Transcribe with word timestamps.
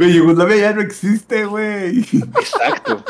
Güey, 0.00 0.14
Yugoslavia 0.14 0.56
ya 0.56 0.72
no 0.72 0.80
existe, 0.80 1.44
güey. 1.44 1.98
Exacto. 2.00 3.04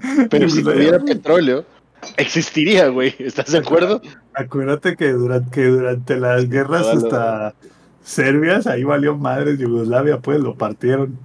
Pero 0.30 0.48
si 0.48 0.62
tuviera 0.62 0.98
petróleo, 0.98 1.66
existiría, 2.16 2.88
güey. 2.88 3.14
¿Estás 3.18 3.52
de 3.52 3.58
acuerdo? 3.58 4.00
Acuérdate 4.32 4.96
que 4.96 5.12
durante, 5.12 5.50
que 5.50 5.66
durante 5.66 6.16
las 6.16 6.48
guerras 6.48 6.86
hasta 6.86 7.54
serbias, 8.02 8.66
ahí 8.66 8.84
valió 8.84 9.18
madres 9.18 9.58
Yugoslavia, 9.58 10.18
pues 10.20 10.40
lo 10.40 10.54
partieron. 10.54 11.18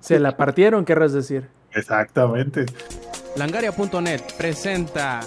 Se 0.00 0.20
la 0.20 0.36
partieron, 0.36 0.84
querrás 0.84 1.12
decir. 1.12 1.48
Exactamente. 1.72 2.66
Langaria.net 3.34 4.20
presenta 4.38 5.22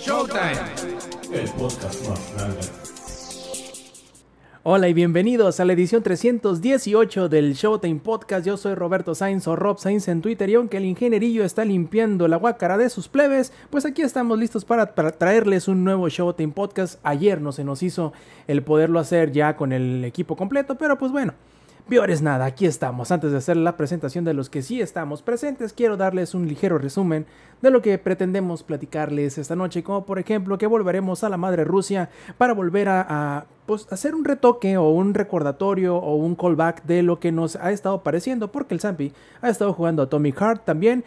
Showtime. 0.00 0.72
El 1.30 1.50
podcast 1.50 2.08
más 2.08 2.34
grande. 2.38 2.85
Hola 4.68 4.88
y 4.88 4.94
bienvenidos 4.94 5.60
a 5.60 5.64
la 5.64 5.74
edición 5.74 6.02
318 6.02 7.28
del 7.28 7.54
Showtime 7.54 8.00
Podcast. 8.00 8.44
Yo 8.44 8.56
soy 8.56 8.74
Roberto 8.74 9.14
Sainz 9.14 9.46
o 9.46 9.54
Rob 9.54 9.78
Sainz 9.78 10.08
en 10.08 10.22
Twitter 10.22 10.50
y 10.50 10.54
aunque 10.54 10.78
el 10.78 10.86
ingenierillo 10.86 11.44
está 11.44 11.64
limpiando 11.64 12.26
la 12.26 12.36
guácara 12.36 12.76
de 12.76 12.90
sus 12.90 13.06
plebes, 13.06 13.52
pues 13.70 13.86
aquí 13.86 14.02
estamos 14.02 14.36
listos 14.40 14.64
para, 14.64 14.86
traerles 14.86 15.68
un 15.68 15.84
nuevo 15.84 16.08
Showtime 16.08 16.52
Podcast. 16.52 16.98
Ayer 17.04 17.40
no 17.40 17.52
se 17.52 17.62
nos 17.62 17.84
hizo 17.84 18.12
el 18.48 18.64
poderlo 18.64 18.98
hacer 18.98 19.30
ya 19.30 19.54
con 19.54 19.72
el 19.72 20.04
equipo 20.04 20.34
completo, 20.34 20.74
pero 20.74 20.98
pues 20.98 21.12
bueno. 21.12 21.34
Peor 21.88 22.10
es 22.10 22.20
nada, 22.20 22.46
aquí 22.46 22.66
estamos. 22.66 23.12
Antes 23.12 23.30
de 23.30 23.38
hacer 23.38 23.56
la 23.56 23.76
presentación 23.76 24.24
de 24.24 24.34
los 24.34 24.50
que 24.50 24.60
sí 24.60 24.80
estamos 24.80 25.22
presentes, 25.22 25.72
quiero 25.72 25.96
darles 25.96 26.34
un 26.34 26.48
ligero 26.48 26.78
resumen 26.78 27.26
de 27.62 27.70
lo 27.70 27.80
que 27.80 27.96
pretendemos 27.96 28.64
platicarles 28.64 29.38
esta 29.38 29.54
noche, 29.54 29.84
como 29.84 30.04
por 30.04 30.18
ejemplo 30.18 30.58
que 30.58 30.66
volveremos 30.66 31.22
a 31.22 31.28
la 31.28 31.36
madre 31.36 31.62
Rusia 31.62 32.10
para 32.38 32.54
volver 32.54 32.88
a, 32.88 33.46
pues, 33.66 33.86
hacer 33.92 34.16
un 34.16 34.24
retoque 34.24 34.76
o 34.76 34.88
un 34.90 35.14
recordatorio 35.14 35.96
o 35.96 36.16
un 36.16 36.34
callback 36.34 36.82
de 36.86 37.04
lo 37.04 37.20
que 37.20 37.30
nos 37.30 37.54
ha 37.54 37.70
estado 37.70 38.02
pareciendo, 38.02 38.50
porque 38.50 38.74
el 38.74 38.80
Zampi 38.80 39.12
ha 39.40 39.48
estado 39.48 39.72
jugando 39.72 40.02
a 40.02 40.08
Tommy 40.08 40.32
Heart 40.32 40.64
también, 40.64 41.04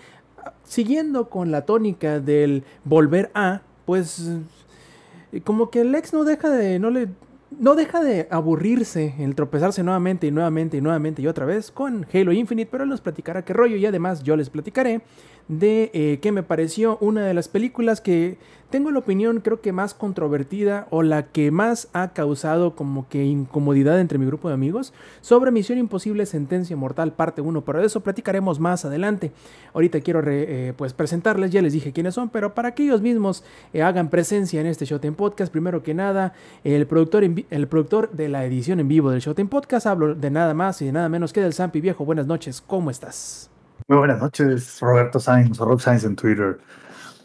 siguiendo 0.64 1.30
con 1.30 1.52
la 1.52 1.66
tónica 1.66 2.22
del 2.22 2.64
volver 2.86 3.32
a, 3.34 3.64
pues 3.86 4.32
como 5.44 5.72
que 5.72 5.82
el 5.82 5.94
ex 5.94 6.14
no 6.14 6.24
deja 6.24 6.50
de, 6.50 6.80
no 6.80 6.90
le 6.90 7.10
no 7.58 7.76
deja 7.76 8.02
de 8.04 8.28
aburrirse 8.30 9.16
el 9.20 9.36
tropezarse 9.36 9.84
nuevamente 9.84 10.28
y 10.28 10.32
nuevamente 10.32 10.78
y 10.78 10.82
nuevamente 10.82 11.22
y 11.22 11.28
otra 11.28 11.46
vez 11.46 11.72
con 11.72 12.06
Halo 12.14 12.32
Infinite, 12.32 12.70
pero 12.72 12.84
él 12.84 12.90
nos 12.90 13.02
platicará 13.02 13.44
qué 13.44 13.54
rollo 13.54 13.76
y 13.76 13.86
además 13.86 14.24
yo 14.24 14.36
les 14.36 14.50
platicaré 14.50 15.02
de 15.48 15.90
eh, 15.94 16.20
qué 16.22 16.32
me 16.32 16.44
pareció 16.44 16.98
una 17.02 17.26
de 17.26 17.34
las 17.34 17.48
películas 17.48 18.02
que 18.02 18.38
tengo 18.70 18.92
la 18.92 19.00
opinión 19.00 19.42
creo 19.42 19.62
que 19.62 19.72
más 19.72 19.94
controvertida 19.94 20.88
o 20.92 21.04
la 21.04 21.24
que 21.28 21.52
más 21.52 21.88
ha 21.94 22.10
causado 22.10 22.76
como 22.76 23.08
que 23.10 23.26
incomodidad 23.26 24.00
entre 24.00 24.18
mi 24.18 24.26
grupo 24.26 24.48
de 24.48 24.54
amigos 24.54 24.94
sobre 25.22 25.52
Misión 25.52 25.80
Imposible 25.80 26.26
Sentencia 26.26 26.76
Mortal 26.76 27.14
parte 27.14 27.42
1, 27.42 27.62
pero 27.66 27.80
de 27.80 27.88
eso 27.88 28.02
platicaremos 28.02 28.60
más 28.60 28.86
adelante. 28.86 29.32
Ahorita 29.74 30.02
quiero 30.02 30.22
eh, 30.26 30.74
pues 30.78 30.94
presentarles, 30.94 31.52
ya 31.52 31.62
les 31.62 31.74
dije 31.74 31.92
quiénes 31.92 32.14
son, 32.14 32.30
pero 32.30 32.54
para 32.54 32.74
que 32.74 32.84
ellos 32.84 33.02
mismos 33.02 33.44
eh, 33.74 33.82
hagan 33.82 34.10
presencia 34.10 34.62
en 34.62 34.68
este 34.68 34.86
Showtime 34.86 35.14
Podcast, 35.14 35.52
primero 35.52 35.82
que 35.82 35.94
nada, 35.94 36.34
el 36.64 36.86
productor, 36.88 37.24
el 37.24 37.68
productor 37.68 38.12
de 38.12 38.30
la 38.30 38.46
edición 38.46 38.80
en 38.80 38.88
vivo 38.88 39.10
del 39.10 39.22
Showtime 39.22 39.50
Podcast, 39.50 39.88
hablo 39.88 40.14
de 40.14 40.30
nada 40.30 40.54
más 40.54 40.82
y 40.82 40.86
de 40.86 40.92
nada 40.92 41.10
menos 41.10 41.34
que 41.34 41.42
del 41.42 41.54
Zampi 41.54 41.82
Viejo. 41.82 42.06
Buenas 42.06 42.28
noches, 42.28 42.62
¿cómo 42.62 42.92
estás? 42.92 43.50
Muy 43.88 43.98
buenas 43.98 44.22
noches, 44.22 44.80
Roberto 44.82 45.20
Sainz 45.20 45.58
Rob 45.58 45.80
Sainz 45.80 46.04
en 46.04 46.16
Twitter. 46.16 46.60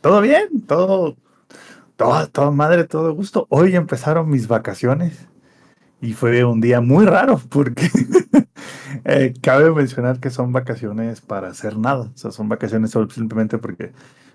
¿Todo 0.00 0.20
bien? 0.20 0.62
¿Todo 0.66 1.16
todo, 1.96 2.52
madre, 2.52 2.84
todo 2.84 3.14
gusto. 3.14 3.46
Hoy 3.50 3.76
empezaron 3.76 4.28
mis 4.28 4.48
vacaciones 4.48 5.26
y 6.00 6.12
fue 6.12 6.44
un 6.44 6.60
día 6.60 6.80
muy 6.80 7.06
raro 7.06 7.40
porque 7.48 7.88
eh, 9.04 9.34
cabe 9.42 9.70
mencionar 9.70 10.20
que 10.20 10.30
son 10.30 10.52
vacaciones 10.52 11.20
para 11.20 11.48
hacer 11.48 11.78
nada. 11.78 12.10
O 12.14 12.18
sea, 12.18 12.30
son 12.30 12.48
vacaciones 12.48 12.92
simplemente 13.10 13.58
porque 13.58 13.92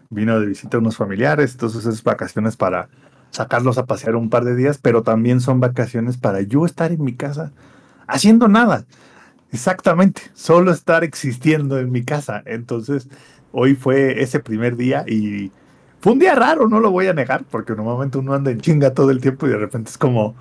vino 0.09 0.39
de 0.39 0.47
visita 0.47 0.77
a 0.77 0.79
unos 0.79 0.97
familiares, 0.97 1.51
entonces 1.53 1.85
es 1.85 2.03
vacaciones 2.03 2.57
para 2.57 2.89
sacarlos 3.31 3.77
a 3.77 3.85
pasear 3.85 4.15
un 4.15 4.29
par 4.29 4.43
de 4.43 4.55
días, 4.55 4.79
pero 4.79 5.03
también 5.03 5.39
son 5.39 5.59
vacaciones 5.59 6.17
para 6.17 6.41
yo 6.41 6.65
estar 6.65 6.91
en 6.91 7.03
mi 7.03 7.15
casa 7.15 7.51
haciendo 8.07 8.47
nada. 8.47 8.85
Exactamente, 9.51 10.21
solo 10.33 10.71
estar 10.71 11.03
existiendo 11.03 11.79
en 11.79 11.91
mi 11.91 12.03
casa. 12.03 12.43
Entonces, 12.45 13.09
hoy 13.51 13.75
fue 13.75 14.21
ese 14.21 14.39
primer 14.39 14.75
día 14.77 15.03
y 15.07 15.51
fue 16.01 16.13
un 16.13 16.19
día 16.19 16.35
raro, 16.35 16.67
no 16.67 16.79
lo 16.79 16.91
voy 16.91 17.07
a 17.07 17.13
negar, 17.13 17.43
porque 17.49 17.75
normalmente 17.75 18.17
uno 18.17 18.33
anda 18.33 18.51
en 18.51 18.61
chinga 18.61 18.93
todo 18.93 19.11
el 19.11 19.19
tiempo 19.19 19.47
y 19.47 19.49
de 19.49 19.57
repente 19.57 19.89
es 19.89 19.97
como, 19.97 20.35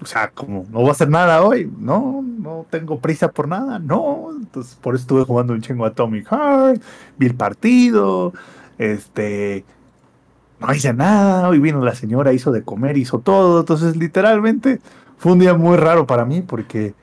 o 0.00 0.06
sea, 0.06 0.30
como, 0.30 0.64
no 0.70 0.80
voy 0.80 0.88
a 0.88 0.92
hacer 0.92 1.08
nada 1.08 1.42
hoy, 1.42 1.70
no, 1.78 2.22
no 2.22 2.66
tengo 2.70 3.00
prisa 3.00 3.30
por 3.32 3.48
nada, 3.48 3.78
no. 3.78 4.28
Entonces, 4.38 4.76
por 4.76 4.94
eso 4.94 5.02
estuve 5.02 5.24
jugando 5.24 5.52
un 5.52 5.60
chingo 5.60 5.84
a 5.84 5.92
Tommy 5.92 6.22
Heart, 6.22 6.80
vi 7.18 7.26
el 7.26 7.34
partido, 7.34 8.32
este, 8.78 9.64
no 10.60 10.72
hice 10.72 10.92
nada, 10.92 11.48
hoy 11.48 11.58
vino 11.58 11.84
la 11.84 11.94
señora, 11.94 12.32
hizo 12.32 12.52
de 12.52 12.62
comer, 12.62 12.96
hizo 12.96 13.18
todo. 13.18 13.60
Entonces, 13.60 13.96
literalmente, 13.96 14.80
fue 15.16 15.32
un 15.32 15.40
día 15.40 15.54
muy 15.54 15.76
raro 15.76 16.06
para 16.06 16.24
mí 16.24 16.42
porque 16.42 16.94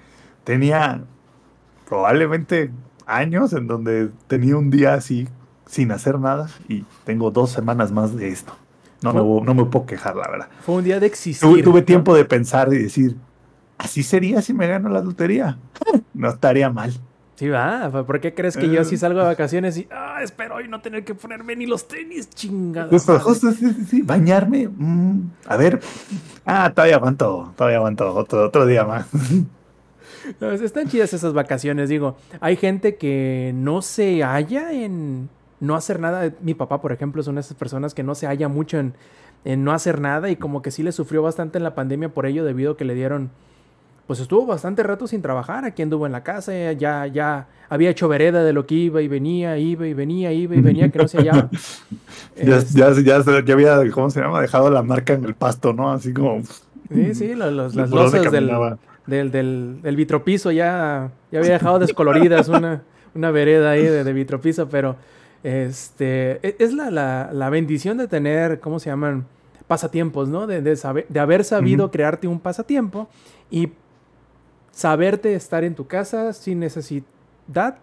tenía 0.46 1.04
probablemente 1.90 2.72
años 3.06 3.54
en 3.54 3.68
donde 3.68 4.10
tenía 4.28 4.58
un 4.58 4.70
día 4.70 4.94
así 4.94 5.28
sin 5.68 5.92
hacer 5.92 6.20
nada 6.20 6.50
y 6.68 6.86
tengo 7.04 7.32
dos 7.32 7.52
semanas 7.52 7.92
más 7.92 8.16
de 8.16 8.30
esto. 8.30 8.56
No, 9.02 9.14
me, 9.14 9.46
no 9.46 9.54
me 9.54 9.66
puedo 9.66 9.86
quejar, 9.86 10.16
la 10.16 10.28
verdad. 10.28 10.48
Fue 10.62 10.76
un 10.76 10.84
día 10.84 11.00
de 11.00 11.08
existir. 11.08 11.64
Tuve, 11.64 11.82
tiempo 11.82 12.16
de 12.16 12.26
pensar 12.26 12.74
y 12.74 12.78
decir, 12.78 13.16
así 13.78 14.04
sería 14.04 14.42
si 14.42 14.54
me 14.54 14.68
gano 14.68 14.90
la 14.90 15.02
lotería. 15.02 15.58
No 16.14 16.30
estaría 16.30 16.70
mal. 16.70 16.94
Sí, 17.36 17.50
va. 17.50 17.92
¿Por 17.92 18.22
qué 18.22 18.34
crees 18.34 18.56
que 18.56 18.70
yo 18.70 18.86
si 18.86 18.96
salgo 18.96 19.20
de 19.20 19.26
vacaciones 19.26 19.78
y 19.78 19.88
ah, 19.92 20.20
espero 20.24 20.56
hoy 20.56 20.70
no 20.70 20.80
tener 20.80 21.04
que 21.04 21.14
ponerme 21.14 21.58
ni 21.58 21.66
los 21.66 21.86
tenis, 21.88 22.30
chingada? 22.30 22.88
Justo, 22.88 23.20
justo, 23.20 23.52
sí, 23.52 23.74
sí, 23.74 23.86
sí. 23.86 24.02
Bañarme. 24.02 24.70
Mm, 24.70 25.32
a 25.46 25.58
ver. 25.58 25.82
Ah, 26.46 26.72
todavía 26.74 26.96
aguanto. 26.96 27.54
Todavía 27.58 27.78
aguanto. 27.78 28.16
Otro, 28.16 28.46
otro 28.46 28.66
día 28.66 28.86
más. 28.86 29.08
están 30.64 30.88
chidas 30.88 31.14
esas 31.14 31.34
vacaciones, 31.34 31.90
digo. 31.90 32.16
Hay 32.40 32.56
gente 32.56 32.96
que 32.96 33.52
no 33.54 33.82
se 33.82 34.24
halla 34.24 34.72
en 34.72 35.30
no 35.60 35.76
hacer 35.76 36.00
nada. 36.00 36.32
Mi 36.42 36.54
papá, 36.54 36.82
por 36.82 36.92
ejemplo, 36.92 37.22
es 37.22 37.28
una 37.28 37.36
de 37.36 37.46
esas 37.46 37.58
personas 37.58 37.94
que 37.94 38.04
no 38.04 38.16
se 38.16 38.28
halla 38.28 38.48
mucho 38.48 38.80
en, 38.80 38.94
no 39.64 39.72
hacer 39.72 40.00
nada 40.02 40.30
y 40.30 40.36
como 40.36 40.62
que 40.62 40.72
sí 40.72 40.84
le 40.84 40.92
sufrió 40.92 41.22
bastante 41.22 41.58
en 41.58 41.64
la 41.64 41.76
pandemia 41.76 42.10
por 42.10 42.26
ello 42.26 42.44
debido 42.44 42.74
a 42.74 42.78
que 42.78 42.86
le 42.86 42.96
dieron, 42.96 43.30
pues 44.08 44.20
estuvo 44.20 44.46
bastante 44.46 44.82
rato 44.82 45.08
sin 45.08 45.22
trabajar, 45.22 45.66
aquí 45.66 45.84
anduvo 45.84 46.06
en 46.08 46.12
la 46.12 46.24
casa, 46.24 46.72
ya, 46.74 47.06
ya 47.06 47.48
había 47.70 47.92
hecho 47.92 48.08
vereda 48.08 48.44
de 48.44 48.54
lo 48.54 48.66
que 48.66 48.76
iba 48.76 49.02
y 49.04 49.08
venía, 49.08 49.58
iba 49.58 49.86
y 49.88 49.94
venía, 49.94 50.32
iba 50.32 50.56
y 50.56 50.62
venía, 50.62 50.90
que 50.90 51.00
no 51.00 51.08
se 51.08 51.18
hallaba. 51.18 51.50
ya, 52.36 52.60
ya, 52.60 52.92
ya, 52.94 53.44
ya, 53.44 53.54
había, 53.54 53.92
¿cómo 53.92 54.10
se 54.10 54.20
llama? 54.22 54.42
Dejado 54.42 54.72
la 54.72 54.82
marca 54.82 55.14
en 55.14 55.26
el 55.26 55.36
pasto, 55.36 55.74
¿no? 55.74 55.92
Así 55.92 56.12
como... 56.12 56.42
Sí, 56.92 57.14
sí, 57.14 57.36
las 57.36 57.52
losas 57.52 58.32
del, 58.32 58.52
del, 59.06 59.32
del, 59.32 59.82
del, 59.82 59.96
vitropiso 59.96 60.52
ya, 60.52 61.12
ya 61.32 61.40
había 61.40 61.54
dejado 61.54 61.78
descoloridas 61.78 62.48
una, 62.48 62.82
una 63.14 63.32
vereda 63.32 63.72
ahí 63.72 63.84
de, 63.84 64.04
de 64.04 64.14
vitropiso, 64.14 64.70
pero 64.70 64.96
este, 65.46 66.40
e, 66.42 66.56
es 66.58 66.74
la, 66.74 66.90
la, 66.90 67.50
bendición 67.52 68.00
de 68.00 68.08
tener, 68.08 68.60
¿cómo 68.60 68.80
se 68.80 68.90
llaman? 68.90 69.28
Pasatiempos, 69.68 70.28
¿no? 70.28 70.48
De, 70.48 70.64
de, 70.64 70.76
saber, 70.76 71.06
de 71.08 71.20
haber 71.20 71.44
sabido 71.44 71.92
crearte 71.92 72.28
un 72.28 72.40
pasatiempo 72.40 73.08
y 73.52 73.70
saberte 74.72 75.36
estar 75.36 75.64
en 75.64 75.76
tu 75.76 75.86
casa 75.86 76.34
sin 76.34 76.60
necesidad 76.60 77.06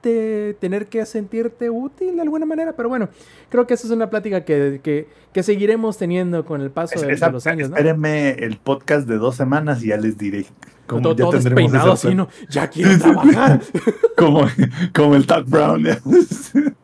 de 0.03 0.57
tener 0.59 0.89
que 0.89 1.07
sentirte 1.07 1.71
útil 1.71 2.17
de 2.17 2.23
alguna 2.23 2.47
manera. 2.47 2.73
Pero 2.73 2.89
bueno, 2.89 3.09
creo 3.49 3.65
que 3.65 3.75
esa 3.75 3.87
es 3.87 3.93
una 3.93 4.11
plática 4.11 4.45
que, 4.45 5.07
que, 5.33 5.43
seguiremos 5.45 5.97
teniendo 5.99 6.45
con 6.45 6.63
el 6.63 6.73
paso 6.73 7.01
de, 7.01 7.17
los 7.17 7.47
años. 7.47 7.71
¿no? 7.71 7.77
Espérenme 7.77 8.31
el 8.31 8.57
podcast 8.57 9.07
de 9.07 9.19
dos 9.19 9.37
semanas 9.37 9.85
y 9.85 9.89
ya 9.89 9.99
les 9.99 10.19
diré. 10.19 10.47
Como 10.89 11.15
todo, 11.15 11.31
ya 11.31 11.39
despeinado 11.39 11.93
así, 11.93 12.13
¿no? 12.13 12.29
Ya 12.51 12.69
quiero 12.69 12.99
trabajar. 12.99 13.61
como, 14.17 14.49
como 14.93 15.15
el 15.15 15.27
Doc 15.27 15.49
Brown. 15.49 15.87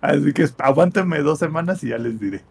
Así 0.00 0.32
que 0.32 0.46
aguántenme 0.58 1.20
dos 1.20 1.38
semanas 1.38 1.82
y 1.84 1.88
ya 1.88 1.98
les 1.98 2.18
diré. 2.20 2.42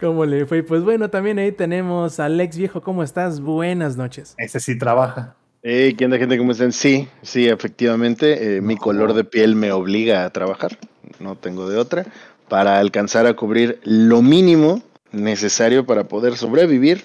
¿Cómo 0.00 0.24
le 0.24 0.46
fue? 0.46 0.62
Pues 0.62 0.82
bueno, 0.82 1.10
también 1.10 1.38
ahí 1.38 1.52
tenemos 1.52 2.20
a 2.20 2.26
Alex 2.26 2.56
Viejo. 2.56 2.80
¿Cómo 2.80 3.02
estás? 3.02 3.40
Buenas 3.40 3.96
noches. 3.96 4.34
Ese 4.38 4.60
sí 4.60 4.78
trabaja. 4.78 5.36
Hey, 5.62 5.94
¿Qué 5.94 6.04
onda, 6.04 6.18
gente? 6.18 6.38
¿Cómo 6.38 6.52
están? 6.52 6.72
Sí, 6.72 7.08
sí, 7.22 7.48
efectivamente. 7.48 8.56
Eh, 8.56 8.60
mi 8.60 8.76
color 8.76 9.14
de 9.14 9.24
piel 9.24 9.56
me 9.56 9.72
obliga 9.72 10.24
a 10.24 10.30
trabajar. 10.30 10.78
No 11.18 11.36
tengo 11.36 11.68
de 11.68 11.76
otra. 11.76 12.06
Para 12.48 12.78
alcanzar 12.78 13.26
a 13.26 13.34
cubrir 13.34 13.80
lo 13.82 14.22
mínimo 14.22 14.82
necesario 15.16 15.86
para 15.86 16.04
poder 16.04 16.36
sobrevivir. 16.36 17.04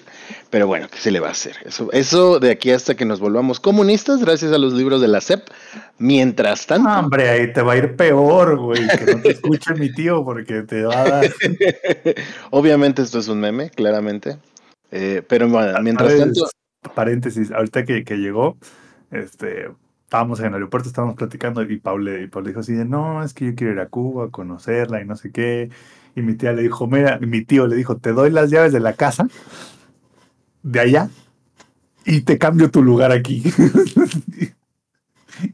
Pero 0.50 0.66
bueno, 0.66 0.88
¿qué 0.90 0.98
se 0.98 1.10
le 1.10 1.20
va 1.20 1.28
a 1.28 1.32
hacer? 1.32 1.56
Eso, 1.64 1.90
eso 1.92 2.38
de 2.38 2.50
aquí 2.50 2.70
hasta 2.70 2.94
que 2.94 3.04
nos 3.04 3.20
volvamos 3.20 3.58
comunistas, 3.58 4.20
gracias 4.20 4.52
a 4.52 4.58
los 4.58 4.72
libros 4.72 5.00
de 5.00 5.08
la 5.08 5.20
CEP. 5.20 5.48
Mientras 5.98 6.66
tanto. 6.66 6.88
hombre, 6.88 7.28
ahí 7.28 7.52
te 7.52 7.62
va 7.62 7.72
a 7.72 7.76
ir 7.76 7.96
peor, 7.96 8.58
güey. 8.58 8.86
Que 8.86 9.14
no 9.14 9.22
te 9.22 9.30
escuche 9.32 9.74
mi 9.74 9.92
tío 9.92 10.24
porque 10.24 10.62
te 10.62 10.84
va 10.84 11.02
a 11.02 11.08
dar. 11.08 11.34
Obviamente, 12.50 13.02
esto 13.02 13.18
es 13.18 13.28
un 13.28 13.40
meme, 13.40 13.70
claramente. 13.70 14.38
Eh, 14.90 15.22
pero 15.26 15.48
bueno, 15.48 15.80
mientras 15.82 16.16
tanto. 16.16 16.48
Paréntesis, 16.94 17.50
ahorita 17.52 17.84
que, 17.84 18.04
que 18.04 18.16
llegó, 18.16 18.56
este, 19.10 19.68
estábamos 20.12 20.40
en 20.40 20.46
el 20.46 20.54
aeropuerto, 20.54 20.90
estábamos 20.90 21.16
platicando 21.16 21.62
y 21.62 21.78
Paul, 21.78 22.22
y 22.22 22.26
Paul 22.26 22.44
dijo 22.44 22.60
así 22.60 22.74
de, 22.74 22.84
no, 22.84 23.24
es 23.24 23.32
que 23.32 23.46
yo 23.46 23.54
quiero 23.54 23.72
ir 23.72 23.80
a 23.80 23.88
Cuba, 23.88 24.30
conocerla 24.30 25.00
y 25.00 25.06
no 25.06 25.16
sé 25.16 25.32
qué. 25.32 25.70
Y 26.14 26.20
mi 26.22 26.34
tía 26.34 26.52
le 26.52 26.62
dijo, 26.62 26.86
mira, 26.86 27.18
mi 27.20 27.44
tío 27.44 27.66
le 27.66 27.76
dijo, 27.76 27.96
te 27.96 28.12
doy 28.12 28.30
las 28.30 28.50
llaves 28.50 28.72
de 28.72 28.80
la 28.80 28.92
casa 28.94 29.28
de 30.62 30.80
allá 30.80 31.08
y 32.04 32.22
te 32.22 32.38
cambio 32.38 32.70
tu 32.70 32.82
lugar 32.82 33.12
aquí. 33.12 33.42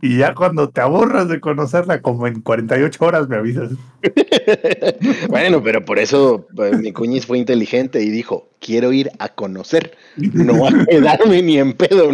y 0.03 0.19
ya 0.19 0.35
cuando 0.35 0.69
te 0.71 0.81
aborras 0.81 1.29
de 1.29 1.41
conocerla, 1.41 2.03
como 2.03 2.27
en 2.27 2.41
48 2.41 3.05
horas 3.05 3.29
me 3.29 3.37
avisas. 3.37 3.71
bueno, 5.29 5.63
pero 5.63 5.85
por 5.85 5.99
eso 5.99 6.47
pues, 6.55 6.79
mi 6.79 6.93
cuñiz 6.93 7.27
fue 7.27 7.39
inteligente 7.39 8.03
y 8.03 8.11
dijo, 8.11 8.49
quiero 8.61 8.93
ir 8.93 9.11
a 9.19 9.29
conocer, 9.29 9.97
no 10.17 10.67
a 10.67 10.71
quedarme 10.91 11.43
ni 11.43 11.59
en 11.59 11.73
pedo. 11.75 12.11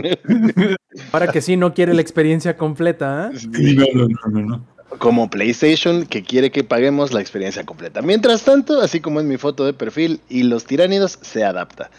Para 1.10 1.28
que 1.28 1.40
sí 1.40 1.56
no 1.56 1.74
quiere 1.74 1.94
la 1.94 2.02
experiencia 2.02 2.56
completa. 2.56 3.30
¿eh? 3.32 3.38
Sí, 3.38 3.76
no, 3.76 3.86
no, 3.94 4.30
no, 4.30 4.40
no. 4.42 4.73
Como 4.98 5.28
PlayStation 5.30 6.06
que 6.06 6.22
quiere 6.22 6.50
que 6.50 6.64
paguemos 6.64 7.12
la 7.12 7.20
experiencia 7.20 7.64
completa. 7.64 8.02
Mientras 8.02 8.42
tanto, 8.44 8.80
así 8.80 9.00
como 9.00 9.20
en 9.20 9.28
mi 9.28 9.36
foto 9.36 9.64
de 9.64 9.72
perfil 9.72 10.20
y 10.28 10.44
los 10.44 10.64
tiránidos, 10.64 11.18
se 11.22 11.44
adapta. 11.44 11.90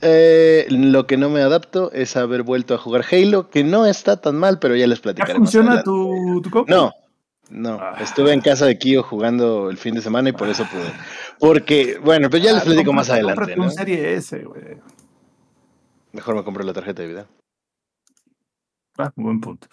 Eh, 0.00 0.66
lo 0.70 1.06
que 1.06 1.16
no 1.16 1.30
me 1.30 1.40
adapto 1.40 1.90
es 1.92 2.16
haber 2.16 2.42
vuelto 2.42 2.74
a 2.74 2.78
jugar 2.78 3.04
Halo, 3.10 3.48
que 3.48 3.64
no 3.64 3.86
está 3.86 4.20
tan 4.20 4.36
mal, 4.36 4.58
pero 4.58 4.76
ya 4.76 4.86
les 4.86 5.00
platicaré. 5.00 5.32
¿Ya 5.32 5.38
funciona 5.38 5.82
tu, 5.82 6.40
tu 6.42 6.50
compu? 6.50 6.70
No, 6.70 6.92
no. 7.48 7.78
Ah. 7.80 7.96
Estuve 8.00 8.32
en 8.32 8.40
casa 8.40 8.66
de 8.66 8.76
Kio 8.78 9.02
jugando 9.02 9.70
el 9.70 9.78
fin 9.78 9.94
de 9.94 10.02
semana 10.02 10.28
y 10.28 10.32
por 10.32 10.48
eso 10.48 10.66
pude. 10.70 10.92
Porque, 11.38 11.98
bueno, 12.02 12.28
pues 12.28 12.42
ya 12.42 12.52
les 12.52 12.62
Ah, 12.62 12.64
platico 12.66 12.92
más 12.92 13.08
adelante. 13.10 13.34
cómprate 13.40 13.56
¿no? 13.58 13.64
un 13.64 13.70
serie 13.70 14.14
S, 14.14 14.38
güey. 14.44 14.76
Mejor 16.12 16.34
me 16.34 16.44
compro 16.44 16.64
la 16.64 16.72
tarjeta 16.72 17.02
de 17.02 17.08
vida. 17.08 17.26
Ah, 18.98 19.10
buen 19.16 19.40
punto. 19.40 19.66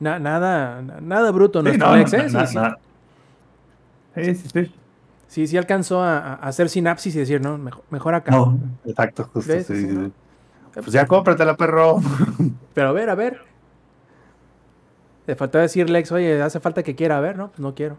Na- 0.00 0.18
nada, 0.18 0.80
na- 0.82 1.00
nada 1.00 1.30
bruto 1.30 1.60
Sí, 1.60 1.64
nuestro 1.64 1.86
no, 1.88 1.92
Alex, 1.94 2.12
na- 2.12 2.18
¿eh? 2.18 2.28
Sí, 2.28 2.34
na- 2.36 2.46
sí. 2.46 2.56
na- 2.56 2.78
Sí, 4.14 4.34
sí, 4.34 4.48
sí. 4.52 4.74
Sí, 5.28 5.46
sí 5.46 5.56
alcanzó 5.58 6.02
a, 6.02 6.18
a 6.18 6.34
hacer 6.34 6.68
sinapsis 6.70 7.14
y 7.14 7.18
decir, 7.18 7.40
no, 7.40 7.58
mejor, 7.58 7.84
mejor 7.90 8.14
acá. 8.14 8.30
No, 8.32 8.58
exacto, 8.86 9.28
justo. 9.32 9.52
Pues 10.74 10.92
ya 10.92 11.06
cómpratela, 11.06 11.56
perro. 11.56 11.98
Pero 12.74 12.88
a 12.88 12.92
ver, 12.92 13.10
a 13.10 13.14
ver. 13.14 13.40
Le 15.26 15.36
faltaba 15.36 15.62
decir 15.62 15.90
Lex, 15.90 16.10
oye, 16.12 16.40
hace 16.40 16.58
falta 16.60 16.82
que 16.82 16.94
quiera, 16.94 17.18
a 17.18 17.20
ver, 17.20 17.36
¿no? 17.36 17.48
Pues 17.48 17.60
no 17.60 17.74
quiero. 17.74 17.98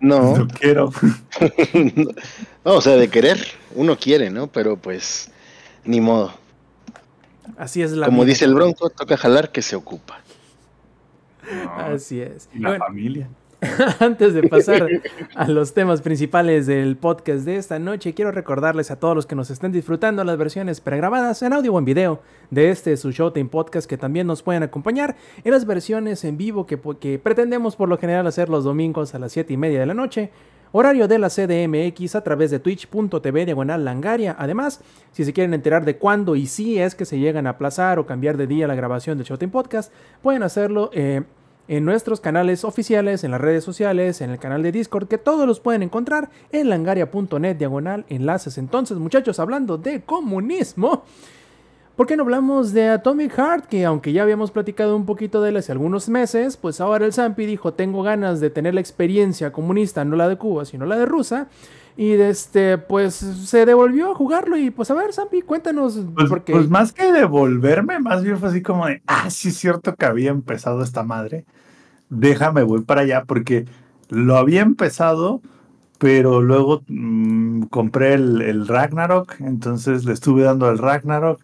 No, 0.00 0.36
No 0.36 0.48
quiero. 0.48 0.90
no, 2.64 2.72
o 2.74 2.80
sea, 2.80 2.96
de 2.96 3.08
querer, 3.08 3.38
uno 3.74 3.96
quiere, 3.96 4.30
¿no? 4.30 4.48
Pero 4.48 4.76
pues, 4.76 5.30
ni 5.84 6.00
modo. 6.00 6.32
Así 7.56 7.80
es 7.82 7.92
la 7.92 8.06
Como 8.06 8.22
vida. 8.22 8.30
dice 8.32 8.44
el 8.44 8.54
bronco, 8.54 8.90
toca 8.90 9.16
jalar 9.16 9.52
que 9.52 9.62
se 9.62 9.76
ocupa. 9.76 10.18
Así 11.76 12.20
es. 12.20 12.48
Y 12.54 12.58
la 12.58 12.70
Bueno, 12.70 12.84
familia. 12.86 13.28
Antes 14.00 14.34
de 14.34 14.42
pasar 14.48 14.86
a 15.34 15.48
los 15.48 15.72
temas 15.72 16.02
principales 16.02 16.66
del 16.66 16.96
podcast 16.96 17.44
de 17.46 17.56
esta 17.56 17.78
noche, 17.78 18.12
quiero 18.12 18.30
recordarles 18.30 18.90
a 18.90 19.00
todos 19.00 19.14
los 19.16 19.26
que 19.26 19.34
nos 19.34 19.50
estén 19.50 19.72
disfrutando 19.72 20.22
las 20.24 20.36
versiones 20.36 20.80
pregrabadas 20.80 21.42
en 21.42 21.54
audio 21.54 21.72
o 21.72 21.78
en 21.78 21.86
video 21.86 22.20
de 22.50 22.70
este 22.70 22.96
su 22.98 23.12
Showtime 23.12 23.48
Podcast 23.48 23.88
que 23.88 23.96
también 23.96 24.26
nos 24.26 24.42
pueden 24.42 24.62
acompañar 24.62 25.16
en 25.42 25.52
las 25.52 25.64
versiones 25.64 26.22
en 26.24 26.36
vivo 26.36 26.66
que 26.66 27.18
pretendemos 27.18 27.76
por 27.76 27.88
lo 27.88 27.96
general 27.96 28.26
hacer 28.26 28.50
los 28.50 28.64
domingos 28.64 29.14
a 29.14 29.18
las 29.18 29.32
7 29.32 29.52
y 29.54 29.56
media 29.56 29.80
de 29.80 29.86
la 29.86 29.94
noche. 29.94 30.30
Horario 30.72 31.08
de 31.08 31.18
la 31.18 31.30
CDMX 31.30 32.16
a 32.16 32.22
través 32.22 32.50
de 32.50 32.58
twitch.tv 32.58 33.46
diagonal 33.46 33.84
langaria. 33.84 34.36
Además, 34.38 34.82
si 35.12 35.24
se 35.24 35.32
quieren 35.32 35.54
enterar 35.54 35.84
de 35.86 35.96
cuándo 35.96 36.36
y 36.36 36.46
si 36.46 36.78
es 36.78 36.94
que 36.94 37.06
se 37.06 37.18
llegan 37.18 37.46
a 37.46 37.50
aplazar 37.50 37.98
o 37.98 38.04
cambiar 38.04 38.36
de 38.36 38.46
día 38.46 38.66
la 38.66 38.74
grabación 38.74 39.16
del 39.16 39.26
Showtime 39.26 39.52
Podcast, 39.52 39.92
pueden 40.22 40.42
hacerlo 40.42 40.90
eh, 40.92 41.22
en 41.68 41.84
nuestros 41.84 42.20
canales 42.20 42.64
oficiales, 42.64 43.24
en 43.24 43.30
las 43.30 43.40
redes 43.40 43.64
sociales, 43.64 44.20
en 44.20 44.30
el 44.30 44.38
canal 44.38 44.62
de 44.62 44.72
Discord, 44.72 45.08
que 45.08 45.18
todos 45.18 45.46
los 45.46 45.60
pueden 45.60 45.82
encontrar 45.82 46.30
en 46.52 46.68
langaria.net 46.68 47.56
diagonal 47.56 48.04
enlaces. 48.08 48.58
Entonces, 48.58 48.98
muchachos, 48.98 49.40
hablando 49.40 49.76
de 49.76 50.02
comunismo, 50.02 51.04
¿por 51.96 52.06
qué 52.06 52.16
no 52.16 52.22
hablamos 52.22 52.72
de 52.72 52.88
Atomic 52.88 53.32
Heart? 53.32 53.66
Que 53.66 53.84
aunque 53.84 54.12
ya 54.12 54.22
habíamos 54.22 54.50
platicado 54.50 54.94
un 54.94 55.06
poquito 55.06 55.42
de 55.42 55.50
él 55.50 55.56
hace 55.56 55.72
algunos 55.72 56.08
meses, 56.08 56.56
pues 56.56 56.80
ahora 56.80 57.04
el 57.04 57.12
Zampi 57.12 57.46
dijo, 57.46 57.74
tengo 57.74 58.02
ganas 58.02 58.40
de 58.40 58.50
tener 58.50 58.74
la 58.74 58.80
experiencia 58.80 59.52
comunista, 59.52 60.04
no 60.04 60.16
la 60.16 60.28
de 60.28 60.36
Cuba, 60.36 60.64
sino 60.64 60.86
la 60.86 60.96
de 60.96 61.06
Rusia. 61.06 61.48
Y 61.96 62.12
de 62.12 62.30
este, 62.30 62.76
pues 62.78 63.14
se 63.14 63.64
devolvió 63.64 64.10
a 64.12 64.14
jugarlo 64.14 64.56
y 64.58 64.70
pues 64.70 64.90
a 64.90 64.94
ver, 64.94 65.12
Zampi, 65.14 65.42
cuéntanos. 65.42 65.98
Pues, 66.14 66.28
porque... 66.28 66.52
pues 66.52 66.68
más 66.68 66.92
que 66.92 67.12
devolverme, 67.12 67.98
más 68.00 68.22
bien 68.22 68.38
fue 68.38 68.48
así 68.48 68.62
como 68.62 68.86
de, 68.86 69.02
ah, 69.06 69.30
sí 69.30 69.48
es 69.48 69.56
cierto 69.58 69.94
que 69.96 70.06
había 70.06 70.30
empezado 70.30 70.82
esta 70.82 71.02
madre. 71.02 71.44
Déjame, 72.10 72.62
voy 72.64 72.82
para 72.82 73.02
allá 73.02 73.24
porque 73.26 73.66
lo 74.10 74.36
había 74.36 74.62
empezado, 74.62 75.42
pero 75.98 76.42
luego 76.42 76.84
mm, 76.88 77.64
compré 77.64 78.14
el, 78.14 78.42
el 78.42 78.68
Ragnarok, 78.68 79.36
entonces 79.40 80.04
le 80.06 80.12
estuve 80.14 80.44
dando 80.44 80.70
el 80.70 80.78
Ragnarok, 80.78 81.40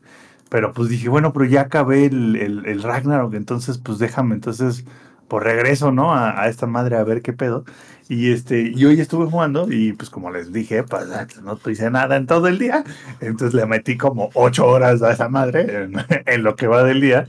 pero 0.50 0.72
pues 0.72 0.88
dije, 0.88 1.08
bueno, 1.08 1.32
pero 1.32 1.46
ya 1.46 1.62
acabé 1.62 2.06
el, 2.06 2.36
el- 2.36 2.66
el 2.66 2.82
Ragnarok, 2.82 3.34
entonces 3.34 3.78
pues 3.78 3.98
déjame, 3.98 4.34
entonces 4.36 4.84
por 5.28 5.44
regreso, 5.44 5.92
¿no? 5.92 6.12
A, 6.14 6.42
a 6.42 6.48
esta 6.48 6.66
madre 6.66 6.96
a 6.96 7.04
ver 7.04 7.22
qué 7.22 7.32
pedo. 7.32 7.64
Y 8.08 8.32
este, 8.32 8.72
y 8.74 8.84
hoy 8.84 9.00
estuve 9.00 9.30
jugando 9.30 9.70
y 9.70 9.92
pues 9.92 10.10
como 10.10 10.30
les 10.30 10.52
dije, 10.52 10.82
pues 10.82 11.06
no 11.42 11.58
hice 11.70 11.90
nada 11.90 12.16
en 12.16 12.26
todo 12.26 12.48
el 12.48 12.58
día. 12.58 12.84
Entonces 13.20 13.54
le 13.54 13.66
metí 13.66 13.96
como 13.96 14.30
ocho 14.34 14.66
horas 14.66 15.02
a 15.02 15.12
esa 15.12 15.28
madre 15.28 15.84
en, 15.84 15.94
en 16.26 16.42
lo 16.42 16.56
que 16.56 16.66
va 16.66 16.82
del 16.84 17.00
día. 17.00 17.26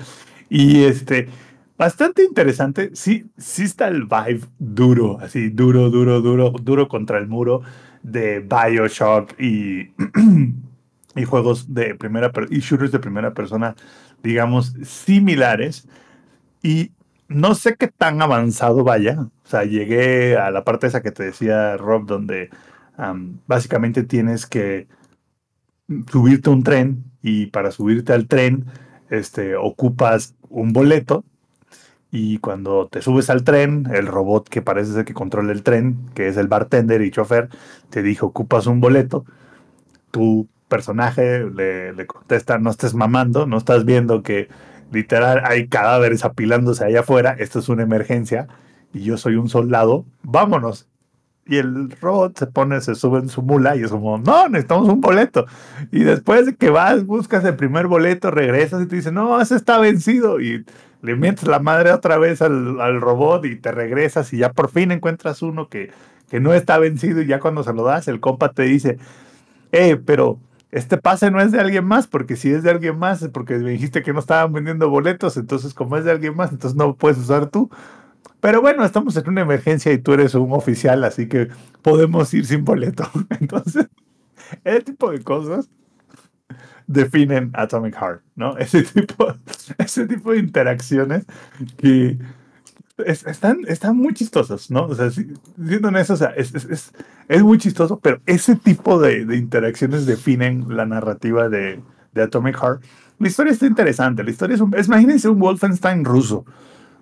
Y 0.50 0.84
este, 0.84 1.30
bastante 1.78 2.24
interesante. 2.24 2.92
Sí, 2.94 3.26
sí 3.38 3.64
está 3.64 3.88
el 3.88 4.04
vibe 4.04 4.42
duro, 4.60 5.20
así 5.20 5.50
duro, 5.50 5.90
duro, 5.90 6.22
duro, 6.22 6.52
duro 6.62 6.88
contra 6.88 7.18
el 7.18 7.28
muro 7.28 7.62
de 8.04 8.40
Bioshock 8.40 9.40
y, 9.40 9.92
y 11.16 11.24
juegos 11.26 11.74
de 11.74 11.96
primera 11.96 12.32
y 12.50 12.60
shooters 12.60 12.92
de 12.92 13.00
primera 13.00 13.34
persona, 13.34 13.76
digamos, 14.22 14.74
similares. 14.84 15.88
Y 16.62 16.92
no 17.28 17.56
sé 17.56 17.76
qué 17.76 17.88
tan 17.88 18.22
avanzado 18.22 18.84
vaya. 18.84 19.28
Llegué 19.62 20.38
a 20.38 20.50
la 20.52 20.64
parte 20.64 20.88
esa 20.88 21.02
que 21.04 21.12
te 21.12 21.24
decía 21.24 21.78
Rob, 21.78 22.08
donde 22.08 22.50
am, 22.98 23.40
básicamente 23.46 24.04
tienes 24.04 24.48
que 24.48 24.88
subirte 26.12 26.50
a 26.50 26.54
un 26.54 26.64
tren 26.64 27.04
y 27.22 27.48
para 27.48 27.72
subirte 27.72 28.14
al 28.14 28.28
tren 28.28 28.66
este, 29.10 29.56
ocupas 29.56 30.36
un 30.50 30.74
boleto 30.74 31.24
y 32.12 32.38
cuando 32.40 32.88
te 32.90 33.02
subes 33.02 33.30
al 33.32 33.44
tren, 33.44 33.88
el 33.92 34.06
robot 34.08 34.48
que 34.48 34.62
parece 34.62 34.94
ser 34.94 35.06
que 35.06 35.16
controla 35.16 35.52
el 35.52 35.64
tren, 35.64 35.98
que 36.14 36.28
es 36.28 36.38
el 36.38 36.48
bartender 36.48 37.02
y 37.02 37.10
chofer, 37.10 37.50
te 37.90 38.04
dice 38.04 38.24
ocupas 38.24 38.68
un 38.68 38.80
boleto, 38.80 39.26
tu 40.12 40.48
personaje 40.68 41.46
le, 41.50 41.94
le 41.94 42.06
contesta 42.06 42.60
no 42.60 42.70
estés 42.70 42.94
mamando, 42.94 43.48
no 43.48 43.58
estás 43.58 43.86
viendo 43.86 44.24
que 44.24 44.48
literal 44.92 45.42
hay 45.46 45.68
cadáveres 45.68 46.24
apilándose 46.24 46.86
allá 46.86 47.02
afuera, 47.02 47.36
esto 47.40 47.60
es 47.60 47.70
una 47.70 47.84
emergencia 47.84 48.48
y 48.94 49.02
yo 49.04 49.18
soy 49.18 49.36
un 49.36 49.50
soldado, 49.50 50.06
vámonos. 50.22 50.88
Y 51.46 51.58
el 51.58 51.92
robot 52.00 52.40
se 52.40 52.48
pone, 52.48 52.80
se 52.80 52.96
sube 52.96 53.20
en 53.20 53.28
su 53.28 53.42
mula 53.42 53.76
y 53.76 53.82
es 53.82 53.92
como, 53.92 54.18
no, 54.18 54.48
necesitamos 54.48 54.88
un 54.88 55.02
boleto. 55.02 55.46
Y 55.92 56.04
después 56.04 56.46
de 56.46 56.56
que 56.56 56.70
vas, 56.70 57.06
buscas 57.06 57.44
el 57.44 57.58
primer 57.58 57.88
boleto, 57.88 58.32
regresas 58.32 58.82
y 58.82 58.86
te 58.86 58.96
dice, 58.96 59.12
no, 59.12 59.42
ese 59.42 59.56
está 59.56 59.78
vencido. 59.78 60.40
Y 60.40 60.64
le 61.02 61.16
metes 61.18 61.46
la 61.48 61.60
madre 61.60 61.92
otra 61.92 62.18
vez 62.18 62.42
al, 62.42 62.80
al 62.80 63.02
robot 63.02 63.46
y 63.46 63.58
te 63.58 63.74
regresas 63.74 64.32
y 64.32 64.38
ya 64.38 64.54
por 64.54 64.70
fin 64.70 64.92
encuentras 64.92 65.42
uno 65.42 65.68
que, 65.68 65.92
que 66.30 66.40
no 66.40 66.54
está 66.54 66.78
vencido 66.80 67.22
y 67.22 67.28
ya 67.28 67.40
cuando 67.40 67.64
se 67.64 67.74
lo 67.74 67.84
das, 67.84 68.08
el 68.08 68.22
compa 68.22 68.54
te 68.54 68.64
dice, 68.64 68.98
eh, 69.74 69.98
pero 69.98 70.40
este 70.72 70.98
pase 70.98 71.30
no 71.30 71.42
es 71.42 71.52
de 71.52 71.60
alguien 71.60 71.86
más, 71.86 72.08
porque 72.08 72.36
si 72.36 72.52
es 72.52 72.64
de 72.64 72.72
alguien 72.72 72.98
más, 72.98 73.22
es 73.22 73.30
porque 73.30 73.58
me 73.58 73.72
dijiste 73.72 74.02
que 74.02 74.14
no 74.14 74.20
estaban 74.20 74.54
vendiendo 74.54 74.90
boletos, 74.90 75.38
entonces 75.38 75.74
como 75.74 75.98
es 75.98 76.06
de 76.06 76.12
alguien 76.12 76.36
más, 76.36 76.52
entonces 76.52 76.76
no 76.76 76.96
puedes 76.96 77.20
usar 77.20 77.48
tú. 77.48 77.70
Pero 78.44 78.60
bueno, 78.60 78.84
estamos 78.84 79.16
en 79.16 79.30
una 79.30 79.40
emergencia 79.40 79.94
y 79.94 80.00
tú 80.00 80.12
eres 80.12 80.36
un 80.36 80.52
oficial, 80.52 81.02
así 81.06 81.30
que 81.30 81.48
podemos 81.82 82.34
ir 82.34 82.46
sin 82.46 82.66
boleto. 82.66 83.10
Entonces, 83.40 83.88
ese 84.66 84.82
tipo 84.82 85.12
de 85.12 85.22
cosas 85.24 85.70
definen 86.86 87.52
Atomic 87.54 87.96
Heart, 87.96 88.22
¿no? 88.36 88.58
Ese 88.58 88.84
tipo, 88.84 89.34
ese 89.78 90.08
tipo 90.08 90.34
de 90.34 90.40
interacciones 90.40 91.26
que 91.78 92.18
es- 92.98 93.26
están, 93.26 93.62
están 93.68 93.96
muy 93.96 94.14
chistosos, 94.14 94.70
¿no? 94.70 94.88
O 94.88 94.96
sea, 94.96 95.10
si- 95.10 95.34
siendo 95.66 95.88
honesto, 95.88 96.16
o 96.16 96.18
sea, 96.18 96.32
es, 96.36 96.54
es, 96.54 96.92
es, 97.30 97.44
muy 97.44 97.58
chistoso, 97.60 98.00
pero 98.02 98.20
ese 98.26 98.58
tipo 98.58 99.00
de, 99.00 99.26
de 99.26 99.38
interacciones 99.38 100.06
definen 100.06 100.66
la 100.76 100.86
narrativa 100.86 101.48
de, 101.48 101.82
de 102.14 102.22
Atomic 102.22 102.58
Heart. 102.58 102.84
La 103.20 103.30
historia 103.30 103.54
está 103.54 103.68
interesante, 103.68 104.22
la 104.22 104.32
historia 104.32 104.56
es 104.56 104.62
un, 104.62 104.76
imagínense 104.78 105.30
un 105.30 105.40
Wolfenstein 105.40 106.04
ruso. 106.04 106.46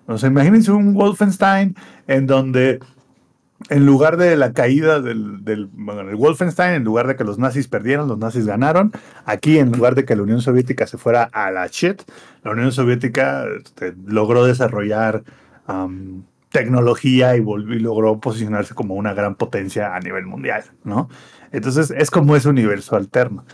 O 0.06 0.18
sea, 0.18 0.28
imagínense 0.28 0.72
un 0.72 0.94
Wolfenstein 0.94 1.76
en 2.06 2.26
donde 2.26 2.80
en 3.68 3.86
lugar 3.86 4.16
de 4.16 4.36
la 4.36 4.52
caída 4.52 5.00
del, 5.00 5.44
del 5.44 5.66
bueno, 5.66 6.02
el 6.02 6.16
Wolfenstein, 6.16 6.74
en 6.74 6.84
lugar 6.84 7.06
de 7.06 7.16
que 7.16 7.24
los 7.24 7.38
nazis 7.38 7.68
perdieran, 7.68 8.08
los 8.08 8.18
nazis 8.18 8.46
ganaron. 8.46 8.92
Aquí, 9.24 9.58
en 9.58 9.72
lugar 9.72 9.94
de 9.94 10.04
que 10.04 10.16
la 10.16 10.22
Unión 10.22 10.40
Soviética 10.40 10.86
se 10.86 10.98
fuera 10.98 11.24
a 11.32 11.50
la 11.50 11.66
shit, 11.68 12.02
la 12.42 12.52
Unión 12.52 12.72
Soviética 12.72 13.44
este, 13.62 13.94
logró 14.06 14.44
desarrollar 14.44 15.22
um, 15.68 16.24
tecnología 16.50 17.36
y, 17.36 17.40
volvió, 17.40 17.76
y 17.76 17.80
logró 17.80 18.20
posicionarse 18.20 18.74
como 18.74 18.94
una 18.94 19.14
gran 19.14 19.36
potencia 19.36 19.94
a 19.94 20.00
nivel 20.00 20.26
mundial, 20.26 20.64
¿no? 20.84 21.08
Entonces 21.50 21.92
es 21.96 22.10
como 22.10 22.36
ese 22.36 22.48
universo 22.48 22.96
alterno. 22.96 23.44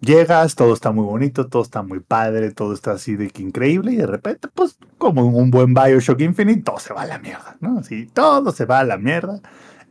Llegas, 0.00 0.54
todo 0.54 0.72
está 0.72 0.92
muy 0.92 1.04
bonito, 1.04 1.48
todo 1.48 1.62
está 1.62 1.82
muy 1.82 2.00
padre, 2.00 2.52
todo 2.52 2.72
está 2.72 2.92
así 2.92 3.16
de 3.16 3.28
que 3.28 3.42
increíble 3.42 3.92
y 3.92 3.96
de 3.96 4.06
repente, 4.06 4.48
pues 4.54 4.78
como 4.96 5.26
un 5.26 5.50
buen 5.50 5.74
Bioshock 5.74 6.20
Infinite, 6.22 6.62
todo 6.62 6.78
se 6.78 6.94
va 6.94 7.02
a 7.02 7.06
la 7.06 7.18
mierda, 7.18 7.56
¿no? 7.60 7.78
Así, 7.78 8.06
todo 8.06 8.50
se 8.52 8.64
va 8.64 8.78
a 8.78 8.84
la 8.84 8.96
mierda 8.96 9.40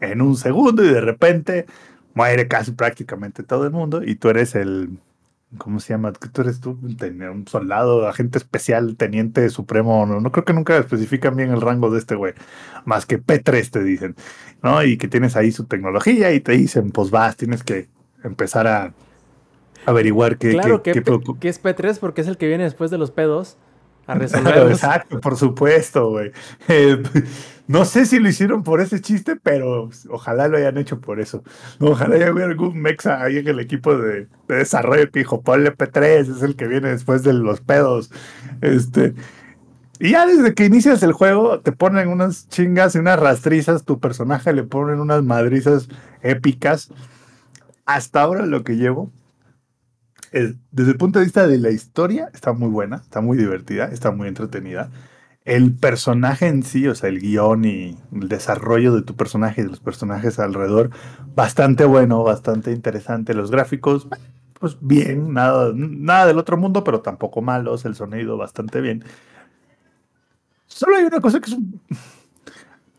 en 0.02 0.22
un 0.22 0.36
segundo 0.36 0.84
y 0.84 0.90
de 0.90 1.02
repente 1.02 1.68
muere 2.16 2.48
casi 2.48 2.72
prácticamente 2.72 3.44
todo 3.44 3.66
el 3.66 3.72
mundo 3.72 4.02
y 4.04 4.16
tú 4.16 4.30
eres 4.30 4.56
el, 4.56 4.98
¿cómo 5.60 5.80
se 5.80 5.94
llama? 5.94 6.12
Tú 6.12 6.42
eres 6.42 6.60
tú, 6.60 6.72
un 6.82 7.46
soldado, 7.48 8.08
agente 8.08 8.40
especial, 8.40 8.96
teniente 8.98 9.48
supremo, 9.52 10.08
no, 10.08 10.20
no 10.20 10.32
creo 10.32 10.44
que 10.44 10.54
nunca 10.54 10.76
especifican 10.78 11.36
bien 11.36 11.52
el 11.52 11.62
rango 11.62 11.92
de 11.92 12.00
este 12.00 12.16
güey, 12.16 12.34
más 12.84 13.06
que 13.06 13.22
P3 13.22 13.70
te 13.70 13.84
dicen, 13.84 14.16
¿no? 14.64 14.84
Y 14.84 14.98
que 14.98 15.08
tienes 15.08 15.36
ahí 15.36 15.52
su 15.52 15.66
tecnología 15.66 16.32
y 16.34 16.40
te 16.40 16.54
dicen, 16.54 16.90
pues 16.90 17.12
vas, 17.12 17.36
tienes 17.36 17.64
que 17.64 17.90
empezar 18.24 18.66
a 18.66 18.94
averiguar 19.86 20.38
qué, 20.38 20.52
claro 20.52 20.84
qué, 20.84 20.92
qué 21.40 21.50
es 21.50 21.62
P3 21.62 22.00
porque 22.00 22.22
es 22.22 22.28
el 22.28 22.38
que 22.38 22.48
viene 22.48 22.64
después 22.64 22.92
de 22.92 22.98
los 22.98 23.12
pedos 23.12 23.58
a 24.10 24.16
Claro, 24.16 24.22
resolver. 24.22 24.72
exacto, 24.72 25.22
por 25.22 25.38
supuesto, 25.38 26.10
güey. 26.10 26.32
Eh, 26.68 27.02
no 27.68 27.86
sé 27.86 28.06
si 28.06 28.20
lo 28.20 28.28
hicieron 28.28 28.64
por 28.64 28.82
ese 28.82 29.02
chiste, 29.02 29.36
pero 29.36 29.90
ojalá 30.10 30.48
lo 30.48 30.58
hayan 30.58 30.78
hecho 30.78 31.00
por 31.00 31.20
eso. 31.20 31.44
Ojalá 31.80 32.16
haya 32.16 32.28
habido 32.28 32.46
algún 32.46 32.82
mexa 32.82 33.22
ahí 33.22 33.38
en 33.38 33.48
el 33.48 33.60
equipo 33.60 33.96
de, 33.96 34.28
de 34.48 34.56
desarrollo 34.56 35.12
que 35.12 35.20
dijo, 35.20 35.42
ponle 35.42 35.76
P3, 35.76 36.38
es 36.38 36.42
el 36.42 36.56
que 36.56 36.68
viene 36.68 36.90
después 36.90 37.24
de 37.24 37.34
los 37.34 37.62
pedos. 37.62 38.12
Este, 38.62 39.14
y 40.00 40.12
ya 40.12 40.26
desde 40.26 40.54
que 40.56 40.66
inicias 40.66 41.04
el 41.04 41.12
juego, 41.12 41.60
te 41.60 41.72
ponen 41.72 42.08
unas 42.08 42.48
chingas 42.48 42.96
y 42.96 43.00
unas 43.00 43.20
rastrizas, 43.20 43.84
tu 43.84 44.00
personaje 44.00 44.54
le 44.54 44.64
ponen 44.64 45.00
unas 45.00 45.24
madrizas 45.24 45.88
épicas. 46.24 46.90
Hasta 47.86 48.22
ahora 48.22 48.46
lo 48.46 48.64
que 48.64 48.78
llevo 48.78 49.12
es, 50.32 50.56
desde 50.72 50.92
el 50.92 50.98
punto 50.98 51.20
de 51.20 51.26
vista 51.26 51.48
de 51.48 51.58
la 51.58 51.72
historia, 51.72 52.30
está 52.34 52.54
muy 52.54 52.70
buena, 52.70 52.98
está 52.98 53.22
muy 53.22 53.38
divertida, 53.38 53.86
está 53.86 54.12
muy 54.12 54.28
entretenida. 54.28 54.90
El 55.46 55.74
personaje 55.74 56.48
en 56.48 56.64
sí, 56.64 56.88
o 56.88 56.96
sea, 56.96 57.10
el 57.10 57.20
guion 57.20 57.66
y 57.66 57.98
el 58.14 58.30
desarrollo 58.30 58.94
de 58.94 59.02
tu 59.02 59.16
personaje 59.16 59.62
y 59.62 59.64
de 59.64 59.70
los 59.72 59.80
personajes 59.80 60.38
alrededor, 60.40 60.92
bastante 61.36 61.86
bueno, 61.86 62.24
bastante 62.24 62.72
interesante. 62.72 63.34
Los 63.34 63.50
gráficos, 63.52 64.08
pues 64.60 64.78
bien, 64.82 65.34
nada, 65.34 65.72
nada 65.74 66.28
del 66.28 66.38
otro 66.38 66.58
mundo, 66.58 66.84
pero 66.84 67.02
tampoco 67.02 67.42
malos. 67.42 67.86
El 67.86 67.96
sonido, 67.96 68.38
bastante 68.38 68.82
bien. 68.82 69.04
Solo 70.68 70.98
hay 70.98 71.06
una 71.06 71.20
cosa 71.20 71.40
que 71.40 71.52
es 71.52 71.58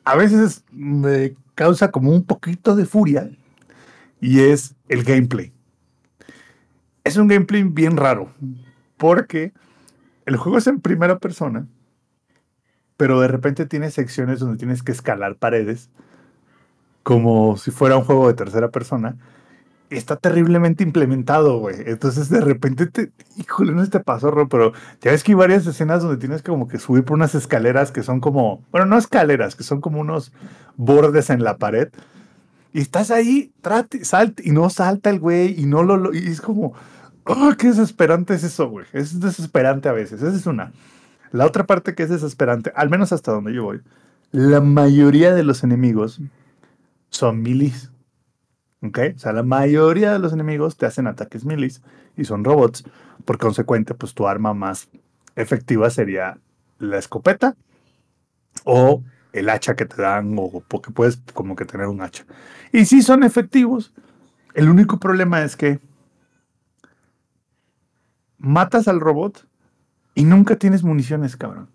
a 0.04 0.16
veces 0.16 0.64
me 0.72 1.36
causa 1.54 1.90
como 1.90 2.10
un 2.10 2.24
poquito 2.24 2.74
de 2.74 2.86
furia 2.86 3.30
y 4.20 4.40
es 4.40 4.74
el 4.88 5.04
gameplay. 5.04 5.52
Es 7.04 7.16
un 7.16 7.28
gameplay 7.28 7.62
bien 7.62 7.96
raro 7.96 8.28
porque 8.96 9.52
el 10.26 10.36
juego 10.36 10.58
es 10.58 10.66
en 10.66 10.80
primera 10.80 11.18
persona, 11.18 11.66
pero 12.96 13.20
de 13.20 13.28
repente 13.28 13.66
tiene 13.66 13.90
secciones 13.90 14.40
donde 14.40 14.58
tienes 14.58 14.82
que 14.82 14.92
escalar 14.92 15.36
paredes 15.36 15.90
como 17.02 17.56
si 17.56 17.70
fuera 17.70 17.96
un 17.96 18.04
juego 18.04 18.28
de 18.28 18.34
tercera 18.34 18.70
persona. 18.70 19.16
Está 19.88 20.16
terriblemente 20.16 20.84
implementado, 20.84 21.58
güey. 21.58 21.76
Entonces 21.86 22.28
de 22.28 22.40
repente 22.40 22.86
te, 22.86 23.10
híjole, 23.36 23.72
no 23.72 23.84
te 23.88 23.98
pasó, 24.00 24.30
Ro, 24.30 24.48
pero 24.48 24.72
ya 25.00 25.10
ves 25.10 25.24
que 25.24 25.32
hay 25.32 25.36
varias 25.36 25.66
escenas 25.66 26.02
donde 26.02 26.18
tienes 26.18 26.42
como 26.42 26.68
que 26.68 26.78
subir 26.78 27.04
por 27.04 27.16
unas 27.16 27.34
escaleras 27.34 27.90
que 27.90 28.02
son 28.02 28.20
como, 28.20 28.62
bueno, 28.70 28.86
no 28.86 28.98
escaleras, 28.98 29.56
que 29.56 29.64
son 29.64 29.80
como 29.80 29.98
unos 29.98 30.32
bordes 30.76 31.30
en 31.30 31.42
la 31.42 31.56
pared. 31.56 31.88
Y 32.72 32.80
estás 32.80 33.10
ahí, 33.10 33.52
trate, 33.62 34.04
salta, 34.04 34.42
y 34.44 34.50
no 34.52 34.70
salta 34.70 35.10
el 35.10 35.18
güey, 35.20 35.60
y 35.60 35.66
no 35.66 35.82
lo, 35.82 35.96
lo- 35.96 36.14
y 36.14 36.18
es 36.28 36.40
como, 36.40 36.72
oh, 37.24 37.52
qué 37.58 37.68
desesperante 37.68 38.34
es 38.34 38.44
eso, 38.44 38.68
güey. 38.68 38.86
Es 38.92 39.18
desesperante 39.20 39.88
a 39.88 39.92
veces, 39.92 40.22
esa 40.22 40.36
es 40.36 40.46
una. 40.46 40.72
La 41.32 41.46
otra 41.46 41.66
parte 41.66 41.94
que 41.94 42.04
es 42.04 42.10
desesperante, 42.10 42.72
al 42.76 42.90
menos 42.90 43.12
hasta 43.12 43.32
donde 43.32 43.54
yo 43.54 43.64
voy, 43.64 43.80
la 44.32 44.60
mayoría 44.60 45.34
de 45.34 45.42
los 45.44 45.64
enemigos 45.64 46.20
son 47.10 47.42
milis. 47.42 47.90
¿Ok? 48.82 48.98
O 49.16 49.18
sea, 49.18 49.32
la 49.32 49.42
mayoría 49.42 50.12
de 50.12 50.18
los 50.18 50.32
enemigos 50.32 50.76
te 50.76 50.86
hacen 50.86 51.06
ataques 51.06 51.44
milis 51.44 51.82
y 52.16 52.24
son 52.24 52.44
robots. 52.44 52.84
Por 53.24 53.36
consecuente, 53.38 53.94
pues 53.94 54.14
tu 54.14 54.26
arma 54.26 54.54
más 54.54 54.88
efectiva 55.36 55.90
sería 55.90 56.38
la 56.78 56.98
escopeta 56.98 57.56
o 58.64 59.02
el 59.32 59.48
hacha 59.48 59.76
que 59.76 59.86
te 59.86 60.00
dan 60.00 60.36
o 60.38 60.62
porque 60.66 60.90
puedes 60.90 61.18
como 61.34 61.56
que 61.56 61.64
tener 61.64 61.86
un 61.86 62.02
hacha. 62.02 62.24
Y 62.72 62.84
sí 62.84 63.02
son 63.02 63.22
efectivos. 63.22 63.92
El 64.54 64.68
único 64.68 64.98
problema 64.98 65.42
es 65.42 65.56
que 65.56 65.80
matas 68.38 68.88
al 68.88 69.00
robot 69.00 69.46
y 70.14 70.24
nunca 70.24 70.56
tienes 70.56 70.82
municiones, 70.82 71.36
cabrón. 71.36 71.68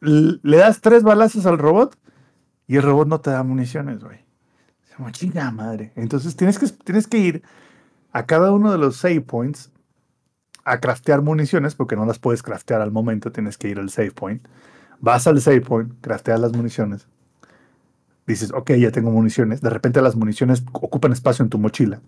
Le 0.00 0.56
das 0.56 0.80
tres 0.80 1.02
balazos 1.02 1.46
al 1.46 1.58
robot 1.58 1.98
y 2.66 2.76
el 2.76 2.82
robot 2.82 3.08
no 3.08 3.20
te 3.20 3.30
da 3.30 3.42
municiones, 3.42 4.02
güey. 4.02 4.26
Chinga 5.12 5.50
madre. 5.50 5.92
Entonces 5.94 6.36
tienes 6.36 6.58
que, 6.58 6.68
tienes 6.68 7.06
que 7.06 7.18
ir 7.18 7.42
a 8.12 8.24
cada 8.24 8.52
uno 8.52 8.72
de 8.72 8.78
los 8.78 8.96
save 8.96 9.20
points 9.20 9.70
a 10.64 10.80
craftear 10.80 11.22
municiones 11.22 11.74
porque 11.74 11.96
no 11.96 12.06
las 12.06 12.18
puedes 12.18 12.42
craftear 12.42 12.80
al 12.80 12.90
momento, 12.90 13.30
tienes 13.30 13.58
que 13.58 13.68
ir 13.68 13.78
al 13.78 13.90
save 13.90 14.12
point. 14.12 14.46
Vas 15.00 15.26
al 15.26 15.40
save 15.40 15.60
point, 15.60 15.92
crafteas 16.00 16.40
las 16.40 16.52
municiones. 16.52 17.06
Dices, 18.26 18.52
ok, 18.52 18.72
ya 18.72 18.90
tengo 18.90 19.10
municiones. 19.10 19.60
De 19.60 19.70
repente 19.70 20.02
las 20.02 20.16
municiones 20.16 20.64
ocupan 20.72 21.12
espacio 21.12 21.42
en 21.42 21.50
tu 21.50 21.58
mochila. 21.58 22.00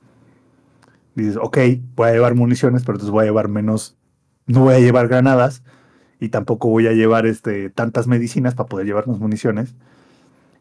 Dices, 1.15 1.37
ok, 1.37 1.59
voy 1.95 2.09
a 2.09 2.13
llevar 2.13 2.35
municiones, 2.35 2.83
pero 2.83 2.95
entonces 2.95 3.13
voy 3.13 3.23
a 3.23 3.27
llevar 3.27 3.49
menos. 3.49 3.97
No 4.47 4.61
voy 4.61 4.75
a 4.75 4.81
llevar 4.81 5.09
granadas 5.09 5.63
y 6.21 6.31
tampoco 6.31 6.69
voy 6.69 6.87
a 6.87 6.93
llevar 6.93 7.27
este, 7.27 7.71
tantas 7.71 8.07
medicinas 8.07 8.55
para 8.55 8.69
poder 8.69 8.87
llevar 8.87 9.07
más 9.07 9.19
municiones. 9.19 9.75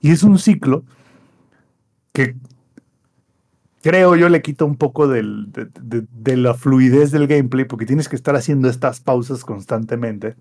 Y 0.02 0.12
es 0.12 0.24
un 0.24 0.38
ciclo 0.38 0.84
que 2.14 2.36
creo 3.82 4.16
yo 4.16 4.30
le 4.30 4.42
quita 4.42 4.66
un 4.66 4.76
poco 4.76 5.08
de 5.08 5.24
la 6.36 6.54
fluidez 6.54 7.12
del 7.12 7.28
gameplay 7.28 7.66
porque 7.66 7.86
tienes 7.86 8.10
que 8.10 8.16
estar 8.16 8.36
haciendo 8.36 8.70
estas 8.70 9.00
pausas 9.00 9.44
constantemente 9.44 10.36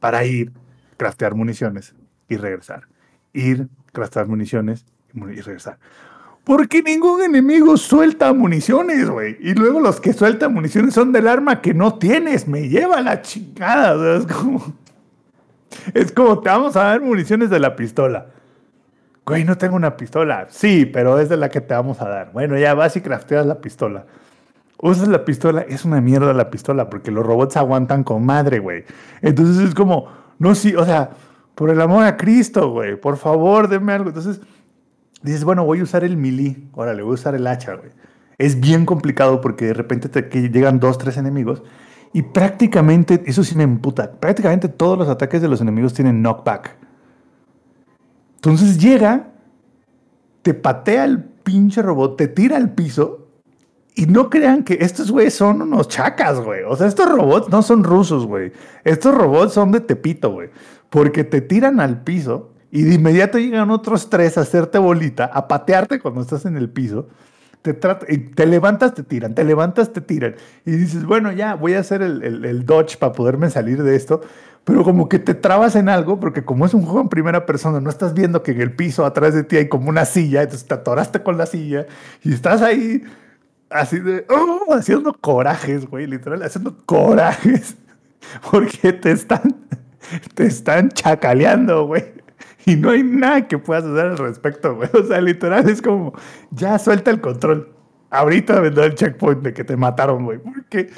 para 0.00 0.24
ir, 0.24 0.52
craftear 1.00 1.34
municiones 1.34 1.94
y 2.28 2.36
regresar. 2.36 2.82
Ir, 3.32 3.68
craftear 3.90 4.26
municiones 4.26 4.84
y 5.14 5.40
regresar. 5.40 5.78
Porque 6.44 6.82
ningún 6.82 7.22
enemigo 7.22 7.78
suelta 7.78 8.34
municiones, 8.34 9.08
güey. 9.08 9.38
Y 9.40 9.54
luego 9.54 9.80
los 9.80 9.98
que 9.98 10.12
sueltan 10.12 10.52
municiones 10.52 10.92
son 10.92 11.10
del 11.10 11.26
arma 11.26 11.62
que 11.62 11.72
no 11.72 11.94
tienes. 11.94 12.46
Me 12.46 12.68
lleva 12.68 13.00
la 13.00 13.22
chingada. 13.22 13.94
o 13.94 14.02
sea, 14.02 14.16
es 14.16 14.26
como. 14.26 14.74
Es 15.94 16.12
como 16.12 16.40
te 16.40 16.50
vamos 16.50 16.76
a 16.76 16.82
dar 16.84 17.00
municiones 17.00 17.48
de 17.48 17.60
la 17.60 17.76
pistola. 17.76 18.26
Güey, 19.24 19.44
no 19.44 19.56
tengo 19.56 19.76
una 19.76 19.96
pistola. 19.96 20.48
Sí, 20.50 20.84
pero 20.84 21.18
es 21.18 21.30
de 21.30 21.38
la 21.38 21.48
que 21.48 21.62
te 21.62 21.72
vamos 21.72 22.02
a 22.02 22.08
dar. 22.10 22.32
Bueno, 22.32 22.58
ya 22.58 22.74
vas 22.74 22.94
y 22.96 23.00
crafteas 23.00 23.46
la 23.46 23.62
pistola. 23.62 24.04
Usas 24.76 25.08
la 25.08 25.24
pistola, 25.24 25.62
es 25.62 25.86
una 25.86 26.02
mierda 26.02 26.34
la 26.34 26.50
pistola, 26.50 26.90
porque 26.90 27.10
los 27.10 27.24
robots 27.24 27.56
aguantan 27.56 28.04
con 28.04 28.26
madre, 28.26 28.58
güey. 28.58 28.84
Entonces 29.22 29.68
es 29.68 29.74
como, 29.74 30.19
no, 30.40 30.54
sí, 30.54 30.74
o 30.74 30.86
sea, 30.86 31.10
por 31.54 31.68
el 31.68 31.80
amor 31.82 32.04
a 32.04 32.16
Cristo, 32.16 32.70
güey, 32.70 32.98
por 32.98 33.18
favor, 33.18 33.68
denme 33.68 33.92
algo. 33.92 34.08
Entonces 34.08 34.40
dices, 35.22 35.44
bueno, 35.44 35.66
voy 35.66 35.80
a 35.80 35.82
usar 35.82 36.02
el 36.02 36.16
melee, 36.16 36.56
órale, 36.72 37.02
voy 37.02 37.12
a 37.12 37.14
usar 37.14 37.34
el 37.34 37.46
hacha, 37.46 37.74
güey. 37.74 37.90
Es 38.38 38.58
bien 38.58 38.86
complicado 38.86 39.42
porque 39.42 39.66
de 39.66 39.74
repente 39.74 40.08
te 40.08 40.22
llegan 40.48 40.80
dos, 40.80 40.96
tres 40.96 41.18
enemigos 41.18 41.62
y 42.14 42.22
prácticamente, 42.22 43.22
eso 43.26 43.44
sí 43.44 43.54
me 43.54 43.64
emputa, 43.64 44.12
prácticamente 44.12 44.68
todos 44.68 44.96
los 44.98 45.08
ataques 45.08 45.42
de 45.42 45.48
los 45.48 45.60
enemigos 45.60 45.92
tienen 45.92 46.22
knockback. 46.22 46.74
Entonces 48.36 48.78
llega, 48.78 49.28
te 50.40 50.54
patea 50.54 51.04
el 51.04 51.22
pinche 51.22 51.82
robot, 51.82 52.16
te 52.16 52.28
tira 52.28 52.56
al 52.56 52.72
piso 52.72 53.19
y 53.94 54.06
no 54.06 54.30
crean 54.30 54.62
que 54.64 54.78
estos 54.80 55.10
güeyes 55.10 55.34
son 55.34 55.62
unos 55.62 55.88
chacas, 55.88 56.40
güey. 56.40 56.62
O 56.66 56.76
sea, 56.76 56.86
estos 56.86 57.10
robots 57.10 57.48
no 57.50 57.62
son 57.62 57.84
rusos, 57.84 58.26
güey. 58.26 58.52
Estos 58.84 59.14
robots 59.14 59.52
son 59.52 59.72
de 59.72 59.80
Tepito, 59.80 60.30
güey. 60.30 60.48
Porque 60.88 61.24
te 61.24 61.40
tiran 61.40 61.80
al 61.80 62.02
piso 62.02 62.52
y 62.70 62.82
de 62.82 62.94
inmediato 62.94 63.38
llegan 63.38 63.70
otros 63.70 64.08
tres 64.10 64.38
a 64.38 64.42
hacerte 64.42 64.78
bolita, 64.78 65.24
a 65.26 65.48
patearte 65.48 65.98
cuando 66.00 66.20
estás 66.20 66.44
en 66.46 66.56
el 66.56 66.68
piso. 66.70 67.08
Te, 67.62 67.74
te 67.74 68.46
levantas, 68.46 68.94
te 68.94 69.02
tiran, 69.02 69.34
te 69.34 69.44
levantas, 69.44 69.92
te 69.92 70.00
tiran. 70.00 70.34
Y 70.64 70.70
dices, 70.72 71.04
bueno, 71.04 71.30
ya 71.32 71.54
voy 71.56 71.74
a 71.74 71.80
hacer 71.80 72.00
el, 72.00 72.22
el- 72.22 72.44
el 72.46 72.64
dodge 72.64 72.96
para 72.96 73.12
poderme 73.12 73.50
salir 73.50 73.82
de 73.82 73.96
esto. 73.96 74.22
pero 74.64 74.82
como 74.84 75.08
que 75.08 75.18
te 75.18 75.34
trabas 75.34 75.74
en 75.76 75.88
algo, 75.88 76.20
porque 76.20 76.44
como 76.44 76.64
es 76.64 76.72
un 76.74 76.82
juego 76.84 77.00
en 77.00 77.08
primera 77.08 77.44
persona, 77.44 77.80
no 77.80 77.90
estás 77.90 78.14
viendo 78.14 78.42
que 78.42 78.52
en 78.52 78.60
el 78.60 78.72
piso 78.72 79.04
atrás 79.04 79.34
de 79.34 79.42
ti 79.42 79.56
hay 79.56 79.68
como 79.68 79.88
una 79.90 80.04
silla, 80.04 80.42
entonces 80.42 80.66
te 80.68 80.74
atoraste 80.74 81.22
con 81.22 81.36
la 81.38 81.46
silla 81.46 81.86
y 82.22 82.32
estás 82.32 82.62
ahí 82.62 83.02
así 83.70 83.98
de, 84.00 84.26
oh, 84.28 84.74
haciendo 84.74 85.12
corajes, 85.12 85.86
güey, 85.88 86.06
literal, 86.06 86.42
haciendo 86.42 86.76
corajes, 86.84 87.76
porque 88.50 88.92
te 88.92 89.12
están, 89.12 89.56
te 90.34 90.46
están 90.46 90.90
chacaleando, 90.90 91.86
güey. 91.86 92.20
Y 92.66 92.76
no 92.76 92.90
hay 92.90 93.02
nada 93.02 93.48
que 93.48 93.58
puedas 93.58 93.84
hacer 93.84 94.06
al 94.06 94.18
respecto, 94.18 94.74
güey. 94.76 94.90
O 94.92 95.04
sea, 95.04 95.20
literal 95.20 95.68
es 95.68 95.80
como, 95.80 96.12
ya 96.50 96.78
suelta 96.78 97.10
el 97.10 97.20
control. 97.20 97.72
Ahorita 98.10 98.60
vendrá 98.60 98.84
el 98.84 98.94
checkpoint 98.94 99.42
de 99.42 99.54
que 99.54 99.64
te 99.64 99.76
mataron, 99.76 100.24
güey. 100.24 100.38
Porque, 100.38 100.90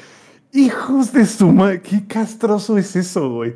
hijos 0.51 1.13
de 1.13 1.25
su 1.25 1.51
madre, 1.51 1.81
qué 1.81 2.05
castroso 2.05 2.77
es 2.77 2.95
eso, 2.95 3.29
güey. 3.29 3.55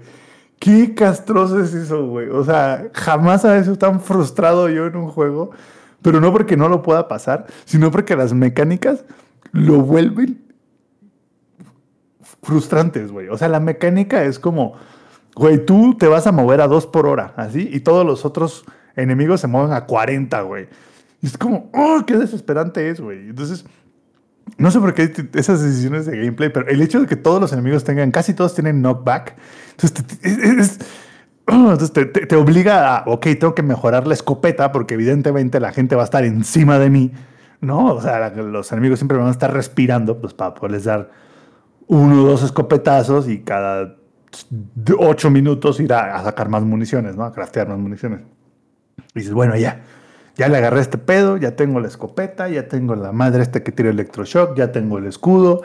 Qué 0.59 0.95
castroso 0.95 1.59
es 1.61 1.73
eso, 1.73 2.07
güey. 2.07 2.29
O 2.29 2.43
sea, 2.43 2.89
jamás 2.93 3.45
a 3.45 3.53
veces 3.53 3.77
tan 3.77 3.99
frustrado 3.99 4.69
yo 4.69 4.87
en 4.87 4.95
un 4.95 5.07
juego, 5.07 5.51
pero 6.01 6.21
no 6.21 6.31
porque 6.31 6.57
no 6.57 6.69
lo 6.69 6.81
pueda 6.81 7.07
pasar, 7.07 7.47
sino 7.65 7.91
porque 7.91 8.15
las 8.15 8.33
mecánicas 8.33 9.05
lo 9.51 9.81
vuelven 9.81 10.41
frustrantes, 12.43 13.11
güey. 13.11 13.27
O 13.29 13.37
sea, 13.37 13.47
la 13.47 13.59
mecánica 13.59 14.23
es 14.23 14.39
como, 14.39 14.73
güey, 15.35 15.65
tú 15.65 15.95
te 15.97 16.07
vas 16.07 16.27
a 16.27 16.31
mover 16.31 16.61
a 16.61 16.67
dos 16.67 16.87
por 16.87 17.07
hora, 17.07 17.33
así, 17.35 17.69
y 17.71 17.81
todos 17.81 18.05
los 18.05 18.25
otros 18.25 18.65
enemigos 18.95 19.41
se 19.41 19.47
mueven 19.47 19.73
a 19.73 19.85
40, 19.85 20.41
güey. 20.41 20.67
Y 21.21 21.27
es 21.27 21.37
como, 21.37 21.69
oh, 21.73 22.03
qué 22.05 22.15
desesperante 22.15 22.89
es, 22.89 22.99
güey. 22.99 23.29
Entonces, 23.29 23.65
no 24.57 24.71
sé 24.71 24.79
por 24.79 24.93
qué 24.93 25.11
esas 25.33 25.61
decisiones 25.61 26.05
de 26.05 26.17
gameplay, 26.17 26.49
pero 26.49 26.67
el 26.67 26.81
hecho 26.81 27.01
de 27.01 27.07
que 27.07 27.15
todos 27.15 27.41
los 27.41 27.51
enemigos 27.53 27.83
tengan, 27.83 28.11
casi 28.11 28.33
todos 28.33 28.55
tienen 28.55 28.81
knockback, 28.81 29.35
entonces 29.71 29.93
te, 29.93 30.29
es, 30.29 30.79
entonces 31.47 31.93
te, 31.93 32.05
te, 32.05 32.35
obliga 32.35 32.97
a, 32.97 33.03
ok, 33.07 33.27
tengo 33.39 33.55
que 33.55 33.63
mejorar 33.63 34.05
la 34.05 34.13
escopeta 34.13 34.71
porque 34.71 34.95
evidentemente 34.95 35.59
la 35.59 35.71
gente 35.71 35.95
va 35.95 36.01
a 36.01 36.05
estar 36.05 36.25
encima 36.25 36.77
de 36.77 36.89
mí, 36.89 37.11
¿no? 37.61 37.93
O 37.93 38.01
sea, 38.01 38.29
los 38.29 38.71
enemigos 38.71 38.99
siempre 38.99 39.17
van 39.17 39.27
a 39.27 39.31
estar 39.31 39.53
respirando, 39.53 40.19
pues 40.19 40.33
para 40.33 40.53
poderles 40.53 40.83
dar 40.83 41.09
uno 41.87 42.23
o 42.23 42.27
dos 42.27 42.43
escopetazos 42.43 43.29
y 43.29 43.39
cada 43.39 43.95
ocho 44.99 45.29
minutos 45.29 45.79
ir 45.79 45.93
a, 45.93 46.17
a, 46.17 46.23
sacar 46.23 46.49
más 46.49 46.63
municiones, 46.63 47.15
¿no? 47.15 47.23
A 47.23 47.31
craftear 47.31 47.69
más 47.69 47.79
municiones. 47.79 48.21
Y 49.15 49.19
dices, 49.19 49.33
bueno, 49.33 49.55
ya, 49.55 49.83
ya 50.35 50.49
le 50.49 50.57
agarré 50.57 50.81
este 50.81 50.97
pedo, 50.97 51.37
ya 51.37 51.55
tengo 51.55 51.79
la 51.79 51.87
escopeta, 51.87 52.49
ya 52.49 52.67
tengo 52.67 52.95
la 52.95 53.13
madre 53.13 53.41
este 53.41 53.63
que 53.63 53.71
tira 53.71 53.89
electroshock, 53.89 54.55
ya 54.57 54.73
tengo 54.73 54.97
el 54.97 55.05
escudo, 55.05 55.61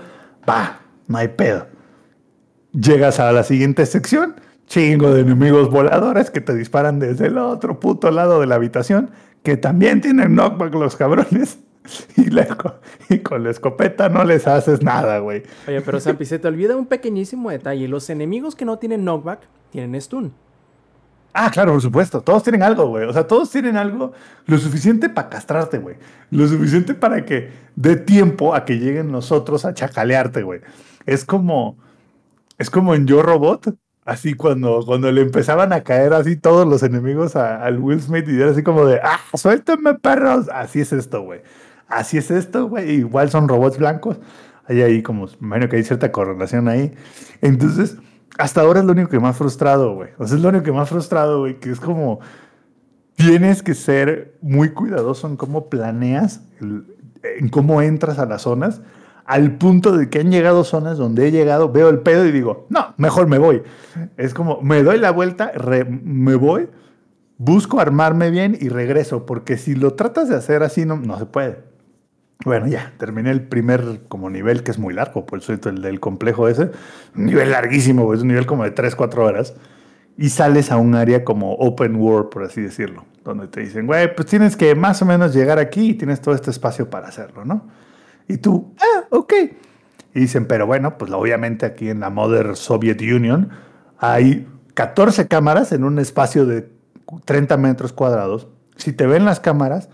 va, 0.49 0.81
no 1.09 1.19
hay 1.19 1.29
pedo. 1.29 1.67
Llegas 2.73 3.19
a 3.19 3.33
la 3.33 3.43
siguiente 3.43 3.85
sección, 3.85 4.37
chingo 4.67 5.13
de 5.13 5.21
enemigos 5.23 5.71
voladores 5.71 6.31
que 6.31 6.41
te 6.41 6.55
disparan 6.55 6.99
desde 6.99 7.27
el 7.27 7.39
otro 7.39 7.81
puto 7.81 8.11
lado 8.11 8.41
de 8.41 8.47
la 8.47 8.55
habitación, 8.55 9.11
que 9.43 9.57
también 9.57 10.01
tienen 10.01 10.35
knockback 10.35 10.75
los 10.75 10.97
cabrones. 10.97 11.59
Y, 12.17 12.29
y, 13.13 13.19
con 13.19 13.43
la 13.43 13.51
escopeta 13.51 14.09
no 14.09 14.23
les 14.23 14.47
haces 14.47 14.83
nada, 14.83 15.19
güey. 15.19 15.43
Oye, 15.67 15.81
pero 15.81 15.99
Sampi, 15.99 16.25
se 16.25 16.39
te 16.39 16.47
olvida 16.47 16.77
un 16.77 16.87
pequeñísimo 16.87 17.51
detalle. 17.51 17.89
Los 17.89 18.09
enemigos 18.09 18.55
que 18.55 18.65
no 18.65 18.79
tienen 18.79 19.05
knockback 19.05 19.41
tienen 19.73 20.01
stun. 20.01 20.33
Ah, 21.35 21.51
claro, 21.51 21.73
por 21.73 21.81
supuesto. 21.81 22.21
Todos 22.21 22.43
tienen 22.43 22.63
algo, 22.63 22.87
güey. 22.87 23.05
O 23.07 23.13
sea, 23.13 23.27
todos 23.27 23.51
tienen 23.51 23.77
algo 23.77 24.13
lo 24.47 24.59
suficiente 24.59 25.09
para 25.09 25.31
castrarte, 25.31 25.79
güey. 25.79 25.97
Lo 26.31 26.47
suficiente 26.47 26.95
para 26.95 27.25
que 27.25 27.51
dé 27.75 27.97
tiempo 27.97 28.55
a 28.55 28.65
que 28.65 28.79
lleguen 28.79 29.11
nosotros 29.11 29.65
a 29.65 29.73
chacalearte, 29.73 30.43
güey. 30.43 30.61
Es 31.07 31.25
como. 31.25 31.79
Es 32.59 32.69
como 32.71 32.95
en 32.95 33.07
Yo 33.07 33.23
Robot. 33.23 33.75
Así 34.05 34.35
cuando, 34.35 34.85
cuando 34.85 35.13
le 35.13 35.21
empezaban 35.21 35.73
a 35.73 35.83
caer 35.83 36.13
así 36.13 36.37
todos 36.37 36.67
los 36.67 36.83
enemigos 36.83 37.37
al 37.37 37.79
Will 37.79 38.01
Smith 38.01 38.27
y 38.29 38.41
era 38.41 38.51
así 38.51 38.63
como 38.63 38.85
de, 38.85 39.01
ah, 39.03 39.21
suéltenme 39.35 39.95
perros. 39.95 40.49
Así 40.53 40.81
es 40.81 40.93
esto, 40.93 41.23
güey. 41.23 41.43
Así 41.87 42.19
es 42.19 42.31
esto, 42.31 42.69
güey. 42.69 42.91
Igual 42.91 43.31
son 43.31 43.49
robots 43.49 43.79
blancos. 43.79 44.19
Hay 44.67 44.83
ahí 44.83 45.03
como, 45.03 45.29
imagino 45.41 45.69
que 45.69 45.77
hay 45.77 45.85
cierta 45.85 46.11
correlación 46.11 46.69
ahí. 46.69 46.93
Entonces, 47.43 47.97
hasta 48.39 48.63
ahora 48.63 48.81
es 48.81 48.87
lo 48.87 48.93
único 48.93 49.09
que 49.09 49.19
ha 49.19 49.33
frustrado, 49.33 49.95
güey. 49.95 50.11
O 50.19 50.27
sea, 50.27 50.37
es 50.37 50.43
lo 50.43 50.49
único 50.49 50.65
que 50.65 50.77
ha 50.77 50.87
frustrado, 50.87 51.41
güey, 51.41 51.61
que 51.61 51.71
es 51.71 51.79
como 51.79 52.21
tienes 53.15 53.63
que 53.63 53.75
ser 53.75 54.37
muy 54.41 54.71
cuidadoso 54.71 55.29
en 55.29 55.37
cómo 55.37 55.69
planeas, 55.69 56.41
en 56.61 57.49
cómo 57.51 57.83
entras 57.83 58.19
a 58.19 58.27
las 58.27 58.43
zonas, 58.43 58.81
al 59.25 59.57
punto 59.57 59.97
de 59.97 60.09
que 60.09 60.21
han 60.21 60.31
llegado 60.31 60.65
zonas 60.65 60.99
donde 60.99 61.29
he 61.29 61.31
llegado, 61.31 61.71
veo 61.71 61.89
el 61.89 62.01
pedo 62.01 62.27
y 62.27 62.33
digo, 62.33 62.67
no, 62.69 62.95
mejor 62.97 63.29
me 63.29 63.39
voy. 63.39 63.63
Es 64.17 64.35
como, 64.35 64.61
me 64.63 64.83
doy 64.83 64.99
la 64.99 65.11
vuelta, 65.11 65.53
me 65.89 66.35
voy, 66.35 66.69
busco 67.39 67.81
armarme 67.81 68.31
bien 68.31 68.57
y 68.61 68.69
regreso, 68.69 69.27
porque 69.27 69.57
si 69.57 69.75
lo 69.75 69.95
tratas 69.95 70.29
de 70.29 70.37
hacer 70.37 70.63
así, 70.63 70.85
no, 70.85 70.97
no 70.97 71.19
se 71.19 71.27
puede. 71.27 71.73
Bueno, 72.45 72.67
ya, 72.67 72.93
terminé 72.99 73.31
el 73.31 73.43
primer 73.43 74.03
como 74.09 74.29
nivel, 74.29 74.65
que 74.65 74.73
es 74.73 74.79
muy 74.79 74.95
largo, 74.95 75.27
por 75.27 75.39
eso 75.39 75.53
el 75.53 75.83
del 75.83 76.01
complejo 76.01 76.49
ese. 76.49 76.71
Un 77.17 77.27
nivel 77.27 77.53
larguísimo, 77.53 78.13
es 78.15 78.23
un 78.23 78.29
nivel 78.29 78.47
como 78.47 78.65
de 78.65 78.73
3, 78.73 78.97
4 78.97 79.25
horas. 79.25 79.55
Y 80.19 80.29
sales 80.29 80.71
a 80.71 80.77
un 80.77 80.95
área 80.95 81.25
como 81.25 81.55
open 81.55 81.97
world, 81.97 82.29
por 82.29 82.43
así 82.43 82.61
decirlo, 82.61 83.07
donde 83.25 83.47
te 83.49 83.61
dicen, 83.61 83.87
güey, 83.87 84.15
pues 84.15 84.27
tienes 84.27 84.57
que 84.57 84.75
más 84.75 85.01
o 85.01 85.07
menos 85.07 85.33
llegar 85.33 85.59
aquí 85.59 85.91
y 85.91 85.95
tienes 85.95 86.21
todo 86.21 86.35
este 86.35 86.51
espacio 86.51 86.91
para 86.91 87.09
hacerlo, 87.09 87.45
¿no? 87.45 87.67
Y 88.33 88.39
tú, 88.39 88.75
ah, 88.81 89.05
ok. 89.11 89.33
Y 90.15 90.21
dicen, 90.21 90.47
pero 90.47 90.67
bueno, 90.67 90.97
pues 90.97 91.13
obviamente 91.13 91.67
aquí 91.67 91.91
en 91.91 92.01
la 92.01 92.09
Mother 92.09 92.57
Soviet 92.57 92.99
Union 93.03 93.51
hay 93.99 94.49
14 94.73 95.29
cámaras 95.29 95.73
en 95.73 95.85
un 95.85 95.99
espacio 95.99 96.47
de 96.47 96.71
30 97.27 97.59
metros 97.59 97.93
cuadrados. 97.93 98.49
Si 98.77 98.95
te 98.95 99.07
ven 99.07 99.27
las 99.27 99.39
cámaras, 99.39 99.91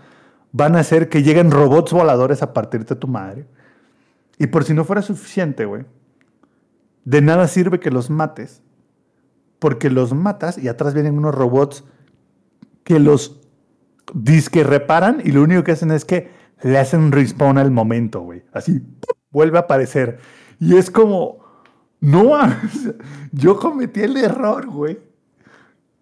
van 0.53 0.77
a 0.77 0.79
hacer 0.79 1.09
que 1.09 1.21
lleguen 1.21 1.51
robots 1.51 1.91
voladores 1.91 2.41
a 2.41 2.53
partir 2.53 2.85
de 2.85 2.95
tu 2.95 3.07
madre. 3.07 3.45
Y 4.37 4.47
por 4.47 4.63
si 4.63 4.73
no 4.73 4.85
fuera 4.85 5.01
suficiente, 5.01 5.65
güey, 5.65 5.83
de 7.03 7.21
nada 7.21 7.45
sirve 7.49 7.81
que 7.81 7.91
los 7.91 8.09
mates, 8.09 8.61
porque 9.59 9.89
los 9.89 10.13
matas 10.13 10.57
y 10.57 10.69
atrás 10.69 10.93
vienen 10.93 11.17
unos 11.17 11.35
robots 11.35 11.83
que 12.85 12.99
los 12.99 13.41
disque 14.13 14.63
reparan 14.63 15.21
y 15.25 15.33
lo 15.33 15.43
único 15.43 15.65
que 15.65 15.73
hacen 15.73 15.91
es 15.91 16.05
que 16.05 16.38
le 16.61 16.77
hacen 16.77 17.11
respawn 17.11 17.57
al 17.57 17.71
momento, 17.71 18.21
güey. 18.21 18.43
Así, 18.53 18.81
vuelve 19.31 19.57
a 19.57 19.61
aparecer. 19.61 20.19
Y 20.59 20.77
es 20.77 20.91
como, 20.91 21.39
no, 21.99 22.37
yo 23.31 23.57
cometí 23.57 24.01
el 24.01 24.17
error, 24.17 24.67
güey. 24.67 24.99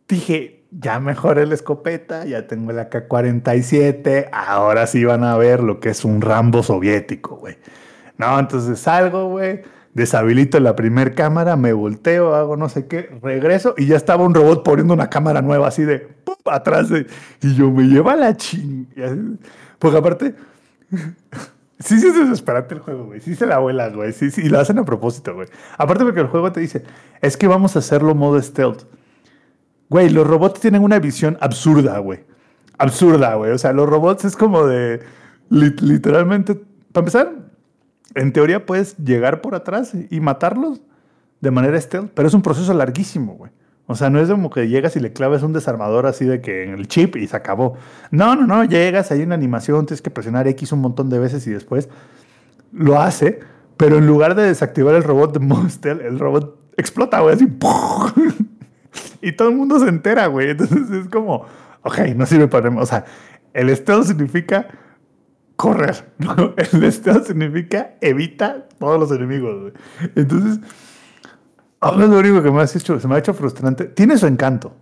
Dije, 0.07 0.65
ya 0.71 0.99
mejoré 0.99 1.45
la 1.45 1.55
escopeta, 1.55 2.25
ya 2.25 2.47
tengo 2.47 2.71
la 2.71 2.89
K-47, 2.89 4.29
ahora 4.31 4.87
sí 4.87 5.03
van 5.03 5.23
a 5.23 5.37
ver 5.37 5.61
lo 5.61 5.79
que 5.79 5.89
es 5.89 6.05
un 6.05 6.21
Rambo 6.21 6.63
soviético, 6.63 7.35
güey. 7.37 7.57
No, 8.17 8.39
entonces 8.39 8.79
salgo, 8.79 9.29
güey, 9.29 9.61
deshabilito 9.93 10.59
la 10.59 10.75
primer 10.75 11.13
cámara, 11.13 11.55
me 11.55 11.73
volteo, 11.73 12.35
hago 12.35 12.57
no 12.57 12.69
sé 12.69 12.87
qué, 12.87 13.09
regreso 13.21 13.75
y 13.77 13.87
ya 13.87 13.95
estaba 13.95 14.23
un 14.23 14.33
robot 14.33 14.63
poniendo 14.63 14.93
una 14.93 15.09
cámara 15.09 15.41
nueva 15.41 15.67
así 15.67 15.83
de 15.83 15.99
¡pum! 15.99 16.35
atrás 16.45 16.89
de... 16.89 17.07
Y 17.41 17.55
yo 17.55 17.71
me 17.71 17.83
lleva 17.83 18.15
la 18.15 18.35
ching... 18.35 18.87
Porque 19.79 19.97
aparte... 19.97 20.35
Sí, 21.79 21.99
sí 21.99 22.07
es 22.07 22.15
desesperante 22.15 22.73
el 22.73 22.81
juego, 22.81 23.05
güey. 23.05 23.21
Sí 23.21 23.35
se 23.35 23.45
la 23.45 23.59
vuelas, 23.59 23.93
güey. 23.95 24.11
Sí, 24.11 24.31
sí, 24.31 24.41
y 24.45 24.49
lo 24.49 24.59
hacen 24.59 24.79
a 24.79 24.83
propósito, 24.83 25.35
güey. 25.35 25.47
Aparte 25.77 26.03
porque 26.03 26.21
el 26.21 26.25
juego 26.25 26.51
te 26.51 26.59
dice, 26.59 26.83
es 27.21 27.37
que 27.37 27.47
vamos 27.47 27.75
a 27.75 27.79
hacerlo 27.79 28.15
modo 28.15 28.41
stealth. 28.41 28.85
Güey, 29.89 30.09
los 30.09 30.25
robots 30.25 30.59
tienen 30.59 30.83
una 30.83 30.97
visión 30.97 31.37
absurda, 31.39 31.99
güey. 31.99 32.21
Absurda, 32.79 33.35
güey. 33.35 33.51
O 33.51 33.57
sea, 33.59 33.73
los 33.73 33.87
robots 33.87 34.25
es 34.25 34.35
como 34.35 34.65
de. 34.65 35.01
literalmente. 35.49 36.55
Para 36.91 37.01
empezar, 37.01 37.31
en 38.15 38.33
teoría 38.33 38.65
puedes 38.65 38.97
llegar 38.97 39.41
por 39.41 39.53
atrás 39.53 39.93
y 40.09 40.19
matarlos 40.19 40.81
de 41.41 41.51
manera 41.51 41.79
stealth, 41.79 42.11
pero 42.15 42.27
es 42.27 42.33
un 42.33 42.41
proceso 42.41 42.73
larguísimo, 42.73 43.35
güey. 43.35 43.51
O 43.89 43.95
sea, 43.95 44.09
no 44.09 44.19
es 44.19 44.29
como 44.29 44.49
que 44.49 44.67
llegas 44.67 44.97
y 44.97 44.99
le 44.99 45.13
claves 45.13 45.43
un 45.43 45.53
desarmador 45.53 46.05
así 46.05 46.25
de 46.25 46.41
que 46.41 46.63
en 46.63 46.73
el 46.73 46.87
chip 46.89 47.15
y 47.15 47.25
se 47.25 47.37
acabó. 47.37 47.77
No, 48.11 48.35
no, 48.35 48.45
no, 48.45 48.65
llegas, 48.65 49.11
hay 49.11 49.21
una 49.21 49.35
animación, 49.35 49.85
tienes 49.85 50.01
que 50.01 50.09
presionar 50.09 50.45
X 50.49 50.73
un 50.73 50.81
montón 50.81 51.09
de 51.09 51.19
veces 51.19 51.47
y 51.47 51.51
después 51.51 51.87
lo 52.73 52.99
hace, 52.99 53.39
pero 53.77 53.97
en 53.97 54.05
lugar 54.05 54.35
de 54.35 54.43
desactivar 54.43 54.93
el 54.95 55.03
robot 55.03 55.33
de 55.33 55.39
Monster, 55.39 56.01
el 56.01 56.19
robot 56.19 56.73
explota, 56.75 57.21
güey, 57.21 57.35
así. 57.35 57.47
y 59.21 59.31
todo 59.31 59.49
el 59.49 59.55
mundo 59.55 59.79
se 59.79 59.87
entera, 59.87 60.27
güey. 60.27 60.49
Entonces 60.49 60.89
es 60.91 61.07
como, 61.07 61.45
ok, 61.83 61.99
no 62.15 62.25
sirve 62.25 62.47
para... 62.47 62.69
O 62.69 62.85
sea, 62.85 63.05
el 63.53 63.69
estado 63.69 64.03
significa 64.03 64.67
correr, 65.55 66.11
¿no? 66.17 66.53
El 66.73 66.83
estado 66.83 67.23
significa 67.23 67.95
evita 68.01 68.67
todos 68.79 68.99
los 68.99 69.11
enemigos, 69.11 69.61
güey. 69.61 69.73
Entonces, 70.15 70.59
ahora 71.79 72.07
lo 72.07 72.19
único 72.19 72.41
que 72.41 72.51
me 72.51 72.61
ha 72.61 72.65
hecho, 72.65 72.99
se 72.99 73.07
me 73.07 73.15
ha 73.15 73.19
hecho 73.19 73.33
frustrante. 73.33 73.85
Tiene 73.85 74.17
su 74.17 74.27
encanto. 74.27 74.73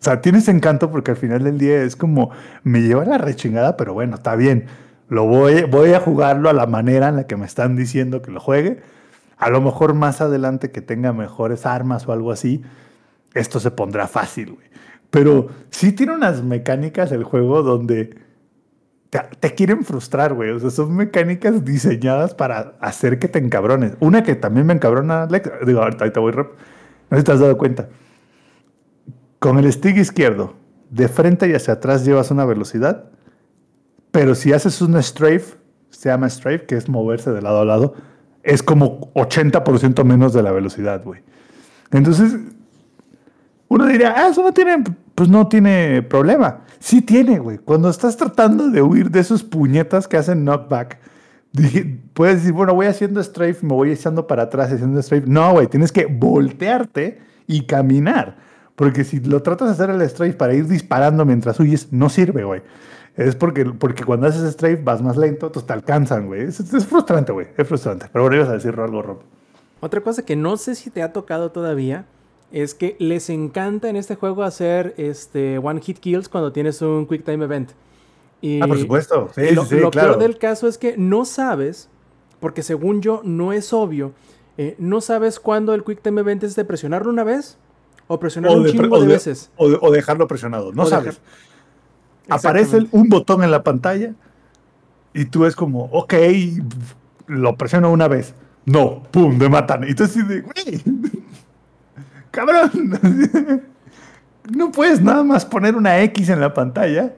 O 0.00 0.04
sea, 0.04 0.20
tiene 0.20 0.38
ese 0.38 0.52
encanto 0.52 0.90
porque 0.90 1.10
al 1.10 1.16
final 1.16 1.42
del 1.42 1.58
día 1.58 1.82
es 1.82 1.96
como, 1.96 2.30
me 2.62 2.82
lleva 2.82 3.04
la 3.04 3.18
rechingada, 3.18 3.76
pero 3.76 3.94
bueno, 3.94 4.14
está 4.14 4.36
bien. 4.36 4.66
Lo 5.08 5.26
voy, 5.26 5.64
voy 5.64 5.92
a 5.94 6.00
jugarlo 6.00 6.48
a 6.48 6.52
la 6.52 6.66
manera 6.66 7.08
en 7.08 7.16
la 7.16 7.26
que 7.26 7.36
me 7.36 7.46
están 7.46 7.76
diciendo 7.76 8.20
que 8.20 8.30
lo 8.30 8.40
juegue 8.40 8.82
A 9.38 9.48
lo 9.48 9.62
mejor 9.62 9.94
más 9.94 10.20
adelante 10.20 10.70
que 10.70 10.82
tenga 10.82 11.12
mejores 11.12 11.66
armas 11.66 12.06
o 12.06 12.12
algo 12.12 12.30
así, 12.30 12.62
esto 13.34 13.58
se 13.58 13.70
pondrá 13.70 14.06
fácil, 14.06 14.52
güey. 14.52 14.68
Pero 15.10 15.48
sí 15.70 15.92
tiene 15.92 16.12
unas 16.14 16.42
mecánicas 16.42 17.10
el 17.12 17.24
juego 17.24 17.62
donde 17.62 18.18
te, 19.10 19.20
te 19.40 19.54
quieren 19.54 19.84
frustrar, 19.84 20.34
güey. 20.34 20.50
O 20.50 20.58
sea, 20.58 20.70
son 20.70 20.94
mecánicas 20.94 21.64
diseñadas 21.64 22.34
para 22.34 22.74
hacer 22.80 23.18
que 23.18 23.28
te 23.28 23.38
encabrones. 23.38 23.92
Una 24.00 24.22
que 24.22 24.34
también 24.34 24.66
me 24.66 24.74
encabrona, 24.74 25.24
Alex, 25.24 25.50
digo, 25.66 25.80
ahorita 25.82 26.04
ahorita 26.04 26.20
voy 26.20 26.32
rap. 26.32 26.48
No 27.10 27.16
sé 27.16 27.20
si 27.20 27.24
te 27.24 27.32
has 27.32 27.40
dado 27.40 27.56
cuenta. 27.56 27.88
Con 29.38 29.58
el 29.58 29.72
stick 29.72 29.96
izquierdo, 29.96 30.54
de 30.90 31.08
frente 31.08 31.48
y 31.48 31.54
hacia 31.54 31.74
atrás 31.74 32.04
llevas 32.04 32.30
una 32.30 32.44
velocidad, 32.44 33.04
pero 34.10 34.34
si 34.34 34.52
haces 34.52 34.80
un 34.80 35.00
strafe, 35.02 35.56
se 35.90 36.08
llama 36.08 36.28
strafe, 36.28 36.66
que 36.66 36.76
es 36.76 36.88
moverse 36.88 37.30
de 37.30 37.42
lado 37.42 37.60
a 37.60 37.64
lado, 37.64 37.94
es 38.42 38.62
como 38.62 39.12
80% 39.14 40.04
menos 40.04 40.32
de 40.32 40.42
la 40.42 40.52
velocidad, 40.52 41.04
güey. 41.04 41.22
Entonces, 41.90 42.36
uno 43.68 43.86
diría, 43.86 44.14
ah, 44.16 44.28
eso 44.28 44.42
no 44.42 44.52
tiene, 44.52 44.82
pues 45.18 45.28
no 45.28 45.48
tiene 45.48 46.00
problema. 46.02 46.60
Sí 46.78 47.02
tiene, 47.02 47.40
güey. 47.40 47.58
Cuando 47.58 47.90
estás 47.90 48.16
tratando 48.16 48.68
de 48.68 48.82
huir 48.82 49.10
de 49.10 49.18
esos 49.18 49.42
puñetas 49.42 50.06
que 50.06 50.16
hacen 50.16 50.44
knockback, 50.44 51.00
puedes 52.14 52.36
decir, 52.36 52.52
bueno, 52.52 52.72
voy 52.72 52.86
haciendo 52.86 53.20
strafe, 53.20 53.66
me 53.66 53.74
voy 53.74 53.90
echando 53.90 54.28
para 54.28 54.44
atrás 54.44 54.72
haciendo 54.72 55.02
strafe. 55.02 55.24
No, 55.26 55.50
güey, 55.54 55.66
tienes 55.66 55.90
que 55.90 56.06
voltearte 56.06 57.18
y 57.48 57.66
caminar. 57.66 58.36
Porque 58.76 59.02
si 59.02 59.18
lo 59.18 59.42
tratas 59.42 59.66
de 59.66 59.74
hacer 59.74 59.90
el 59.90 60.08
strafe 60.08 60.34
para 60.34 60.54
ir 60.54 60.68
disparando 60.68 61.24
mientras 61.24 61.58
huyes, 61.58 61.92
no 61.92 62.10
sirve, 62.10 62.44
güey. 62.44 62.62
Es 63.16 63.34
porque, 63.34 63.64
porque 63.64 64.04
cuando 64.04 64.28
haces 64.28 64.52
strafe 64.52 64.76
vas 64.76 65.02
más 65.02 65.16
lento, 65.16 65.46
entonces 65.46 65.66
te 65.66 65.72
alcanzan, 65.72 66.28
güey. 66.28 66.42
Es, 66.42 66.60
es 66.60 66.86
frustrante, 66.86 67.32
güey. 67.32 67.48
Es 67.56 67.66
frustrante. 67.66 68.06
Pero 68.12 68.22
bueno, 68.22 68.36
ibas 68.36 68.50
a 68.50 68.52
decir 68.52 68.78
algo, 68.78 69.02
Rob. 69.02 69.18
Otra 69.80 70.00
cosa 70.00 70.24
que 70.24 70.36
no 70.36 70.56
sé 70.56 70.76
si 70.76 70.90
te 70.90 71.02
ha 71.02 71.12
tocado 71.12 71.50
todavía 71.50 72.06
es 72.52 72.74
que 72.74 72.96
les 72.98 73.28
encanta 73.30 73.88
en 73.88 73.96
este 73.96 74.14
juego 74.14 74.42
hacer 74.42 74.94
este 74.96 75.58
one 75.58 75.80
hit 75.80 75.98
kills 75.98 76.28
cuando 76.28 76.52
tienes 76.52 76.80
un 76.82 77.06
quick 77.06 77.24
time 77.24 77.44
event. 77.44 77.70
Y 78.40 78.60
Ah, 78.62 78.66
por 78.68 78.78
supuesto. 78.78 79.28
Sí, 79.34 79.50
lo, 79.54 79.64
sí, 79.66 79.76
lo 79.76 79.90
claro. 79.90 80.10
peor 80.12 80.22
del 80.22 80.38
caso 80.38 80.68
es 80.68 80.78
que 80.78 80.96
no 80.96 81.24
sabes, 81.24 81.88
porque 82.40 82.62
según 82.62 83.02
yo 83.02 83.20
no 83.24 83.52
es 83.52 83.72
obvio, 83.72 84.12
eh, 84.56 84.76
no 84.78 85.00
sabes 85.00 85.40
cuándo 85.40 85.74
el 85.74 85.84
quick 85.84 86.00
time 86.02 86.20
event 86.20 86.42
es 86.44 86.54
de 86.56 86.64
presionarlo 86.64 87.10
una 87.10 87.24
vez 87.24 87.58
o 88.06 88.18
presionarlo 88.18 88.58
un 88.58 88.64
de- 88.64 88.72
chingo 88.72 88.96
o 88.96 89.00
de, 89.00 89.06
de- 89.06 89.12
veces. 89.12 89.50
O, 89.56 89.68
de- 89.68 89.78
o 89.80 89.90
dejarlo 89.90 90.26
presionado. 90.26 90.72
No 90.72 90.86
sabes. 90.86 91.20
dejar- 92.26 92.38
Aparece 92.38 92.86
un 92.92 93.08
botón 93.08 93.42
en 93.42 93.50
la 93.50 93.62
pantalla 93.62 94.14
y 95.14 95.24
tú 95.26 95.44
es 95.46 95.56
como, 95.56 95.84
ok, 95.86 96.14
lo 97.26 97.56
presiono 97.56 97.90
una 97.90 98.06
vez. 98.08 98.34
No, 98.66 99.02
pum, 99.10 99.36
me 99.38 99.48
matan. 99.48 99.88
Y 99.88 99.94
tú 99.94 100.04
así 100.04 100.22
de, 100.22 100.42
güey, 100.42 100.82
cabrón. 102.30 103.68
No 104.50 104.72
puedes 104.72 105.02
nada 105.02 105.24
más 105.24 105.44
poner 105.44 105.76
una 105.76 106.00
X 106.02 106.28
en 106.30 106.40
la 106.40 106.54
pantalla. 106.54 107.12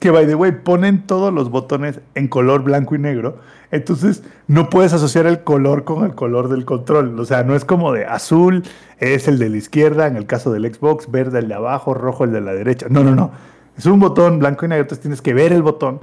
Que, 0.00 0.10
by 0.10 0.26
the 0.26 0.34
way, 0.34 0.52
ponen 0.52 1.06
todos 1.06 1.32
los 1.32 1.50
botones 1.50 2.00
en 2.14 2.26
color 2.28 2.64
blanco 2.64 2.94
y 2.94 2.98
negro. 2.98 3.38
Entonces, 3.70 4.24
no 4.48 4.68
puedes 4.68 4.92
asociar 4.92 5.26
el 5.26 5.44
color 5.44 5.84
con 5.84 6.04
el 6.04 6.14
color 6.14 6.48
del 6.48 6.64
control. 6.64 7.18
O 7.20 7.24
sea, 7.24 7.44
no 7.44 7.54
es 7.54 7.64
como 7.64 7.92
de 7.92 8.04
azul 8.06 8.64
es 8.98 9.28
el 9.28 9.38
de 9.38 9.48
la 9.48 9.56
izquierda, 9.58 10.06
en 10.06 10.16
el 10.16 10.26
caso 10.26 10.52
del 10.52 10.72
Xbox, 10.72 11.10
verde 11.10 11.38
el 11.38 11.48
de 11.48 11.54
abajo, 11.54 11.94
rojo 11.94 12.24
el 12.24 12.32
de 12.32 12.40
la 12.40 12.52
derecha. 12.52 12.86
No, 12.88 13.04
no, 13.04 13.14
no. 13.14 13.30
Es 13.76 13.86
un 13.86 14.00
botón 14.00 14.38
blanco 14.38 14.64
y 14.64 14.68
negro. 14.68 14.82
Entonces, 14.82 15.02
tienes 15.02 15.22
que 15.22 15.34
ver 15.34 15.52
el 15.52 15.62
botón. 15.62 16.00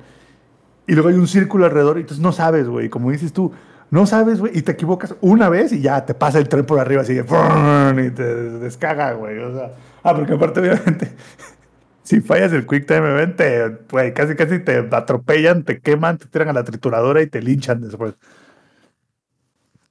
Y 0.88 0.94
luego 0.94 1.10
hay 1.10 1.16
un 1.16 1.28
círculo 1.28 1.66
alrededor. 1.66 1.98
Y 1.98 2.02
entonces, 2.02 2.24
no 2.24 2.32
sabes, 2.32 2.70
güey. 2.70 2.90
Como 2.90 3.12
dices 3.12 3.34
tú, 3.34 3.52
no 3.92 4.06
sabes, 4.06 4.40
güey. 4.40 4.58
Y 4.58 4.62
te 4.62 4.74
equivocas 4.74 5.16
una 5.22 5.50
vez 5.50 5.72
y 5.72 5.82
ya 5.82 6.06
te 6.06 6.14
pasa 6.14 6.38
el 6.40 6.48
tren 6.48 6.66
por 6.66 6.80
arriba 6.80 7.02
así 7.02 7.14
de... 7.14 7.22
Y 7.22 8.12
te 8.12 8.36
descaga, 8.60 9.14
güey. 9.14 9.40
O 9.40 9.54
sea, 9.54 9.72
ah, 10.04 10.16
porque 10.16 10.34
aparte, 10.34 10.60
obviamente 10.60 11.12
si 12.04 12.22
fallas 12.22 12.54
el 12.54 12.68
Quick 12.68 12.86
Time 12.86 13.10
Event, 13.10 13.36
te, 13.36 13.78
güey, 13.90 14.14
casi 14.14 14.36
casi 14.36 14.60
te 14.60 14.88
atropellan, 14.92 15.64
te 15.64 15.80
queman, 15.80 16.18
te 16.18 16.28
tiran 16.28 16.50
a 16.50 16.54
la 16.54 16.64
trituradora 16.64 17.22
y 17.22 17.28
te 17.28 17.42
linchan 17.42 17.82
después. 17.82 18.16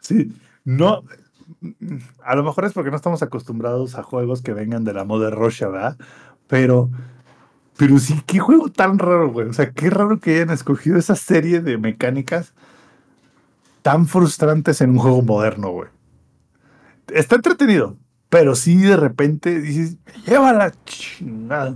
Sí, 0.00 0.32
no. 0.64 1.02
A 2.24 2.36
lo 2.36 2.44
mejor 2.44 2.64
es 2.66 2.72
porque 2.72 2.90
no 2.90 2.96
estamos 2.96 3.22
acostumbrados 3.22 3.96
a 3.96 4.02
juegos 4.04 4.42
que 4.42 4.52
vengan 4.52 4.84
de 4.84 4.94
la 4.94 5.04
moda 5.04 5.30
Russia, 5.30 5.68
¿verdad? 5.68 5.96
Pero, 6.46 6.88
pero 7.76 7.98
sí, 7.98 8.20
qué 8.26 8.38
juego 8.38 8.70
tan 8.70 8.98
raro, 8.98 9.30
güey. 9.30 9.48
O 9.48 9.52
sea, 9.52 9.70
qué 9.72 9.90
raro 9.90 10.20
que 10.20 10.36
hayan 10.36 10.50
escogido 10.50 10.98
esa 10.98 11.16
serie 11.16 11.60
de 11.60 11.78
mecánicas 11.78 12.54
tan 13.82 14.06
frustrantes 14.06 14.80
en 14.80 14.90
un 14.90 14.98
juego 14.98 15.22
moderno, 15.22 15.70
güey. 15.70 15.88
Está 17.12 17.36
entretenido, 17.36 17.96
pero 18.28 18.54
sí 18.54 18.76
de 18.76 18.96
repente 18.96 19.60
dices, 19.60 19.96
llévala 20.26 20.72
chingada. 20.84 21.74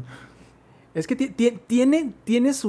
Es 0.94 1.06
que 1.06 1.16
ti- 1.16 1.28
ti- 1.28 1.58
tiene, 1.66 2.12
tiene 2.24 2.52
su 2.52 2.68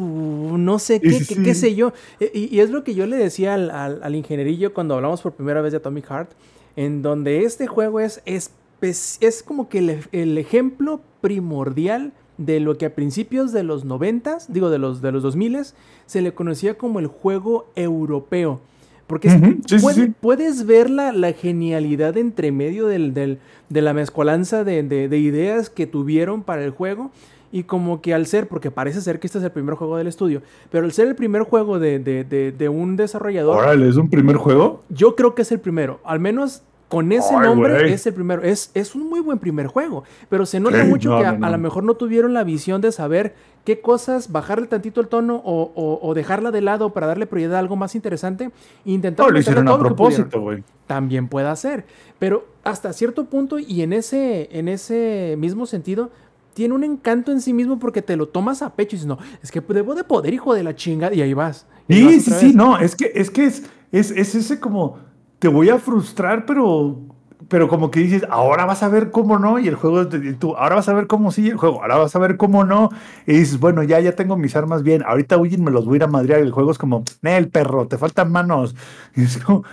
no 0.57 0.79
sé 0.79 1.01
qué, 1.01 1.11
sí, 1.11 1.25
qué, 1.27 1.35
sí. 1.35 1.43
qué 1.43 1.55
sé 1.55 1.75
yo. 1.75 1.91
E- 2.21 2.31
Y, 2.33 2.55
y 2.55 2.61
es 2.61 2.69
lo 2.69 2.85
que 2.85 2.95
yo 2.95 3.05
le 3.05 3.17
decía 3.17 3.53
al, 3.55 3.69
al- 3.69 4.01
al 4.01 4.15
ingenierillo 4.15 4.73
cuando 4.73 4.95
hablamos 4.95 5.21
por 5.21 5.33
primera 5.33 5.61
vez 5.61 5.73
de 5.73 5.79
Atomic 5.79 6.05
Heart, 6.07 6.31
en 6.77 7.01
donde 7.01 7.43
este 7.43 7.67
juego 7.67 7.99
es, 7.99 8.23
espe- 8.25 9.17
es 9.19 9.43
como 9.43 9.67
que 9.67 9.79
el, 9.79 10.07
el 10.13 10.37
ejemplo 10.37 11.01
primordial 11.19 12.13
de 12.37 12.61
lo 12.61 12.77
que 12.77 12.85
a 12.85 12.95
principios 12.95 13.51
de 13.51 13.63
los 13.63 13.83
90, 13.83 14.37
digo 14.47 14.69
de 14.69 14.77
los, 14.79 15.01
de 15.01 15.11
los 15.11 15.21
2000, 15.21 15.57
se 16.05 16.21
le 16.21 16.33
conocía 16.33 16.77
como 16.77 16.99
el 16.99 17.07
juego 17.07 17.71
europeo. 17.75 18.61
Porque 19.07 19.29
sí, 19.29 19.77
puede- 19.81 20.05
sí. 20.07 20.13
puedes 20.21 20.65
ver 20.65 20.89
la, 20.89 21.11
la 21.11 21.33
genialidad 21.33 22.17
entre 22.17 22.51
medio 22.51 22.87
del, 22.87 23.13
del- 23.13 23.39
de 23.69 23.81
la 23.81 23.93
mezcolanza 23.93 24.63
de, 24.63 24.83
de- 24.83 25.07
de 25.09 25.17
ideas 25.17 25.69
que 25.69 25.85
tuvieron 25.87 26.41
para 26.43 26.63
el 26.63 26.71
juego. 26.71 27.11
Y 27.51 27.63
como 27.65 28.01
que 28.01 28.15
al 28.15 28.25
ser, 28.25 28.47
porque 28.47 28.71
parece 28.71 28.99
ser 29.01 29.19
que 29.19 29.27
este 29.27 29.37
es 29.37 29.43
el 29.43 29.51
primer 29.51 29.75
juego 29.75 29.95
del 29.97 30.07
estudio, 30.07 30.41
pero 30.71 30.85
al 30.85 30.91
ser 30.91 31.07
el 31.07 31.13
primer 31.15 31.43
juego 31.43 31.77
de, 31.77 31.99
de- 31.99 32.23
de- 32.23 32.51
de 32.51 32.69
un 32.69 32.95
desarrollador, 32.95 33.57
Órale, 33.59 33.87
¿es 33.87 33.95
un 33.95 34.09
primer 34.09 34.37
juego? 34.37 34.81
yo 34.89 35.15
creo 35.15 35.35
que 35.35 35.43
es 35.43 35.51
el 35.51 35.59
primero. 35.59 35.99
Al 36.03 36.19
menos 36.19 36.63
con 36.93 37.11
ese 37.11 37.33
Ay, 37.33 37.47
nombre 37.47 37.73
güey. 37.73 37.93
es 37.93 38.05
el 38.05 38.13
primero. 38.13 38.43
Es, 38.43 38.69
es 38.75 38.93
un 38.93 39.09
muy 39.09 39.19
buen 39.19 39.39
primer 39.39 39.65
juego. 39.67 40.03
Pero 40.29 40.45
se 40.45 40.59
nota 40.59 40.83
mucho 40.85 41.09
no, 41.09 41.17
que 41.19 41.25
a, 41.25 41.31
no, 41.33 41.39
no. 41.39 41.47
a 41.47 41.49
lo 41.49 41.57
mejor 41.57 41.83
no 41.83 41.95
tuvieron 41.95 42.33
la 42.33 42.43
visión 42.43 42.81
de 42.81 42.91
saber 42.91 43.33
qué 43.65 43.81
cosas, 43.81 44.31
bajarle 44.31 44.67
tantito 44.67 45.01
el 45.01 45.07
tono 45.07 45.41
o, 45.43 45.71
o- 45.75 45.99
o 46.07 46.13
dejarla 46.13 46.51
de 46.51 46.61
lado 46.61 46.91
para 46.93 47.07
darle 47.07 47.25
prioridad 47.25 47.55
a 47.55 47.59
algo 47.59 47.75
más 47.75 47.95
interesante. 47.95 48.51
Intentar 48.85 49.25
No, 49.25 49.31
lo 49.31 49.39
hicieron 49.39 49.67
a 49.67 49.79
propósito, 49.79 50.39
güey. 50.41 50.63
también 50.85 51.27
puede 51.27 51.55
ser. 51.55 51.85
Pero 52.19 52.45
hasta 52.63 52.93
cierto 52.93 53.25
punto 53.25 53.57
y 53.59 53.81
en 53.81 53.91
ese, 53.93 54.49
en 54.51 54.67
ese 54.67 55.35
mismo 55.39 55.65
sentido, 55.65 56.11
tiene 56.53 56.75
un 56.75 56.83
encanto 56.83 57.31
en 57.31 57.41
sí 57.41 57.51
mismo 57.53 57.79
porque 57.79 58.01
te 58.03 58.15
lo 58.15 58.27
tomas 58.27 58.61
a 58.61 58.69
pecho 58.75 58.95
y 58.95 58.97
dices, 58.97 59.07
no, 59.07 59.17
es 59.41 59.49
que 59.49 59.59
debo 59.61 59.95
de 59.95 60.03
poder, 60.03 60.33
hijo 60.33 60.53
de 60.53 60.61
la 60.63 60.75
chinga, 60.75 61.11
y 61.11 61.21
ahí 61.21 61.33
vas. 61.33 61.65
y 61.87 61.95
Sí, 61.95 62.03
vas 62.05 62.13
sí, 62.23 62.31
sí, 62.31 62.53
no, 62.53 62.77
es 62.77 62.95
que 62.95 63.11
es 63.15 63.31
que 63.31 63.45
es, 63.45 63.63
es, 63.91 64.11
es 64.11 64.35
ese 64.35 64.59
como 64.59 64.99
te 65.43 65.49
voy 65.49 65.69
a 65.69 65.79
frustrar, 65.79 66.45
pero 66.47 67.01
pero 67.49 67.67
como 67.67 67.91
que 67.91 67.99
dices, 67.99 68.23
ahora 68.29 68.65
vas 68.65 68.81
a 68.83 68.87
ver 68.89 69.11
cómo 69.11 69.37
no, 69.37 69.59
y 69.59 69.67
el 69.67 69.75
juego, 69.75 70.07
tú, 70.39 70.55
ahora 70.55 70.75
vas 70.75 70.89
a 70.89 70.93
ver 70.93 71.07
cómo 71.07 71.31
sí, 71.31 71.49
el 71.49 71.57
juego, 71.57 71.81
ahora 71.83 71.97
vas 71.97 72.15
a 72.15 72.19
ver 72.19 72.37
cómo 72.37 72.63
no, 72.63 72.89
y 73.27 73.33
dices, 73.33 73.59
bueno, 73.59 73.83
ya, 73.83 73.99
ya 73.99 74.15
tengo 74.15 74.37
mis 74.37 74.55
armas 74.55 74.83
bien, 74.83 75.03
ahorita 75.05 75.37
huyen, 75.37 75.63
me 75.63 75.71
los 75.71 75.85
voy 75.85 75.95
a 75.95 75.97
ir 75.97 76.03
a 76.05 76.07
madrear, 76.07 76.41
el 76.41 76.51
juego 76.51 76.71
es 76.71 76.79
como, 76.79 77.03
el 77.23 77.49
perro, 77.51 77.87
te 77.87 77.97
faltan 77.99 78.31
manos, 78.31 78.75
y 79.15 79.23
es 79.23 79.37
como, 79.39 79.63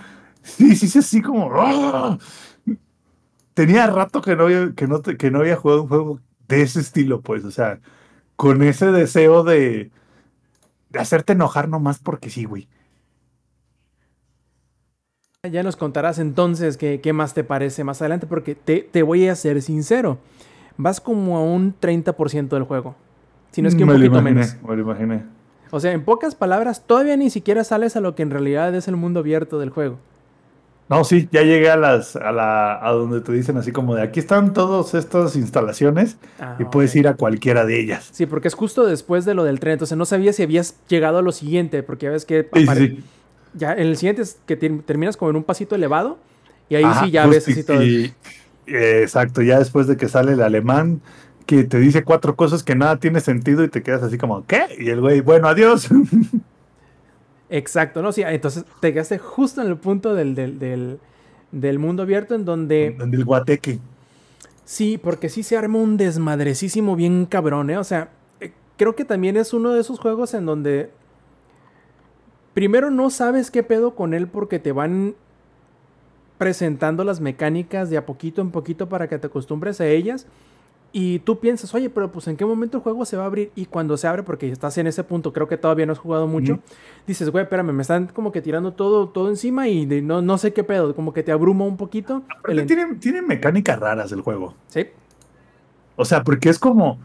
sí, 0.43 0.75
sí, 0.75 0.89
sí, 0.89 0.99
así 0.99 1.21
como, 1.23 1.49
¡ah! 1.55 2.19
tenía 3.53 3.87
rato 3.87 4.21
que 4.21 4.35
no, 4.35 4.43
había- 4.45 4.73
que, 4.75 4.87
no, 4.87 5.01
que 5.01 5.31
no 5.31 5.39
había 5.39 5.55
jugado 5.57 5.83
un 5.83 5.87
juego 5.89 6.21
de 6.47 6.61
ese 6.63 6.79
estilo, 6.81 7.21
pues, 7.21 7.43
o 7.45 7.51
sea, 7.51 7.79
con 8.35 8.63
ese 8.63 8.87
deseo 8.91 9.43
de, 9.43 9.91
de 10.89 10.99
hacerte 10.99 11.33
enojar 11.33 11.69
nomás 11.69 11.99
porque 11.99 12.29
sí, 12.29 12.45
güey. 12.45 12.69
Ya 15.49 15.63
nos 15.63 15.75
contarás 15.75 16.19
entonces 16.19 16.77
qué, 16.77 17.01
qué 17.01 17.13
más 17.13 17.33
te 17.33 17.43
parece 17.43 17.83
más 17.83 17.99
adelante, 17.99 18.27
porque 18.27 18.53
te, 18.53 18.81
te 18.81 19.01
voy 19.01 19.27
a 19.27 19.33
ser 19.33 19.59
sincero. 19.63 20.19
Vas 20.77 21.01
como 21.01 21.35
a 21.35 21.41
un 21.41 21.73
30% 21.73 22.49
del 22.49 22.61
juego. 22.61 22.95
Si 23.49 23.63
no 23.63 23.67
es 23.67 23.73
que 23.73 23.81
un 23.81 23.87
Me 23.89 23.93
lo 23.95 23.99
poquito 24.01 24.19
imaginé, 24.19 24.39
menos. 24.41 24.57
Me 24.61 24.75
lo 24.75 24.81
imaginé. 24.83 25.23
O 25.71 25.79
sea, 25.79 25.93
en 25.93 26.05
pocas 26.05 26.35
palabras, 26.35 26.85
todavía 26.85 27.17
ni 27.17 27.31
siquiera 27.31 27.63
sales 27.63 27.95
a 27.95 28.01
lo 28.01 28.13
que 28.13 28.21
en 28.21 28.29
realidad 28.29 28.75
es 28.75 28.87
el 28.87 28.97
mundo 28.97 29.21
abierto 29.21 29.57
del 29.57 29.71
juego. 29.71 29.97
No, 30.89 31.03
sí, 31.03 31.27
ya 31.31 31.41
llegué 31.41 31.71
a 31.71 31.75
las 31.75 32.15
a 32.15 32.31
la 32.31 32.77
a 32.79 32.91
donde 32.91 33.21
te 33.21 33.31
dicen 33.31 33.57
así 33.57 33.71
como 33.71 33.95
de 33.95 34.03
aquí 34.03 34.19
están 34.19 34.53
todas 34.53 34.93
estas 34.93 35.35
instalaciones 35.35 36.17
Ah, 36.39 36.57
y 36.59 36.65
puedes 36.65 36.95
ir 36.95 37.07
a 37.07 37.15
cualquiera 37.15 37.65
de 37.65 37.79
ellas. 37.79 38.09
Sí, 38.11 38.27
porque 38.27 38.47
es 38.47 38.53
justo 38.53 38.85
después 38.85 39.25
de 39.25 39.33
lo 39.33 39.43
del 39.43 39.59
tren. 39.59 39.73
Entonces 39.73 39.97
no 39.97 40.05
sabía 40.05 40.33
si 40.33 40.43
habías 40.43 40.75
llegado 40.87 41.17
a 41.17 41.23
lo 41.23 41.31
siguiente, 41.31 41.81
porque 41.81 42.05
ya 42.05 42.11
ves 42.11 42.25
que 42.25 42.47
sí. 42.75 43.03
Ya 43.53 43.73
en 43.73 43.79
el 43.87 43.97
siguiente 43.97 44.21
es 44.21 44.39
que 44.45 44.55
ter- 44.55 44.81
terminas 44.83 45.17
como 45.17 45.31
en 45.31 45.37
un 45.37 45.43
pasito 45.43 45.75
elevado 45.75 46.17
y 46.69 46.75
ahí 46.75 46.83
Ajá, 46.83 47.05
sí 47.05 47.11
ya 47.11 47.25
ves 47.27 47.47
así 47.47 47.63
todo. 47.63 47.83
y- 47.83 48.13
exacto, 48.67 49.41
ya 49.41 49.59
después 49.59 49.87
de 49.87 49.97
que 49.97 50.07
sale 50.07 50.33
el 50.33 50.41
alemán 50.41 51.01
que 51.45 51.63
te 51.65 51.79
dice 51.79 52.03
cuatro 52.03 52.35
cosas 52.35 52.63
que 52.63 52.75
nada 52.75 52.97
tiene 52.97 53.19
sentido 53.19 53.63
y 53.63 53.67
te 53.67 53.81
quedas 53.83 54.03
así 54.03 54.17
como, 54.17 54.45
¿qué? 54.45 54.61
Y 54.79 54.89
el 54.89 55.01
güey, 55.01 55.19
bueno, 55.21 55.47
adiós. 55.49 55.89
Exacto, 57.49 58.01
¿no? 58.01 58.11
Sí, 58.13 58.21
entonces 58.25 58.63
te 58.79 58.93
quedaste 58.93 59.17
justo 59.17 59.61
en 59.61 59.67
el 59.67 59.77
punto 59.77 60.15
del, 60.15 60.35
del, 60.35 60.57
del, 60.59 60.99
del 61.51 61.79
mundo 61.79 62.03
abierto 62.03 62.33
en 62.35 62.45
donde... 62.45 62.95
Del 62.97 63.25
guateque. 63.25 63.79
Sí, 64.63 64.97
porque 64.97 65.27
sí 65.27 65.43
se 65.43 65.57
arma 65.57 65.79
un 65.79 65.97
desmadrecísimo 65.97 66.95
bien 66.95 67.25
cabrón, 67.25 67.69
¿eh? 67.69 67.77
O 67.77 67.83
sea, 67.83 68.09
eh, 68.39 68.53
creo 68.77 68.95
que 68.95 69.03
también 69.03 69.35
es 69.35 69.53
uno 69.53 69.71
de 69.73 69.81
esos 69.81 69.99
juegos 69.99 70.33
en 70.33 70.45
donde 70.45 70.91
primero 72.53 72.91
no 72.91 73.09
sabes 73.09 73.51
qué 73.51 73.63
pedo 73.63 73.95
con 73.95 74.13
él 74.13 74.27
porque 74.27 74.59
te 74.59 74.71
van 74.71 75.15
presentando 76.37 77.03
las 77.03 77.21
mecánicas 77.21 77.89
de 77.89 77.97
a 77.97 78.05
poquito 78.05 78.41
en 78.41 78.51
poquito 78.51 78.89
para 78.89 79.07
que 79.07 79.19
te 79.19 79.27
acostumbres 79.27 79.79
a 79.79 79.87
ellas. 79.87 80.25
Y 80.93 81.19
tú 81.19 81.39
piensas, 81.39 81.73
oye, 81.73 81.89
pero 81.89 82.11
pues 82.11 82.27
en 82.27 82.35
qué 82.35 82.43
momento 82.43 82.77
el 82.77 82.83
juego 82.83 83.05
se 83.05 83.15
va 83.15 83.23
a 83.23 83.27
abrir. 83.27 83.51
Y 83.55 83.65
cuando 83.65 83.95
se 83.95 84.07
abre, 84.07 84.23
porque 84.23 84.51
estás 84.51 84.77
en 84.77 84.87
ese 84.87 85.03
punto, 85.03 85.31
creo 85.31 85.47
que 85.47 85.55
todavía 85.55 85.85
no 85.85 85.93
has 85.93 85.99
jugado 85.99 86.27
mucho, 86.27 86.59
dices, 87.07 87.29
güey, 87.29 87.43
espérame, 87.43 87.71
me 87.71 87.81
están 87.81 88.07
como 88.07 88.31
que 88.31 88.41
tirando 88.41 88.73
todo, 88.73 89.07
todo 89.07 89.29
encima 89.29 89.69
y 89.69 89.85
no, 89.85 90.21
no 90.21 90.37
sé 90.37 90.51
qué 90.51 90.65
pedo, 90.65 90.93
como 90.93 91.13
que 91.13 91.23
te 91.23 91.31
abruma 91.31 91.63
un 91.63 91.77
poquito. 91.77 92.23
El... 92.45 92.65
Tiene, 92.65 92.95
tiene 92.95 93.21
mecánicas 93.21 93.79
raras 93.79 94.11
el 94.11 94.21
juego. 94.21 94.55
Sí. 94.67 94.87
O 95.95 96.03
sea, 96.03 96.23
porque 96.23 96.49
es 96.49 96.59
como. 96.59 96.99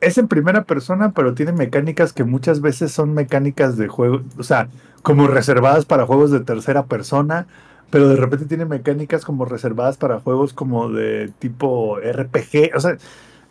Es 0.00 0.18
en 0.18 0.28
primera 0.28 0.64
persona, 0.64 1.12
pero 1.12 1.34
tiene 1.34 1.52
mecánicas 1.52 2.12
que 2.12 2.24
muchas 2.24 2.60
veces 2.60 2.92
son 2.92 3.14
mecánicas 3.14 3.76
de 3.76 3.88
juego. 3.88 4.22
O 4.38 4.42
sea, 4.42 4.68
como 5.02 5.26
reservadas 5.26 5.84
para 5.84 6.06
juegos 6.06 6.30
de 6.30 6.40
tercera 6.40 6.86
persona 6.86 7.46
pero 7.90 8.08
de 8.08 8.16
repente 8.16 8.46
tiene 8.46 8.64
mecánicas 8.64 9.24
como 9.24 9.44
reservadas 9.44 9.96
para 9.96 10.20
juegos 10.20 10.52
como 10.52 10.88
de 10.90 11.32
tipo 11.40 11.98
RPG. 11.98 12.76
O 12.76 12.80
sea, 12.80 12.96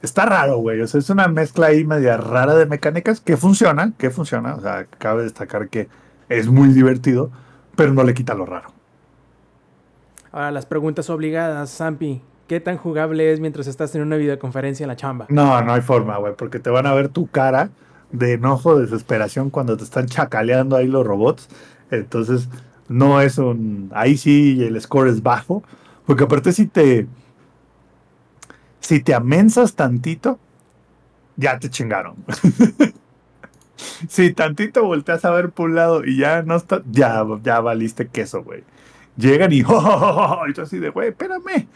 está 0.02 0.26
raro, 0.26 0.58
güey. 0.58 0.82
O 0.82 0.88
sea, 0.88 1.00
es 1.00 1.10
una 1.10 1.28
mezcla 1.28 1.68
ahí 1.68 1.84
media 1.84 2.18
rara 2.18 2.56
de 2.56 2.66
mecánicas 2.66 3.20
que 3.20 3.36
funciona, 3.36 3.92
que 3.98 4.10
funciona. 4.10 4.56
O 4.56 4.62
sea, 4.62 4.86
cabe 4.98 5.24
destacar 5.24 5.68
que 5.68 5.90
es 6.30 6.48
muy 6.48 6.70
divertido, 6.70 7.32
pero 7.76 7.94
no 7.94 8.04
le 8.04 8.14
quita 8.14 8.34
lo 8.34 8.46
raro. 8.46 8.72
Ahora, 10.32 10.52
las 10.52 10.66
preguntas 10.66 11.10
obligadas, 11.10 11.76
Zampi. 11.76 12.22
¿Qué 12.50 12.60
tan 12.60 12.78
jugable 12.78 13.32
es 13.32 13.40
mientras 13.40 13.68
estás 13.68 13.94
en 13.94 14.02
una 14.02 14.16
videoconferencia 14.16 14.84
en 14.84 14.88
la 14.88 14.96
chamba? 14.96 15.28
No, 15.30 15.62
no 15.62 15.72
hay 15.72 15.82
forma, 15.82 16.18
güey, 16.18 16.34
porque 16.36 16.58
te 16.58 16.72
van 16.72 16.88
a 16.88 16.96
ver 16.96 17.10
tu 17.10 17.28
cara 17.28 17.70
de 18.12 18.34
enojo, 18.34 18.76
de 18.76 18.86
desesperación 18.86 19.52
cuando 19.52 19.78
te 19.78 19.84
están 19.84 20.08
chacaleando 20.08 20.76
ahí 20.76 20.88
los 20.88 21.06
robots. 21.06 21.48
Entonces, 21.92 22.50
no 22.88 23.22
es 23.22 23.38
un. 23.38 23.92
Ahí 23.94 24.18
sí 24.18 24.64
el 24.64 24.82
score 24.82 25.10
es 25.10 25.22
bajo. 25.22 25.62
Porque 26.08 26.24
aparte, 26.24 26.52
si 26.52 26.66
te. 26.66 27.06
Si 28.80 29.00
te 29.00 29.14
amensas 29.14 29.76
tantito, 29.76 30.40
ya 31.36 31.60
te 31.60 31.70
chingaron. 31.70 32.16
si 34.10 34.34
tantito 34.34 34.84
volteas 34.86 35.24
a 35.24 35.30
ver 35.30 35.52
por 35.52 35.70
un 35.70 35.76
lado 35.76 36.04
y 36.04 36.18
ya 36.18 36.42
no 36.42 36.56
está. 36.56 36.82
Ya, 36.90 37.24
ya 37.44 37.60
valiste 37.60 38.08
queso, 38.08 38.42
güey. 38.42 38.64
Llegan 39.18 39.54
y. 39.54 39.62
¡Oh! 39.68 40.46
Y 40.50 40.54
tú 40.54 40.64
así 40.64 40.80
de, 40.80 40.90
güey, 40.90 41.10
espérame. 41.10 41.68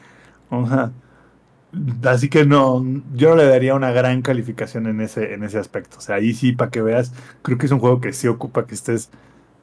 Así 2.04 2.30
que 2.30 2.46
no, 2.46 2.84
yo 3.16 3.30
no 3.30 3.36
le 3.36 3.48
daría 3.48 3.74
una 3.74 3.92
gran 3.92 4.22
calificación 4.22 4.86
en 4.86 5.02
ese, 5.02 5.34
en 5.34 5.44
ese 5.44 5.58
aspecto. 5.58 5.98
O 5.98 6.02
sea, 6.02 6.18
ahí 6.18 6.34
sí, 6.34 6.52
para 6.52 6.70
que 6.70 6.82
veas, 6.82 7.14
creo 7.42 7.58
que 7.58 7.66
es 7.66 7.72
un 7.72 7.80
juego 7.80 8.00
que 8.00 8.14
sí 8.14 8.28
ocupa 8.28 8.68
que 8.68 8.76
estés 8.76 9.10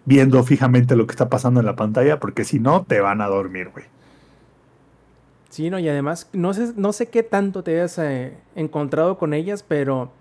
viendo 0.04 0.42
fijamente 0.42 0.96
lo 0.96 1.06
que 1.06 1.12
está 1.12 1.28
pasando 1.28 1.60
en 1.60 1.66
la 1.66 1.76
pantalla, 1.76 2.18
porque 2.18 2.44
si 2.44 2.58
no, 2.58 2.84
te 2.84 3.00
van 3.00 3.20
a 3.20 3.26
dormir, 3.26 3.70
güey. 3.72 3.84
Sí, 5.50 5.70
no, 5.70 5.78
y 5.78 5.88
además, 5.88 6.28
no 6.32 6.52
sé, 6.54 6.72
no 6.76 6.92
sé 6.92 7.08
qué 7.08 7.22
tanto 7.22 7.62
te 7.62 7.74
hayas 7.74 7.98
eh, 7.98 8.36
encontrado 8.56 9.18
con 9.18 9.34
ellas, 9.34 9.64
pero 9.66 10.12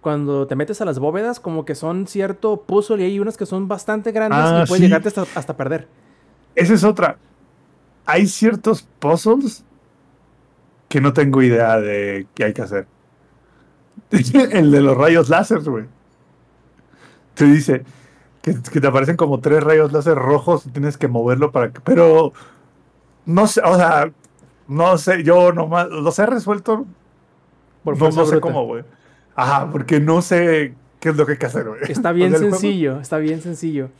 cuando 0.00 0.46
te 0.46 0.56
metes 0.56 0.80
a 0.80 0.84
las 0.84 0.98
bóvedas, 0.98 1.38
como 1.38 1.64
que 1.64 1.74
son 1.74 2.06
cierto 2.06 2.62
puzzle 2.62 3.02
y 3.02 3.06
hay 3.06 3.20
unas 3.20 3.36
que 3.36 3.46
son 3.46 3.68
bastante 3.68 4.10
grandes 4.12 4.38
y 4.38 4.42
ah, 4.42 4.64
pueden 4.66 4.84
llegarte 4.84 5.08
hasta, 5.08 5.26
hasta 5.34 5.56
perder. 5.56 5.88
Esa 6.54 6.74
es 6.74 6.84
otra. 6.84 7.18
Hay 8.06 8.26
ciertos 8.26 8.88
puzzles 8.98 9.64
que 10.88 11.00
no 11.00 11.12
tengo 11.12 11.42
idea 11.42 11.78
de 11.78 12.26
qué 12.34 12.44
hay 12.44 12.52
que 12.52 12.62
hacer. 12.62 12.86
El 14.10 14.70
de 14.70 14.80
los 14.80 14.96
rayos 14.96 15.28
láser, 15.28 15.60
güey. 15.60 15.84
Te 17.34 17.44
dice, 17.44 17.84
que, 18.42 18.52
te 18.52 18.86
aparecen 18.86 19.16
como 19.16 19.40
tres 19.40 19.62
rayos 19.62 19.92
láser 19.92 20.16
rojos 20.16 20.66
y 20.66 20.70
tienes 20.70 20.96
que 20.96 21.08
moverlo 21.08 21.52
para 21.52 21.72
que. 21.72 21.80
Pero 21.80 22.32
no 23.26 23.46
sé, 23.46 23.60
o 23.64 23.76
sea, 23.76 24.10
no 24.66 24.98
sé, 24.98 25.22
yo 25.22 25.52
nomás 25.52 25.88
los 25.88 26.18
he 26.18 26.26
resuelto. 26.26 26.86
Por 27.84 27.98
no, 27.98 28.10
no 28.10 28.26
sé 28.26 28.40
cómo, 28.40 28.66
güey. 28.66 28.84
Ajá, 29.36 29.70
porque 29.70 30.00
no 30.00 30.20
sé 30.20 30.74
qué 31.00 31.10
es 31.10 31.16
lo 31.16 31.26
que 31.26 31.32
hay 31.32 31.38
que 31.38 31.46
hacer, 31.46 31.68
güey. 31.68 31.80
Está 31.88 32.12
bien 32.12 32.36
sencillo, 32.36 33.00
está 33.00 33.18
bien 33.18 33.40
sencillo. 33.40 33.90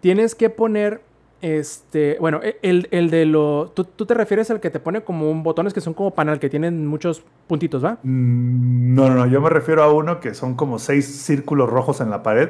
Tienes 0.00 0.34
que 0.34 0.50
poner 0.50 1.02
este, 1.44 2.16
bueno, 2.18 2.40
e, 2.42 2.56
el, 2.62 2.88
el 2.90 3.10
de 3.10 3.26
lo. 3.26 3.70
¿tú, 3.74 4.06
te 4.06 4.14
refieres 4.14 4.50
al 4.50 4.60
que 4.60 4.70
te 4.70 4.80
pone 4.80 5.02
como 5.02 5.30
un 5.30 5.42
botones 5.42 5.74
que 5.74 5.82
son 5.82 5.92
como 5.92 6.12
panel, 6.12 6.38
que 6.38 6.48
tienen 6.48 6.86
muchos 6.86 7.22
puntitos, 7.46 7.84
¿va? 7.84 7.98
Mm, 8.02 8.94
no, 8.94 9.10
no, 9.10 9.14
no. 9.14 9.26
Yo 9.26 9.42
me 9.42 9.50
refiero 9.50 9.82
a 9.82 9.92
uno 9.92 10.20
que 10.20 10.32
son 10.32 10.54
como 10.54 10.78
seis 10.78 11.04
círculos 11.04 11.68
rojos 11.68 12.00
en 12.00 12.08
la 12.08 12.22
pared. 12.22 12.48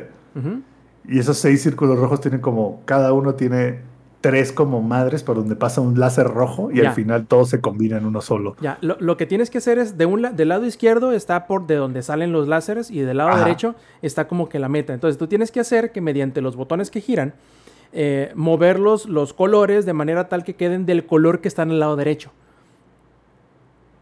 Y 1.09 1.18
esos 1.18 1.38
seis 1.38 1.62
círculos 1.62 1.98
rojos 1.98 2.20
tienen 2.20 2.40
como, 2.40 2.83
cada 2.85 3.12
uno 3.12 3.35
tiene 3.35 3.80
tres 4.20 4.52
como 4.52 4.80
madres 4.80 5.24
por 5.24 5.37
donde 5.37 5.57
pasa 5.57 5.80
un 5.80 5.98
láser 5.98 6.28
rojo 6.28 6.70
y 6.72 6.80
al 6.80 6.94
final 6.94 7.26
todo 7.26 7.44
se 7.44 7.61
combina 7.61 7.98
en 7.98 8.07
uno 8.07 8.20
solo. 8.20 8.57
Ya, 8.61 8.78
lo, 8.80 9.16
que 9.16 9.26
tienes 9.26 9.50
que 9.50 9.59
hacer 9.59 9.78
es, 9.78 9.98
de 9.98 10.07
un 10.07 10.35
del 10.37 10.48
lado 10.48 10.66
izquierdo 10.66 11.12
está 11.12 11.46
por 11.46 11.66
de 11.66 11.74
donde 11.74 12.02
salen 12.02 12.33
los 12.33 12.48
láseres 12.48 12.90
y 12.90 13.00
del 13.00 13.18
lado 13.18 13.37
derecho 13.37 13.74
está 14.02 14.28
como 14.28 14.48
que 14.48 14.59
la 14.59 14.68
meta. 14.68 14.94
Entonces 14.94 15.18
tú 15.18 15.26
tienes 15.26 15.50
que 15.50 15.61
hacer 15.61 15.90
que 15.90 16.00
mediante 16.00 16.40
los 16.40 16.57
botones 16.57 16.90
que 16.90 17.00
giran, 17.00 17.35
eh, 17.96 18.33
moverlos 18.35 19.07
los 19.07 19.33
colores 19.33 19.87
de 19.87 19.92
manera 19.92 20.28
tal 20.28 20.42
que 20.42 20.54
queden 20.54 20.85
del 20.85 21.07
color 21.07 21.40
que 21.40 21.46
está 21.46 21.62
en 21.62 21.70
el 21.70 21.78
lado 21.78 21.94
derecho. 21.94 22.33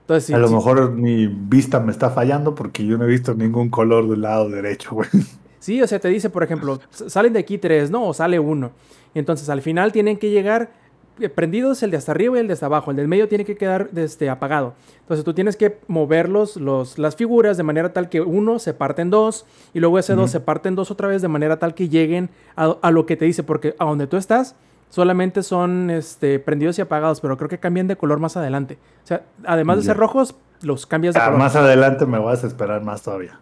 Entonces, 0.05 0.35
a 0.35 0.39
lo 0.39 0.49
mejor 0.51 0.93
mi 0.93 1.27
vista 1.27 1.79
me 1.79 1.93
está 1.93 2.09
fallando 2.09 2.55
porque 2.55 2.87
yo 2.87 2.97
no 2.97 3.05
he 3.05 3.09
visto 3.09 3.35
ningún 3.35 3.69
color 3.69 4.09
del 4.09 4.23
lado 4.23 4.49
derecho, 4.49 4.95
güey. 4.95 5.11
Sí, 5.59 5.81
o 5.81 5.87
sea, 5.87 6.01
te 6.01 6.09
dice, 6.09 6.31
por 6.31 6.43
ejemplo, 6.43 6.81
salen 6.91 7.35
de 7.35 7.39
aquí 7.39 7.59
tres, 7.59 7.91
¿no? 7.91 8.09
O 8.09 8.15
sale 8.15 8.41
uno. 8.41 8.73
Entonces, 9.15 9.49
al 9.49 9.61
final 9.61 9.93
tienen 9.93 10.17
que 10.17 10.31
llegar 10.31 10.73
eh, 11.21 11.29
prendidos 11.29 11.83
el 11.83 11.91
de 11.91 11.97
hasta 11.97 12.13
arriba 12.13 12.37
y 12.37 12.41
el 12.41 12.47
de 12.47 12.55
hasta 12.55 12.67
abajo. 12.67 12.91
El 12.91 12.97
del 12.97 13.09
medio 13.09 13.29
tiene 13.29 13.45
que 13.45 13.57
quedar 13.57 13.91
este, 13.95 14.31
apagado. 14.31 14.75
Entonces, 15.01 15.25
tú 15.25 15.35
tienes 15.35 15.57
que 15.57 15.79
moverlos, 15.89 16.57
los, 16.57 16.99
las 16.99 17.17
figuras, 17.17 17.57
de 17.57 17.63
manera 17.63 17.93
tal 17.93 18.09
que 18.09 18.21
uno 18.21 18.59
se 18.59 18.73
parte 18.73 19.03
en 19.03 19.11
dos 19.11 19.45
y 19.75 19.81
luego 19.81 19.99
ese 19.99 20.15
dos 20.15 20.31
se 20.31 20.41
parte 20.41 20.69
en 20.69 20.75
dos 20.75 20.91
otra 20.91 21.09
vez, 21.09 21.21
de 21.21 21.29
manera 21.29 21.59
tal 21.59 21.75
que 21.75 21.89
lleguen 21.89 22.31
a, 22.57 22.91
lo 22.91 23.05
que 23.07 23.17
te 23.17 23.25
dice, 23.25 23.43
porque 23.43 23.75
a 23.79 23.85
donde 23.85 24.07
tú 24.07 24.17
estás 24.17 24.55
solamente 24.89 25.43
son 25.43 25.91
este, 25.91 26.39
prendidos 26.39 26.79
y 26.79 26.83
apagados, 26.83 27.21
pero 27.21 27.37
creo 27.37 27.49
que 27.49 27.59
cambian 27.59 27.87
de 27.89 27.97
color 27.97 28.19
más 28.19 28.37
adelante. 28.37 28.79
O 29.03 29.07
sea, 29.07 29.23
además 29.45 29.79
de 29.79 29.85
ser 29.85 29.97
rojos, 29.97 30.35
los 30.63 30.87
cambias 30.87 31.15
de 31.15 31.21
ah, 31.21 31.27
color. 31.27 31.39
Más 31.39 31.57
adelante 31.57 32.07
me 32.07 32.19
vas 32.19 32.45
a 32.45 32.47
esperar 32.47 32.83
más 32.83 33.03
todavía. 33.03 33.41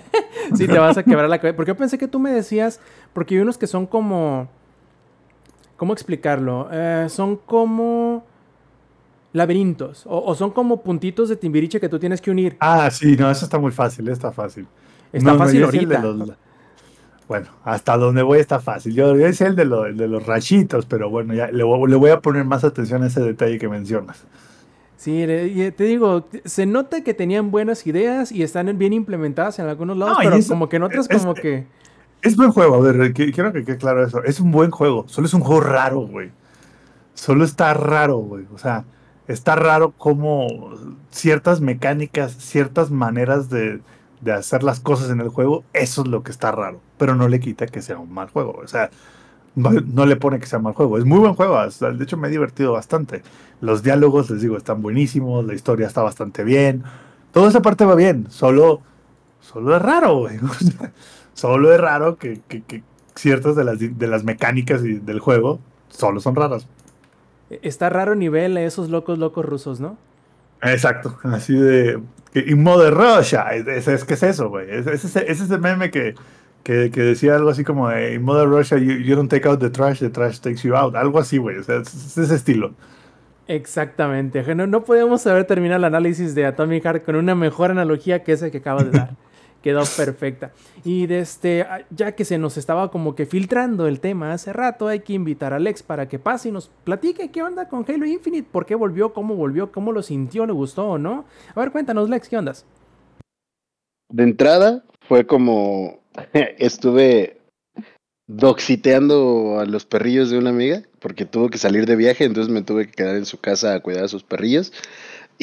sí, 0.54 0.66
te 0.66 0.78
vas 0.78 0.96
a 0.96 1.02
quebrar 1.02 1.28
la 1.28 1.38
cabeza. 1.38 1.56
Porque 1.56 1.70
yo 1.70 1.76
pensé 1.76 1.98
que 1.98 2.08
tú 2.08 2.18
me 2.18 2.30
decías, 2.32 2.80
porque 3.12 3.34
hay 3.34 3.40
unos 3.40 3.58
que 3.58 3.66
son 3.66 3.86
como... 3.86 4.48
¿Cómo 5.82 5.94
explicarlo? 5.94 6.68
Eh, 6.70 7.06
son 7.08 7.38
como 7.38 8.24
laberintos 9.32 10.04
o, 10.06 10.32
son 10.36 10.52
como 10.52 10.80
puntitos 10.80 11.28
de 11.28 11.34
timbiriche 11.34 11.80
que 11.80 11.88
tú 11.88 11.98
tienes 11.98 12.20
que 12.20 12.30
unir. 12.30 12.56
Ah, 12.60 12.88
sí, 12.88 13.16
no, 13.16 13.28
eso 13.28 13.44
está 13.44 13.58
muy 13.58 13.72
fácil, 13.72 14.06
está 14.06 14.30
fácil. 14.30 14.68
Está 15.12 15.34
fácil 15.34 15.64
ahorita. 15.64 16.00
bueno, 17.26 17.48
hasta 17.64 17.96
donde 17.96 18.22
voy 18.22 18.38
está 18.38 18.60
fácil. 18.60 18.94
Yo 18.94 19.12
es 19.16 19.40
el 19.40 19.56
de, 19.56 19.64
de 19.64 20.06
los 20.06 20.24
rachitos, 20.24 20.86
pero 20.86 21.10
bueno, 21.10 21.34
ya 21.34 21.48
le, 21.48 21.64
le, 21.64 21.96
voy 21.96 22.10
a 22.10 22.20
poner 22.20 22.44
más 22.44 22.62
atención 22.62 23.02
a 23.02 23.08
ese 23.08 23.20
detalle 23.20 23.58
que 23.58 23.68
mencionas. 23.68 24.22
Sí, 24.96 25.24
te 25.26 25.82
digo, 25.82 26.28
se 26.44 26.64
nota 26.64 27.02
que 27.02 27.12
tenían 27.12 27.50
buenas 27.50 27.84
ideas 27.88 28.30
y 28.30 28.44
están 28.44 28.78
bien 28.78 28.92
implementadas 28.92 29.58
en 29.58 29.66
algunos 29.66 29.96
lados, 29.96 30.18
pero 30.22 30.38
como 30.46 30.68
que 30.68 30.76
en 30.76 30.84
otros 30.84 31.08
como 31.08 31.34
que... 31.34 31.66
Es 32.22 32.36
buen 32.36 32.52
juego, 32.52 32.76
a 32.76 32.80
ver, 32.80 33.12
quiero 33.12 33.52
que 33.52 33.64
quede 33.64 33.78
claro 33.78 34.04
eso. 34.04 34.22
Es 34.24 34.40
un 34.40 34.52
buen 34.52 34.70
juego, 34.70 35.04
solo 35.08 35.26
es 35.26 35.34
un 35.34 35.40
juego 35.40 35.60
raro, 35.60 36.00
güey. 36.00 36.30
Solo 37.14 37.44
está 37.44 37.74
raro, 37.74 38.18
güey. 38.18 38.46
O 38.54 38.58
sea, 38.58 38.84
está 39.26 39.56
raro 39.56 39.92
como 39.92 40.48
ciertas 41.10 41.60
mecánicas, 41.60 42.32
ciertas 42.38 42.90
maneras 42.90 43.50
de, 43.50 43.80
de 44.22 44.32
hacer 44.32 44.62
las 44.62 44.80
cosas 44.80 45.10
en 45.10 45.20
el 45.20 45.28
juego, 45.28 45.64
eso 45.72 46.02
es 46.02 46.08
lo 46.08 46.22
que 46.22 46.30
está 46.30 46.52
raro. 46.52 46.80
Pero 46.96 47.16
no 47.16 47.28
le 47.28 47.40
quita 47.40 47.66
que 47.66 47.82
sea 47.82 47.98
un 47.98 48.12
mal 48.12 48.30
juego. 48.30 48.58
O 48.62 48.68
sea, 48.68 48.90
no, 49.54 50.06
le 50.06 50.16
pone 50.16 50.38
que 50.38 50.46
sea 50.46 50.58
mal 50.58 50.72
juego. 50.72 50.98
Es 50.98 51.04
muy 51.04 51.18
buen 51.18 51.34
juego. 51.34 51.58
De 51.60 52.04
hecho, 52.04 52.16
me 52.16 52.28
he 52.28 52.30
divertido 52.30 52.72
bastante. 52.72 53.22
Los 53.60 53.82
diálogos, 53.82 54.30
les 54.30 54.40
digo, 54.40 54.56
están 54.56 54.80
buenísimos. 54.80 55.44
La 55.44 55.54
historia 55.54 55.86
está 55.86 56.02
bastante 56.02 56.44
bien. 56.44 56.84
Toda 57.32 57.48
esa 57.48 57.60
parte 57.60 57.84
va 57.84 57.94
bien. 57.94 58.26
Solo, 58.30 58.80
solo 59.40 59.76
es 59.76 59.82
raro, 59.82 60.18
güey. 60.20 60.38
solo 61.34 61.72
es 61.72 61.80
raro 61.80 62.16
que, 62.16 62.40
ciertas 63.14 63.56
de 63.56 63.64
las, 63.64 63.78
de 63.78 64.06
las 64.06 64.24
mecánicas 64.24 64.82
del 64.82 65.20
juego 65.20 65.60
solo 65.88 66.20
son 66.20 66.34
raras. 66.34 66.66
Está 67.62 67.90
raro 67.90 68.14
nivel 68.14 68.56
esos 68.56 68.88
locos, 68.88 69.18
locos 69.18 69.44
rusos, 69.44 69.80
¿no? 69.80 69.98
Exacto. 70.62 71.18
Así 71.24 71.54
de. 71.54 72.00
Y 72.34 72.54
Mother 72.54 72.94
Russia. 72.94 73.48
Es, 73.52 73.88
es, 73.88 74.04
que 74.04 74.14
es 74.14 74.22
eso, 74.22 74.48
güey. 74.48 74.70
Es, 74.70 74.86
es, 74.86 75.16
ese 75.16 75.58
meme 75.58 75.90
que 75.90 76.14
Que, 76.62 76.92
que 76.92 77.00
decía 77.00 77.34
algo 77.34 77.50
así 77.50 77.64
como, 77.64 77.90
in 77.90 78.22
Mother 78.22 78.48
Russia, 78.48 78.78
you, 78.78 78.92
you 78.92 79.16
don't 79.16 79.28
take 79.28 79.48
out 79.48 79.58
the 79.58 79.68
trash, 79.68 79.98
the 79.98 80.10
trash 80.10 80.38
takes 80.38 80.62
you 80.62 80.76
out. 80.76 80.94
Algo 80.94 81.18
así, 81.18 81.36
güey. 81.36 81.58
O 81.58 81.62
sea, 81.64 81.78
es, 81.78 81.92
es 81.92 82.16
ese 82.16 82.36
estilo. 82.36 82.72
Exactamente. 83.48 84.54
No, 84.54 84.66
no 84.66 84.84
podemos 84.84 85.26
haber 85.26 85.44
terminado 85.44 85.78
el 85.78 85.84
análisis 85.84 86.34
de 86.34 86.46
Atomic 86.46 86.84
Heart 86.84 87.04
con 87.04 87.16
una 87.16 87.34
mejor 87.34 87.72
analogía 87.72 88.22
que 88.22 88.32
esa 88.32 88.50
que 88.50 88.58
acaba 88.58 88.84
de 88.84 88.90
dar. 88.90 89.16
Quedó 89.62 89.82
perfecta. 89.96 90.52
Y 90.84 91.06
desde, 91.06 91.66
ya 91.90 92.12
que 92.12 92.24
se 92.24 92.36
nos 92.38 92.56
estaba 92.56 92.90
como 92.90 93.14
que 93.14 93.26
filtrando 93.26 93.86
el 93.86 94.00
tema 94.00 94.32
hace 94.32 94.52
rato, 94.52 94.88
hay 94.88 95.00
que 95.00 95.12
invitar 95.12 95.52
a 95.52 95.56
Alex 95.56 95.82
para 95.82 96.08
que 96.08 96.18
pase 96.18 96.48
y 96.48 96.52
nos 96.52 96.70
platique 96.84 97.30
qué 97.30 97.42
onda 97.42 97.68
con 97.68 97.84
Halo 97.88 98.04
Infinite, 98.04 98.48
por 98.50 98.66
qué 98.66 98.74
volvió, 98.74 99.12
cómo 99.12 99.36
volvió, 99.36 99.70
cómo 99.70 99.92
lo 99.92 100.02
sintió, 100.02 100.46
le 100.46 100.52
gustó 100.52 100.88
o 100.88 100.98
no. 100.98 101.24
A 101.54 101.60
ver, 101.60 101.70
cuéntanos, 101.70 102.10
Lex, 102.10 102.28
¿qué 102.28 102.36
ondas? 102.36 102.66
De 104.10 104.24
entrada 104.24 104.84
fue 105.08 105.26
como 105.26 106.00
estuve 106.58 107.38
doxiteando 108.26 109.58
a 109.60 109.66
los 109.66 109.84
perrillos 109.84 110.30
de 110.30 110.38
una 110.38 110.50
amiga 110.50 110.82
porque 111.02 111.24
tuvo 111.26 111.50
que 111.50 111.58
salir 111.58 111.84
de 111.84 111.96
viaje, 111.96 112.24
entonces 112.24 112.52
me 112.52 112.62
tuve 112.62 112.86
que 112.86 112.92
quedar 112.92 113.16
en 113.16 113.26
su 113.26 113.38
casa 113.38 113.74
a 113.74 113.80
cuidar 113.80 114.04
a 114.04 114.08
sus 114.08 114.22
perrillos. 114.22 114.72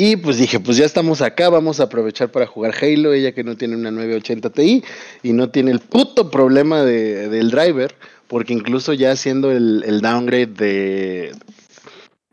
Y 0.02 0.16
pues 0.16 0.38
dije, 0.38 0.62
pues 0.62 0.78
ya 0.78 0.86
estamos 0.86 1.22
acá, 1.22 1.50
vamos 1.50 1.82
a 1.82 1.84
aprovechar 1.84 2.32
para 2.32 2.48
jugar 2.48 2.74
Halo, 2.82 3.12
ella 3.12 3.34
que 3.34 3.44
no 3.44 3.58
tiene 3.58 3.76
una 3.76 3.92
980 3.92 4.50
Ti 4.52 4.82
y 5.24 5.34
no 5.34 5.50
tiene 5.50 5.72
el 5.72 5.82
puto 5.82 6.32
problema 6.32 6.84
de, 6.84 7.28
del 7.28 7.52
driver, 7.52 7.94
porque 8.30 8.54
incluso 8.54 8.94
ya 8.94 9.12
haciendo 9.12 9.52
el, 9.52 9.84
el 9.86 10.00
downgrade 10.00 10.54
de 10.54 11.32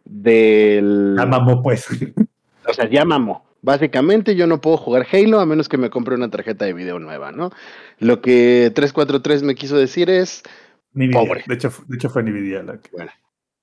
del... 0.04 1.16
Ah, 1.18 1.26
mamó, 1.26 1.60
pues. 1.60 1.88
O 2.68 2.72
sea, 2.72 2.88
ya 2.88 3.04
mamó. 3.04 3.44
Básicamente 3.62 4.36
yo 4.36 4.46
no 4.46 4.60
puedo 4.60 4.76
jugar 4.76 5.04
Halo 5.12 5.40
a 5.40 5.46
menos 5.46 5.68
que 5.68 5.76
me 5.76 5.90
compre 5.90 6.14
una 6.14 6.30
tarjeta 6.30 6.66
de 6.66 6.72
video 6.72 7.00
nueva, 7.00 7.32
¿no? 7.32 7.50
Lo 7.98 8.20
que 8.20 8.70
343 8.76 9.42
me 9.42 9.56
quiso 9.56 9.76
decir 9.76 10.08
es... 10.08 10.44
Nvidia. 10.92 11.18
Pobre. 11.18 11.42
De 11.48 11.54
hecho, 11.54 11.72
de 11.88 11.96
hecho 11.96 12.10
fue 12.10 12.22
Nvidia 12.22 12.62
la 12.62 12.78
que... 12.78 12.90
Bueno, 12.92 13.10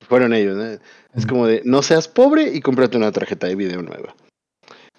fueron 0.04 0.34
ellos, 0.34 0.56
¿no? 0.56 0.78
Es 1.16 1.26
como 1.26 1.48
de, 1.48 1.62
no 1.66 1.82
seas 1.82 2.08
pobre 2.08 2.52
y 2.54 2.62
cómprate 2.62 2.98
una 2.98 3.12
tarjeta 3.12 3.48
de 3.48 3.56
video 3.56 3.82
nueva. 3.82 4.16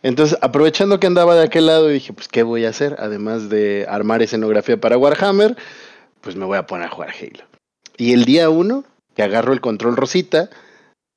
Entonces, 0.02 0.36
aprovechando 0.42 1.00
que 1.00 1.06
andaba 1.06 1.34
de 1.34 1.44
aquel 1.44 1.66
lado, 1.66 1.88
dije, 1.88 2.12
pues, 2.12 2.28
¿qué 2.28 2.42
voy 2.42 2.66
a 2.66 2.68
hacer? 2.68 2.96
Además 2.98 3.48
de 3.48 3.86
armar 3.88 4.22
escenografía 4.22 4.78
para 4.78 4.98
Warhammer, 4.98 5.56
pues 6.20 6.36
me 6.36 6.44
voy 6.44 6.58
a 6.58 6.66
poner 6.66 6.86
a 6.86 6.90
jugar 6.90 7.10
Halo. 7.10 7.44
Y 7.96 8.12
el 8.12 8.26
día 8.26 8.50
uno, 8.50 8.84
que 9.14 9.22
agarro 9.22 9.52
el 9.52 9.62
control 9.62 9.96
rosita 9.96 10.50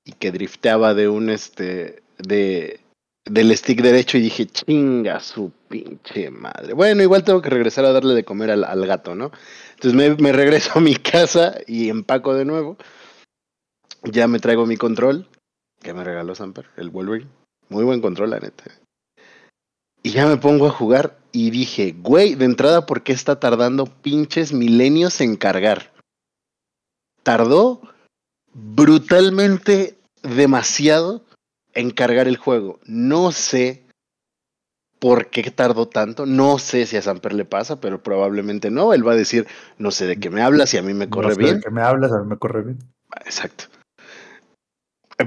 y 0.06 0.14
que 0.14 0.32
drifteaba 0.32 0.94
de 0.94 1.10
un, 1.10 1.30
este, 1.30 2.02
de, 2.18 2.80
del 3.26 3.56
stick 3.58 3.82
derecho 3.82 4.18
y 4.18 4.22
dije, 4.22 4.46
chinga 4.46 5.20
su 5.20 5.52
pinche 5.68 6.30
madre. 6.30 6.74
Bueno, 6.74 7.04
igual 7.04 7.26
tengo 7.26 7.42
que 7.42 7.50
regresar 7.50 7.84
a 7.84 7.92
darle 7.92 8.14
de 8.14 8.24
comer 8.24 8.52
al, 8.52 8.64
al 8.64 8.86
gato, 8.88 9.16
¿no? 9.16 9.32
Entonces 9.76 9.94
me, 9.94 10.16
me 10.16 10.32
regreso 10.32 10.72
a 10.76 10.82
mi 10.82 10.96
casa 11.12 11.56
y 11.68 11.90
empaco 11.90 12.34
de 12.34 12.46
nuevo. 12.46 12.78
Ya 14.04 14.28
me 14.28 14.40
traigo 14.40 14.66
mi 14.66 14.78
control, 14.78 15.28
que 15.82 15.94
me 15.94 16.04
regaló 16.04 16.36
Samper, 16.36 16.68
el 16.78 16.90
Wolverine. 16.90 17.30
Muy 17.70 17.84
buen 17.84 18.02
control, 18.02 18.30
la 18.32 18.40
neta. 18.40 18.64
Y 20.04 20.12
ya 20.12 20.26
me 20.28 20.38
pongo 20.38 20.68
a 20.68 20.72
jugar 20.72 21.18
y 21.32 21.50
dije, 21.50 21.94
güey, 21.98 22.36
de 22.36 22.46
entrada, 22.46 22.86
¿por 22.86 23.04
qué 23.04 23.12
está 23.12 23.40
tardando 23.40 23.86
pinches 23.86 24.54
milenios 24.54 25.20
en 25.22 25.36
cargar? 25.36 25.92
Tardó 27.24 27.82
brutalmente 28.54 29.98
demasiado 30.24 31.26
en 31.74 31.92
cargar 31.92 32.28
el 32.28 32.38
juego. 32.38 32.80
No 32.86 33.32
sé 33.32 33.86
por 35.00 35.30
qué 35.30 35.52
tardó 35.52 35.88
tanto. 35.88 36.26
No 36.26 36.58
sé 36.58 36.86
si 36.86 36.98
a 36.98 37.02
Samper 37.02 37.34
le 37.34 37.46
pasa, 37.46 37.82
pero 37.82 38.02
probablemente 38.02 38.72
no. 38.72 38.94
Él 38.94 39.06
va 39.06 39.12
a 39.12 39.18
decir, 39.18 39.48
no 39.78 39.92
sé 39.92 40.08
de 40.08 40.20
qué 40.20 40.30
me 40.30 40.42
hablas 40.42 40.74
y 40.74 40.78
a 40.78 40.82
mí 40.82 40.94
me 40.94 41.10
corre 41.10 41.30
No 41.30 41.36
sé 41.36 41.40
bien. 41.42 41.56
de 41.56 41.62
qué 41.62 41.70
me 41.70 41.82
hablas? 41.82 42.12
A 42.14 42.20
mí 42.20 42.28
me 42.28 42.38
corre 42.38 42.64
bien. 42.64 42.80
Exacto. 43.26 43.66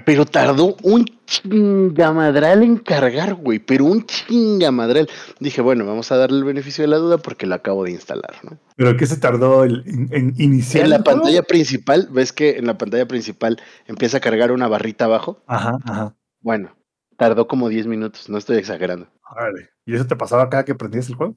Pero 0.05 0.25
tardó 0.25 0.77
un 0.85 1.05
chingamadral 1.27 2.63
en 2.63 2.77
cargar, 2.77 3.35
güey. 3.35 3.59
Pero 3.59 3.87
un 3.87 4.05
chingamadral. 4.07 5.09
Dije, 5.41 5.61
bueno, 5.63 5.85
vamos 5.85 6.13
a 6.13 6.17
darle 6.17 6.39
el 6.39 6.45
beneficio 6.45 6.83
de 6.83 6.89
la 6.89 6.99
duda 6.99 7.19
porque 7.19 7.47
lo 7.47 7.57
acabo 7.57 7.85
de 7.85 7.91
instalar, 7.93 8.37
¿no? 8.45 8.57
¿Pero 8.77 8.97
qué 8.97 9.07
se 9.07 9.17
tardó 9.17 9.65
el- 9.65 9.83
en, 9.87 10.09
en 10.13 10.35
iniciar? 10.39 10.85
En 10.85 10.91
la 10.91 11.03
pantalla 11.03 11.43
principal, 11.43 12.09
ves 12.13 12.33
que 12.33 12.59
en 12.59 12.67
la 12.67 12.79
pantalla 12.79 13.07
principal 13.09 13.61
empieza 13.87 14.19
a 14.19 14.21
cargar 14.21 14.53
una 14.53 14.69
barrita 14.69 15.07
abajo. 15.07 15.43
Ajá, 15.49 15.79
ajá. 15.85 16.15
Bueno, 16.41 16.77
tardó 17.17 17.49
como 17.49 17.69
10 17.69 17.87
minutos, 17.89 18.29
no 18.29 18.39
estoy 18.39 18.59
exagerando. 18.59 19.09
Órale. 19.29 19.71
¿Y 19.87 19.95
eso 19.97 20.07
te 20.07 20.15
pasaba 20.17 20.49
cada 20.51 20.65
que 20.65 20.75
prendías 20.77 21.09
el 21.09 21.17
juego? 21.17 21.35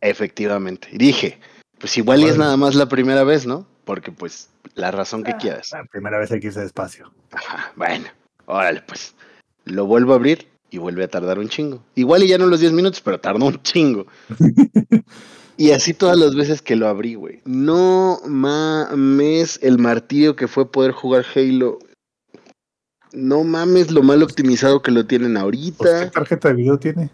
Efectivamente. 0.00 0.88
Dije, 0.92 1.38
pues 1.80 1.96
igual 1.96 2.20
y 2.20 2.24
es 2.24 2.36
nada 2.36 2.56
más 2.56 2.74
la 2.74 2.86
primera 2.86 3.24
vez, 3.24 3.46
¿no? 3.46 3.66
Porque 3.84 4.12
pues 4.12 4.50
la 4.74 4.90
razón 4.90 5.24
que 5.24 5.34
quieras. 5.36 5.70
La 5.72 5.84
primera 5.84 6.18
vez 6.18 6.30
hay 6.30 6.38
que 6.38 6.48
irse 6.48 6.60
despacio. 6.60 7.10
Ajá, 7.32 7.72
bueno, 7.74 8.06
órale, 8.46 8.82
pues. 8.86 9.14
Lo 9.64 9.86
vuelvo 9.86 10.12
a 10.12 10.16
abrir 10.16 10.46
y 10.70 10.78
vuelve 10.78 11.04
a 11.04 11.08
tardar 11.08 11.38
un 11.38 11.48
chingo. 11.48 11.82
Igual 11.94 12.22
y 12.22 12.28
ya 12.28 12.38
no 12.38 12.46
los 12.46 12.60
10 12.60 12.72
minutos, 12.72 13.00
pero 13.00 13.18
tardó 13.18 13.46
un 13.46 13.62
chingo. 13.62 14.06
y 15.56 15.70
así 15.72 15.94
todas 15.94 16.18
las 16.18 16.34
veces 16.34 16.60
que 16.60 16.76
lo 16.76 16.86
abrí, 16.86 17.14
güey. 17.14 17.40
No 17.44 18.20
mames 18.26 19.58
el 19.62 19.78
martillo 19.78 20.36
que 20.36 20.48
fue 20.48 20.70
poder 20.70 20.92
jugar 20.92 21.24
Halo. 21.34 21.78
No 23.12 23.42
mames 23.42 23.90
lo 23.90 24.02
mal 24.02 24.22
optimizado 24.22 24.82
que 24.82 24.92
lo 24.92 25.06
tienen 25.06 25.32
Pues, 25.32 25.42
¿Qué 25.42 25.86
ahorita. 25.86 26.10
tarjeta 26.10 26.48
de 26.48 26.54
video 26.54 26.78
tiene? 26.78 27.10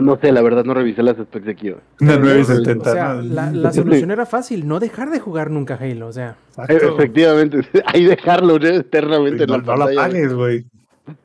No 0.00 0.18
sé, 0.20 0.32
la 0.32 0.42
verdad 0.42 0.64
no 0.64 0.74
revisé 0.74 1.02
las 1.02 1.16
specs 1.16 1.46
de 1.46 1.52
aquí. 1.52 1.70
güey. 1.70 1.82
Una 2.00 2.14
O 2.16 2.18
970. 2.20 2.92
sea, 2.92 3.14
¿no? 3.14 3.22
la, 3.22 3.50
la 3.52 3.72
solución 3.72 4.10
era 4.10 4.26
fácil, 4.26 4.66
no 4.66 4.80
dejar 4.80 5.10
de 5.10 5.20
jugar 5.20 5.50
nunca 5.50 5.74
Halo. 5.80 6.08
O 6.08 6.12
sea, 6.12 6.36
Exacto. 6.50 6.94
Efectivamente, 6.94 7.58
ahí 7.86 8.04
dejarlo 8.04 8.58
¿no? 8.58 8.66
eternamente 8.66 9.44
en 9.44 9.50
No, 9.50 9.56
la 9.58 9.62
no 9.62 9.72
la 9.76 9.84
pantalla. 9.86 10.00
pagues, 10.08 10.34
güey. 10.34 10.64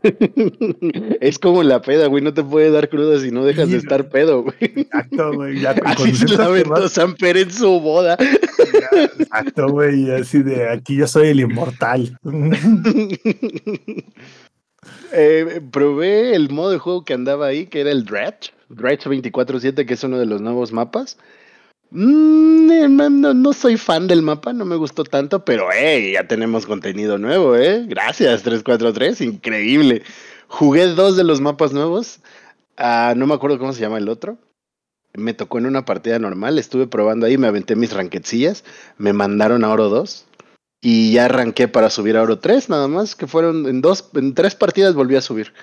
es 1.22 1.38
como 1.38 1.62
la 1.62 1.82
peda, 1.82 2.08
güey. 2.08 2.24
No 2.24 2.34
te 2.34 2.42
puede 2.44 2.72
dar 2.72 2.90
cruda 2.90 3.20
si 3.20 3.30
no 3.30 3.46
dejas 3.46 3.70
de 3.70 3.78
estar 3.78 4.10
pedo, 4.10 4.42
güey. 4.44 4.56
Exacto, 4.60 5.34
güey. 5.34 5.60
Ya, 5.60 5.72
Así 5.86 6.16
se 6.16 6.26
que 6.26 6.38
lamentó 6.38 6.70
vas- 6.72 6.92
Samper 6.92 7.38
en 7.38 7.52
su 7.52 7.80
boda. 7.82 8.18
ya, 8.20 9.04
Exacto, 9.04 9.68
güey. 9.68 10.06
y 10.08 10.12
Así 10.12 10.42
de 10.42 10.70
aquí 10.70 10.96
yo 10.96 11.06
soy 11.08 11.28
el 11.28 11.42
inmortal. 11.42 12.18
Eh, 15.12 15.62
probé 15.72 16.36
el 16.36 16.50
modo 16.50 16.72
de 16.72 16.78
juego 16.78 17.06
que 17.06 17.14
andaba 17.14 17.48
ahí, 17.48 17.68
que 17.68 17.82
era 17.82 17.92
el 17.92 18.06
Dredge. 18.06 18.54
Dredge 18.70 19.08
24-7, 19.08 19.86
que 19.86 19.94
es 19.94 20.04
uno 20.04 20.18
de 20.18 20.26
los 20.26 20.42
nuevos 20.42 20.72
mapas. 20.72 21.18
Mm, 21.92 22.72
eh, 22.72 22.90
no, 22.90 23.54
soy 23.54 23.78
fan 23.78 24.08
del 24.08 24.22
mapa, 24.22 24.52
no 24.54 24.66
me 24.66 24.76
gustó 24.76 25.04
tanto, 25.04 25.46
pero 25.46 25.68
hey, 25.72 26.14
ya 26.14 26.28
tenemos 26.28 26.66
contenido 26.66 27.18
nuevo, 27.18 27.56
¿eh? 27.56 27.86
Gracias, 27.88 28.44
343, 28.44 29.22
increíble. 29.22 30.04
Jugué 30.48 30.88
dos 30.88 31.16
de 31.16 31.24
los 31.24 31.42
mapas 31.42 31.72
nuevos. 31.74 32.20
Ah, 32.78 33.14
no 33.16 33.28
me 33.28 33.34
acuerdo 33.34 33.60
cómo 33.60 33.74
se 33.74 33.82
llama 33.82 33.98
el 33.98 34.10
otro. 34.10 34.38
Me 35.14 35.34
tocó 35.34 35.60
en 35.60 35.68
una 35.68 35.86
partida 35.86 36.20
normal, 36.20 36.60
estuve 36.60 36.88
probando 36.88 37.26
ahí, 37.26 37.38
me 37.38 37.48
aventé 37.48 37.78
mis 37.78 37.94
ranquetcillas, 37.94 38.66
me 38.98 39.14
mandaron 39.14 39.64
a 39.64 39.70
Oro 39.70 39.88
2 39.88 40.26
y 40.82 41.14
ya 41.14 41.26
arranqué 41.26 41.68
para 41.68 41.90
subir 41.90 42.18
a 42.18 42.22
Oro 42.22 42.40
3, 42.40 42.70
nada 42.70 42.88
más, 42.88 43.16
que 43.16 43.28
fueron 43.28 43.66
en 43.68 43.82
dos, 43.82 44.10
en 44.14 44.34
tres 44.34 44.56
partidas 44.56 44.94
volví 44.94 45.16
a 45.16 45.22
subir. 45.22 45.54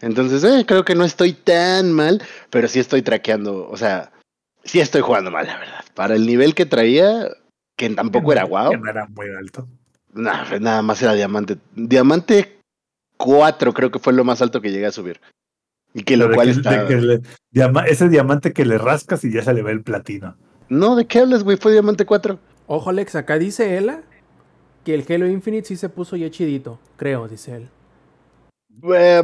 Entonces, 0.00 0.44
eh, 0.44 0.64
creo 0.66 0.84
que 0.84 0.94
no 0.94 1.04
estoy 1.04 1.32
tan 1.32 1.92
mal, 1.92 2.22
pero 2.50 2.68
sí 2.68 2.78
estoy 2.78 3.02
traqueando, 3.02 3.68
o 3.68 3.76
sea, 3.76 4.12
sí 4.64 4.78
estoy 4.80 5.00
jugando 5.00 5.30
mal, 5.30 5.46
la 5.46 5.58
verdad. 5.58 5.84
Para 5.94 6.14
el 6.14 6.26
nivel 6.26 6.54
que 6.54 6.66
traía, 6.66 7.28
que 7.76 7.90
tampoco 7.90 8.32
era 8.32 8.44
guau, 8.44 8.70
Que 8.70 8.76
no 8.78 8.88
era 8.90 9.06
muy 9.06 9.26
alto. 9.36 9.66
nah, 10.14 10.44
nada 10.60 10.82
más 10.82 11.02
era 11.02 11.14
diamante. 11.14 11.58
Diamante 11.74 12.58
4 13.16 13.74
creo 13.74 13.90
que 13.90 13.98
fue 13.98 14.12
lo 14.12 14.22
más 14.22 14.40
alto 14.42 14.60
que 14.60 14.70
llegué 14.70 14.86
a 14.86 14.92
subir. 14.92 15.20
Y 15.94 16.02
que 16.04 16.16
lo 16.16 16.26
Pero 16.26 16.34
cual 16.36 16.46
que- 16.46 16.52
está... 16.52 16.82
de 16.84 16.86
que 16.86 16.96
le- 17.00 17.20
diama- 17.50 17.84
ese 17.86 18.08
diamante 18.08 18.52
que 18.52 18.64
le 18.64 18.78
rascas 18.78 19.24
y 19.24 19.32
ya 19.32 19.42
se 19.42 19.52
le 19.54 19.62
ve 19.62 19.72
el 19.72 19.82
platino. 19.82 20.36
No, 20.68 20.94
¿de 20.94 21.06
qué 21.06 21.20
hablas, 21.20 21.42
güey? 21.42 21.56
Fue 21.56 21.72
diamante 21.72 22.04
4. 22.06 22.38
ojo 22.68 22.90
Alex, 22.90 23.16
acá 23.16 23.38
dice 23.38 23.76
Ela 23.76 24.02
que 24.88 24.94
el 24.94 25.04
Halo 25.06 25.26
Infinite 25.30 25.68
sí 25.68 25.76
se 25.76 25.90
puso 25.90 26.16
ya 26.16 26.30
chidito, 26.30 26.78
creo, 26.96 27.28
dice 27.28 27.56
él. 27.56 27.68
Eh, 28.90 29.22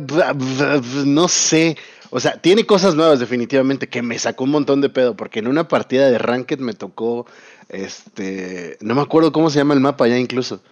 No 1.06 1.26
sé. 1.26 1.78
O 2.10 2.20
sea, 2.20 2.36
tiene 2.38 2.66
cosas 2.66 2.94
nuevas 2.94 3.18
definitivamente 3.18 3.88
que 3.88 4.02
me 4.02 4.18
sacó 4.18 4.44
un 4.44 4.50
montón 4.50 4.82
de 4.82 4.90
pedo. 4.90 5.16
Porque 5.16 5.38
en 5.38 5.48
una 5.48 5.66
partida 5.66 6.10
de 6.10 6.18
Ranked 6.18 6.58
me 6.58 6.74
tocó. 6.74 7.24
Este. 7.70 8.76
No 8.82 8.94
me 8.94 9.00
acuerdo 9.00 9.32
cómo 9.32 9.48
se 9.48 9.58
llama 9.58 9.72
el 9.72 9.80
mapa 9.80 10.06
ya 10.06 10.18
incluso. 10.18 10.62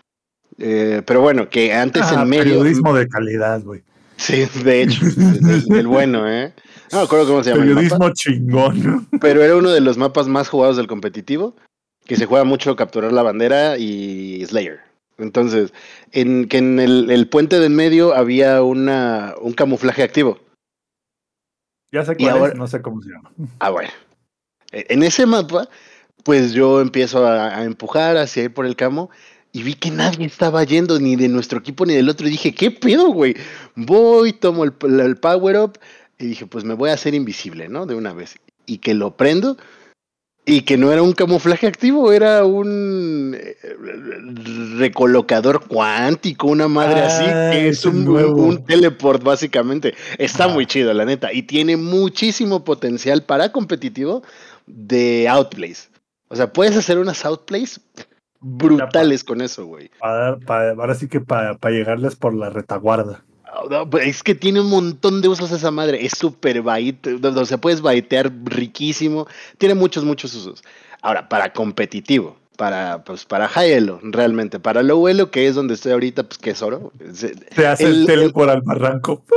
Eh, 0.59 1.01
pero 1.07 1.23
bueno, 1.23 1.49
que 1.49 1.73
antes 1.73 2.03
Ah, 2.05 2.23
en 2.23 2.29
medio. 2.29 2.45
periodismo 2.45 2.93
de 2.95 3.09
calidad, 3.09 3.63
güey. 3.63 3.83
Sí, 4.19 4.45
de 4.63 4.83
hecho. 4.83 5.01
el, 5.71 5.75
el 5.75 5.87
bueno, 5.87 6.29
¿eh? 6.31 6.53
No 6.93 6.99
me 6.99 7.05
acuerdo 7.05 7.27
cómo 7.29 7.43
se 7.43 7.49
llama 7.51 7.63
el 7.65 7.71
mapa. 7.71 7.81
Periodismo 7.81 8.11
chingón. 8.13 9.09
Pero 9.23 9.43
era 9.43 9.57
uno 9.57 9.71
de 9.71 9.81
los 9.81 9.97
mapas 9.97 10.29
más 10.29 10.51
jugados 10.51 10.77
del 10.77 10.87
competitivo. 10.87 11.57
Que 12.07 12.17
se 12.17 12.27
juega 12.27 12.45
mucho 12.45 12.75
capturar 12.77 13.13
la 13.13 13.23
bandera 13.23 13.79
y 13.79 14.45
Slayer. 14.47 14.81
Entonces, 15.19 15.73
en, 16.11 16.49
que 16.49 16.59
en 16.59 16.81
el, 16.81 17.11
el 17.11 17.29
puente 17.29 17.61
de 17.61 17.67
en 17.67 17.77
medio 17.77 18.15
había 18.15 18.63
una, 18.63 19.35
un 19.41 19.53
camuflaje 19.53 20.03
activo. 20.03 20.41
Ya 21.93 22.05
sé 22.05 22.17
cuál 22.17 22.31
ahora- 22.31 22.53
es, 22.53 22.59
no 22.59 22.67
sé 22.67 22.81
cómo 22.83 23.01
se 23.03 23.11
llama. 23.11 23.31
Ah, 23.61 23.71
bueno. 23.71 23.91
E- 24.73 24.87
En 24.89 25.03
ese 25.03 25.27
mapa 25.27 25.69
pues 26.25 26.53
yo 26.53 26.81
empiezo 26.81 27.27
a, 27.27 27.59
a 27.59 27.65
empujar 27.65 28.17
hacia 28.17 28.45
ir 28.45 28.55
por 28.55 28.65
el 28.65 28.77
camo 28.77 29.11
y 29.53 29.65
vi 29.65 29.75
que 29.75 29.91
nadie 29.91 30.25
estaba 30.25 30.63
yendo, 30.65 31.01
ni 31.01 31.17
de 31.17 31.29
nuestro 31.29 31.59
equipo 31.59 31.85
ni 31.85 31.95
del 31.95 32.09
otro. 32.09 32.27
Y 32.27 32.31
dije, 32.31 32.55
¿qué 32.55 32.71
pedo, 32.71 33.09
güey? 33.09 33.35
Voy, 33.75 34.33
tomo 34.33 34.65
el, 34.65 34.73
el 35.01 35.17
power 35.17 35.57
up 35.59 35.79
y 36.19 36.27
dije, 36.27 36.47
pues 36.47 36.65
me 36.65 36.75
voy 36.75 36.91
a 36.91 36.95
hacer 36.95 37.15
invisible, 37.15 37.69
¿no? 37.69 37.87
De 37.87 37.95
una 37.97 38.13
vez. 38.15 38.37
Y 38.67 38.79
que 38.79 38.95
lo 38.95 39.17
prendo 39.17 39.57
y 40.45 40.63
que 40.63 40.77
no 40.77 40.91
era 40.93 41.03
un 41.03 41.13
camuflaje 41.13 41.67
activo, 41.67 42.13
era 42.13 42.45
un 42.45 43.37
eh, 43.39 43.57
recolocador 44.77 45.67
cuántico, 45.67 46.49
una 46.49 46.69
madre 46.69 47.01
así, 47.01 47.25
Ah, 47.27 47.51
que 47.53 47.69
es 47.69 47.85
un, 47.85 48.05
un 48.09 48.65
teleport 48.65 49.23
básicamente. 49.23 49.95
Está 50.19 50.49
muy 50.49 50.67
chido, 50.67 50.93
la 50.95 51.05
neta, 51.05 51.33
y 51.33 51.43
tiene 51.45 51.77
muchísimo 51.77 52.65
potencial 52.65 53.23
para 53.23 53.53
competitivo 53.53 54.23
de 54.67 55.29
outplays. 55.29 55.91
O 56.29 56.37
sea, 56.37 56.53
puedes 56.53 56.77
hacer 56.77 56.99
unas 56.99 57.25
outplays 57.25 57.81
brutales 58.41 59.23
con 59.25 59.41
eso, 59.43 59.67
güey. 59.67 59.91
Pa- 60.01 60.39
pa- 60.45 60.71
ahora 60.71 60.95
sí 60.95 61.07
que 61.09 61.21
para 61.21 61.57
llegarles 61.71 62.17
por 62.17 62.35
la 62.35 62.51
retaguarda. 62.51 63.25
Pues 63.91 64.07
Es 64.07 64.23
que 64.23 64.35
tiene 64.35 64.61
un 64.61 64.69
montón 64.71 65.21
de 65.21 65.29
usos 65.29 65.51
esa 65.53 65.71
madre. 65.71 66.05
Es 66.05 66.13
súper 66.19 66.63
bait. 66.63 67.07
O 67.07 67.45
sea, 67.47 67.59
puedes 67.59 67.81
baitear 67.81 68.33
riquísimo. 68.45 69.27
Tiene 69.59 69.75
muchos, 69.75 70.05
muchos 70.05 70.35
usos. 70.35 70.63
Ahora, 71.03 71.29
para 71.29 71.53
competitivo, 71.53 72.37
para, 72.57 73.03
pues, 73.05 73.25
para 73.25 73.49
high 73.49 73.73
elo, 73.73 73.99
realmente. 74.03 74.59
Para 74.61 74.83
low 74.83 75.09
elo, 75.09 75.31
que 75.31 75.47
es 75.49 75.55
donde 75.55 75.75
estoy 75.75 75.93
ahorita, 75.93 76.23
pues 76.23 76.39
que 76.39 76.51
es 76.51 76.63
oro. 76.63 76.93
Se- 77.13 77.35
Te 77.35 77.67
hace 77.67 77.85
el, 77.85 78.01
El- 78.03 78.07
teleport 78.07 78.51
al 78.51 78.63
barranco. 78.63 79.23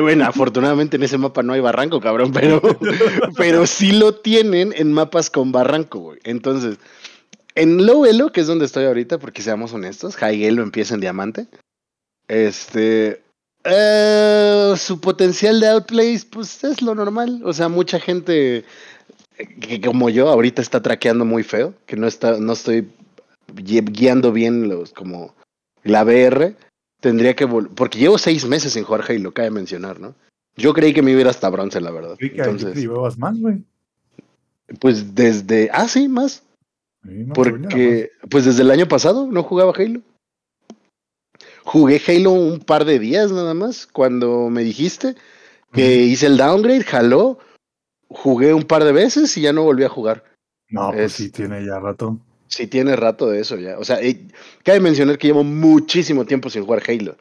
Bueno, 0.00 0.24
afortunadamente 0.26 0.96
en 0.96 1.02
ese 1.02 1.16
mapa 1.18 1.42
no 1.42 1.52
hay 1.54 1.60
barranco, 1.60 2.00
cabrón, 2.00 2.30
pero, 2.32 2.60
pero 3.36 3.66
sí 3.66 3.92
lo 3.92 4.14
tienen 4.14 4.74
en 4.76 4.92
mapas 4.92 5.30
con 5.30 5.50
barranco, 5.52 5.98
güey. 6.00 6.18
Entonces, 6.24 6.76
en 7.54 7.86
low 7.86 8.04
elo, 8.04 8.32
que 8.32 8.42
es 8.42 8.46
donde 8.46 8.66
estoy 8.66 8.84
ahorita, 8.84 9.18
porque 9.18 9.42
seamos 9.42 9.72
honestos, 9.72 10.16
high 10.16 10.44
elo 10.44 10.62
empieza 10.62 10.94
en 10.94 11.00
diamante. 11.00 11.46
Este. 12.28 13.22
eh, 13.64 14.74
su 14.76 15.00
potencial 15.00 15.60
de 15.60 15.68
outplays, 15.68 16.24
pues 16.24 16.62
es 16.64 16.82
lo 16.82 16.94
normal. 16.94 17.42
O 17.44 17.52
sea, 17.52 17.68
mucha 17.68 18.00
gente 18.00 18.64
que 19.60 19.80
como 19.80 20.08
yo 20.10 20.28
ahorita 20.28 20.60
está 20.62 20.80
traqueando 20.82 21.24
muy 21.24 21.42
feo, 21.42 21.74
que 21.86 21.96
no 21.96 22.06
está, 22.06 22.38
no 22.38 22.52
estoy 22.52 22.88
gui- 23.54 23.84
guiando 23.90 24.32
bien 24.32 24.68
los 24.68 24.92
como 24.92 25.34
la 25.84 26.04
BR. 26.04 26.54
Tendría 27.00 27.34
que 27.34 27.46
vol- 27.48 27.68
porque 27.74 27.98
llevo 27.98 28.18
seis 28.18 28.46
meses 28.46 28.72
sin 28.74 28.84
jugar 28.84 29.04
Halo, 29.08 29.32
cabe 29.32 29.50
mencionar, 29.50 29.98
¿no? 29.98 30.14
Yo 30.56 30.72
creí 30.74 30.92
que 30.92 31.02
me 31.02 31.10
iba 31.10 31.18
a 31.18 31.22
ir 31.22 31.28
hasta 31.28 31.48
bronce, 31.48 31.80
la 31.80 31.90
verdad. 31.90 32.14
Creí 32.18 32.30
que 32.30 32.38
Entonces, 32.38 32.76
llevabas 32.76 33.18
más, 33.18 33.38
güey. 33.40 33.64
pues 34.80 35.14
desde. 35.14 35.68
Ah, 35.72 35.88
sí, 35.88 36.08
más. 36.08 36.42
Sí, 37.04 37.10
no, 37.24 37.32
Porque, 37.32 38.10
pues 38.30 38.44
desde 38.44 38.62
el 38.62 38.70
año 38.70 38.86
pasado 38.86 39.26
no 39.26 39.42
jugaba 39.42 39.72
Halo. 39.76 40.00
Jugué 41.64 42.00
Halo 42.06 42.32
un 42.32 42.60
par 42.60 42.84
de 42.84 42.98
días 42.98 43.30
nada 43.32 43.54
más, 43.54 43.86
cuando 43.86 44.48
me 44.50 44.62
dijiste 44.62 45.14
que 45.72 45.96
hice 46.02 46.26
el 46.26 46.36
downgrade, 46.36 46.82
jaló, 46.84 47.38
jugué 48.08 48.52
un 48.52 48.64
par 48.64 48.84
de 48.84 48.92
veces 48.92 49.36
y 49.36 49.42
ya 49.42 49.52
no 49.52 49.62
volví 49.62 49.84
a 49.84 49.88
jugar. 49.88 50.24
No, 50.68 50.90
pues 50.90 51.04
es- 51.06 51.12
sí, 51.12 51.30
tiene 51.30 51.64
ya 51.64 51.78
rato. 51.78 52.18
Sí 52.48 52.66
tiene 52.66 52.96
rato 52.96 53.30
de 53.30 53.40
eso 53.40 53.56
ya. 53.56 53.78
O 53.78 53.84
sea, 53.84 54.00
eh, 54.02 54.26
cabe 54.62 54.80
mencionar 54.80 55.16
que 55.18 55.28
llevo 55.28 55.44
muchísimo 55.44 56.26
tiempo 56.26 56.50
sin 56.50 56.64
jugar 56.64 56.82
Halo. 56.86 57.16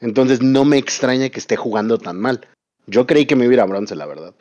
Entonces 0.00 0.42
no 0.42 0.64
me 0.64 0.78
extraña 0.78 1.28
que 1.28 1.38
esté 1.38 1.56
jugando 1.56 1.98
tan 1.98 2.18
mal. 2.18 2.48
Yo 2.88 3.06
creí 3.06 3.26
que 3.26 3.36
me 3.36 3.44
iba 3.44 3.52
a 3.52 3.54
ir 3.54 3.60
a 3.60 3.66
bronce, 3.66 3.94
la 3.94 4.06
verdad. 4.06 4.34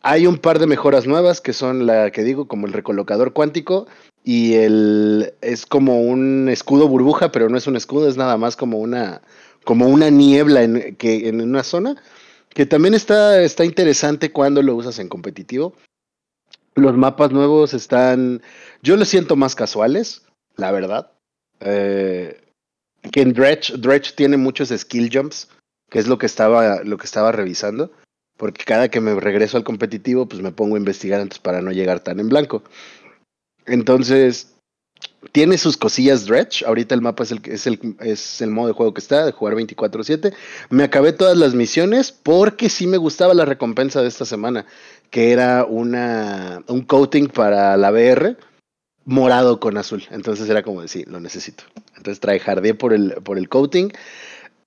Hay 0.00 0.26
un 0.26 0.38
par 0.38 0.58
de 0.58 0.66
mejoras 0.66 1.06
nuevas 1.06 1.42
que 1.42 1.52
son 1.52 1.86
la 1.86 2.10
que 2.10 2.22
digo, 2.22 2.48
como 2.48 2.66
el 2.66 2.72
recolocador 2.72 3.34
cuántico 3.34 3.86
y 4.24 4.54
el 4.54 5.34
es 5.40 5.66
como 5.66 6.00
un 6.02 6.48
escudo 6.48 6.88
burbuja, 6.88 7.32
pero 7.32 7.48
no 7.48 7.56
es 7.56 7.66
un 7.66 7.76
escudo, 7.76 8.08
es 8.08 8.16
nada 8.16 8.36
más 8.36 8.56
como 8.56 8.78
una 8.78 9.22
como 9.64 9.88
una 9.88 10.10
niebla 10.10 10.62
en, 10.62 10.96
que, 10.96 11.28
en 11.28 11.40
una 11.40 11.62
zona 11.62 11.96
que 12.54 12.66
también 12.66 12.94
está, 12.94 13.40
está 13.42 13.64
interesante 13.64 14.30
cuando 14.30 14.62
lo 14.62 14.74
usas 14.74 14.98
en 14.98 15.08
competitivo. 15.08 15.74
Los 16.74 16.96
mapas 16.96 17.32
nuevos 17.32 17.74
están, 17.74 18.42
yo 18.82 18.96
los 18.96 19.08
siento 19.08 19.36
más 19.36 19.54
casuales, 19.54 20.22
la 20.56 20.70
verdad. 20.72 21.12
Eh, 21.60 22.40
que 23.10 23.22
en 23.22 23.32
Dredge, 23.32 23.76
Dredge 23.78 24.14
tiene 24.14 24.36
muchos 24.36 24.70
skill 24.70 25.10
jumps, 25.12 25.48
que 25.90 25.98
es 25.98 26.06
lo 26.06 26.18
que 26.18 26.26
estaba, 26.26 26.82
lo 26.84 26.98
que 26.98 27.06
estaba 27.06 27.32
revisando. 27.32 27.90
Porque 28.38 28.64
cada 28.64 28.88
que 28.88 29.00
me 29.00 29.18
regreso 29.18 29.56
al 29.56 29.64
competitivo, 29.64 30.26
pues 30.26 30.42
me 30.42 30.52
pongo 30.52 30.76
a 30.76 30.78
investigar 30.78 31.20
antes 31.20 31.38
para 31.38 31.60
no 31.60 31.70
llegar 31.70 32.00
tan 32.00 32.18
en 32.18 32.28
blanco. 32.28 32.64
Entonces, 33.66 34.52
tiene 35.30 35.58
sus 35.58 35.76
cosillas 35.76 36.26
Dredge. 36.26 36.64
Ahorita 36.64 36.94
el 36.94 37.00
mapa 37.00 37.22
es 37.22 37.32
el, 37.32 37.40
es 37.44 37.66
el, 37.66 37.96
es 38.00 38.40
el 38.40 38.50
modo 38.50 38.68
de 38.68 38.72
juego 38.74 38.94
que 38.94 39.00
está, 39.00 39.24
de 39.24 39.32
jugar 39.32 39.54
24-7. 39.54 40.34
Me 40.70 40.84
acabé 40.84 41.12
todas 41.12 41.36
las 41.36 41.54
misiones 41.54 42.12
porque 42.12 42.68
sí 42.68 42.86
me 42.86 42.96
gustaba 42.96 43.34
la 43.34 43.44
recompensa 43.44 44.02
de 44.02 44.08
esta 44.08 44.24
semana, 44.24 44.66
que 45.10 45.32
era 45.32 45.64
una, 45.64 46.62
un 46.68 46.82
coating 46.82 47.28
para 47.28 47.76
la 47.76 47.90
BR 47.90 48.36
morado 49.04 49.60
con 49.60 49.76
azul. 49.76 50.04
Entonces 50.10 50.48
era 50.48 50.62
como 50.62 50.82
decir, 50.82 51.08
lo 51.08 51.20
necesito. 51.20 51.64
Entonces 51.96 52.20
trae 52.20 52.40
jardín 52.40 52.76
por 52.76 52.92
el, 52.92 53.14
por 53.22 53.38
el 53.38 53.48
coating. 53.48 53.92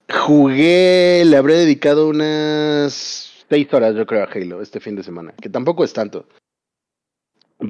Jugué, 0.10 1.24
le 1.26 1.38
habré 1.38 1.56
dedicado 1.56 2.08
unas 2.08 3.44
seis 3.50 3.68
horas, 3.74 3.96
yo 3.96 4.06
creo, 4.06 4.24
a 4.24 4.30
Halo 4.32 4.62
este 4.62 4.80
fin 4.80 4.96
de 4.96 5.04
semana, 5.04 5.34
que 5.42 5.50
tampoco 5.50 5.84
es 5.84 5.94
tanto. 5.94 6.28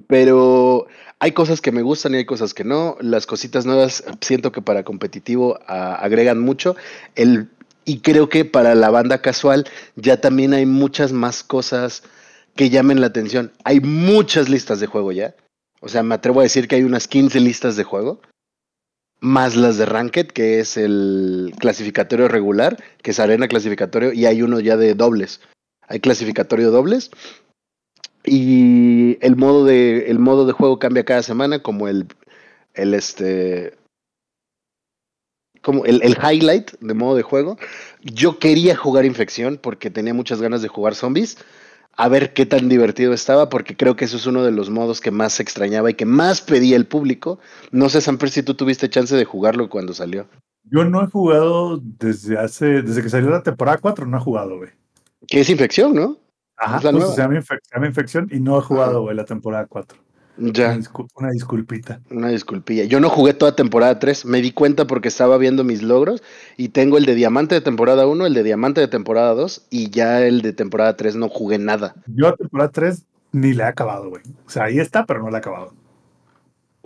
Pero 0.07 0.87
hay 1.19 1.31
cosas 1.31 1.61
que 1.61 1.71
me 1.71 1.81
gustan 1.81 2.13
y 2.13 2.17
hay 2.17 2.25
cosas 2.25 2.53
que 2.53 2.63
no. 2.63 2.97
Las 2.99 3.25
cositas 3.25 3.65
nuevas 3.65 4.03
siento 4.21 4.51
que 4.51 4.61
para 4.61 4.83
competitivo 4.83 5.59
a, 5.65 5.95
agregan 5.95 6.39
mucho. 6.39 6.75
El, 7.15 7.49
y 7.85 7.99
creo 7.99 8.29
que 8.29 8.45
para 8.45 8.75
la 8.75 8.89
banda 8.89 9.21
casual 9.21 9.65
ya 9.95 10.19
también 10.19 10.53
hay 10.53 10.65
muchas 10.65 11.13
más 11.13 11.43
cosas 11.43 12.03
que 12.55 12.69
llamen 12.69 13.01
la 13.01 13.07
atención. 13.07 13.51
Hay 13.63 13.79
muchas 13.79 14.49
listas 14.49 14.79
de 14.79 14.87
juego 14.87 15.11
ya. 15.11 15.35
O 15.81 15.89
sea, 15.89 16.03
me 16.03 16.15
atrevo 16.15 16.39
a 16.39 16.43
decir 16.43 16.67
que 16.67 16.75
hay 16.75 16.83
unas 16.83 17.07
15 17.07 17.39
listas 17.39 17.75
de 17.75 17.83
juego. 17.83 18.21
Más 19.19 19.55
las 19.55 19.77
de 19.77 19.85
Ranked, 19.85 20.27
que 20.27 20.59
es 20.59 20.77
el 20.77 21.53
clasificatorio 21.59 22.27
regular, 22.27 22.83
que 23.01 23.11
es 23.11 23.19
arena 23.19 23.47
clasificatorio, 23.47 24.11
y 24.13 24.25
hay 24.25 24.41
uno 24.41 24.59
ya 24.59 24.77
de 24.77 24.93
dobles. 24.93 25.41
Hay 25.87 25.99
clasificatorio 25.99 26.71
dobles. 26.71 27.11
Y 28.25 29.17
el 29.21 29.35
modo 29.35 29.65
de, 29.65 30.09
el 30.09 30.19
modo 30.19 30.45
de 30.45 30.53
juego 30.53 30.79
cambia 30.79 31.05
cada 31.05 31.23
semana, 31.23 31.59
como 31.59 31.87
el, 31.87 32.07
el 32.73 32.93
este. 32.93 33.77
Como 35.61 35.85
el, 35.85 36.01
el 36.03 36.17
highlight 36.17 36.71
de 36.79 36.93
modo 36.93 37.15
de 37.15 37.23
juego. 37.23 37.57
Yo 38.01 38.39
quería 38.39 38.75
jugar 38.75 39.05
infección 39.05 39.59
porque 39.61 39.89
tenía 39.89 40.13
muchas 40.13 40.41
ganas 40.41 40.61
de 40.61 40.67
jugar 40.67 40.95
zombies. 40.95 41.37
A 41.97 42.09
ver 42.09 42.33
qué 42.33 42.45
tan 42.45 42.67
divertido 42.67 43.13
estaba, 43.13 43.49
porque 43.49 43.77
creo 43.77 43.95
que 43.95 44.05
eso 44.05 44.17
es 44.17 44.25
uno 44.25 44.43
de 44.43 44.51
los 44.51 44.69
modos 44.69 44.99
que 44.99 45.11
más 45.11 45.39
extrañaba 45.39 45.89
y 45.89 45.93
que 45.93 46.05
más 46.05 46.41
pedía 46.41 46.75
el 46.75 46.85
público. 46.85 47.39
No 47.71 47.87
sé, 47.87 48.01
Samper, 48.01 48.29
si 48.29 48.43
tú 48.43 48.53
tuviste 48.53 48.89
chance 48.89 49.15
de 49.15 49.23
jugarlo 49.23 49.69
cuando 49.69 49.93
salió. 49.93 50.27
Yo 50.69 50.83
no 50.83 51.03
he 51.03 51.07
jugado 51.07 51.79
desde 51.81 52.37
hace, 52.37 52.81
desde 52.81 53.01
que 53.01 53.09
salió 53.09 53.29
la 53.29 53.43
temporada 53.43 53.77
4, 53.77 54.05
no 54.07 54.17
he 54.17 54.19
jugado, 54.21 54.57
güey. 54.57 54.71
Que 55.27 55.39
es 55.39 55.49
infección, 55.49 55.95
¿no? 55.95 56.17
Ajá, 56.57 56.77
Es 56.77 56.83
la 56.83 56.91
justo 56.91 56.99
nueva. 57.07 57.15
se 57.15 57.21
llama, 57.21 57.35
infec- 57.35 57.59
se 57.63 57.75
llama 57.75 57.87
infección 57.87 58.27
y 58.31 58.39
no 58.39 58.57
he 58.57 58.61
jugado, 58.61 59.01
güey, 59.01 59.15
la 59.15 59.25
temporada 59.25 59.65
4. 59.67 59.97
Una, 60.37 60.51
Ya, 60.51 60.75
discul- 60.75 61.07
una 61.15 61.29
disculpita. 61.31 62.01
una 62.11 62.27
disculpilla. 62.29 62.83
Yo 62.83 62.99
no 62.99 63.09
jugué 63.09 63.33
toda 63.33 63.55
temporada 63.55 63.99
3. 63.99 64.25
Me 64.25 64.41
di 64.41 64.51
cuenta 64.51 64.85
porque 64.85 65.07
estaba 65.07 65.37
viendo 65.37 65.63
mis 65.63 65.81
logros 65.81 66.21
y 66.57 66.69
tengo 66.69 66.97
el 66.97 67.05
de 67.05 67.15
diamante 67.15 67.55
de 67.55 67.61
temporada 67.61 68.05
1, 68.05 68.25
el 68.25 68.33
de 68.33 68.43
diamante 68.43 68.81
de 68.81 68.87
temporada 68.89 69.33
2 69.33 69.65
y 69.69 69.89
ya 69.91 70.21
el 70.21 70.41
de 70.41 70.51
temporada 70.51 70.97
3 70.97 71.15
no 71.15 71.29
jugué 71.29 71.57
nada. 71.57 71.95
Yo 72.07 72.27
a 72.27 72.35
temporada 72.35 72.69
3 72.69 73.03
ni 73.31 73.53
la 73.53 73.65
he 73.65 73.67
acabado, 73.67 74.09
güey. 74.09 74.23
O 74.45 74.49
sea, 74.49 74.63
ahí 74.65 74.79
está, 74.79 75.05
pero 75.05 75.21
no 75.23 75.29
la 75.29 75.37
he 75.37 75.39
acabado. 75.39 75.73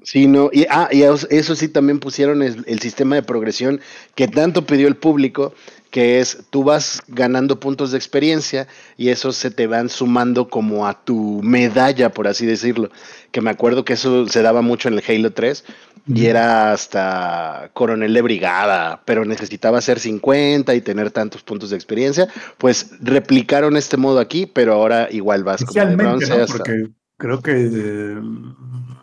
Sí, 0.04 0.28
no, 0.28 0.50
y, 0.54 0.66
ah, 0.70 0.88
y 0.92 1.02
eso, 1.02 1.28
eso 1.30 1.56
sí 1.56 1.68
también 1.68 2.00
pusieron 2.00 2.42
el, 2.42 2.64
el 2.68 2.80
sistema 2.80 3.16
de 3.16 3.24
progresión 3.24 3.82
que 4.16 4.28
tanto 4.30 4.66
pidió 4.66 4.88
el 4.88 4.96
público, 4.96 5.54
que 5.92 6.20
es 6.20 6.46
tú 6.50 6.64
vas 6.64 7.02
ganando 7.08 7.60
puntos 7.60 7.92
de 7.92 7.98
experiencia 7.98 8.68
y 8.98 9.10
esos 9.10 9.36
se 9.36 9.52
te 9.52 9.68
van 9.68 9.90
sumando 9.90 10.50
como 10.50 10.88
a 10.88 11.04
tu 11.04 11.42
medalla, 11.44 12.12
por 12.12 12.28
así 12.28 12.46
decirlo. 12.46 12.90
Que 13.32 13.42
me 13.42 13.50
acuerdo 13.50 13.86
que 13.86 13.94
eso 13.94 14.28
se 14.28 14.42
daba 14.42 14.62
mucho 14.62 14.88
en 14.88 14.96
el 14.96 15.04
Halo 15.08 15.32
3 15.34 15.64
y 16.08 16.26
era 16.26 16.72
hasta 16.74 17.70
coronel 17.74 18.14
de 18.14 18.22
brigada, 18.22 19.02
pero 19.06 19.26
necesitaba 19.26 19.82
ser 19.82 20.00
50 20.00 20.74
y 20.76 20.82
tener 20.82 21.12
tantos 21.12 21.44
puntos 21.44 21.70
de 21.70 21.76
experiencia. 21.76 22.28
Pues 22.58 22.92
replicaron 23.02 23.78
este 23.78 23.98
modo 23.98 24.20
aquí, 24.20 24.46
pero 24.46 24.74
ahora 24.74 25.08
igual 25.12 25.44
vas 25.44 25.64
como 25.66 25.86
de 25.86 25.96
bronce 25.96 26.30
¿no? 26.30 26.44
hasta- 26.44 26.58
Porque 26.58 26.88
creo 27.18 27.42
que 27.42 27.52
eh, 27.52 28.20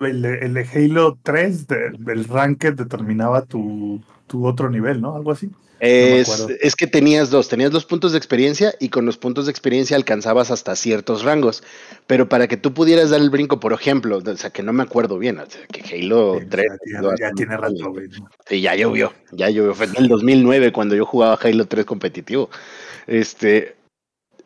el, 0.01 0.57
Halo 0.75 1.19
3, 1.23 1.67
de- 1.67 1.93
el 2.13 2.25
ranked 2.25 2.75
determinaba 2.75 3.45
tu, 3.45 4.01
tu 4.27 4.47
otro 4.47 4.71
nivel, 4.71 5.01
¿no? 5.01 5.15
Algo 5.15 5.33
así. 5.33 5.51
Es, 5.79 6.29
acuerdo. 6.31 6.55
es 6.63 6.75
que 6.75 6.87
tenías 6.87 7.29
dos, 7.31 7.49
tenías 7.49 7.73
los 7.73 7.85
puntos 7.85 8.13
de 8.13 8.19
experiencia 8.19 8.75
y 8.81 8.89
con 8.89 9.05
los 9.05 9.19
puntos 9.19 9.45
de 9.45 9.51
experiencia 9.51 9.97
alcanzabas 9.97 10.51
hasta 10.51 10.75
ciertos 10.75 11.23
rangos. 11.23 11.63
Pero 12.07 12.29
para 12.29 12.49
que 12.49 12.57
tú 12.57 12.73
pudieras 12.73 13.11
dar 13.11 13.21
el 13.21 13.29
brinco, 13.31 13.61
por 13.61 13.73
ejemplo, 13.75 14.19
o 14.25 14.37
sea, 14.37 14.51
que 14.51 14.63
no 14.63 14.73
me 14.73 14.83
acuerdo 14.83 15.19
bien, 15.19 15.39
o 15.39 15.45
sea, 15.49 15.61
que 15.67 15.83
Halo 15.83 16.39
Sí, 16.41 16.47
3. 16.49 16.67
ya, 16.67 16.79
tiene- 17.01 17.17
ya 17.21 17.31
tiene 17.33 17.57
rato, 17.57 17.91
güey. 17.91 18.07
Sí, 18.49 18.61
ya 18.63 18.75
llovió, 18.75 19.13
ya 19.33 19.51
llovió. 19.51 19.75
Fue 19.75 19.87
en 19.87 19.97
el 19.97 20.09
2009 20.09 20.73
cuando 20.73 20.95
yo 20.95 21.05
jugaba 21.05 21.39
Halo 21.43 21.67
3 21.67 21.85
competitivo. 21.85 22.49
Este, 23.07 23.77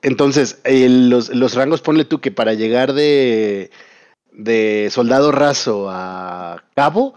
entonces, 0.03 0.59
el- 0.65 1.11
los, 1.11 1.29
los 1.35 1.55
rangos, 1.55 1.81
ponle 1.81 2.05
tú 2.05 2.21
que 2.21 2.33
para 2.33 2.55
llegar 2.55 2.93
de, 2.93 3.71
de 4.33 4.89
soldado 4.91 5.31
raso 5.31 5.89
a 5.91 6.65
cabo, 6.75 7.15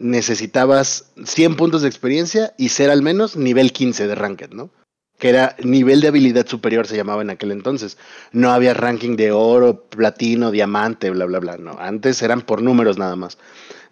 necesitabas 0.00 1.12
100 1.22 1.56
puntos 1.56 1.82
de 1.82 1.88
experiencia 1.88 2.54
y 2.56 2.70
ser 2.70 2.90
al 2.90 3.02
menos 3.02 3.36
nivel 3.36 3.72
15 3.72 4.08
de 4.08 4.14
ranked, 4.14 4.50
¿no? 4.50 4.70
Que 5.18 5.28
era 5.28 5.54
nivel 5.62 6.00
de 6.00 6.08
habilidad 6.08 6.46
superior, 6.46 6.86
se 6.86 6.96
llamaba 6.96 7.20
en 7.20 7.30
aquel 7.30 7.52
entonces. 7.52 7.98
No 8.32 8.50
había 8.50 8.72
ranking 8.72 9.16
de 9.16 9.30
oro, 9.30 9.84
platino, 9.84 10.50
diamante, 10.50 11.10
bla, 11.10 11.26
bla, 11.26 11.38
bla. 11.38 11.58
No, 11.58 11.76
antes 11.78 12.22
eran 12.22 12.40
por 12.40 12.62
números 12.62 12.96
nada 12.96 13.14
más. 13.16 13.36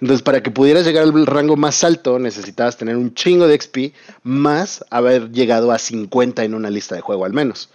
Entonces, 0.01 0.23
para 0.23 0.43
que 0.43 0.51
pudieras 0.51 0.87
llegar 0.87 1.03
al 1.03 1.27
rango 1.27 1.57
más 1.57 1.85
alto, 1.85 2.19
necesitabas 2.19 2.79
tener 2.79 2.97
un 2.97 3.13
chingo 3.15 3.47
de 3.47 3.61
XP, 3.61 3.95
más 4.23 4.85
haber 4.91 5.31
llegado 5.31 5.73
a 5.73 5.79
50 5.79 6.45
en 6.45 6.55
una 6.55 6.71
lista 6.71 6.95
de 6.95 7.03
juego 7.03 7.27
al 7.27 7.35
menos. 7.35 7.69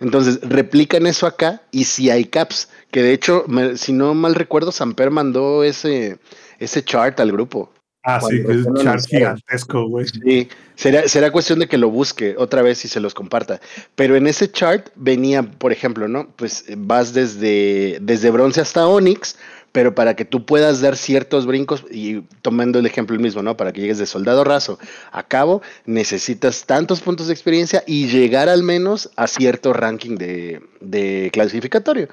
Entonces, 0.00 0.40
replican 0.42 1.06
eso 1.06 1.26
acá 1.26 1.62
y 1.70 1.84
si 1.84 2.10
hay 2.10 2.24
caps, 2.24 2.70
que 2.90 3.02
de 3.02 3.12
hecho, 3.12 3.44
si 3.76 3.92
no 3.92 4.14
mal 4.14 4.34
recuerdo, 4.34 4.72
Samper 4.72 5.10
mandó 5.10 5.62
ese, 5.62 6.18
ese 6.60 6.84
chart 6.84 7.18
al 7.18 7.32
grupo. 7.32 7.72
Ah, 8.02 8.18
sí, 8.20 8.42
que 8.42 8.52
es 8.52 8.66
un 8.66 8.76
chart 8.76 9.04
gigantesco, 9.06 9.86
güey. 9.86 10.06
Sí, 10.06 10.48
será, 10.74 11.06
será 11.06 11.30
cuestión 11.30 11.58
de 11.58 11.68
que 11.68 11.76
lo 11.76 11.90
busque 11.90 12.34
otra 12.38 12.62
vez 12.62 12.82
y 12.84 12.88
se 12.88 13.00
los 13.00 13.12
comparta. 13.12 13.60
Pero 13.94 14.16
en 14.16 14.26
ese 14.26 14.50
chart 14.50 14.88
venía, 14.94 15.42
por 15.42 15.70
ejemplo, 15.70 16.08
¿no? 16.08 16.30
Pues 16.36 16.64
eh, 16.68 16.76
vas 16.78 17.12
desde, 17.12 17.98
desde 18.00 18.30
bronce 18.30 18.62
hasta 18.62 18.86
Onyx, 18.86 19.36
pero 19.72 19.94
para 19.94 20.16
que 20.16 20.24
tú 20.24 20.46
puedas 20.46 20.80
dar 20.80 20.96
ciertos 20.96 21.44
brincos, 21.44 21.84
y 21.90 22.22
tomando 22.40 22.78
el 22.78 22.86
ejemplo 22.86 23.14
el 23.14 23.22
mismo, 23.22 23.42
¿no? 23.42 23.58
Para 23.58 23.72
que 23.72 23.82
llegues 23.82 23.98
de 23.98 24.06
soldado 24.06 24.44
raso 24.44 24.78
a 25.12 25.22
cabo, 25.22 25.60
necesitas 25.84 26.64
tantos 26.64 27.02
puntos 27.02 27.26
de 27.26 27.34
experiencia 27.34 27.84
y 27.86 28.08
llegar 28.08 28.48
al 28.48 28.62
menos 28.62 29.10
a 29.16 29.26
cierto 29.26 29.74
ranking 29.74 30.16
de, 30.16 30.62
de 30.80 31.28
clasificatorio. 31.34 32.08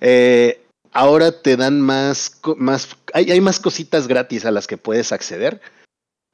Eh, 0.00 0.62
ahora 0.92 1.32
te 1.42 1.56
dan 1.56 1.80
más, 1.80 2.40
más 2.56 2.88
hay, 3.12 3.40
más 3.40 3.60
cositas 3.60 4.08
gratis 4.08 4.44
a 4.44 4.50
las 4.50 4.66
que 4.66 4.76
puedes 4.76 5.12
acceder. 5.12 5.60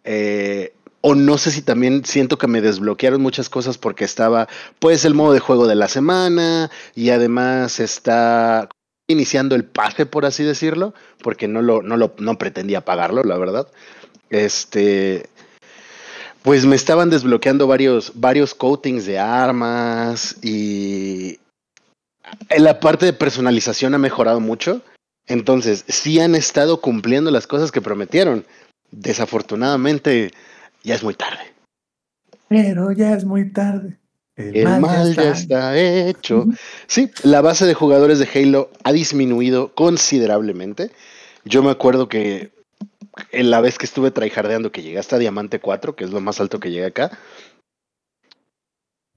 Eh, 0.04 0.74
o 1.00 1.14
no 1.14 1.36
sé 1.38 1.50
si 1.50 1.62
también 1.62 2.04
siento 2.04 2.38
que 2.38 2.46
me 2.46 2.60
desbloquearon 2.60 3.20
muchas 3.20 3.48
cosas 3.50 3.76
porque 3.76 4.04
estaba, 4.04 4.48
pues, 4.78 5.04
el 5.04 5.14
modo 5.14 5.32
de 5.32 5.40
juego 5.40 5.66
de 5.66 5.74
la 5.74 5.88
semana 5.88 6.70
y 6.94 7.10
además 7.10 7.78
está 7.78 8.68
iniciando 9.06 9.54
el 9.54 9.64
pase, 9.64 10.06
por 10.06 10.24
así 10.24 10.44
decirlo, 10.44 10.94
porque 11.22 11.46
no 11.46 11.60
lo, 11.60 11.82
no 11.82 11.96
lo, 11.96 12.14
no 12.18 12.38
pretendía 12.38 12.84
pagarlo, 12.84 13.22
la 13.22 13.36
verdad. 13.36 13.68
Este, 14.30 15.28
pues 16.42 16.66
me 16.66 16.76
estaban 16.76 17.10
desbloqueando 17.10 17.66
varios, 17.66 18.12
varios 18.14 18.54
coatings 18.54 19.06
de 19.06 19.18
armas 19.18 20.36
y 20.42 21.38
en 22.48 22.64
la 22.64 22.80
parte 22.80 23.06
de 23.06 23.12
personalización 23.12 23.94
ha 23.94 23.98
mejorado 23.98 24.40
mucho. 24.40 24.82
Entonces, 25.26 25.84
sí 25.88 26.20
han 26.20 26.34
estado 26.34 26.80
cumpliendo 26.80 27.30
las 27.30 27.46
cosas 27.46 27.72
que 27.72 27.80
prometieron. 27.80 28.44
Desafortunadamente, 28.90 30.30
ya 30.82 30.94
es 30.94 31.02
muy 31.02 31.14
tarde. 31.14 31.54
Pero 32.48 32.92
ya 32.92 33.14
es 33.14 33.24
muy 33.24 33.50
tarde. 33.50 33.98
El 34.36 34.80
mal 34.80 35.14
ya 35.14 35.30
está 35.30 35.78
hecho. 35.78 36.46
Sí, 36.86 37.10
la 37.22 37.40
base 37.40 37.66
de 37.66 37.74
jugadores 37.74 38.18
de 38.18 38.28
Halo 38.34 38.70
ha 38.82 38.92
disminuido 38.92 39.72
considerablemente. 39.74 40.90
Yo 41.44 41.62
me 41.62 41.70
acuerdo 41.70 42.08
que 42.08 42.52
en 43.30 43.50
la 43.50 43.60
vez 43.60 43.78
que 43.78 43.86
estuve 43.86 44.10
tryhardeando, 44.10 44.72
que 44.72 44.82
llegué 44.82 44.98
hasta 44.98 45.18
Diamante 45.18 45.60
4, 45.60 45.94
que 45.94 46.04
es 46.04 46.10
lo 46.10 46.20
más 46.20 46.40
alto 46.40 46.58
que 46.58 46.70
llegué 46.70 46.86
acá, 46.86 47.16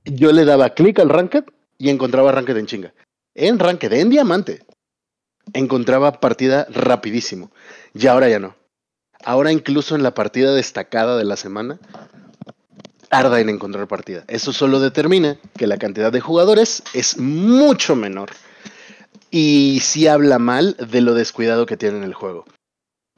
yo 0.05 0.31
le 0.31 0.45
daba 0.45 0.69
clic 0.69 0.99
al 0.99 1.09
Ranked 1.09 1.45
y 1.77 1.89
encontraba 1.89 2.31
Ranked 2.31 2.57
en 2.57 2.65
chinga. 2.67 2.93
En 3.33 3.59
Ranked, 3.59 3.91
en 3.93 4.09
Diamante, 4.09 4.61
encontraba 5.53 6.19
partida 6.19 6.67
rapidísimo. 6.69 7.51
Y 7.93 8.07
ahora 8.07 8.29
ya 8.29 8.39
no. 8.39 8.55
Ahora 9.23 9.51
incluso 9.51 9.95
en 9.95 10.03
la 10.03 10.13
partida 10.13 10.53
destacada 10.53 11.17
de 11.17 11.25
la 11.25 11.35
semana, 11.35 11.79
tarda 13.09 13.39
en 13.39 13.49
encontrar 13.49 13.87
partida. 13.87 14.23
Eso 14.27 14.53
solo 14.53 14.79
determina 14.79 15.37
que 15.57 15.67
la 15.67 15.77
cantidad 15.77 16.11
de 16.11 16.21
jugadores 16.21 16.83
es 16.93 17.17
mucho 17.17 17.95
menor. 17.95 18.29
Y 19.31 19.79
sí 19.81 20.07
habla 20.07 20.39
mal 20.39 20.77
de 20.77 21.01
lo 21.01 21.13
descuidado 21.13 21.65
que 21.65 21.77
tienen 21.77 22.03
el 22.03 22.13
juego. 22.13 22.45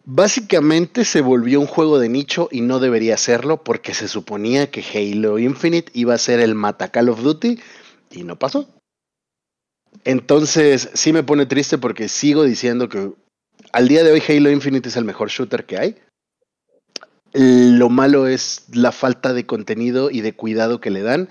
Básicamente 0.06 1.06
se 1.06 1.22
volvió 1.22 1.60
un 1.60 1.68
juego 1.68 2.00
de 2.00 2.10
nicho 2.10 2.50
y 2.52 2.62
no 2.62 2.80
debería 2.80 3.16
serlo 3.18 3.64
porque 3.64 3.94
se 3.94 4.08
suponía 4.08 4.72
que 4.72 4.82
Halo 4.82 5.38
Infinite 5.38 5.92
iba 5.94 6.16
a 6.16 6.18
ser 6.18 6.40
el 6.40 6.56
mata 6.56 6.90
Call 6.90 7.10
of 7.10 7.22
Duty 7.22 7.60
y 8.10 8.24
no 8.24 8.40
pasó. 8.40 8.68
Entonces 10.04 10.90
sí 10.94 11.14
me 11.14 11.24
pone 11.24 11.46
triste 11.46 11.78
porque 11.78 12.08
sigo 12.08 12.44
diciendo 12.44 12.90
que 12.90 13.12
al 13.72 13.88
día 13.88 14.04
de 14.04 14.12
hoy 14.12 14.24
Halo 14.28 14.50
Infinite 14.50 14.90
es 14.90 14.96
el 14.96 15.06
mejor 15.06 15.30
shooter 15.30 15.66
que 15.66 15.78
hay. 15.78 15.96
Lo 17.34 17.90
malo 17.90 18.28
es 18.28 18.66
la 18.74 18.92
falta 18.92 19.34
de 19.34 19.46
contenido 19.46 20.10
y 20.10 20.22
de 20.22 20.34
cuidado 20.34 20.80
que 20.80 20.90
le 20.90 21.02
dan 21.02 21.30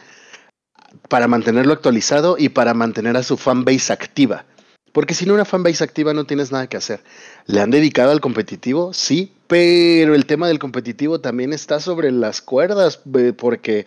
para 1.09 1.29
mantenerlo 1.29 1.73
actualizado 1.73 2.37
y 2.39 2.51
para 2.51 2.75
mantener 2.75 3.17
a 3.17 3.23
su 3.23 3.37
fanbase 3.37 3.93
activa. 3.93 4.45
Porque 4.93 5.15
sin 5.15 5.31
una 5.31 5.45
fanbase 5.45 5.85
activa 5.85 6.15
no 6.15 6.25
tienes 6.25 6.51
nada 6.53 6.67
que 6.67 6.77
hacer. 6.77 7.03
¿Le 7.47 7.61
han 7.61 7.71
dedicado 7.71 8.11
al 8.11 8.21
competitivo? 8.21 8.93
Sí, 8.93 9.33
pero 9.47 10.15
el 10.15 10.27
tema 10.27 10.49
del 10.49 10.59
competitivo 10.59 11.21
también 11.21 11.53
está 11.53 11.81
sobre 11.81 12.11
las 12.11 12.41
cuerdas 12.41 13.01
eh, 13.15 13.33
porque 13.37 13.87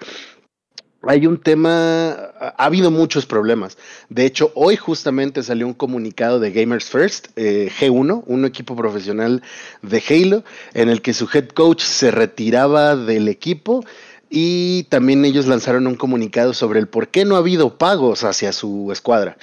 hay 1.03 1.25
un 1.25 1.39
tema, 1.39 2.30
ha 2.41 2.65
habido 2.65 2.89
muchos 2.89 3.25
problemas. 3.25 3.77
De 4.09 4.25
hecho, 4.25 4.51
hoy 4.55 4.75
justamente 4.75 5.43
salió 5.43 5.67
un 5.67 5.73
comunicado 5.73 6.39
de 6.39 6.51
Gamers 6.51 6.89
First, 6.89 7.27
eh, 7.35 7.71
G1, 7.79 8.23
un 8.25 8.45
equipo 8.45 8.75
profesional 8.75 9.43
de 9.81 10.03
Halo, 10.09 10.43
en 10.73 10.89
el 10.89 11.01
que 11.01 11.13
su 11.13 11.29
head 11.31 11.49
coach 11.49 11.83
se 11.83 12.09
retiraba 12.09 12.95
del 12.95 13.27
equipo 13.27 13.85
y 14.29 14.83
también 14.83 15.23
ellos 15.25 15.45
lanzaron 15.45 15.87
un 15.87 15.95
comunicado 15.95 16.53
sobre 16.53 16.79
el 16.79 16.87
por 16.87 17.09
qué 17.09 17.25
no 17.25 17.35
ha 17.35 17.39
habido 17.39 17.77
pagos 17.77 18.23
hacia 18.23 18.53
su 18.53 18.89
escuadra, 18.91 19.37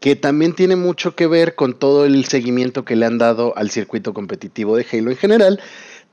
que 0.00 0.16
también 0.16 0.54
tiene 0.54 0.76
mucho 0.76 1.14
que 1.14 1.26
ver 1.26 1.54
con 1.54 1.78
todo 1.78 2.04
el 2.04 2.24
seguimiento 2.24 2.84
que 2.84 2.96
le 2.96 3.06
han 3.06 3.18
dado 3.18 3.56
al 3.56 3.70
circuito 3.70 4.12
competitivo 4.12 4.76
de 4.76 4.86
Halo 4.90 5.10
en 5.10 5.16
general. 5.16 5.60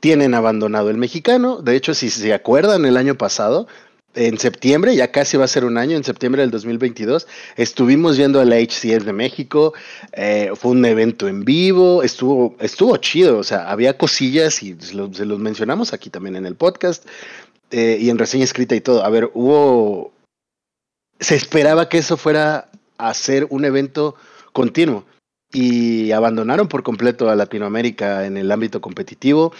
Tienen 0.02 0.34
abandonado 0.34 0.90
el 0.90 0.98
mexicano, 0.98 1.62
de 1.62 1.76
hecho, 1.76 1.94
si 1.94 2.10
se 2.10 2.34
acuerdan, 2.34 2.86
el 2.86 2.98
año 2.98 3.16
pasado 3.16 3.68
en 4.16 4.38
septiembre, 4.38 4.96
ya 4.96 5.12
casi 5.12 5.38
va 5.38 5.46
a 5.46 5.48
ser 5.48 5.66
un 5.66 5.78
año, 5.78 5.96
en 5.96 6.04
septiembre 6.04 6.42
del 6.42 6.52
2022, 6.52 7.28
estuvimos 7.56 8.18
yendo 8.18 8.40
a 8.40 8.46
la 8.46 8.58
HCS 8.58 9.06
de 9.06 9.14
México, 9.14 9.74
eh, 10.14 10.52
fue 10.56 10.72
un 10.72 10.84
evento 10.86 11.28
en 11.28 11.46
vivo, 11.46 12.04
estuvo, 12.04 12.56
estuvo 12.60 12.98
chido, 12.98 13.38
o 13.38 13.44
sea, 13.44 13.70
había 13.70 13.98
cosillas 13.98 14.62
y 14.64 14.76
se 14.80 14.96
los, 14.96 15.16
se 15.16 15.26
los 15.26 15.40
mencionamos 15.40 15.94
aquí 15.94 16.10
también 16.10 16.36
en 16.36 16.46
el 16.46 16.56
podcast 16.56 17.06
eh, 17.72 17.98
y 18.00 18.10
en 18.10 18.18
reseña 18.18 18.44
escrita 18.44 18.76
y 18.76 18.82
todo. 18.82 19.04
A 19.04 19.10
ver, 19.10 19.32
hubo, 19.34 20.12
se 21.20 21.36
esperaba 21.36 21.88
que 21.88 22.00
eso 22.00 22.18
fuera 22.18 22.70
a 22.98 23.14
ser 23.14 23.48
un 23.50 23.66
evento 23.66 24.16
continuo 24.52 25.06
y 25.54 26.12
abandonaron 26.12 26.68
por 26.68 26.84
completo 26.84 27.30
a 27.30 27.36
Latinoamérica 27.36 28.26
en 28.26 28.38
el 28.38 28.52
ámbito 28.52 28.82
competitivo. 28.82 29.54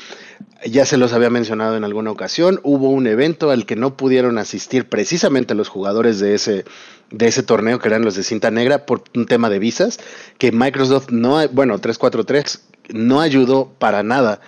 Ya 0.66 0.86
se 0.86 0.98
los 0.98 1.14
había 1.14 1.30
mencionado 1.30 1.76
en 1.76 1.84
alguna 1.84 2.12
ocasión, 2.12 2.60
hubo 2.64 2.90
un 2.90 3.08
evento 3.08 3.52
al 3.52 3.66
que 3.66 3.76
no 3.76 3.98
pudieron 3.98 4.38
asistir 4.38 4.88
precisamente 4.88 5.56
los 5.56 5.70
jugadores 5.70 6.20
de 6.20 6.36
ese, 6.36 6.66
de 7.10 7.28
ese 7.28 7.44
torneo, 7.44 7.80
que 7.80 7.88
eran 7.88 8.04
los 8.04 8.16
de 8.16 8.24
cinta 8.24 8.52
negra, 8.52 8.86
por 8.86 9.04
un 9.16 9.26
tema 9.26 9.50
de 9.50 9.60
visas, 9.60 10.00
que 10.38 10.52
Microsoft 10.52 11.10
no, 11.10 11.48
bueno, 11.50 11.80
343 11.80 12.62
no 12.94 13.22
ayudó 13.22 13.72
para 13.80 14.04
nada 14.04 14.40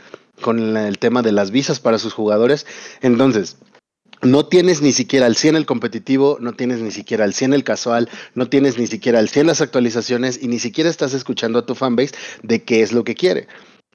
con 0.41 0.78
el 0.78 0.98
tema 1.00 1.22
de 1.22 1.32
las 1.32 1.52
visas 1.52 1.80
para 1.80 2.00
sus 2.00 2.14
jugadores. 2.14 2.66
Entonces, 3.02 3.58
no 4.24 4.46
tienes 4.46 4.82
ni 4.82 4.92
siquiera 4.92 5.26
al 5.26 5.36
100 5.36 5.56
el 5.56 5.66
competitivo, 5.66 6.38
no 6.40 6.54
tienes 6.54 6.80
ni 6.80 6.92
siquiera 6.92 7.24
al 7.24 7.34
100 7.34 7.54
el 7.54 7.64
casual, 7.64 8.10
no 8.36 8.50
tienes 8.50 8.78
ni 8.78 8.88
siquiera 8.88 9.20
al 9.20 9.30
100 9.30 9.48
las 9.48 9.62
actualizaciones 9.62 10.40
y 10.42 10.48
ni 10.48 10.60
siquiera 10.60 10.90
estás 10.90 11.14
escuchando 11.14 11.60
a 11.60 11.66
tu 11.66 11.76
fanbase 11.76 12.16
de 12.42 12.64
qué 12.64 12.82
es 12.82 12.94
lo 12.94 13.04
que 13.04 13.16
quiere. 13.16 13.48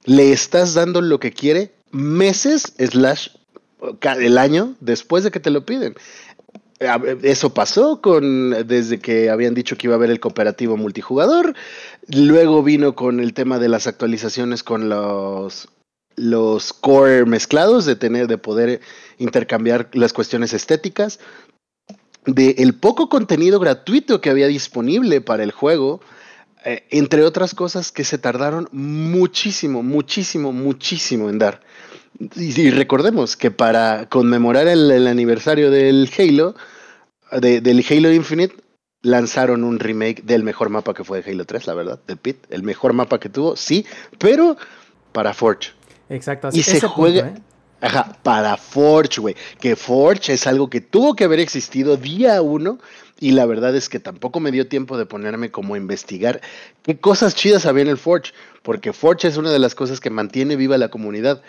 Le 0.05 0.31
estás 0.31 0.73
dando 0.73 1.01
lo 1.01 1.19
que 1.19 1.31
quiere 1.31 1.71
meses 1.91 2.73
slash 2.77 3.29
el 4.19 4.37
año 4.37 4.75
después 4.79 5.23
de 5.23 5.31
que 5.31 5.39
te 5.39 5.49
lo 5.49 5.65
piden. 5.65 5.95
Eso 7.23 7.53
pasó 7.53 7.99
con 7.99 8.51
desde 8.65 8.99
que 8.99 9.29
habían 9.29 9.53
dicho 9.53 9.77
que 9.77 9.87
iba 9.87 9.95
a 9.95 9.97
haber 9.97 10.11
el 10.11 10.21
cooperativo 10.21 10.77
multijugador. 10.77 11.53
Luego 12.07 12.63
vino 12.63 12.95
con 12.95 13.19
el 13.19 13.33
tema 13.33 13.59
de 13.59 13.67
las 13.67 13.85
actualizaciones 13.85 14.63
con 14.63 14.87
los 14.87 15.67
los 16.15 16.73
core 16.73 17.25
mezclados, 17.25 17.85
de 17.85 17.95
tener, 17.95 18.27
de 18.27 18.37
poder 18.37 18.81
intercambiar 19.19 19.89
las 19.93 20.13
cuestiones 20.13 20.53
estéticas, 20.53 21.19
de 22.25 22.55
el 22.59 22.73
poco 22.73 23.09
contenido 23.09 23.59
gratuito 23.59 24.21
que 24.21 24.29
había 24.29 24.47
disponible 24.47 25.21
para 25.21 25.43
el 25.43 25.51
juego, 25.51 26.01
eh, 26.65 26.85
entre 26.89 27.23
otras 27.23 27.53
cosas 27.53 27.91
que 27.91 28.03
se 28.03 28.17
tardaron 28.17 28.67
muchísimo, 28.71 29.83
muchísimo, 29.83 30.51
muchísimo 30.51 31.29
en 31.29 31.39
dar. 31.39 31.61
Y, 32.35 32.69
recordemos 32.71 33.37
que 33.37 33.51
para 33.51 34.09
conmemorar 34.09 34.67
el, 34.67 35.07
aniversario 35.07 35.71
del 35.71 36.09
Halo, 36.17 36.55
del 37.39 37.85
Halo 37.89 38.11
Infinite, 38.11 38.55
lanzaron 39.01 39.63
un 39.63 39.79
remake 39.79 40.23
del 40.23 40.43
mejor 40.43 40.69
mapa 40.69 40.93
que 40.93 41.05
fue 41.05 41.21
de 41.21 41.31
Halo 41.31 41.45
3, 41.45 41.67
la 41.67 41.73
verdad, 41.75 41.99
del 42.07 42.17
Pit. 42.17 42.37
El 42.49 42.63
mejor 42.63 42.91
mapa 42.93 43.19
que 43.19 43.29
tuvo, 43.29 43.55
sí, 43.55 43.85
pero 44.17 44.57
para 45.13 45.33
Forge. 45.33 45.71
Exacto. 46.09 46.49
Y 46.51 46.63
se 46.63 46.81
juega. 46.87 47.27
¿eh? 47.27 47.33
Ajá, 47.81 48.17
para 48.23 48.57
Forge, 48.57 49.21
güey. 49.21 49.35
Que 49.59 49.75
Forge 49.75 50.33
es 50.33 50.47
algo 50.47 50.69
que 50.69 50.81
tuvo 50.81 51.15
que 51.15 51.23
haber 51.23 51.39
existido 51.39 51.97
día 51.97 52.41
uno. 52.41 52.79
Y 53.19 53.31
la 53.31 53.45
verdad 53.45 53.75
es 53.75 53.89
que 53.89 53.99
tampoco 53.99 54.39
me 54.39 54.51
dio 54.51 54.67
tiempo 54.67 54.97
de 54.97 55.05
ponerme 55.05 55.51
como 55.51 55.73
a 55.73 55.77
investigar 55.77 56.41
qué 56.83 56.97
cosas 56.97 57.35
chidas 57.35 57.65
había 57.65 57.83
en 57.83 57.89
el 57.89 57.97
Forge. 57.97 58.33
Porque 58.63 58.93
Forge 58.93 59.27
es 59.27 59.37
una 59.37 59.51
de 59.51 59.59
las 59.59 59.75
cosas 59.75 59.99
que 59.99 60.09
mantiene 60.09 60.55
viva 60.55 60.77
la 60.77 60.89
comunidad. 60.89 61.41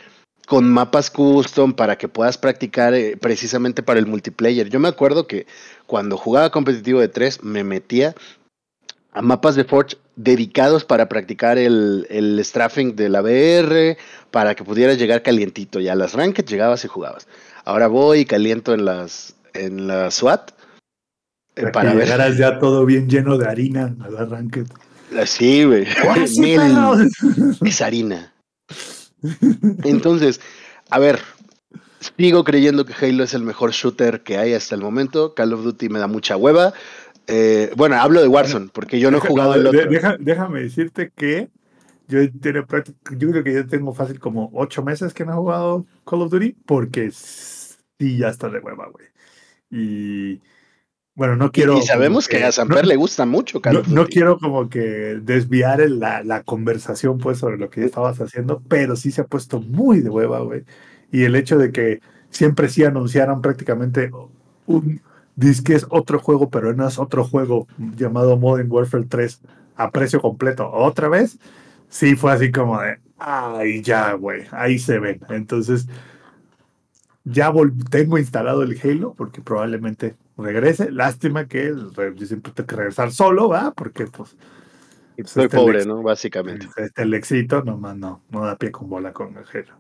Con 0.47 0.69
mapas 0.69 1.11
custom 1.11 1.75
para 1.75 1.97
que 1.97 2.09
puedas 2.09 2.37
practicar 2.39 2.95
eh, 2.95 3.17
precisamente 3.17 3.83
para 3.83 4.01
el 4.01 4.07
multiplayer. 4.07 4.69
Yo 4.69 4.81
me 4.81 4.89
acuerdo 4.89 5.27
que 5.27 5.47
cuando 5.87 6.17
jugaba 6.17 6.51
competitivo 6.51 7.01
de 7.01 7.09
3 7.09 7.45
me 7.45 7.63
metía 7.63 8.15
a 9.13 9.23
mapas 9.23 9.55
de 9.55 9.65
Forge 9.65 9.97
dedicados 10.23 10.85
para 10.85 11.09
practicar 11.09 11.59
el, 11.59 12.07
el 12.11 12.39
straffing 12.45 12.95
de 12.97 13.09
la 13.09 13.23
VR, 13.23 13.97
para 14.31 14.55
que 14.55 14.65
pudieras 14.65 14.99
llegar 14.99 15.23
calientito. 15.23 15.81
Ya 15.81 15.93
a 15.93 15.97
las 15.97 16.15
ranked 16.15 16.45
llegabas 16.45 16.85
y 16.85 16.89
jugabas. 16.89 17.27
Ahora 17.65 17.89
voy 17.89 18.21
y 18.21 18.25
caliento 18.25 18.75
en 18.75 18.85
las 18.85 19.35
en 19.55 19.87
la 19.87 20.11
SWAT. 20.11 20.53
Eh, 21.57 21.67
para, 21.73 21.93
ver. 21.93 22.05
llegaras 22.05 22.37
ya 22.37 22.59
todo 22.59 22.87
bien 22.87 23.09
lleno 23.09 23.37
de 23.37 23.47
harina 23.49 23.95
a 24.01 24.11
las 24.11 24.29
ranked. 24.29 24.67
Ah, 25.17 25.27
sí, 25.27 25.65
güey. 25.65 25.87
es 27.65 27.81
harina. 27.81 28.33
Entonces, 29.85 30.41
a 30.89 30.99
ver, 30.99 31.19
sigo 32.17 32.45
creyendo 32.45 32.85
que 32.85 32.95
Halo 32.95 33.25
es 33.25 33.35
el 33.35 33.43
mejor 33.43 33.73
shooter 33.73 34.23
que 34.23 34.39
hay 34.39 34.55
hasta 34.55 34.75
el 34.75 34.81
momento. 34.81 35.35
Call 35.35 35.53
of 35.53 35.65
Duty 35.65 35.89
me 35.89 35.99
da 35.99 36.07
mucha 36.07 36.37
hueva. 36.37 36.73
Eh, 37.31 37.73
bueno, 37.77 37.97
hablo 37.97 38.21
de 38.21 38.29
Warzone, 38.29 38.71
porque 38.73 38.99
yo 38.99 39.11
no 39.11 39.19
he 39.19 39.21
jugado 39.21 39.55
el 39.55 39.67
otro. 39.67 39.89
déjame 40.19 40.61
decirte 40.61 41.13
que 41.15 41.49
yo, 42.09 42.23
yo 42.23 43.31
creo 43.31 43.45
que 43.45 43.55
yo 43.55 43.67
tengo 43.67 43.95
fácil 43.95 44.19
como 44.19 44.51
ocho 44.53 44.83
meses 44.83 45.15
que 45.15 45.25
no 45.25 45.33
he 45.33 45.37
jugado 45.37 45.87
Call 46.05 46.23
of 46.23 46.31
Duty, 46.31 46.57
porque 46.67 47.11
sí, 47.13 48.19
ya 48.19 48.29
está 48.29 48.49
de 48.49 48.59
hueva, 48.59 48.89
güey. 48.89 49.07
Y 49.71 50.41
bueno, 51.15 51.37
no 51.37 51.53
quiero. 51.53 51.79
Y 51.79 51.83
sabemos 51.83 52.27
que, 52.27 52.43
a 52.43 52.51
Samper 52.51 52.85
le 52.85 52.97
gusta 52.97 53.27
mucho 53.27 53.61
Call 53.61 53.77
of 53.77 53.85
Duty. 53.85 53.95
No 53.95 54.07
quiero 54.07 54.39
como 54.39 54.69
que 54.69 54.81
desviar 55.23 55.89
la, 55.89 56.25
la, 56.25 56.43
conversación, 56.43 57.19
pues, 57.19 57.39
sobre 57.39 57.59
lo 57.59 57.71
que 57.71 57.85
estabas 57.85 58.21
haciendo, 58.21 58.61
pero 58.69 58.97
sí 58.97 59.13
se 59.13 59.21
ha 59.21 59.27
puesto 59.27 59.61
muy 59.61 60.01
de 60.01 60.11
hueva, 60.11 60.41
güey. 60.41 60.65
Y 61.13 61.23
el 61.23 61.37
hecho 61.37 61.59
de 61.59 61.71
que 61.71 62.01
siempre 62.31 62.69
sí 62.69 62.85
anunciaran 62.85 63.41
prácticamente 63.41 64.11
un, 64.67 65.01
Dice 65.41 65.65
que 65.65 65.75
es 65.75 65.87
otro 65.89 66.19
juego, 66.19 66.51
pero 66.51 66.75
no 66.75 66.87
es 66.87 66.99
otro 66.99 67.25
juego 67.25 67.67
llamado 67.97 68.37
Modern 68.37 68.71
Warfare 68.71 69.07
3 69.09 69.41
a 69.75 69.91
precio 69.91 70.21
completo. 70.21 70.71
Otra 70.71 71.09
vez, 71.09 71.39
sí 71.89 72.15
fue 72.15 72.33
así 72.33 72.53
como 72.53 72.79
de, 72.79 72.99
ay, 73.17 73.81
ya, 73.81 74.13
güey, 74.13 74.43
ahí 74.51 74.79
se 74.79 74.99
ven. 74.99 75.19
Entonces, 75.31 75.87
ya 77.25 77.51
tengo 77.91 78.19
instalado 78.19 78.63
el 78.63 78.79
Halo 78.85 79.15
porque 79.17 79.41
probablemente 79.41 80.15
regrese. 80.37 80.91
Lástima 80.91 81.47
que 81.47 81.75
yo 82.17 82.27
siempre 82.27 82.53
tengo 82.53 82.67
que 82.67 82.77
regresar 82.77 83.11
solo, 83.11 83.49
¿va? 83.49 83.71
Porque 83.71 84.05
pues... 84.09 84.37
Soy 85.25 85.45
este 85.45 85.57
pobre, 85.57 85.87
¿no? 85.87 86.03
Básicamente. 86.03 86.67
Este, 86.77 87.03
el 87.03 87.15
éxito 87.15 87.63
nomás 87.63 87.97
no, 87.97 88.23
no 88.29 88.45
da 88.45 88.57
pie 88.57 88.71
con 88.71 88.91
bola 88.91 89.15
con 89.15 89.39
el 89.39 89.45
Halo. 89.55 89.75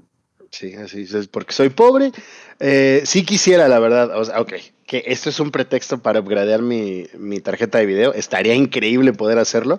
Sí, 0.50 0.74
así 0.74 1.02
es, 1.02 1.28
porque 1.28 1.52
soy 1.52 1.68
pobre. 1.68 2.12
Eh, 2.58 3.02
sí 3.04 3.24
quisiera, 3.24 3.68
la 3.68 3.78
verdad, 3.78 4.18
o 4.18 4.24
sea, 4.24 4.40
ok, 4.40 4.54
que 4.90 5.04
esto 5.06 5.28
es 5.28 5.38
un 5.38 5.52
pretexto 5.52 6.02
para 6.02 6.18
upgradear 6.18 6.62
mi, 6.62 7.04
mi 7.16 7.38
tarjeta 7.38 7.78
de 7.78 7.86
video. 7.86 8.12
Estaría 8.12 8.56
increíble 8.56 9.12
poder 9.12 9.38
hacerlo. 9.38 9.78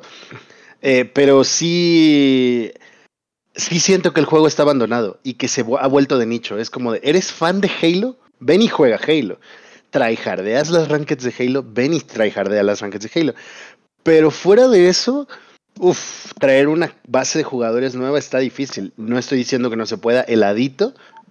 Eh, 0.82 1.04
pero 1.04 1.44
sí, 1.44 2.72
sí 3.54 3.82
siento 3.82 4.14
que 4.14 4.22
el 4.22 4.26
juego 4.26 4.48
está 4.48 4.64
abandonado 4.64 5.20
y 5.22 5.34
que 5.34 5.50
se 5.50 5.66
ha 5.82 5.88
vuelto 5.88 6.18
de 6.18 6.28
nicho. 6.28 6.58
Es 6.58 6.70
como 6.70 6.94
de, 6.94 7.02
¿eres 7.04 7.30
fan 7.30 7.60
de 7.60 7.70
Halo? 7.82 8.16
Ven 8.40 8.62
y 8.62 8.70
juega 8.70 9.02
Halo. 9.06 9.38
Tryhardeas 9.90 10.70
las 10.70 10.88
rankeds 10.88 11.26
de 11.26 11.34
Halo, 11.38 11.66
ven 11.68 11.94
y 11.94 12.00
tryhardea 12.00 12.64
las 12.64 12.80
rankeds 12.80 13.12
de 13.12 13.20
Halo. 13.20 13.34
Pero 14.04 14.32
fuera 14.32 14.70
de 14.70 14.88
eso, 14.88 15.28
Uf, 15.78 16.34
traer 16.40 16.68
una 16.68 16.96
base 17.08 17.38
de 17.38 17.44
jugadores 17.44 17.96
nueva 17.96 18.18
está 18.18 18.40
difícil. 18.40 18.94
No 18.96 19.18
estoy 19.18 19.40
diciendo 19.40 19.70
que 19.70 19.76
no 19.76 19.86
se 19.86 19.98
pueda. 19.98 20.22
El 20.22 20.44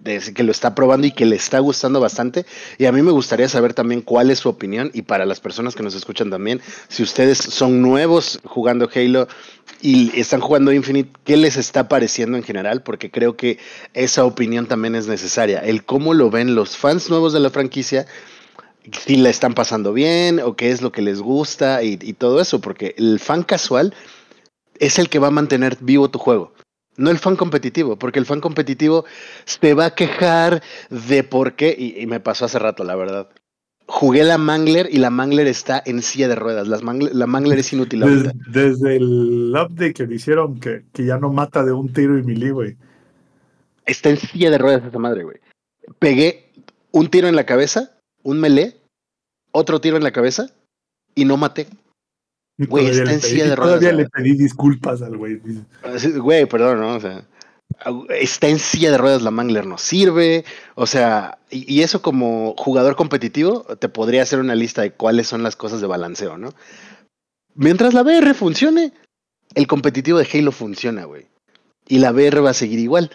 que 0.03 0.43
lo 0.43 0.51
está 0.51 0.75
probando 0.75 1.07
y 1.07 1.11
que 1.11 1.25
le 1.25 1.35
está 1.35 1.59
gustando 1.59 1.99
bastante. 1.99 2.45
Y 2.77 2.85
a 2.85 2.91
mí 2.91 3.01
me 3.01 3.11
gustaría 3.11 3.47
saber 3.49 3.73
también 3.73 4.01
cuál 4.01 4.31
es 4.31 4.39
su 4.39 4.49
opinión. 4.49 4.91
Y 4.93 5.03
para 5.03 5.25
las 5.25 5.39
personas 5.39 5.75
que 5.75 5.83
nos 5.83 5.95
escuchan 5.95 6.29
también, 6.29 6.61
si 6.87 7.03
ustedes 7.03 7.37
son 7.37 7.81
nuevos 7.81 8.39
jugando 8.43 8.89
Halo 8.93 9.27
y 9.81 10.17
están 10.19 10.41
jugando 10.41 10.71
Infinite, 10.71 11.11
¿qué 11.23 11.37
les 11.37 11.57
está 11.57 11.87
pareciendo 11.87 12.37
en 12.37 12.43
general? 12.43 12.83
Porque 12.83 13.11
creo 13.11 13.35
que 13.35 13.59
esa 13.93 14.25
opinión 14.25 14.67
también 14.67 14.95
es 14.95 15.07
necesaria. 15.07 15.59
El 15.59 15.83
cómo 15.83 16.13
lo 16.13 16.29
ven 16.29 16.55
los 16.55 16.77
fans 16.77 17.09
nuevos 17.09 17.33
de 17.33 17.39
la 17.39 17.49
franquicia 17.49 18.05
si 19.05 19.17
la 19.17 19.29
están 19.29 19.53
pasando 19.53 19.93
bien 19.93 20.39
o 20.39 20.55
qué 20.55 20.71
es 20.71 20.81
lo 20.81 20.91
que 20.91 21.01
les 21.01 21.21
gusta 21.21 21.83
y, 21.83 21.97
todo 22.13 22.41
eso, 22.41 22.61
porque 22.61 22.95
el 22.97 23.19
fan 23.19 23.43
casual 23.43 23.93
es 24.79 24.97
el 24.99 25.09
que 25.09 25.19
va 25.19 25.27
a 25.27 25.31
mantener 25.31 25.77
vivo 25.81 26.09
tu 26.09 26.19
juego. 26.19 26.53
No 27.01 27.09
el 27.09 27.17
fan 27.17 27.35
competitivo, 27.35 27.97
porque 27.97 28.19
el 28.19 28.25
fan 28.25 28.41
competitivo 28.41 29.05
te 29.59 29.73
va 29.73 29.85
a 29.85 29.95
quejar 29.95 30.61
de 30.89 31.23
por 31.23 31.53
qué, 31.53 31.75
y, 31.77 32.05
me 32.07 32.19
pasó 32.19 32.45
hace 32.45 32.59
rato, 32.59 32.83
la 32.83 32.95
verdad. 32.95 33.29
Jugué 33.87 34.23
la 34.23 34.37
Mangler 34.37 34.87
y 34.91 34.99
la 34.99 35.09
Mangler 35.09 35.47
está 35.47 35.81
en 35.85 36.01
silla 36.01 36.27
de 36.27 36.35
ruedas. 36.35 36.67
la 36.67 37.27
Mangler 37.27 37.59
es 37.59 37.73
inútil. 37.73 38.03
Desde, 38.47 38.95
el 38.95 39.53
update 39.53 39.93
que 39.93 40.07
le 40.07 40.15
hicieron, 40.15 40.59
que, 40.59 40.85
que, 40.93 41.05
ya 41.05 41.17
no 41.17 41.33
mata 41.33 41.65
de 41.65 41.73
un 41.73 41.91
tiro 41.91 42.17
y 42.17 42.23
mili, 42.23 42.51
güey. 42.51 42.77
Está 43.85 44.09
en 44.09 44.17
silla 44.17 44.49
de 44.51 44.57
ruedas 44.57 44.85
esa 44.85 44.99
madre, 44.99 45.23
güey. 45.23 45.37
Pegué 45.99 46.51
un 46.91 47.09
tiro 47.09 47.27
en 47.27 47.35
la 47.35 47.45
cabeza, 47.45 47.97
un 48.23 48.39
melee, 48.39 48.79
otro 49.51 49.81
tiro 49.81 49.97
en 49.97 50.03
la 50.03 50.11
cabeza 50.11 50.51
y 51.15 51.25
no 51.25 51.37
maté. 51.37 51.67
Güey, 52.67 52.87
está 52.87 53.13
en 53.13 53.21
silla 53.21 53.45
de 53.49 53.55
ruedas. 53.55 53.79
Todavía 53.79 54.03
le 54.03 54.09
pedí 54.09 54.35
disculpas 54.35 55.01
al 55.01 55.17
güey. 55.17 55.41
Güey, 56.17 56.45
perdón, 56.45 56.79
¿no? 56.79 56.95
O 56.95 56.99
sea, 56.99 57.25
está 58.09 58.47
en 58.47 58.59
silla 58.59 58.91
de 58.91 58.97
ruedas 58.97 59.21
la 59.21 59.31
Mangler, 59.31 59.65
no 59.65 59.77
sirve. 59.77 60.45
O 60.75 60.85
sea, 60.85 61.39
y, 61.49 61.81
eso 61.81 62.01
como 62.01 62.55
jugador 62.57 62.95
competitivo, 62.95 63.63
te 63.79 63.89
podría 63.89 64.23
hacer 64.23 64.39
una 64.39 64.55
lista 64.55 64.81
de 64.81 64.91
cuáles 64.91 65.27
son 65.27 65.43
las 65.43 65.55
cosas 65.55 65.81
de 65.81 65.87
balanceo, 65.87 66.37
¿no? 66.37 66.53
Mientras 67.55 67.93
la 67.93 68.03
VR 68.03 68.33
funcione, 68.33 68.93
el 69.55 69.67
competitivo 69.67 70.19
de 70.19 70.27
Halo 70.31 70.51
funciona, 70.51 71.05
güey. 71.05 71.27
Y 71.87 71.99
la 71.99 72.11
VR 72.11 72.41
va 72.41 72.51
a 72.51 72.55
seguir 72.55 72.79
igual. 72.79 73.11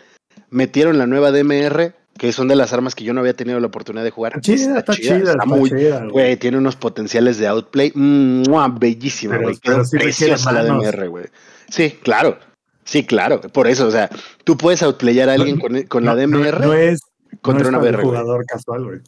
Metieron 0.50 0.98
la 0.98 1.06
nueva 1.06 1.30
DMR, 1.30 1.94
que 2.18 2.32
son 2.32 2.48
de 2.48 2.56
las 2.56 2.72
armas 2.72 2.94
que 2.94 3.04
yo 3.04 3.12
no 3.12 3.20
había 3.20 3.34
tenido 3.34 3.60
la 3.60 3.66
oportunidad 3.66 4.04
de 4.04 4.10
jugar. 4.10 4.40
Chida, 4.40 4.78
está, 4.78 4.94
chida, 4.94 5.32
está, 5.32 5.44
muy, 5.44 5.70
güey, 6.10 6.36
tiene 6.36 6.58
unos 6.58 6.76
potenciales 6.76 7.38
de 7.38 7.46
outplay, 7.46 7.92
bellísima, 7.94 9.38
güey. 9.38 9.56
Pero, 9.62 9.84
sí 9.84 9.96
preciosa 9.96 10.52
la 10.52 10.64
DMR, 10.64 11.08
güey. 11.08 11.26
Sí, 11.68 11.98
claro. 12.02 12.38
Sí, 12.84 13.04
claro. 13.04 13.40
Por 13.40 13.66
eso, 13.66 13.86
o 13.86 13.90
sea, 13.90 14.08
tú 14.44 14.56
puedes 14.56 14.82
outplayar 14.82 15.28
a 15.28 15.34
alguien 15.34 15.58
con, 15.58 15.82
con 15.84 16.04
la 16.04 16.14
DMR 16.14 16.60
no, 16.60 16.72
es 16.72 17.00
contra 17.42 17.68
una 17.68 17.78
VR. 17.78 18.02
jugador 18.02 18.44
casual, 18.46 18.84
güey. 18.84 19.00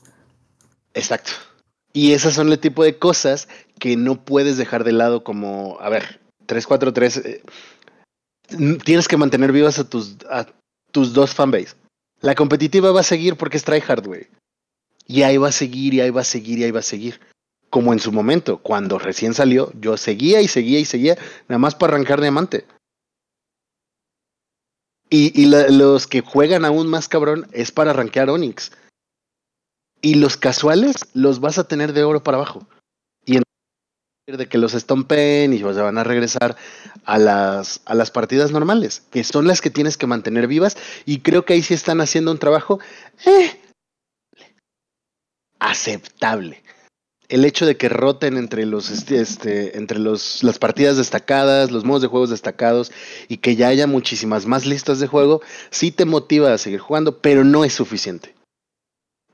Exacto. 0.94 1.30
Y 1.92 2.12
esas 2.12 2.34
son 2.34 2.50
el 2.50 2.58
tipo 2.58 2.84
de 2.84 2.98
cosas 2.98 3.48
que 3.78 3.96
no 3.96 4.24
puedes 4.24 4.58
dejar 4.58 4.84
de 4.84 4.92
lado 4.92 5.24
como, 5.24 5.78
a 5.80 5.88
ver, 5.88 6.20
343 6.46 7.16
eh, 7.18 7.42
tienes 8.84 9.08
que 9.08 9.16
mantener 9.16 9.52
vivas 9.52 9.78
a 9.78 9.88
tus 9.88 10.16
a 10.30 10.46
tus 10.90 11.12
dos 11.12 11.34
fanbase. 11.34 11.74
La 12.20 12.34
competitiva 12.34 12.90
va 12.90 13.00
a 13.00 13.04
seguir 13.04 13.36
porque 13.36 13.56
es 13.56 13.64
tryhard, 13.64 14.06
güey. 14.06 14.28
Y 15.06 15.22
ahí 15.22 15.36
va 15.36 15.48
a 15.48 15.52
seguir, 15.52 15.94
y 15.94 16.00
ahí 16.00 16.10
va 16.10 16.20
a 16.22 16.24
seguir, 16.24 16.58
y 16.58 16.64
ahí 16.64 16.70
va 16.70 16.80
a 16.80 16.82
seguir. 16.82 17.20
Como 17.70 17.92
en 17.92 18.00
su 18.00 18.12
momento, 18.12 18.58
cuando 18.58 18.98
recién 18.98 19.34
salió, 19.34 19.72
yo 19.80 19.96
seguía 19.96 20.40
y 20.40 20.48
seguía 20.48 20.78
y 20.78 20.84
seguía, 20.84 21.16
nada 21.48 21.58
más 21.58 21.74
para 21.74 21.94
arrancar 21.94 22.20
diamante. 22.20 22.66
Y, 25.10 25.40
y 25.40 25.46
los 25.46 26.06
que 26.06 26.20
juegan 26.20 26.64
aún 26.64 26.88
más 26.88 27.08
cabrón 27.08 27.46
es 27.52 27.72
para 27.72 27.90
arranquear 27.90 28.28
Onyx. 28.28 28.72
Y 30.02 30.16
los 30.16 30.36
casuales 30.36 30.96
los 31.14 31.40
vas 31.40 31.58
a 31.58 31.66
tener 31.66 31.92
de 31.92 32.04
oro 32.04 32.22
para 32.22 32.36
abajo. 32.36 32.66
De 34.36 34.46
que 34.46 34.58
los 34.58 34.74
estompen 34.74 35.54
y 35.54 35.58
se 35.58 35.64
van 35.64 35.96
a 35.96 36.04
regresar 36.04 36.54
a 37.06 37.16
las, 37.16 37.80
a 37.86 37.94
las 37.94 38.10
partidas 38.10 38.52
normales, 38.52 39.02
que 39.10 39.24
son 39.24 39.46
las 39.46 39.62
que 39.62 39.70
tienes 39.70 39.96
que 39.96 40.06
mantener 40.06 40.46
vivas. 40.46 40.76
Y 41.06 41.20
creo 41.20 41.46
que 41.46 41.54
ahí 41.54 41.62
sí 41.62 41.72
están 41.72 42.02
haciendo 42.02 42.30
un 42.30 42.38
trabajo 42.38 42.78
eh, 43.24 43.58
aceptable. 45.58 46.62
El 47.30 47.46
hecho 47.46 47.64
de 47.64 47.78
que 47.78 47.88
roten 47.88 48.36
entre 48.36 48.66
los 48.66 48.90
este, 48.90 49.18
este, 49.22 49.78
entre 49.78 49.98
los, 49.98 50.42
las 50.42 50.58
partidas 50.58 50.98
destacadas, 50.98 51.70
los 51.70 51.84
modos 51.84 52.02
de 52.02 52.08
juegos 52.08 52.28
destacados 52.28 52.92
y 53.28 53.38
que 53.38 53.56
ya 53.56 53.68
haya 53.68 53.86
muchísimas 53.86 54.44
más 54.44 54.66
listas 54.66 55.00
de 55.00 55.06
juego, 55.06 55.40
sí 55.70 55.90
te 55.90 56.04
motiva 56.04 56.52
a 56.52 56.58
seguir 56.58 56.80
jugando, 56.80 57.22
pero 57.22 57.44
no 57.44 57.64
es 57.64 57.72
suficiente. 57.72 58.34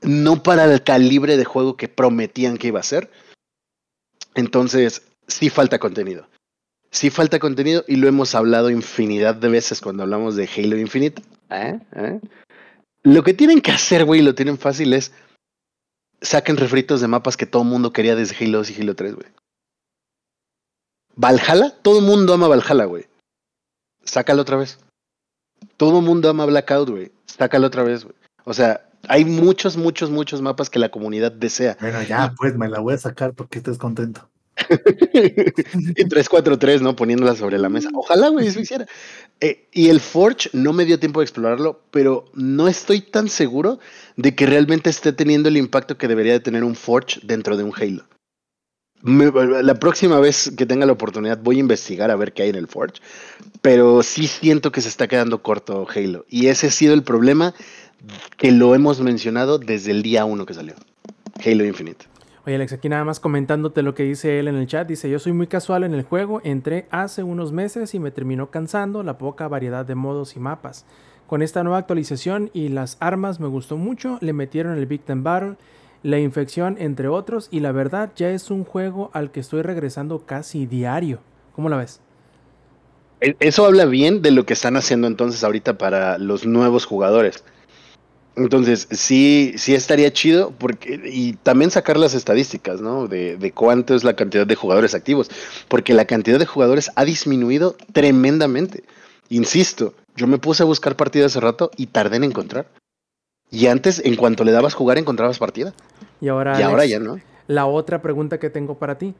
No 0.01 0.41
para 0.41 0.63
el 0.63 0.83
calibre 0.83 1.35
de 1.35 1.43
juego 1.43 1.75
que 1.75 1.89
prometían 1.89 2.57
que 2.57 2.67
iba 2.67 2.79
a 2.79 2.83
ser 2.83 3.09
entonces, 4.35 5.01
sí 5.27 5.49
falta 5.49 5.79
contenido. 5.79 6.27
Sí 6.91 7.09
falta 7.09 7.39
contenido 7.39 7.83
y 7.87 7.95
lo 7.95 8.07
hemos 8.07 8.35
hablado 8.35 8.69
infinidad 8.69 9.35
de 9.35 9.49
veces 9.49 9.81
cuando 9.81 10.03
hablamos 10.03 10.35
de 10.35 10.47
Halo 10.55 10.77
Infinite. 10.77 11.21
¿Eh? 11.49 11.79
¿Eh? 11.95 12.19
Lo 13.03 13.23
que 13.23 13.33
tienen 13.33 13.61
que 13.61 13.71
hacer, 13.71 14.05
güey, 14.05 14.21
lo 14.21 14.35
tienen 14.35 14.57
fácil 14.57 14.93
es 14.93 15.11
saquen 16.21 16.57
refritos 16.57 17.01
de 17.01 17.07
mapas 17.07 17.37
que 17.37 17.45
todo 17.45 17.63
el 17.63 17.69
mundo 17.69 17.91
quería 17.91 18.15
desde 18.15 18.35
Halo 18.43 18.59
2 18.59 18.69
y 18.71 18.81
Halo 18.81 18.95
3, 18.95 19.15
güey. 19.15 19.27
Valhalla, 21.15 21.73
todo 21.81 21.99
el 21.99 22.05
mundo 22.05 22.33
ama 22.33 22.47
Valhalla, 22.47 22.85
güey. 22.85 23.05
Sácalo 24.03 24.41
otra 24.41 24.57
vez. 24.57 24.79
Todo 25.77 25.99
el 25.99 26.05
mundo 26.05 26.29
ama 26.29 26.45
Blackout, 26.45 26.89
güey. 26.89 27.11
Sácalo 27.25 27.67
otra 27.67 27.83
vez, 27.83 28.03
güey. 28.03 28.15
O 28.43 28.53
sea, 28.53 28.89
hay 29.07 29.25
muchos, 29.25 29.77
muchos, 29.77 30.09
muchos 30.09 30.41
mapas 30.41 30.69
que 30.69 30.79
la 30.79 30.89
comunidad 30.89 31.31
desea. 31.31 31.77
Bueno, 31.79 32.01
ya, 32.03 32.33
pues 32.37 32.55
me 32.55 32.69
la 32.69 32.79
voy 32.79 32.93
a 32.93 32.97
sacar 32.97 33.33
porque 33.33 33.59
estés 33.59 33.77
contento. 33.77 34.29
y 35.13 36.07
343, 36.07 36.81
¿no? 36.81 36.95
Poniéndola 36.95 37.35
sobre 37.35 37.57
la 37.57 37.69
mesa. 37.69 37.89
Ojalá, 37.93 38.29
güey, 38.29 38.47
eso 38.47 38.59
hiciera. 38.59 38.85
Eh, 39.41 39.67
y 39.71 39.89
el 39.89 39.99
Forge 39.99 40.49
no 40.53 40.71
me 40.73 40.85
dio 40.85 40.99
tiempo 40.99 41.19
de 41.19 41.25
explorarlo, 41.25 41.81
pero 41.91 42.25
no 42.33 42.67
estoy 42.67 43.01
tan 43.01 43.27
seguro 43.27 43.79
de 44.15 44.33
que 44.33 44.45
realmente 44.45 44.89
esté 44.89 45.11
teniendo 45.13 45.49
el 45.49 45.57
impacto 45.57 45.97
que 45.97 46.07
debería 46.07 46.33
de 46.33 46.39
tener 46.39 46.63
un 46.63 46.75
Forge 46.75 47.19
dentro 47.23 47.57
de 47.57 47.63
un 47.63 47.73
Halo. 47.75 48.05
la 49.03 49.75
próxima 49.75 50.19
vez 50.19 50.51
que 50.57 50.65
tenga 50.65 50.85
la 50.85 50.93
oportunidad 50.93 51.37
voy 51.37 51.57
a 51.57 51.59
investigar 51.59 52.09
a 52.09 52.15
ver 52.15 52.33
qué 52.33 52.43
hay 52.43 52.49
en 52.49 52.55
el 52.55 52.67
Forge, 52.67 53.01
pero 53.61 54.03
sí 54.03 54.27
siento 54.27 54.71
que 54.71 54.81
se 54.81 54.89
está 54.89 55.07
quedando 55.07 55.43
corto 55.43 55.85
Halo. 55.93 56.25
Y 56.29 56.47
ese 56.47 56.67
ha 56.67 56.71
sido 56.71 56.93
el 56.93 57.03
problema 57.03 57.53
que 58.37 58.51
lo 58.51 58.75
hemos 58.75 59.01
mencionado 59.01 59.57
desde 59.57 59.91
el 59.91 60.03
día 60.03 60.25
uno 60.25 60.45
que 60.45 60.53
salió. 60.53 60.75
Halo 61.45 61.65
Infinite. 61.65 62.05
Oye 62.45 62.55
Alex, 62.55 62.73
aquí 62.73 62.89
nada 62.89 63.03
más 63.03 63.19
comentándote 63.19 63.81
lo 63.81 63.95
que 63.95 64.03
dice 64.03 64.39
él 64.39 64.47
en 64.47 64.55
el 64.55 64.67
chat. 64.67 64.87
Dice, 64.87 65.09
yo 65.09 65.17
soy 65.17 65.33
muy 65.33 65.47
casual 65.47 65.83
en 65.83 65.95
el 65.95 66.03
juego, 66.03 66.41
entré 66.43 66.85
hace 66.91 67.23
unos 67.23 67.51
meses 67.51 67.95
y 67.95 67.99
me 67.99 68.11
terminó 68.11 68.51
cansando 68.51 69.01
la 69.01 69.17
poca 69.17 69.47
variedad 69.47 69.83
de 69.83 69.95
modos 69.95 70.35
y 70.35 70.39
mapas. 70.39 70.85
Con 71.25 71.41
esta 71.41 71.63
nueva 71.63 71.79
actualización 71.79 72.51
y 72.53 72.69
las 72.69 72.97
armas 72.99 73.39
me 73.39 73.47
gustó 73.47 73.77
mucho, 73.77 74.19
le 74.21 74.31
metieron 74.31 74.77
el 74.77 74.85
Victim 74.85 75.23
Battle, 75.23 75.55
la 76.03 76.19
infección 76.19 76.77
entre 76.79 77.07
otros 77.07 77.47
y 77.49 77.61
la 77.61 77.71
verdad 77.71 78.11
ya 78.15 78.29
es 78.29 78.51
un 78.51 78.63
juego 78.63 79.09
al 79.13 79.31
que 79.31 79.39
estoy 79.39 79.63
regresando 79.63 80.27
casi 80.27 80.67
diario. 80.67 81.21
¿Cómo 81.55 81.67
la 81.67 81.77
ves? 81.77 81.99
E, 83.21 83.35
eso 83.39 83.65
habla 83.65 83.85
bien 83.85 84.21
de 84.21 84.29
lo 84.29 84.45
que 84.45 84.53
están 84.53 84.77
haciendo 84.77 85.07
entonces 85.07 85.43
ahorita 85.43 85.79
para 85.79 86.19
los 86.19 86.45
nuevos 86.45 86.85
jugadores 86.85 87.43
entonces, 88.35 88.87
sí, 88.91 89.53
sí 89.57 89.73
estaría 89.73 90.11
chido, 90.11 90.51
porque, 90.57 90.99
y 91.05 91.33
también 91.33 91.71
sacar 91.71 91.97
las 91.97 92.13
estadísticas, 92.13 92.81
¿no? 92.81 93.07
De, 93.07 93.37
de, 93.37 93.51
cuánto 93.51 93.95
es 93.95 94.03
la 94.03 94.15
cantidad 94.15 94.45
de 94.45 94.55
jugadores 94.55 94.93
activos, 94.93 95.29
porque 95.67 95.93
la 95.93 96.05
cantidad 96.05 96.37
de 96.37 96.45
jugadores 96.45 96.91
ha 96.95 97.05
disminuido 97.05 97.75
tremendamente. 97.93 98.83
Insisto, 99.29 99.93
yo 100.15 100.27
me 100.27 100.37
puse 100.37 100.63
a 100.63 100.65
buscar 100.65 100.95
partida 100.95 101.27
hace 101.27 101.39
rato 101.39 101.71
y 101.77 101.87
tardé 101.87 102.17
en 102.17 102.25
encontrar. 102.25 102.67
Y 103.49 103.67
antes, 103.67 104.01
en 104.03 104.15
cuanto 104.15 104.43
le 104.43 104.51
dabas 104.51 104.73
jugar, 104.73 104.97
encontrabas 104.97 105.39
partida. 105.39 105.73
Y 106.19 106.27
ahora, 106.27 106.59
y 106.59 106.63
ahora 106.63 106.85
ya 106.85 106.99
no. 106.99 107.19
La 107.47 107.65
otra 107.67 108.01
pregunta 108.01 108.39
que 108.39 108.49
tengo 108.49 108.77
para 108.77 108.97
ti 108.97 109.13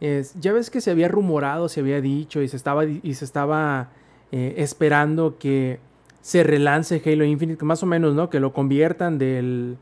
es, 0.00 0.34
ya 0.40 0.52
ves 0.52 0.70
que 0.70 0.80
se 0.80 0.90
había 0.90 1.08
rumorado, 1.08 1.68
se 1.68 1.80
había 1.80 2.00
dicho 2.00 2.40
y 2.40 2.48
se 2.48 2.56
estaba, 2.56 2.84
y 2.84 3.14
se 3.14 3.24
estaba 3.24 3.90
eh, 4.32 4.54
esperando 4.58 5.38
que 5.38 5.80
se 6.24 6.42
relance 6.42 7.02
Halo 7.04 7.22
Infinite, 7.22 7.62
más 7.66 7.82
o 7.82 7.86
menos, 7.86 8.14
¿no? 8.14 8.30
Que 8.30 8.40
lo 8.40 8.50
conviertan 8.50 9.18
del 9.18 9.76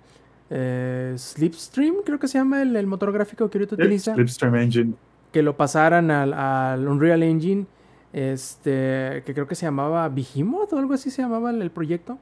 eh, 0.51 1.14
Slipstream, 1.16 1.99
creo 2.05 2.18
que 2.18 2.26
se 2.26 2.36
llama 2.36 2.62
el, 2.62 2.84
motor 2.88 3.12
gráfico 3.12 3.49
que 3.49 3.59
ahorita 3.59 3.76
utiliza. 3.76 4.12
Slipstream 4.14 4.57
Engine. 4.57 4.95
Que 5.30 5.40
lo 5.40 5.57
pasaran 5.57 6.11
al, 6.11 6.88
Unreal 6.88 7.22
Engine, 7.22 7.64
este, 8.12 9.22
que 9.24 9.34
creo 9.34 9.47
que 9.47 9.55
se 9.55 9.66
llamaba 9.66 10.09
Behemoth 10.09 10.72
o 10.72 10.78
algo 10.78 10.95
así 10.95 11.12
se 11.12 11.22
llamaba 11.22 11.51
el, 11.51 11.70
proyecto. 11.70 12.18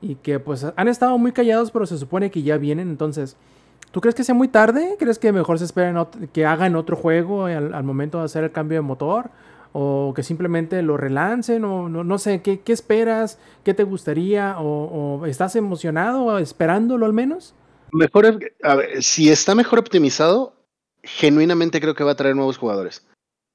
Y 0.00 0.14
que 0.14 0.40
pues 0.40 0.64
han 0.74 0.88
estado 0.88 1.18
muy 1.18 1.32
callados, 1.32 1.70
pero 1.70 1.84
se 1.84 1.98
supone 1.98 2.30
que 2.30 2.42
ya 2.42 2.56
vienen. 2.56 2.88
Entonces, 2.88 3.36
¿tú 3.90 4.00
crees 4.00 4.14
que 4.14 4.24
sea 4.24 4.34
muy 4.34 4.48
tarde? 4.48 4.96
¿Crees 4.98 5.18
que 5.18 5.32
mejor 5.32 5.58
se 5.58 5.66
esperen 5.66 5.98
que 6.32 6.46
hagan 6.46 6.76
otro 6.76 6.96
juego 6.96 7.44
al, 7.44 7.74
al 7.74 7.84
momento 7.84 8.20
de 8.20 8.24
hacer 8.24 8.42
el 8.42 8.52
cambio 8.52 8.78
de 8.78 8.82
motor? 8.82 9.28
O 9.72 10.12
que 10.14 10.22
simplemente 10.22 10.82
lo 10.82 10.96
relancen 10.96 11.64
o 11.64 11.88
no, 11.88 12.18
sé, 12.18 12.42
¿qué, 12.42 12.60
esperas? 12.66 13.38
¿Qué 13.64 13.74
te 13.74 13.84
gustaría? 13.84 14.56
¿O, 14.58 15.26
estás 15.26 15.56
emocionado 15.56 16.38
esperándolo 16.38 17.06
al 17.06 17.12
menos? 17.12 17.54
Mejor, 17.92 18.40
si 19.00 19.30
está 19.30 19.54
mejor 19.54 19.78
optimizado, 19.78 20.54
genuinamente 21.02 21.80
creo 21.80 21.94
que 21.94 22.04
va 22.04 22.12
a 22.12 22.16
traer 22.16 22.36
nuevos 22.36 22.58
jugadores. 22.58 23.06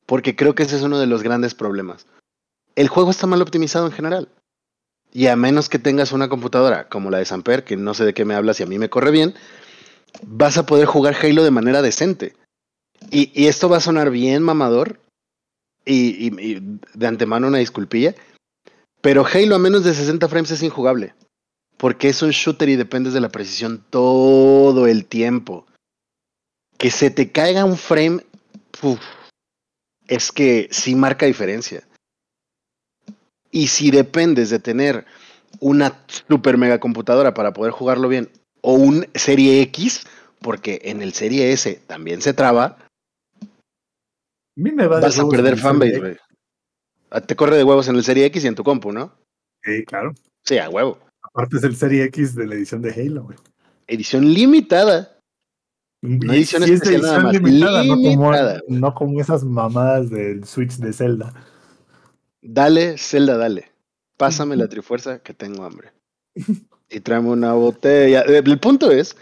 Porque 0.05 0.36
creo 0.36 0.55
que 0.55 0.63
ese 0.63 0.76
es 0.76 0.84
uno 0.84 0.99
de 0.99 1.07
los 1.07 1.24
grandes 1.24 1.55
problemas. 1.55 2.05
El 2.76 2.88
juego 2.88 3.11
está 3.11 3.28
mal 3.28 3.41
optimizado 3.41 3.86
en 3.86 3.91
general. 3.91 4.30
Y 5.11 5.28
a 5.28 5.36
menos 5.36 5.70
que 5.70 5.80
tengas 5.80 6.11
una 6.11 6.28
computadora 6.28 6.89
como 6.89 7.09
la 7.09 7.20
de 7.20 7.26
Samper, 7.26 7.63
que 7.63 7.78
no 7.78 7.93
sé 7.93 8.03
de 8.03 8.13
qué 8.13 8.26
me 8.26 8.36
hablas 8.36 8.59
y 8.59 8.63
a 8.63 8.68
mí 8.68 8.78
me 8.78 8.89
corre 8.89 9.11
bien, 9.11 9.34
vas 10.22 10.57
a 10.57 10.66
poder 10.66 10.86
jugar 10.86 11.16
Halo 11.22 11.43
de 11.43 11.51
manera 11.51 11.82
decente. 11.82 12.34
Y 13.11 13.47
esto 13.47 13.70
va 13.70 13.78
a 13.78 13.82
sonar 13.82 14.09
bien 14.09 14.43
mamador, 14.43 14.99
y, 15.86 16.59
de 16.93 17.07
antemano 17.07 17.47
una 17.47 17.59
disculpilla. 17.59 18.15
Pero 19.01 19.25
Halo 19.25 19.55
a 19.55 19.59
menos 19.59 19.83
de 19.83 19.93
60 19.93 20.27
frames 20.27 20.51
es 20.51 20.63
injugable. 20.63 21.13
Porque 21.77 22.09
es 22.09 22.21
un 22.21 22.31
shooter 22.31 22.69
y 22.69 22.75
dependes 22.75 23.13
de 23.13 23.21
la 23.21 23.29
precisión 23.29 23.83
todo 23.89 24.88
el 24.88 25.05
tiempo. 25.05 25.67
Que 26.77 26.89
se 26.89 27.11
te 27.11 27.31
caiga 27.31 27.65
un 27.65 27.77
frame, 27.77 28.25
es 30.07 30.31
que 30.31 30.67
sí 30.71 30.95
marca 30.95 31.25
diferencia. 31.25 31.83
Y 33.51 33.67
si 33.67 33.91
dependes 33.91 34.49
de 34.49 34.59
tener 34.59 35.05
una 35.59 36.03
super 36.07 36.57
mega 36.57 36.79
computadora 36.79 37.33
para 37.33 37.53
poder 37.53 37.71
jugarlo 37.71 38.09
bien, 38.09 38.29
o 38.61 38.73
un 38.73 39.07
Serie 39.13 39.61
X, 39.61 40.05
porque 40.41 40.81
en 40.86 41.01
el 41.01 41.13
Serie 41.13 41.51
S 41.53 41.81
también 41.88 42.21
se 42.21 42.33
traba, 42.33 42.77
Vas 44.56 45.20
a 45.20 45.28
perder 45.28 45.58
fanbase, 45.58 45.99
güey. 45.99 46.18
Te 47.28 47.36
corre 47.36 47.58
de 47.58 47.64
huevos 47.64 47.88
en 47.88 47.95
el 47.95 48.03
Serie 48.03 48.26
X 48.26 48.43
y 48.43 48.47
en 48.47 48.56
tu 48.56 48.64
compu, 48.64 48.91
¿no? 48.91 49.14
Sí, 49.64 49.84
claro. 49.86 50.14
Sí, 50.43 50.58
a 50.58 50.70
huevo. 50.70 50.99
Aparte 51.22 51.58
es 51.58 51.64
el 51.64 51.76
Serie 51.76 52.03
X 52.06 52.36
de 52.36 52.47
la 52.47 52.56
edición 52.56 52.82
de 52.82 52.91
Halo, 52.91 53.24
güey. 53.24 53.38
Edición 53.88 54.26
limitada. 54.26 55.18
Edición 56.01 56.64
especial 56.64 57.01
nada 57.01 57.20
más. 57.20 57.34
Limitada, 57.34 57.84
limitada 57.84 58.53
no, 58.53 58.62
como, 58.62 58.80
no 58.80 58.93
como 58.93 59.22
esas 59.22 59.43
mamadas 59.43 60.10
del 60.10 60.45
Switch 60.45 60.78
de 60.78 60.93
Zelda. 60.93 61.34
Dale, 62.41 62.97
Zelda, 62.97 63.38
dale. 63.38 63.72
Pásame 64.18 64.56
la 64.56 64.68
trifuerza 64.70 65.20
que 65.20 65.34
tengo 65.34 65.64
hambre. 65.64 65.91
Y 66.89 66.99
tráeme 66.99 67.30
una 67.30 67.53
botella. 67.53 68.22
El 68.22 68.60
punto 68.60 68.91
es 68.91 69.16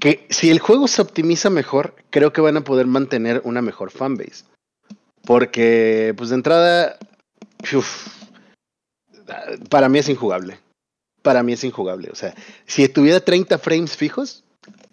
que 0.00 0.26
si 0.30 0.50
el 0.50 0.58
juego 0.58 0.88
se 0.88 1.02
optimiza 1.02 1.50
mejor, 1.50 1.94
creo 2.08 2.32
que 2.32 2.40
van 2.40 2.56
a 2.56 2.64
poder 2.64 2.86
mantener 2.86 3.42
una 3.44 3.62
mejor 3.62 3.90
fanbase. 3.90 4.44
Porque, 5.24 6.14
pues 6.16 6.30
de 6.30 6.36
entrada, 6.36 6.98
para 9.68 9.88
mí 9.88 9.98
es 9.98 10.08
injugable. 10.08 10.58
Para 11.22 11.42
mí 11.42 11.52
es 11.52 11.62
injugable. 11.64 12.08
O 12.10 12.14
sea, 12.14 12.34
si 12.66 12.88
tuviera 12.88 13.20
30 13.20 13.58
frames 13.58 13.94
fijos, 13.94 14.42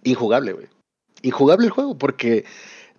injugable, 0.03 0.51
güey. 0.51 0.67
Injugable 1.21 1.67
el 1.67 1.71
juego, 1.71 1.97
porque, 1.97 2.43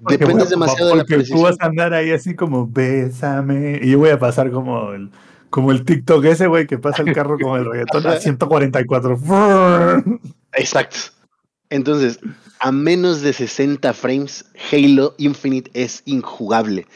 dependes 0.01 0.49
demasiado 0.49 0.91
de 0.91 0.97
la 0.97 1.05
precisión. 1.05 1.39
tú 1.39 1.45
vas 1.45 1.57
a 1.61 1.67
andar 1.67 1.93
ahí 1.93 2.11
así 2.11 2.35
como, 2.35 2.67
bésame, 2.67 3.81
y 3.83 3.91
yo 3.91 3.99
voy 3.99 4.11
a 4.11 4.19
pasar 4.19 4.51
como 4.51 4.93
el, 4.93 5.11
como 5.51 5.73
el 5.73 5.85
TikTok 5.85 6.25
ese, 6.25 6.47
güey, 6.47 6.67
que 6.67 6.79
pasa 6.79 7.03
el 7.03 7.13
carro 7.13 7.39
con 7.39 7.61
el 7.61 7.67
reggaetón 7.71 8.07
a 8.07 8.17
144. 8.17 9.19
Exacto. 10.55 11.18
Entonces, 11.71 12.19
a 12.61 12.73
menos 12.73 13.21
de 13.21 13.33
60 13.33 13.93
frames, 13.93 14.45
Halo 14.73 15.15
Infinite 15.19 15.71
es 15.75 16.03
injugable. 16.07 16.87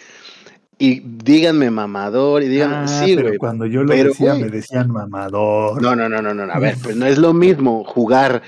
Y 0.79 1.01
díganme 1.01 1.71
mamador 1.71 2.43
y 2.43 2.49
digan, 2.49 2.73
ah, 2.73 2.89
sí, 2.89 3.15
güey. 3.15 3.37
Cuando 3.39 3.67
yo 3.67 3.85
lo 3.85 3.95
decía, 3.95 4.35
me 4.35 4.49
decían 4.49 4.91
mamador. 4.91 5.81
No, 5.81 5.95
no, 5.95 6.09
no, 6.09 6.21
no, 6.21 6.35
no. 6.35 6.53
A 6.53 6.59
ver, 6.59 6.77
pues 6.83 6.97
no 6.97 7.07
es 7.07 7.19
lo 7.19 7.33
mismo 7.33 7.85
jugar 7.85 8.43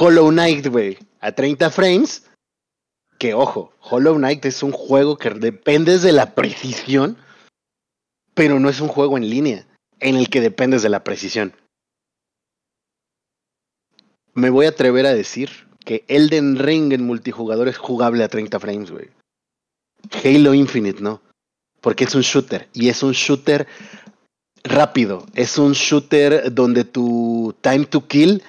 Hollow 0.00 0.30
Knight, 0.30 0.66
güey, 0.66 0.98
a 1.20 1.32
30 1.32 1.70
frames 1.70 2.24
Que 3.18 3.34
ojo, 3.34 3.72
Hollow 3.80 4.16
Knight 4.16 4.44
es 4.46 4.62
un 4.62 4.72
juego 4.72 5.16
que 5.16 5.30
dependes 5.30 6.02
de 6.02 6.12
la 6.12 6.34
precisión, 6.34 7.16
pero 8.34 8.58
no 8.58 8.68
es 8.68 8.80
un 8.80 8.88
juego 8.88 9.16
en 9.16 9.28
línea 9.28 9.66
en 10.00 10.16
el 10.16 10.28
que 10.28 10.40
dependes 10.40 10.82
de 10.82 10.88
la 10.88 11.04
precisión. 11.04 11.52
Me 14.36 14.50
voy 14.50 14.66
a 14.66 14.68
atrever 14.68 15.06
a 15.06 15.14
decir 15.14 15.48
que 15.82 16.04
Elden 16.08 16.58
Ring 16.58 16.92
en 16.92 17.06
multijugador 17.06 17.68
es 17.68 17.78
jugable 17.78 18.22
a 18.22 18.28
30 18.28 18.60
frames, 18.60 18.90
güey. 18.90 19.08
Halo 20.22 20.52
Infinite 20.52 21.02
no, 21.02 21.22
porque 21.80 22.04
es 22.04 22.14
un 22.14 22.20
shooter 22.20 22.68
y 22.74 22.90
es 22.90 23.02
un 23.02 23.12
shooter 23.12 23.66
rápido, 24.62 25.24
es 25.34 25.56
un 25.56 25.72
shooter 25.72 26.52
donde 26.52 26.84
tu 26.84 27.54
time 27.62 27.86
to 27.86 28.06
kill 28.06 28.42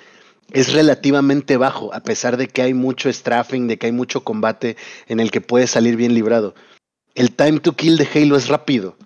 es 0.52 0.74
relativamente 0.74 1.56
bajo, 1.56 1.94
a 1.94 2.02
pesar 2.02 2.36
de 2.36 2.50
que 2.50 2.64
hay 2.64 2.74
mucho 2.74 3.12
strafing, 3.12 3.70
de 3.70 3.78
que 3.78 3.86
hay 3.86 3.94
mucho 3.94 4.26
combate 4.26 4.76
en 5.08 5.22
el 5.22 5.32
que 5.32 5.40
puedes 5.40 5.72
salir 5.72 5.96
bien 5.96 6.14
librado. 6.14 6.54
El 7.16 7.32
time 7.32 7.62
to 7.62 7.78
kill 7.78 7.96
de 7.96 8.10
Halo 8.14 8.36
es 8.36 8.50
rápido, 8.50 8.98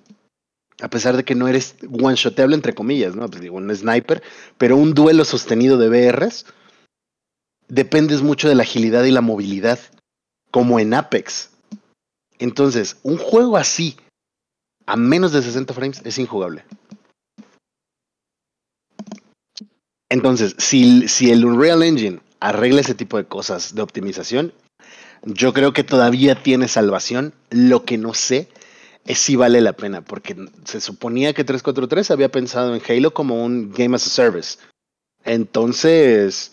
a 0.81 0.89
pesar 0.89 1.15
de 1.15 1.23
que 1.23 1.35
no 1.35 1.47
eres 1.47 1.75
one-shoteable 1.91 2.55
entre 2.55 2.73
comillas, 2.73 3.15
¿no? 3.15 3.29
Pues 3.29 3.39
digo, 3.39 3.57
un 3.57 3.75
sniper, 3.75 4.23
pero 4.57 4.77
un 4.77 4.95
duelo 4.95 5.25
sostenido 5.25 5.77
de 5.77 5.89
BRs 5.89 6.47
dependes 7.71 8.21
mucho 8.21 8.49
de 8.49 8.55
la 8.55 8.63
agilidad 8.63 9.05
y 9.05 9.11
la 9.11 9.21
movilidad, 9.21 9.79
como 10.51 10.79
en 10.79 10.93
Apex. 10.93 11.51
Entonces, 12.37 12.97
un 13.01 13.17
juego 13.17 13.55
así, 13.55 13.95
a 14.85 14.97
menos 14.97 15.31
de 15.31 15.41
60 15.41 15.73
frames, 15.73 16.01
es 16.03 16.17
injugable. 16.19 16.65
Entonces, 20.09 20.53
si, 20.57 21.07
si 21.07 21.31
el 21.31 21.45
Unreal 21.45 21.81
Engine 21.83 22.19
arregla 22.41 22.81
ese 22.81 22.93
tipo 22.93 23.15
de 23.15 23.25
cosas 23.25 23.73
de 23.73 23.81
optimización, 23.81 24.53
yo 25.23 25.53
creo 25.53 25.71
que 25.71 25.85
todavía 25.85 26.43
tiene 26.43 26.67
salvación. 26.67 27.33
Lo 27.51 27.85
que 27.85 27.97
no 27.97 28.13
sé 28.13 28.49
es 29.05 29.17
si 29.19 29.37
vale 29.37 29.61
la 29.61 29.71
pena, 29.71 30.01
porque 30.01 30.35
se 30.65 30.81
suponía 30.81 31.33
que 31.33 31.45
343 31.45 32.11
había 32.11 32.29
pensado 32.29 32.75
en 32.75 32.81
Halo 32.85 33.13
como 33.13 33.45
un 33.45 33.71
Game 33.71 33.95
as 33.95 34.07
a 34.07 34.09
Service. 34.09 34.57
Entonces, 35.23 36.51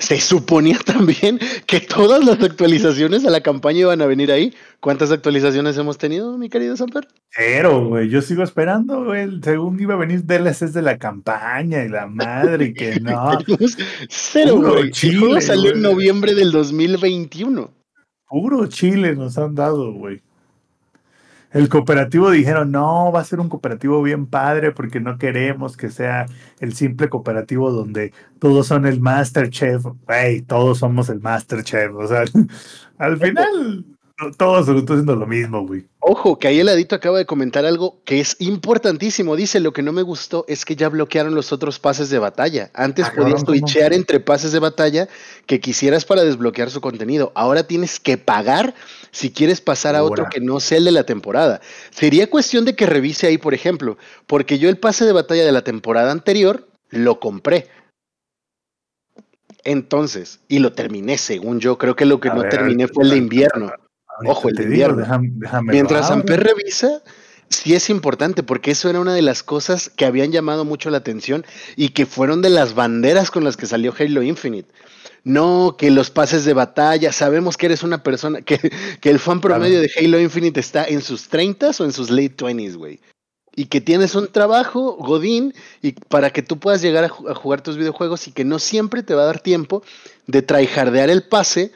se 0.00 0.18
suponía 0.18 0.78
también 0.84 1.38
que 1.66 1.80
todas 1.80 2.24
las 2.24 2.42
actualizaciones 2.42 3.24
a 3.24 3.30
la 3.30 3.42
campaña 3.42 3.80
iban 3.80 4.02
a 4.02 4.06
venir 4.06 4.32
ahí. 4.32 4.54
¿Cuántas 4.80 5.12
actualizaciones 5.12 5.76
hemos 5.76 5.98
tenido, 5.98 6.36
mi 6.38 6.48
querido 6.48 6.76
Samper? 6.76 7.06
Cero, 7.30 7.86
güey. 7.86 8.08
Yo 8.08 8.22
sigo 8.22 8.42
esperando, 8.42 9.04
güey. 9.04 9.40
Según 9.42 9.78
iba 9.78 9.94
a 9.94 9.98
venir 9.98 10.24
DLCs 10.24 10.72
de 10.72 10.82
la 10.82 10.98
campaña 10.98 11.84
y 11.84 11.88
la 11.88 12.06
madre 12.06 12.72
que 12.72 12.98
no. 13.00 13.38
Cero, 14.08 14.56
güey. 14.56 14.90
El 15.02 15.18
juego 15.18 15.40
salió 15.40 15.72
en 15.72 15.82
noviembre 15.82 16.34
del 16.34 16.50
2021. 16.50 17.70
Puro 18.26 18.66
Chile 18.68 19.14
nos 19.14 19.36
han 19.36 19.54
dado, 19.54 19.92
güey. 19.92 20.22
El 21.52 21.68
cooperativo 21.68 22.30
dijeron, 22.30 22.70
no, 22.70 23.10
va 23.10 23.20
a 23.20 23.24
ser 23.24 23.40
un 23.40 23.48
cooperativo 23.48 24.02
bien 24.02 24.26
padre 24.26 24.70
porque 24.70 25.00
no 25.00 25.18
queremos 25.18 25.76
que 25.76 25.90
sea 25.90 26.26
el 26.60 26.74
simple 26.74 27.08
cooperativo 27.08 27.72
donde 27.72 28.12
todos 28.38 28.68
son 28.68 28.86
el 28.86 29.00
Masterchef. 29.00 29.84
Güey, 30.06 30.42
todos 30.42 30.78
somos 30.78 31.08
el 31.08 31.20
Masterchef. 31.20 31.92
O 31.94 32.06
sea, 32.06 32.24
al 32.98 33.18
final 33.18 33.84
todos 34.36 34.68
están 34.68 34.84
haciendo 34.84 35.16
lo 35.16 35.26
mismo, 35.26 35.66
güey. 35.66 35.86
Ojo, 36.00 36.38
que 36.38 36.48
ahí 36.48 36.60
el 36.60 36.68
adito 36.68 36.94
acaba 36.94 37.18
de 37.18 37.26
comentar 37.26 37.64
algo 37.64 38.00
que 38.04 38.20
es 38.20 38.36
importantísimo. 38.38 39.36
Dice, 39.36 39.60
lo 39.60 39.72
que 39.72 39.82
no 39.82 39.92
me 39.92 40.02
gustó 40.02 40.44
es 40.48 40.64
que 40.64 40.76
ya 40.76 40.88
bloquearon 40.88 41.34
los 41.34 41.52
otros 41.52 41.78
pases 41.78 42.10
de 42.10 42.18
batalla. 42.18 42.70
Antes 42.74 43.06
ah, 43.06 43.12
podías 43.16 43.44
twitchear 43.44 43.92
entre 43.92 44.20
pases 44.20 44.52
de 44.52 44.58
batalla 44.58 45.08
que 45.46 45.60
quisieras 45.60 46.04
para 46.04 46.22
desbloquear 46.22 46.70
su 46.70 46.80
contenido. 46.80 47.32
Ahora 47.34 47.66
tienes 47.66 47.98
que 47.98 48.18
pagar 48.18 48.74
si 49.10 49.30
quieres 49.30 49.60
pasar 49.60 49.96
a 49.96 50.02
otro 50.02 50.26
que 50.30 50.40
no 50.40 50.60
sea 50.60 50.78
el 50.78 50.84
de 50.84 50.92
la 50.92 51.04
temporada. 51.04 51.60
Sería 51.90 52.30
cuestión 52.30 52.64
de 52.64 52.74
que 52.74 52.86
revise 52.86 53.26
ahí, 53.26 53.38
por 53.38 53.54
ejemplo, 53.54 53.98
porque 54.26 54.58
yo 54.58 54.68
el 54.68 54.78
pase 54.78 55.04
de 55.04 55.12
batalla 55.12 55.44
de 55.44 55.52
la 55.52 55.62
temporada 55.62 56.12
anterior 56.12 56.68
lo 56.90 57.20
compré. 57.20 57.68
Entonces, 59.64 60.40
y 60.48 60.58
lo 60.58 60.72
terminé, 60.72 61.18
según 61.18 61.60
yo, 61.60 61.76
creo 61.78 61.96
que 61.96 62.06
lo 62.06 62.20
que 62.20 62.30
no 62.30 62.48
terminé 62.48 62.88
fue 62.88 63.04
el 63.04 63.10
de 63.10 63.16
invierno. 63.16 63.70
Ojo, 64.24 64.48
el 64.48 64.54
de 64.54 64.64
invierno. 64.64 65.06
Mientras 65.64 66.10
Amper 66.10 66.42
revisa, 66.42 67.02
sí 67.48 67.74
es 67.74 67.90
importante, 67.90 68.42
porque 68.42 68.70
eso 68.70 68.88
era 68.88 69.00
una 69.00 69.14
de 69.14 69.22
las 69.22 69.42
cosas 69.42 69.90
que 69.90 70.06
habían 70.06 70.32
llamado 70.32 70.64
mucho 70.64 70.88
la 70.88 70.98
atención 70.98 71.44
y 71.76 71.90
que 71.90 72.06
fueron 72.06 72.42
de 72.42 72.50
las 72.50 72.74
banderas 72.74 73.30
con 73.30 73.44
las 73.44 73.56
que 73.56 73.66
salió 73.66 73.94
Halo 73.98 74.22
Infinite. 74.22 74.72
No, 75.24 75.76
que 75.78 75.90
los 75.90 76.10
pases 76.10 76.44
de 76.44 76.54
batalla, 76.54 77.12
sabemos 77.12 77.56
que 77.56 77.66
eres 77.66 77.82
una 77.82 78.02
persona, 78.02 78.42
que, 78.42 78.58
que 79.00 79.10
el 79.10 79.18
fan 79.18 79.40
promedio 79.40 79.80
de 79.80 79.90
Halo 79.96 80.20
Infinite 80.20 80.60
está 80.60 80.84
en 80.84 81.02
sus 81.02 81.30
30s 81.30 81.80
o 81.80 81.84
en 81.84 81.92
sus 81.92 82.10
late 82.10 82.36
20s, 82.36 82.76
güey. 82.76 83.00
Y 83.54 83.66
que 83.66 83.80
tienes 83.80 84.14
un 84.14 84.28
trabajo, 84.28 84.96
Godín, 84.96 85.52
y 85.82 85.92
para 85.92 86.30
que 86.30 86.42
tú 86.42 86.58
puedas 86.58 86.80
llegar 86.80 87.04
a, 87.04 87.08
a, 87.08 87.34
jugar 87.34 87.62
tus 87.62 87.76
videojuegos 87.76 88.28
y 88.28 88.32
que 88.32 88.44
no 88.44 88.58
siempre 88.58 89.02
te 89.02 89.14
va 89.14 89.22
a 89.22 89.26
dar 89.26 89.40
tiempo 89.40 89.82
de 90.26 90.42
tryhardear 90.42 91.10
el 91.10 91.24
pase 91.24 91.72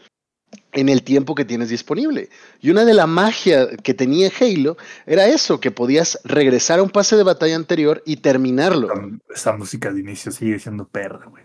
en 0.72 0.88
el 0.88 1.02
tiempo 1.02 1.34
que 1.34 1.44
tienes 1.44 1.68
disponible. 1.68 2.28
Y 2.60 2.70
una 2.70 2.84
de 2.84 2.94
la 2.94 3.06
magia 3.06 3.68
que 3.76 3.94
tenía 3.94 4.30
Halo 4.40 4.76
era 5.06 5.26
eso, 5.26 5.60
que 5.60 5.70
podías 5.70 6.18
regresar 6.24 6.78
a 6.78 6.82
un 6.82 6.90
pase 6.90 7.16
de 7.16 7.22
batalla 7.22 7.56
anterior 7.56 8.02
y 8.06 8.16
terminarlo. 8.16 8.88
Esa 9.34 9.56
música 9.56 9.92
de 9.92 10.00
inicio 10.00 10.32
sigue 10.32 10.58
siendo 10.58 10.86
perra, 10.86 11.26
güey. 11.26 11.44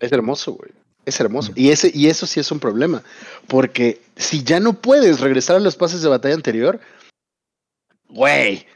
Es 0.00 0.12
hermoso, 0.12 0.52
güey. 0.52 0.70
Es 1.06 1.20
hermoso. 1.20 1.52
Mm. 1.52 1.54
Y, 1.56 1.70
ese, 1.70 1.90
y 1.94 2.08
eso 2.08 2.26
sí 2.26 2.40
es 2.40 2.50
un 2.50 2.60
problema. 2.60 3.02
Porque 3.48 4.00
si 4.16 4.42
ya 4.42 4.60
no 4.60 4.74
puedes 4.74 5.20
regresar 5.20 5.56
a 5.56 5.60
los 5.60 5.76
pases 5.76 6.02
de 6.02 6.08
batalla 6.08 6.34
anterior, 6.34 6.80
güey, 8.08 8.66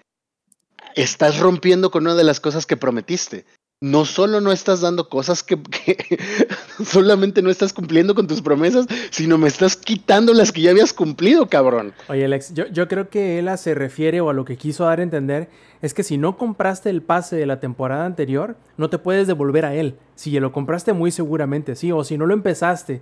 estás 0.95 1.39
rompiendo 1.39 1.91
con 1.91 2.05
una 2.05 2.15
de 2.15 2.25
las 2.25 2.41
cosas 2.41 2.67
que 2.67 2.77
prometiste 2.77 3.45
no 3.81 4.05
solo 4.05 4.41
no 4.41 4.51
estás 4.51 4.81
dando 4.81 5.09
cosas 5.09 5.43
que, 5.43 5.57
solamente 6.85 7.43
no 7.43 7.51
estás 7.51 7.73
cumpliendo 7.73 8.15
con 8.15 8.27
tus 8.27 8.43
promesas, 8.43 8.87
sino 9.11 9.39
me 9.39 9.47
estás 9.47 9.77
quitando 9.77 10.35
las 10.35 10.51
que 10.51 10.63
ya 10.63 10.71
habías 10.71 10.93
cumplido, 10.93 11.49
cabrón. 11.49 11.93
Oye, 12.09 12.25
Alex, 12.25 12.55
yo, 12.55 12.67
yo 12.67 12.89
creo 12.89 13.09
que 13.09 13.39
Ela 13.39 13.57
se 13.57 13.75
refiere 13.75 14.21
o 14.21 14.31
a 14.31 14.33
lo 14.33 14.45
que 14.45 14.57
quiso 14.57 14.85
dar 14.85 14.99
a 14.99 15.03
entender 15.03 15.49
es 15.81 15.95
que 15.95 16.03
si 16.03 16.19
no 16.19 16.37
compraste 16.37 16.91
el 16.91 17.03
pase 17.03 17.37
de 17.37 17.47
la 17.47 17.61
temporada 17.61 18.05
anterior, 18.05 18.57
no 18.77 18.91
te 18.91 18.99
puedes 18.99 19.29
devolver 19.29 19.65
a 19.65 19.75
él. 19.75 19.97
Si 20.17 20.33
ya 20.33 20.41
lo 20.41 20.51
compraste 20.51 20.93
muy 20.93 21.13
seguramente, 21.13 21.77
sí, 21.77 21.93
o 21.93 22.03
si 22.03 22.19
no 22.19 22.27
lo 22.27 22.35
empezaste. 22.35 23.01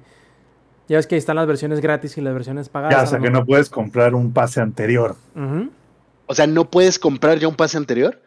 Ya 0.88 0.98
ves 0.98 1.06
que 1.06 1.16
están 1.16 1.36
las 1.36 1.46
versiones 1.46 1.80
gratis 1.80 2.18
y 2.18 2.20
las 2.20 2.34
versiones 2.34 2.68
pagadas. 2.68 2.96
Ya, 2.96 3.02
o 3.02 3.06
sea 3.06 3.18
que 3.18 3.30
no 3.30 3.46
puedes 3.46 3.70
comprar 3.70 4.14
un 4.14 4.32
pase 4.32 4.60
anterior. 4.60 5.16
O 6.26 6.34
sea, 6.34 6.46
¿no 6.46 6.70
puedes 6.70 6.98
comprar 6.98 7.38
ya 7.38 7.48
un 7.48 7.56
pase 7.56 7.78
anterior? 7.78 8.20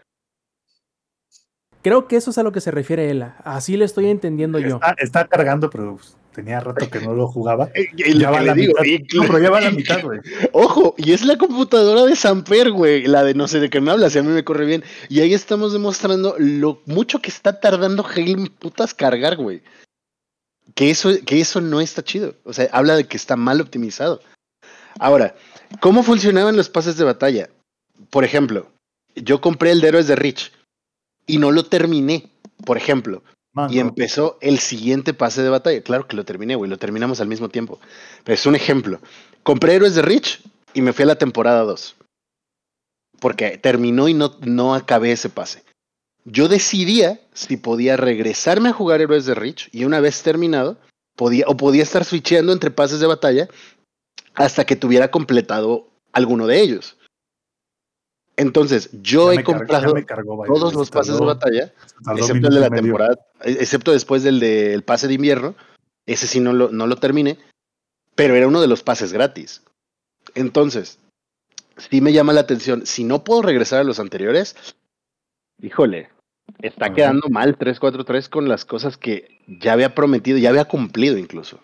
Creo 1.82 2.08
que 2.08 2.18
eso 2.18 2.32
es 2.32 2.38
a 2.38 2.44
lo 2.44 2.52
que 2.52 2.62
se 2.62 2.72
refiere 2.72 3.10
Ela. 3.10 3.38
Así 3.44 3.78
le 3.78 3.86
estoy 3.86 4.10
entendiendo 4.10 4.60
yo. 4.60 4.80
Está 4.98 5.28
cargando, 5.28 5.70
pero 5.70 5.98
tenía 6.34 6.60
rato 6.60 6.90
que 6.90 7.00
no 7.00 7.14
lo 7.14 7.28
jugaba. 7.28 7.70
ya 7.96 8.30
va 8.30 8.42
la 8.42 8.54
mitad. 8.54 8.84
No, 9.14 9.22
pero 9.24 9.40
ya 9.40 9.50
va 9.50 9.62
la 9.62 9.72
mitad, 9.72 10.02
güey. 10.04 10.20
Ojo, 10.52 10.94
y 10.98 11.14
es 11.14 11.24
la 11.24 11.38
computadora 11.38 12.06
de 12.06 12.16
Samper, 12.16 12.72
güey. 12.72 13.08
La 13.08 13.24
de 13.24 13.34
no 13.34 13.48
sé 13.48 13.60
de 13.60 13.70
qué 13.70 13.80
me 13.80 13.92
hablas, 13.92 14.14
si 14.14 14.20
a 14.20 14.24
mí 14.24 14.30
me 14.30 14.44
corre 14.44 14.66
bien. 14.66 14.84
Y 15.08 15.22
ahí 15.22 15.34
estamos 15.34 15.72
demostrando 15.72 16.36
lo 16.38 16.82
mucho 16.86 17.20
que 17.20 17.30
está 17.30 17.60
tardando 17.60 18.06
Halo 18.06 18.46
putas 18.60 18.94
cargar, 18.94 19.38
güey. 19.38 19.62
Que 20.76 20.90
eso, 20.90 21.12
que 21.26 21.40
eso 21.40 21.62
no 21.62 21.80
está 21.80 22.04
chido. 22.04 22.36
O 22.44 22.52
sea, 22.52 22.68
habla 22.74 22.96
de 22.96 23.06
que 23.06 23.18
está 23.18 23.38
mal 23.38 23.62
optimizado. 23.62 24.22
Ahora, 25.00 25.36
¿cómo 25.80 26.04
funcionaban 26.04 26.58
los 26.58 26.70
pases 26.70 26.98
de 26.98 27.06
batalla? 27.06 27.50
Por 28.10 28.26
ejemplo, 28.26 28.70
yo 29.16 29.40
compré 29.40 29.72
el 29.72 29.82
de 29.82 29.88
Héroes 29.88 30.08
de 30.08 30.16
Rich 30.16 30.52
y 31.30 31.38
no 31.38 31.52
lo 31.52 31.64
terminé, 31.64 32.32
por 32.66 32.76
ejemplo. 32.76 33.24
Y 33.70 33.80
empezó 33.80 34.38
el 34.42 34.60
siguiente 34.60 35.14
pase 35.14 35.44
de 35.44 35.50
batalla. 35.50 35.82
Claro 35.84 36.08
que 36.08 36.16
lo 36.16 36.26
terminé, 36.26 36.56
güey, 36.56 36.70
lo 36.70 36.78
terminamos 36.78 37.20
al 37.22 37.28
mismo 37.28 37.50
tiempo. 37.50 37.80
Pero 38.24 38.34
es 38.34 38.46
un 38.46 38.56
ejemplo. 38.56 39.00
Compré 39.44 39.76
Héroes 39.76 39.96
de 39.96 40.02
Rich 40.02 40.42
y 40.74 40.82
me 40.82 40.94
fui 40.94 41.04
a 41.04 41.08
la 41.08 41.18
temporada 41.18 41.64
2. 41.64 41.96
Porque 43.20 43.58
terminó 43.58 44.08
y 44.08 44.14
no, 44.14 44.38
no 44.42 44.74
acabé 44.74 45.12
ese 45.12 45.30
pase. 45.30 45.64
Yo 46.26 46.48
decidía 46.48 47.20
si 47.34 47.58
podía 47.58 47.98
regresarme 47.98 48.70
a 48.70 48.74
jugar 48.74 49.02
Héroes 49.02 49.26
de 49.26 49.36
Rich 49.36 49.70
y 49.72 49.84
una 49.84 50.00
vez 50.00 50.24
terminado, 50.24 50.78
podía, 51.16 51.46
o 51.48 51.58
podía 51.58 51.84
estar 51.84 52.06
switcheando 52.06 52.54
entre 52.54 52.72
pases 52.72 53.00
de 53.00 53.08
batalla 53.08 53.50
hasta 54.36 54.66
que 54.66 54.76
tuviera 54.76 55.12
completado 55.12 55.90
alguno 56.12 56.48
de 56.48 56.62
ellos. 56.62 56.98
Entonces, 58.40 58.90
yo 59.02 59.34
he 59.34 59.44
comprado 59.44 59.94
todos 60.48 60.74
los 60.74 60.90
pases 60.90 61.20
de 61.20 61.26
batalla, 61.26 61.74
excepto 62.16 62.48
el 62.48 62.54
de 62.54 62.60
la 62.62 62.70
temporada, 62.70 63.20
e, 63.42 63.52
excepto 63.52 63.92
después 63.92 64.24
del 64.24 64.40
del 64.40 64.82
pase 64.84 65.10
de 65.10 65.16
invierno. 65.16 65.56
Ese 66.06 66.26
sí 66.26 66.40
no 66.40 66.54
lo, 66.54 66.70
no 66.70 66.88
lo 66.88 66.96
terminé, 66.96 67.38
pero 68.16 68.36
era 68.36 68.48
uno 68.48 68.62
de 68.62 68.68
los 68.68 68.82
pases 68.82 69.12
gratis. 69.12 69.62
Entonces, 70.36 71.00
sí 71.76 72.00
me 72.00 72.14
llama 72.14 72.32
la 72.32 72.40
atención. 72.40 72.86
Si 72.86 73.04
no 73.04 73.26
puedo 73.26 73.42
regresar 73.42 73.82
a 73.82 73.84
los 73.84 74.00
anteriores, 74.00 74.56
híjole, 75.62 76.10
está 76.62 76.94
quedando 76.94 77.28
mal 77.30 77.58
343 77.58 78.30
con 78.30 78.48
las 78.48 78.64
cosas 78.64 78.96
que 78.96 79.38
ya 79.48 79.74
había 79.74 79.94
prometido, 79.94 80.38
ya 80.38 80.50
había 80.50 80.66
cumplido 80.66 81.18
incluso. 81.18 81.60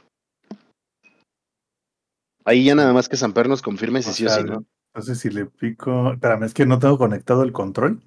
Ahí 2.44 2.66
ya 2.66 2.76
nada 2.76 2.92
más 2.92 3.08
que 3.08 3.16
Samper 3.16 3.48
nos 3.48 3.62
confirme 3.62 4.04
si 4.04 4.10
O 4.10 4.14
sí 4.14 4.26
o 4.26 4.30
sí 4.30 4.44
no. 4.44 4.66
Entonces, 4.96 5.20
si 5.20 5.30
le 5.30 5.46
pico. 5.46 6.14
Espérame, 6.14 6.44
es 6.46 6.54
que 6.54 6.66
no 6.66 6.80
tengo 6.80 6.98
conectado 6.98 7.44
el 7.44 7.52
control. 7.52 8.00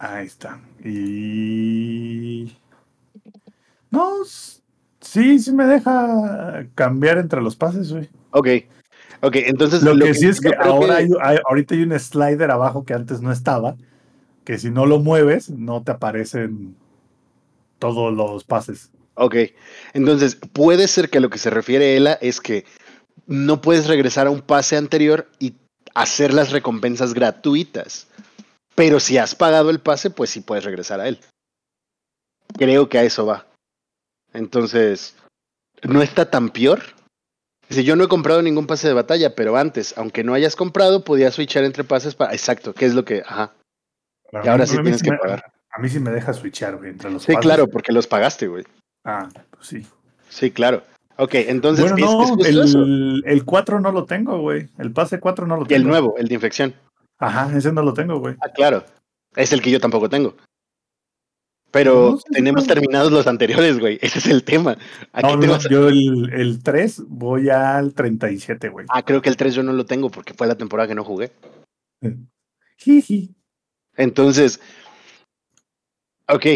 Ahí 0.00 0.26
está. 0.26 0.60
Y. 0.84 2.52
No, 3.88 4.10
sí, 5.00 5.38
sí 5.38 5.52
me 5.52 5.66
deja 5.66 6.66
cambiar 6.74 7.18
entre 7.18 7.40
los 7.40 7.54
pases, 7.54 7.92
güey. 7.92 8.10
Ok. 8.32 8.48
Ok, 9.20 9.36
entonces 9.36 9.84
Lo, 9.84 9.96
que, 9.96 10.12
sí 10.12 10.26
es 10.26 10.40
que 10.40 10.50
ahora 10.58 10.96
que- 10.96 11.02
Hay, 11.04 11.08
hay- 11.22 11.38
ahorita 11.48 11.76
hay 11.76 11.82
un 11.84 11.96
slider 12.00 12.50
abajo 12.50 12.84
que 12.84 12.94
antes 12.94 13.20
no 13.20 13.30
estaba. 13.30 13.76
Que 14.42 14.58
si 14.58 14.70
no 14.72 14.86
lo 14.86 14.98
mueves, 14.98 15.50
no 15.50 15.84
te 15.84 15.92
aparecen 15.92 16.74
todos 17.78 18.12
los 18.12 18.42
pases. 18.42 18.90
Ok, 19.14 19.36
entonces 19.92 20.34
puede 20.52 20.88
ser 20.88 21.08
que 21.10 21.18
a 21.18 21.20
lo 21.20 21.30
que 21.30 21.38
se 21.38 21.48
refiere 21.48 21.96
Ela 21.96 22.14
es 22.14 22.40
que 22.40 22.64
no 23.26 23.60
puedes 23.60 23.86
regresar 23.86 24.26
a 24.26 24.30
un 24.30 24.40
pase 24.42 24.76
anterior 24.76 25.28
y 25.38 25.54
hacer 25.94 26.32
las 26.34 26.50
recompensas 26.50 27.14
gratuitas. 27.14 28.06
Pero 28.74 28.98
si 29.00 29.18
has 29.18 29.34
pagado 29.34 29.70
el 29.70 29.80
pase, 29.80 30.10
pues 30.10 30.30
sí 30.30 30.40
puedes 30.40 30.64
regresar 30.64 31.00
a 31.00 31.08
él. 31.08 31.20
Creo 32.58 32.88
que 32.88 32.98
a 32.98 33.02
eso 33.04 33.26
va. 33.26 33.46
Entonces, 34.32 35.14
no 35.82 36.02
está 36.02 36.30
tan 36.30 36.50
peor. 36.50 36.82
Si 37.70 37.82
yo 37.84 37.96
no 37.96 38.04
he 38.04 38.08
comprado 38.08 38.42
ningún 38.42 38.66
pase 38.66 38.88
de 38.88 38.94
batalla, 38.94 39.34
pero 39.34 39.56
antes, 39.56 39.96
aunque 39.96 40.22
no 40.24 40.34
hayas 40.34 40.54
comprado, 40.56 41.04
podías 41.04 41.34
switchar 41.34 41.64
entre 41.64 41.84
pases 41.84 42.14
para. 42.14 42.32
Exacto, 42.32 42.74
que 42.74 42.84
es 42.86 42.94
lo 42.94 43.04
que. 43.04 43.22
Ajá. 43.24 43.52
Pero 44.30 44.44
Y 44.44 44.48
ahora 44.48 44.64
mí- 44.64 44.70
sí 44.70 44.76
tienes 44.82 45.02
que 45.02 45.10
me- 45.12 45.18
pagar. 45.18 45.52
A 45.70 45.78
mí 45.80 45.88
sí 45.88 45.98
me 45.98 46.10
deja 46.10 46.32
switchar, 46.32 46.76
güey, 46.76 46.90
entre 46.90 47.10
los 47.10 47.22
Sí, 47.22 47.32
pases. 47.32 47.42
claro, 47.42 47.66
porque 47.68 47.92
los 47.92 48.06
pagaste, 48.06 48.46
güey. 48.46 48.64
Ah, 49.04 49.28
pues 49.50 49.66
sí. 49.66 49.86
Sí, 50.28 50.50
claro. 50.50 50.84
Ok, 51.16 51.34
entonces 51.34 51.90
bueno, 51.92 52.24
no, 52.36 52.44
el, 52.44 53.22
el 53.24 53.44
4 53.44 53.80
no 53.80 53.92
lo 53.92 54.04
tengo, 54.04 54.38
güey. 54.40 54.68
El 54.78 54.92
pase 54.92 55.20
4 55.20 55.46
no 55.46 55.56
lo 55.56 55.62
Y 55.62 55.66
tengo. 55.66 55.80
el 55.82 55.86
nuevo, 55.88 56.14
el 56.18 56.26
de 56.28 56.34
infección. 56.34 56.74
Ajá, 57.18 57.56
ese 57.56 57.72
no 57.72 57.82
lo 57.82 57.94
tengo, 57.94 58.18
güey. 58.18 58.34
Ah, 58.40 58.48
claro. 58.48 58.84
Es 59.36 59.52
el 59.52 59.62
que 59.62 59.70
yo 59.70 59.78
tampoco 59.80 60.08
tengo. 60.08 60.34
Pero 61.70 62.12
No, 62.12 62.18
tenemos 62.32 62.66
terminados 62.66 63.10
los 63.10 63.26
anteriores, 63.26 63.78
güey. 63.80 63.98
Ese 64.02 64.18
es 64.20 64.26
el 64.26 64.44
tema. 64.44 64.76
Aquí 65.12 65.26
No, 65.34 65.38
tengo- 65.40 65.58
yo 65.70 65.88
el, 65.88 66.30
el 66.32 66.62
3 66.62 67.02
voy 67.08 67.48
al 67.48 67.94
37, 67.94 68.68
güey. 68.68 68.86
Ah, 68.88 69.02
creo 69.04 69.22
que 69.22 69.28
el 69.28 69.36
3 69.36 69.54
yo 69.54 69.62
no 69.62 69.72
lo 69.72 69.84
tengo 69.86 70.10
porque 70.10 70.34
fue 70.34 70.46
la 70.46 70.56
temporada 70.56 70.88
que 70.88 70.94
no 70.94 71.04
jugué. 71.04 71.32
Jiji. 72.78 73.34
Entonces, 73.96 74.60
ok, 76.28 76.46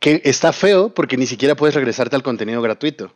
que 0.00 0.20
está 0.24 0.52
feo 0.52 0.92
porque 0.94 1.16
ni 1.16 1.26
siquiera 1.26 1.54
puedes 1.56 1.74
regresarte 1.74 2.16
al 2.16 2.22
contenido 2.22 2.60
gratuito. 2.62 3.12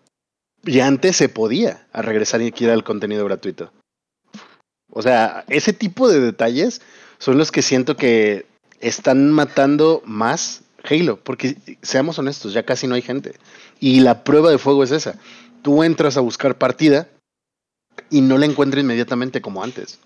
Y 0.65 0.81
antes 0.81 1.17
se 1.17 1.29
podía 1.29 1.87
a 1.93 2.03
regresar 2.03 2.43
y 2.43 2.53
ir 2.57 2.71
al 2.71 2.85
contenido 2.85 3.25
gratuito. 3.25 3.73
O 4.91 5.03
sea, 5.03 5.45
ese 5.49 5.73
tipo 5.73 6.09
de 6.09 6.21
detalles 6.21 6.81
son 7.19 7.39
los 7.39 7.53
que 7.53 7.63
siento 7.63 7.97
que 7.97 8.47
están 8.81 9.31
matando 9.33 10.03
más 10.05 10.63
Halo, 10.85 11.19
porque 11.23 11.57
seamos 11.83 12.19
honestos, 12.19 12.53
ya 12.53 12.65
casi 12.65 12.87
no 12.87 12.95
hay 12.95 13.03
gente. 13.03 13.35
Y 13.81 14.01
la 14.01 14.25
prueba 14.25 14.51
de 14.51 14.59
fuego 14.59 14.85
es 14.85 14.91
esa. 14.91 15.19
Tú 15.63 15.83
entras 15.83 16.17
a 16.17 16.21
buscar 16.21 16.57
partida 16.57 17.09
y 18.11 18.21
no 18.21 18.39
la 18.39 18.47
encuentras 18.47 18.85
inmediatamente 18.85 19.43
como 19.43 19.63
antes. 19.63 19.99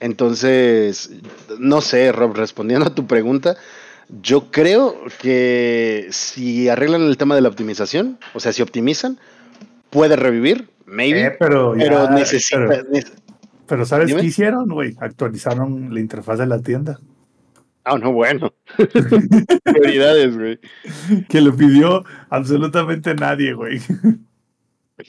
Entonces, 0.00 1.10
no 1.58 1.80
sé, 1.80 2.10
Rob, 2.12 2.34
respondiendo 2.34 2.86
a 2.86 2.94
tu 2.94 3.06
pregunta, 3.06 3.56
yo 4.22 4.50
creo 4.50 4.96
que 5.20 6.06
si 6.10 6.68
arreglan 6.68 7.02
el 7.02 7.16
tema 7.16 7.34
de 7.34 7.40
la 7.40 7.48
optimización, 7.48 8.18
o 8.34 8.40
sea, 8.40 8.52
si 8.52 8.62
optimizan, 8.62 9.18
puede 9.90 10.16
revivir, 10.16 10.68
maybe, 10.86 11.26
Eh, 11.26 11.36
pero, 11.38 11.76
ya- 11.76 11.84
pero 11.84 12.10
necesita... 12.10 12.84
Pero, 13.66 13.86
¿sabes 13.86 14.08
Dime. 14.08 14.20
qué 14.20 14.26
hicieron, 14.26 14.68
güey? 14.68 14.94
Actualizaron 15.00 15.94
la 15.94 16.00
interfaz 16.00 16.38
de 16.38 16.46
la 16.46 16.60
tienda. 16.60 17.00
Ah, 17.82 17.96
no, 17.98 18.12
bueno. 18.12 18.52
Prioridades, 19.64 20.36
güey. 20.36 20.58
Que 21.28 21.40
lo 21.40 21.56
pidió 21.56 22.04
absolutamente 22.28 23.14
nadie, 23.14 23.54
güey. 23.54 23.80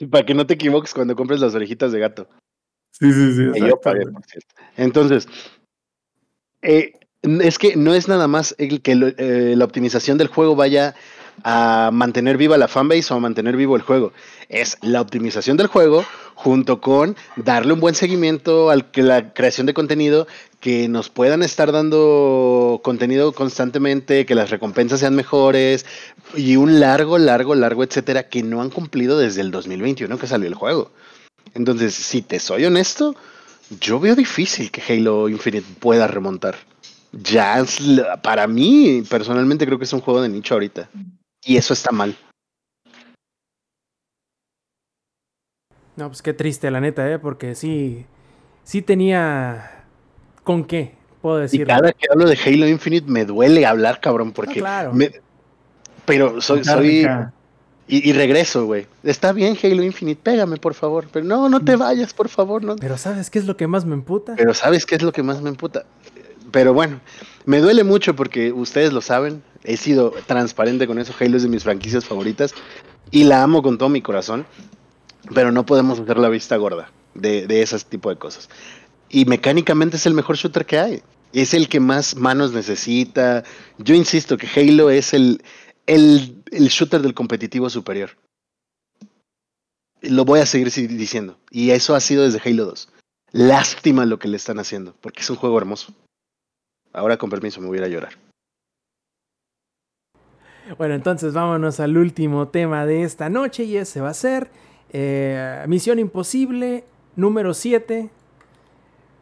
Para 0.10 0.26
que 0.26 0.34
no 0.34 0.45
te 0.47 0.53
equivoques 0.56 0.93
cuando 0.93 1.16
compres 1.18 1.41
las 1.41 1.53
orejitas 1.53 1.91
de 1.91 1.99
gato. 1.99 2.30
Sí, 2.91 3.12
sí, 3.12 3.34
sí. 3.34 3.51
Que 3.51 3.60
yo 3.60 3.66
exacto, 3.66 3.82
pagué, 3.82 4.01
güey. 4.03 4.14
por 4.14 4.26
cierto. 4.26 4.56
Entonces, 4.78 5.28
eh, 6.62 6.93
es 7.42 7.60
que 7.60 7.76
no 7.76 7.94
es 7.94 8.08
nada 8.08 8.28
más 8.28 8.56
el 8.58 8.82
que 8.82 9.14
eh, 9.18 9.54
la 9.56 9.66
optimización 9.66 10.18
del 10.18 10.28
juego 10.28 10.56
vaya 10.56 10.96
a 11.44 11.90
mantener 11.92 12.38
viva 12.38 12.58
la 12.58 12.68
fanbase 12.68 13.14
o 13.14 13.18
a 13.18 13.20
mantener 13.20 13.58
vivo 13.58 13.76
el 13.76 13.82
juego. 13.82 14.14
Es 14.50 14.78
la 14.82 15.02
optimización 15.02 15.58
del 15.58 15.68
juego 15.68 16.06
junto 16.36 16.82
con 16.82 17.16
darle 17.36 17.74
un 17.74 17.80
buen 17.80 17.96
seguimiento 17.96 18.70
a 18.70 18.76
la 18.76 19.34
creación 19.34 19.66
de 19.66 19.74
contenido, 19.74 20.28
que 20.60 20.88
nos 20.88 21.10
puedan 21.10 21.44
estar 21.44 21.72
dando 21.72 22.82
contenido 22.84 23.32
constantemente, 23.32 24.26
que 24.26 24.36
las 24.36 24.50
recompensas 24.50 25.00
sean 25.00 25.16
mejores 25.16 25.86
y 26.36 26.56
un 26.58 26.80
largo, 26.80 27.18
largo, 27.18 27.56
largo, 27.56 27.84
etcétera, 27.84 28.28
que 28.30 28.44
no 28.44 28.62
han 28.62 28.70
cumplido 28.70 29.18
desde 29.18 29.42
el 29.42 29.52
2021 29.52 30.18
que 30.18 30.28
salió 30.28 30.48
el 30.48 30.56
juego. 30.56 30.92
Entonces, 31.54 31.94
si 31.94 32.22
te 32.22 32.40
soy 32.40 32.66
honesto, 32.66 33.16
yo 33.80 34.00
veo 34.00 34.16
difícil 34.16 34.72
que 34.72 34.82
Halo 34.82 35.30
Infinite 35.30 35.66
pueda 35.80 36.08
remontar. 36.08 36.56
Ya, 37.24 37.59
es 37.59 37.80
para 38.22 38.45
mí, 38.45 39.03
personalmente 39.09 39.66
creo 39.66 39.78
que 39.78 39.86
es 39.86 39.93
un 39.93 40.01
juego 40.01 40.22
de 40.22 40.30
nicho 40.30 40.53
ahorita. 40.55 40.89
Y 41.43 41.55
eso 41.57 41.74
está 41.74 41.91
mal. 41.91 42.16
No, 45.95 46.07
pues 46.09 46.22
qué 46.22 46.34
triste, 46.34 46.70
la 46.72 46.82
neta, 46.82 47.09
¿eh? 47.09 47.20
Porque 47.20 47.55
sí, 47.55 48.05
sí 48.63 48.82
tenía 48.82 49.86
con 50.43 50.66
qué, 50.66 50.95
puedo 51.22 51.39
Y 51.39 51.41
decir. 51.43 51.68
cada 51.68 51.93
que 51.93 52.07
hablo 52.11 52.28
de 52.28 52.38
Halo 52.45 52.68
Infinite 52.68 53.09
me 53.09 53.24
duele 53.24 53.66
hablar, 53.66 54.01
cabrón, 54.01 54.34
porque... 54.34 54.59
claro. 54.59 54.91
me- 54.93 55.11
Pero 56.05 56.41
soy... 56.41 56.63
soy 56.66 57.07
y, 57.88 58.09
y 58.09 58.13
regreso, 58.13 58.66
güey. 58.66 58.88
Está 59.03 59.32
bien 59.32 59.55
Halo 59.61 59.84
Infinite, 59.84 60.20
pégame, 60.22 60.57
por 60.57 60.74
favor. 60.74 61.05
Pero 61.13 61.24
no, 61.24 61.47
no 61.49 61.63
te 61.63 61.76
vayas, 61.76 62.13
por 62.16 62.30
favor. 62.30 62.63
No. 62.63 62.76
Pero 62.76 62.97
¿sabes 62.97 63.30
qué 63.30 63.38
es 63.39 63.45
lo 63.45 63.55
que 63.55 63.68
más 63.68 63.86
me 63.86 63.93
emputa? 63.93 64.34
Pero 64.36 64.55
¿sabes 64.55 64.86
qué 64.88 64.95
es 64.95 65.03
lo 65.03 65.11
que 65.13 65.22
más 65.22 65.39
me 65.41 65.49
emputa? 65.49 65.86
Pero 66.56 66.74
bueno, 66.74 67.01
me 67.43 67.60
duele 67.60 67.84
mucho 67.84 68.16
porque 68.16 68.53
ustedes 68.53 68.93
lo 68.93 69.01
saben. 69.01 69.43
He 69.66 69.76
sido 69.76 70.14
transparente 70.26 70.88
con 70.88 70.99
eso. 70.99 71.14
Halo 71.20 71.36
es 71.36 71.43
de 71.43 71.49
mis 71.49 71.64
franquicias 71.66 72.06
favoritas. 72.06 72.53
Y 73.12 73.26
la 73.26 73.43
amo 73.43 73.62
con 73.62 73.78
todo 73.78 73.89
mi 73.89 74.01
corazón. 74.01 74.45
Pero 75.34 75.51
no 75.51 75.66
podemos 75.66 75.99
hacer 75.99 76.18
la 76.18 76.30
vista 76.30 76.56
gorda 76.56 76.89
de, 77.14 77.45
de 77.45 77.62
ese 77.62 77.78
tipo 77.80 78.10
de 78.10 78.16
cosas. 78.16 78.49
Y 79.10 79.26
mecánicamente 79.26 79.97
es 79.97 80.06
el 80.06 80.14
mejor 80.14 80.38
shooter 80.38 80.66
que 80.66 80.80
hay. 80.80 81.03
Es 81.34 81.53
el 81.53 81.68
que 81.68 81.82
más 81.82 82.16
manos 82.16 82.53
necesita. 82.53 83.43
Yo 83.78 83.93
insisto 83.93 84.38
que 84.38 84.47
Halo 84.47 84.89
es 84.89 85.14
el, 85.14 85.43
el, 85.88 86.41
shooter 86.53 87.01
del 87.01 87.14
competitivo 87.14 87.70
superior. 87.70 88.12
Lo 89.99 90.24
voy 90.24 90.39
a 90.39 90.45
seguir 90.45 90.72
diciendo. 90.72 91.38
Y 91.51 91.72
eso 91.72 91.95
ha 91.95 91.99
sido 91.99 92.24
desde 92.24 92.39
Halo 92.49 92.64
2. 92.64 92.88
Lástima 93.34 94.06
lo 94.06 94.20
que 94.20 94.30
le 94.30 94.38
están 94.38 94.60
haciendo, 94.60 94.95
porque 95.01 95.20
es 95.20 95.30
un 95.30 95.36
juego 95.36 95.58
hermoso. 95.58 95.93
Ahora 96.96 97.18
con 97.18 97.30
permiso 97.30 97.60
me 97.62 97.68
voy 97.68 97.78
a 97.78 97.82
ir 97.82 97.86
a 97.86 97.89
llorar. 97.89 98.14
Bueno, 100.78 100.96
entonces 100.96 101.34
vámonos 101.34 101.80
al 101.80 101.96
último 101.98 102.48
tema 102.48 102.86
de 102.86 103.04
esta 103.04 103.30
noche 103.30 103.66
y 103.66 103.78
ese 103.78 104.02
va 104.02 104.10
a 104.10 104.14
ser 104.16 104.50
eh, 104.91 105.64
Misión 105.68 106.00
Imposible 106.00 106.86
número 107.16 107.54
7, 107.54 108.10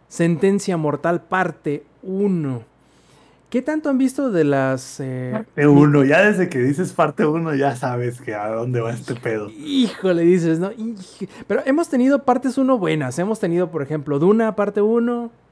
Sentencia 0.07 0.77
Mortal 0.77 1.23
parte 1.23 1.83
1. 2.03 2.63
¿Qué 3.49 3.61
tanto 3.61 3.89
han 3.89 3.97
visto 3.97 4.31
de 4.31 4.45
las... 4.45 4.99
eh, 4.99 5.31
Parte 5.33 5.67
uno, 5.67 6.03
ya 6.05 6.23
desde 6.25 6.49
que 6.49 6.59
dices 6.59 6.93
parte 6.93 7.25
uno, 7.25 7.53
ya 7.53 7.75
sabes 7.75 8.19
que 8.21 8.33
a 8.33 8.47
dónde 8.47 8.81
va 8.81 8.93
este 8.93 9.13
pedo. 9.15 9.49
Híjole, 9.49 10.23
dices, 10.23 10.59
¿no? 10.59 10.71
Pero 11.45 11.61
hemos 11.65 11.89
tenido 11.89 12.23
partes 12.23 12.57
1 12.57 12.77
buenas. 12.79 13.19
Hemos 13.19 13.39
tenido, 13.39 13.69
por 13.69 13.83
ejemplo, 13.83 14.17
Duna 14.17 14.55
parte 14.55 14.81
1. 14.81 15.42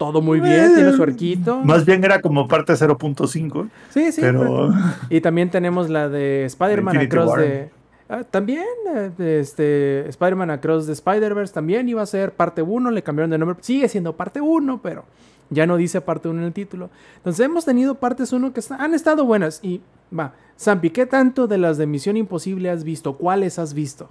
Todo 0.00 0.22
muy 0.22 0.40
bien, 0.40 0.74
tiene 0.74 0.94
su 0.94 1.02
arquito. 1.02 1.60
Más 1.62 1.84
bien 1.84 2.02
era 2.02 2.22
como 2.22 2.48
parte 2.48 2.72
0.5, 2.72 3.68
Sí, 3.90 4.10
sí. 4.12 4.22
pero 4.22 4.70
Y 5.10 5.20
también 5.20 5.50
tenemos 5.50 5.90
la 5.90 6.08
de 6.08 6.46
Spider-Man 6.46 6.96
Across 6.96 7.28
War. 7.28 7.40
de. 7.40 7.70
ah, 8.08 8.24
también, 8.24 8.64
eh, 8.96 9.10
de 9.18 9.40
este, 9.40 10.08
Spider-Man 10.08 10.52
Across 10.52 10.86
the 10.86 10.92
Spider-Verse 10.92 11.52
también 11.52 11.86
iba 11.86 12.00
a 12.00 12.06
ser 12.06 12.32
parte 12.32 12.62
1, 12.62 12.90
le 12.90 13.02
cambiaron 13.02 13.30
de 13.30 13.36
nombre. 13.36 13.58
Sigue 13.60 13.90
siendo 13.90 14.16
parte 14.16 14.40
1, 14.40 14.80
pero 14.82 15.04
ya 15.50 15.66
no 15.66 15.76
dice 15.76 16.00
parte 16.00 16.30
1 16.30 16.38
en 16.38 16.46
el 16.46 16.52
título. 16.54 16.88
Entonces 17.18 17.44
hemos 17.44 17.66
tenido 17.66 17.96
partes 17.96 18.32
1 18.32 18.54
que 18.54 18.62
han 18.78 18.94
estado 18.94 19.26
buenas. 19.26 19.60
Y 19.62 19.82
va, 20.18 20.32
Zampi, 20.58 20.88
¿qué 20.88 21.04
tanto 21.04 21.46
de 21.46 21.58
las 21.58 21.76
de 21.76 21.86
Misión 21.86 22.16
Imposible 22.16 22.70
has 22.70 22.84
visto? 22.84 23.18
¿Cuáles 23.18 23.58
has 23.58 23.74
visto? 23.74 24.08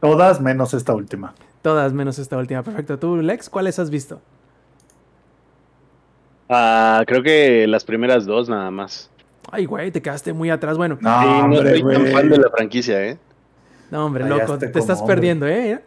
todas 0.00 0.40
menos 0.40 0.74
esta 0.74 0.94
última. 0.94 1.34
Todas 1.62 1.92
menos 1.92 2.18
esta 2.18 2.36
última. 2.36 2.62
Perfecto. 2.62 2.98
¿Tú, 2.98 3.16
Lex, 3.16 3.48
cuáles 3.48 3.78
has 3.78 3.88
visto? 3.90 4.20
Ah, 6.48 7.02
creo 7.06 7.22
que 7.22 7.66
las 7.66 7.84
primeras 7.84 8.26
dos 8.26 8.48
nada 8.48 8.70
más. 8.70 9.08
Ay, 9.50 9.64
güey, 9.64 9.90
te 9.90 10.02
quedaste 10.02 10.32
muy 10.32 10.50
atrás. 10.50 10.76
Bueno, 10.76 10.98
No, 11.00 11.20
Sí, 11.20 11.26
no 11.26 11.44
hombre, 11.44 11.80
soy 11.80 11.92
tan 11.94 12.06
fan 12.08 12.28
de 12.28 12.38
la 12.38 12.50
franquicia, 12.50 13.04
¿eh? 13.06 13.18
No, 13.90 14.06
hombre, 14.06 14.24
Fallaste 14.24 14.46
loco, 14.52 14.58
te 14.58 14.78
estás 14.78 15.00
hombre. 15.00 15.14
perdiendo, 15.16 15.46
¿eh? 15.46 15.80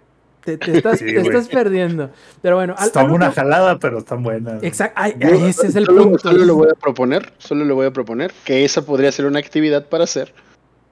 Te, 0.44 0.58
te 0.58 0.72
estás, 0.78 1.00
Sí, 1.00 1.06
te 1.06 1.22
estás 1.22 1.48
perdiendo. 1.48 2.10
Pero 2.42 2.56
bueno, 2.56 2.76
al- 2.78 2.88
Está 2.88 3.02
algo 3.02 3.16
una 3.16 3.32
jalada, 3.32 3.80
pero 3.80 3.98
están 4.00 4.24
buenas. 4.24 4.64
Exacto, 4.64 4.94
ay, 5.02 5.16
Yo 5.20 5.28
ese 5.30 5.68
es 5.68 5.76
el 5.76 5.86
solo, 5.86 6.04
punto. 6.04 6.20
Solo 6.20 6.46
le 6.46 6.52
voy 6.52 6.68
a 6.72 6.76
proponer, 6.80 7.34
solo 7.38 7.66
le 7.66 7.74
voy 7.74 7.86
a 7.88 7.92
proponer 7.92 8.32
que 8.44 8.64
esa 8.66 8.86
podría 8.86 9.12
ser 9.12 9.26
una 9.26 9.40
actividad 9.40 9.88
para 9.88 10.04
hacer 10.04 10.34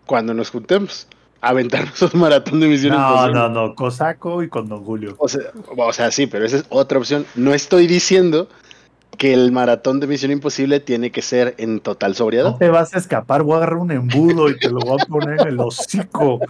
cuando 0.05 0.33
nos 0.33 0.49
juntemos. 0.49 1.07
Aventarnos 1.43 2.01
un 2.13 2.19
maratón 2.21 2.61
de 2.61 2.67
misiones 2.67 2.97
No, 2.97 3.29
no, 3.29 3.49
no, 3.49 3.75
Cosaco 3.75 4.41
y 4.43 4.47
con 4.47 4.69
Don 4.69 4.83
Julio. 4.85 5.15
O 5.17 5.27
sea, 5.27 5.41
o 5.75 5.91
sea, 5.93 6.09
sí, 6.09 6.25
pero 6.25 6.45
esa 6.45 6.57
es 6.57 6.65
otra 6.69 6.97
opción. 6.97 7.25
No 7.35 7.53
estoy 7.53 7.85
diciendo 7.85 8.47
que 9.17 9.33
el 9.33 9.51
maratón 9.51 9.99
de 9.99 10.07
Misión 10.07 10.31
Imposible 10.31 10.79
tiene 10.79 11.11
que 11.11 11.21
ser 11.21 11.53
en 11.57 11.81
total 11.81 12.11
No 12.11 12.15
sobriedad. 12.15 12.57
te 12.57 12.69
vas 12.69 12.93
a 12.93 12.97
escapar, 12.97 13.43
voy 13.43 13.55
a 13.55 13.57
agarrar 13.57 13.77
un 13.77 13.91
embudo 13.91 14.49
y 14.49 14.57
te 14.57 14.69
lo 14.69 14.79
voy 14.79 14.97
a 15.01 15.05
poner 15.05 15.41
en 15.41 15.47
el 15.49 15.59
hocico. 15.59 16.39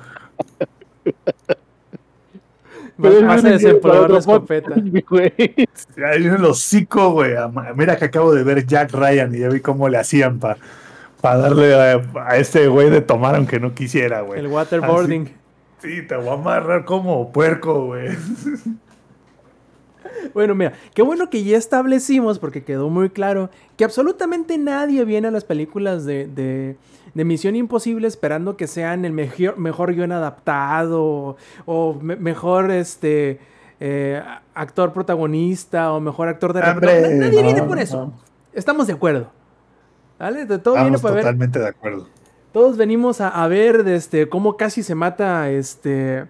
Pero 3.01 3.25
vas 3.25 3.43
a 3.43 3.49
desempolvar 3.49 4.11
la 4.11 4.19
escopeta. 4.19 4.75
Ahí 4.75 6.25
en 6.25 6.33
el 6.35 6.45
hocico, 6.45 7.11
güey. 7.11 7.33
Mira 7.75 7.97
que 7.97 8.05
acabo 8.05 8.33
de 8.33 8.43
ver 8.43 8.65
Jack 8.67 8.93
Ryan 8.93 9.33
y 9.33 9.39
ya 9.39 9.49
vi 9.49 9.59
cómo 9.59 9.89
le 9.89 9.97
hacían 9.97 10.39
para 10.39 10.57
darle 11.31 11.73
a, 11.75 12.01
a 12.27 12.37
este 12.37 12.67
güey 12.67 12.89
de 12.89 13.01
tomar 13.01 13.35
aunque 13.35 13.59
no 13.59 13.73
quisiera, 13.73 14.21
güey. 14.21 14.39
El 14.39 14.47
waterboarding. 14.47 15.23
Así- 15.23 15.33
Sí, 15.81 16.01
te 16.07 16.15
voy 16.15 16.29
a 16.29 16.33
amarrar 16.33 16.85
como 16.85 17.31
puerco, 17.33 17.87
güey. 17.87 18.07
Bueno, 20.33 20.55
mira, 20.55 20.73
qué 20.93 21.01
bueno 21.01 21.29
que 21.29 21.43
ya 21.43 21.57
establecimos, 21.57 22.39
porque 22.39 22.63
quedó 22.63 22.89
muy 22.89 23.09
claro, 23.09 23.49
que 23.77 23.83
absolutamente 23.83 24.57
nadie 24.57 25.03
viene 25.05 25.27
a 25.27 25.31
las 25.31 25.43
películas 25.43 26.05
de, 26.05 26.27
de- 26.27 26.77
de 27.13 27.25
Misión 27.25 27.55
Imposible 27.55 28.07
esperando 28.07 28.57
que 28.57 28.67
sean 28.67 29.05
el 29.05 29.11
mejor, 29.11 29.57
mejor 29.57 29.93
guion 29.93 30.11
adaptado 30.11 31.35
o 31.65 31.97
me- 32.01 32.15
mejor 32.15 32.71
este 32.71 33.39
eh, 33.79 34.21
actor 34.55 34.93
protagonista 34.93 35.91
o 35.93 35.99
mejor 35.99 36.27
actor 36.29 36.53
de. 36.53 36.61
Hombre, 36.61 37.01
No, 37.01 37.25
nadie 37.25 37.43
viene 37.43 37.61
por 37.63 37.77
eso. 37.79 38.05
no. 38.05 38.13
Estamos 38.53 38.87
de 38.87 38.93
acuerdo. 38.93 39.29
¿Vale? 40.23 40.45
Viene 40.45 40.57
ver. 40.57 41.01
totalmente 41.01 41.59
de 41.59 41.67
acuerdo. 41.67 42.07
Todos 42.53 42.77
venimos 42.77 43.19
a, 43.19 43.27
a 43.29 43.47
ver 43.47 43.85
este, 43.87 44.29
cómo 44.29 44.55
casi 44.57 44.83
se 44.83 44.95
mata 44.95 45.49
este 45.49 46.25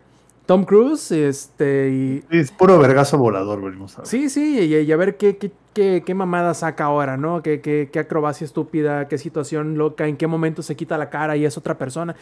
Tom 0.46 0.64
Cruise. 0.64 1.12
Este, 1.12 1.90
y, 1.90 2.24
Sí, 2.32 2.38
es 2.40 2.52
puro 2.52 2.80
vergazo 2.80 3.18
volador, 3.18 3.62
venimos 3.62 3.96
a 3.98 4.02
ver. 4.02 4.08
Sí, 4.08 4.30
sí, 4.30 4.60
y, 4.60 4.76
y 4.76 4.92
a 4.92 4.98
ver 4.98 5.18
qué, 5.18 5.38
qué, 5.38 5.52
qué, 5.74 6.02
qué 6.06 6.14
mamada 6.16 6.54
saca 6.54 6.86
ahora, 6.86 7.18
¿no? 7.18 7.44
Qué, 7.44 7.62
qué, 7.62 7.90
qué 7.92 8.00
acrobacia 8.00 8.46
estúpida, 8.46 9.08
qué 9.08 9.18
situación 9.18 9.78
loca, 9.78 10.08
en 10.08 10.18
qué 10.18 10.26
momento 10.26 10.64
se 10.64 10.76
quita 10.76 10.98
la 10.98 11.10
cara 11.10 11.36
y 11.38 11.46
es 11.46 11.58
otra 11.58 11.78
persona. 11.78 12.16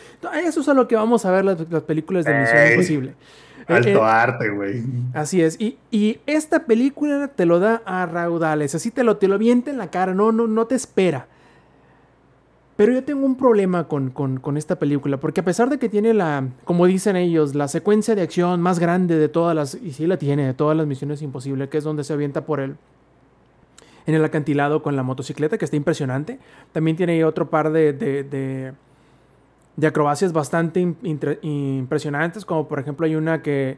Eso 0.44 0.62
es 0.62 0.68
a 0.68 0.74
lo 0.74 0.88
que 0.88 0.96
vamos 0.96 1.26
a 1.26 1.32
ver 1.32 1.46
las, 1.46 1.70
las 1.70 1.84
películas 1.84 2.26
de 2.26 2.34
Misión 2.38 2.58
Ey, 2.58 2.72
Imposible. 2.72 3.16
Alto 3.68 3.90
Eh, 3.90 3.94
eh, 3.94 4.00
arte, 4.02 4.50
güey. 4.50 4.84
así 5.14 5.42
es. 5.42 5.62
Y, 5.62 5.78
y 5.92 6.20
esta 6.26 6.66
película 6.66 7.28
te 7.30 7.46
lo 7.46 7.60
da 7.60 7.82
a 7.86 8.06
raudales, 8.08 8.74
así 8.76 8.90
te 8.92 9.04
lo, 9.04 9.18
te 9.18 9.28
lo 9.28 9.36
avienta 9.36 9.70
en 9.70 9.78
la 9.78 9.92
cara, 9.92 10.14
no, 10.16 10.32
no, 10.32 10.48
no 10.48 10.66
te 10.66 10.76
espera. 10.76 11.28
Pero 12.82 12.94
yo 12.94 13.04
tengo 13.04 13.28
un 13.28 13.36
problema 13.36 13.88
con, 13.88 14.10
con- 14.10 14.58
esta 14.58 14.80
película, 14.80 15.18
porque 15.18 15.42
a 15.42 15.46
pesar 15.46 15.70
de 15.70 15.78
que 15.78 15.88
tiene 15.88 16.16
la, 16.16 16.48
como 16.64 16.88
dicen 16.88 17.16
ellos, 17.16 17.54
la 17.54 17.68
secuencia 17.68 18.16
de 18.16 18.24
acción 18.24 18.60
más 18.60 18.80
grande 18.80 19.20
de 19.20 19.30
todas 19.30 19.56
las, 19.56 19.76
y 19.76 19.92
sí 19.92 20.08
la 20.08 20.18
tiene, 20.18 20.48
de 20.48 20.56
todas 20.56 20.76
las 20.76 20.88
misiones 20.88 21.22
imposibles, 21.22 21.70
que 21.70 21.78
es 21.78 21.84
donde 21.84 22.04
se 22.04 22.14
avienta 22.14 22.44
por 22.44 22.60
el, 22.60 22.78
en 24.08 24.16
el 24.16 24.26
acantilado 24.26 24.82
con 24.82 24.96
la 24.96 25.04
motocicleta, 25.04 25.60
que 25.60 25.66
está 25.66 25.78
impresionante. 25.78 26.40
También 26.72 26.98
tiene 26.98 27.24
otro 27.24 27.52
par 27.52 27.72
de, 27.72 27.94
de, 27.94 28.74
de- 29.78 29.86
acrobacias 29.88 30.34
bastante 30.34 30.80
impresionantes, 30.80 32.46
como 32.46 32.68
por 32.68 32.80
ejemplo 32.80 33.06
hay 33.06 33.14
una 33.14 33.44
que, 33.44 33.78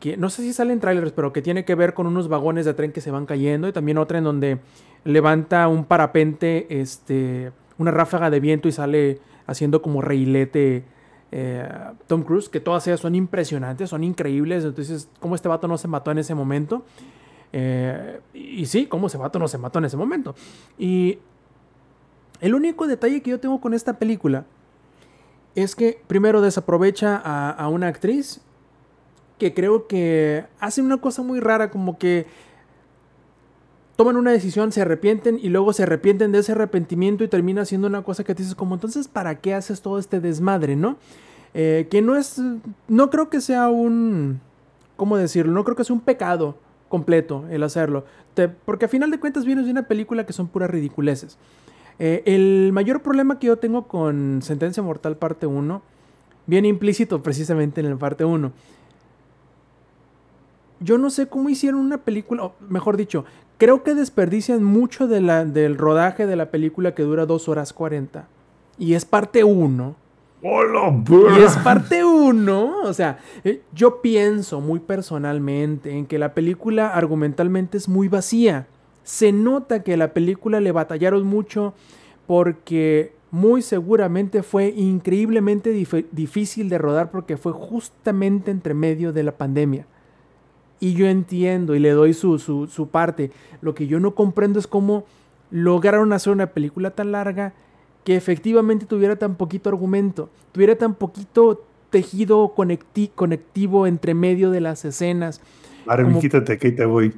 que 0.00 0.16
no 0.16 0.30
sé 0.30 0.40
si 0.40 0.54
sale 0.54 0.72
en 0.72 0.80
trailers, 0.80 1.12
pero 1.12 1.34
que 1.34 1.42
tiene 1.42 1.66
que 1.66 1.74
ver 1.74 1.92
con 1.92 2.06
unos 2.06 2.28
vagones 2.28 2.64
de 2.64 2.72
tren 2.72 2.92
que 2.92 3.02
se 3.02 3.10
van 3.10 3.26
cayendo, 3.26 3.68
y 3.68 3.72
también 3.72 3.98
otra 3.98 4.16
en 4.16 4.24
donde 4.24 4.58
levanta 5.04 5.68
un 5.68 5.84
parapente, 5.84 6.80
este, 6.80 7.52
una 7.78 7.90
ráfaga 7.90 8.30
de 8.30 8.40
viento 8.40 8.68
y 8.68 8.72
sale 8.72 9.20
haciendo 9.46 9.82
como 9.82 10.00
reilete 10.02 10.84
eh, 11.30 11.68
Tom 12.06 12.22
Cruise, 12.22 12.48
que 12.48 12.60
todas 12.60 12.86
ellas 12.86 13.00
son 13.00 13.14
impresionantes, 13.14 13.90
son 13.90 14.04
increíbles, 14.04 14.64
entonces, 14.64 15.08
¿cómo 15.18 15.34
este 15.34 15.48
vato 15.48 15.66
no 15.66 15.78
se 15.78 15.88
mató 15.88 16.10
en 16.10 16.18
ese 16.18 16.34
momento? 16.34 16.84
Eh, 17.52 18.20
y 18.34 18.66
sí, 18.66 18.86
¿cómo 18.86 19.06
ese 19.06 19.18
vato 19.18 19.38
no 19.38 19.48
se 19.48 19.58
mató 19.58 19.78
en 19.78 19.86
ese 19.86 19.96
momento? 19.96 20.34
Y 20.78 21.18
el 22.40 22.54
único 22.54 22.86
detalle 22.86 23.22
que 23.22 23.30
yo 23.30 23.40
tengo 23.40 23.60
con 23.60 23.72
esta 23.74 23.98
película 23.98 24.44
es 25.54 25.74
que 25.74 26.02
primero 26.06 26.40
desaprovecha 26.40 27.20
a, 27.22 27.50
a 27.50 27.68
una 27.68 27.88
actriz 27.88 28.40
que 29.38 29.54
creo 29.54 29.86
que 29.86 30.44
hace 30.60 30.82
una 30.82 30.98
cosa 30.98 31.22
muy 31.22 31.40
rara, 31.40 31.70
como 31.70 31.98
que 31.98 32.26
toman 34.02 34.16
una 34.16 34.32
decisión, 34.32 34.72
se 34.72 34.82
arrepienten 34.82 35.38
y 35.40 35.48
luego 35.48 35.72
se 35.72 35.84
arrepienten 35.84 36.32
de 36.32 36.40
ese 36.40 36.50
arrepentimiento 36.50 37.22
y 37.22 37.28
termina 37.28 37.62
haciendo 37.62 37.86
una 37.86 38.02
cosa 38.02 38.24
que 38.24 38.34
te 38.34 38.42
dices 38.42 38.56
como 38.56 38.74
entonces 38.74 39.06
¿para 39.06 39.36
qué 39.36 39.54
haces 39.54 39.80
todo 39.80 40.00
este 40.00 40.18
desmadre, 40.18 40.74
no? 40.74 40.96
Eh, 41.54 41.86
que 41.88 42.02
no 42.02 42.16
es, 42.16 42.42
no 42.88 43.10
creo 43.10 43.30
que 43.30 43.40
sea 43.40 43.68
un, 43.68 44.40
¿cómo 44.96 45.16
decirlo? 45.16 45.52
No 45.52 45.62
creo 45.62 45.76
que 45.76 45.84
sea 45.84 45.94
un 45.94 46.00
pecado 46.00 46.56
completo 46.88 47.44
el 47.48 47.62
hacerlo, 47.62 48.04
porque 48.64 48.86
a 48.86 48.88
final 48.88 49.08
de 49.12 49.20
cuentas 49.20 49.44
vienes 49.44 49.66
de 49.66 49.70
una 49.70 49.86
película 49.86 50.26
que 50.26 50.32
son 50.32 50.48
puras 50.48 50.68
ridiculeces. 50.68 51.38
Eh, 52.00 52.24
el 52.26 52.72
mayor 52.72 53.02
problema 53.02 53.38
que 53.38 53.46
yo 53.46 53.58
tengo 53.58 53.86
con 53.86 54.42
Sentencia 54.42 54.82
Mortal 54.82 55.16
parte 55.16 55.46
1 55.46 55.80
viene 56.48 56.66
implícito 56.66 57.22
precisamente 57.22 57.80
en 57.80 57.86
el 57.86 57.98
parte 57.98 58.24
1. 58.24 58.50
Yo 60.80 60.98
no 60.98 61.08
sé 61.10 61.28
cómo 61.28 61.48
hicieron 61.48 61.78
una 61.78 61.98
película, 61.98 62.42
o 62.42 62.54
mejor 62.68 62.96
dicho, 62.96 63.24
creo 63.62 63.84
que 63.84 63.94
desperdician 63.94 64.64
mucho 64.64 65.06
de 65.06 65.20
la, 65.20 65.44
del 65.44 65.78
rodaje 65.78 66.26
de 66.26 66.34
la 66.34 66.50
película 66.50 66.96
que 66.96 67.04
dura 67.04 67.26
2 67.26 67.48
horas 67.48 67.72
40. 67.72 68.26
Y 68.76 68.94
es 68.94 69.04
parte 69.04 69.44
1. 69.44 69.94
¡Hola, 70.42 71.02
Y 71.38 71.42
es 71.44 71.56
parte 71.58 72.04
1. 72.04 72.80
O 72.82 72.92
sea, 72.92 73.20
eh, 73.44 73.60
yo 73.72 74.02
pienso 74.02 74.60
muy 74.60 74.80
personalmente 74.80 75.96
en 75.96 76.06
que 76.06 76.18
la 76.18 76.34
película 76.34 76.88
argumentalmente 76.88 77.78
es 77.78 77.88
muy 77.88 78.08
vacía. 78.08 78.66
Se 79.04 79.30
nota 79.30 79.84
que 79.84 79.96
la 79.96 80.12
película 80.12 80.58
le 80.60 80.72
batallaron 80.72 81.24
mucho 81.24 81.74
porque 82.26 83.12
muy 83.30 83.62
seguramente 83.62 84.42
fue 84.42 84.70
increíblemente 84.76 85.72
dif- 85.72 86.06
difícil 86.10 86.68
de 86.68 86.78
rodar 86.78 87.12
porque 87.12 87.36
fue 87.36 87.52
justamente 87.52 88.50
entre 88.50 88.74
medio 88.74 89.12
de 89.12 89.22
la 89.22 89.32
pandemia. 89.32 89.86
Y 90.82 90.94
yo 90.94 91.06
entiendo 91.06 91.76
y 91.76 91.78
le 91.78 91.90
doy 91.92 92.12
su, 92.12 92.40
su, 92.40 92.66
su 92.66 92.88
parte. 92.88 93.30
Lo 93.60 93.72
que 93.72 93.86
yo 93.86 94.00
no 94.00 94.16
comprendo 94.16 94.58
es 94.58 94.66
cómo 94.66 95.04
lograron 95.52 96.12
hacer 96.12 96.32
una 96.32 96.48
película 96.48 96.90
tan 96.90 97.12
larga 97.12 97.52
que 98.02 98.16
efectivamente 98.16 98.84
tuviera 98.84 99.14
tan 99.14 99.36
poquito 99.36 99.68
argumento, 99.70 100.28
tuviera 100.50 100.74
tan 100.74 100.94
poquito 100.94 101.64
tejido 101.90 102.52
conecti- 102.56 103.12
conectivo 103.14 103.86
entre 103.86 104.12
medio 104.14 104.50
de 104.50 104.60
las 104.60 104.84
escenas. 104.84 105.40
Como- 106.08 106.20
quítate 106.20 106.58
que 106.58 106.72
te 106.72 106.84
voy. 106.84 107.12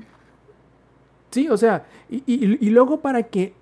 Sí, 1.31 1.49
o 1.49 1.57
sea, 1.57 1.87
y, 2.11 2.17
y- 2.27 2.59
y 2.61 2.69
luego 2.71 3.01
para 3.01 3.23
que 3.23 3.55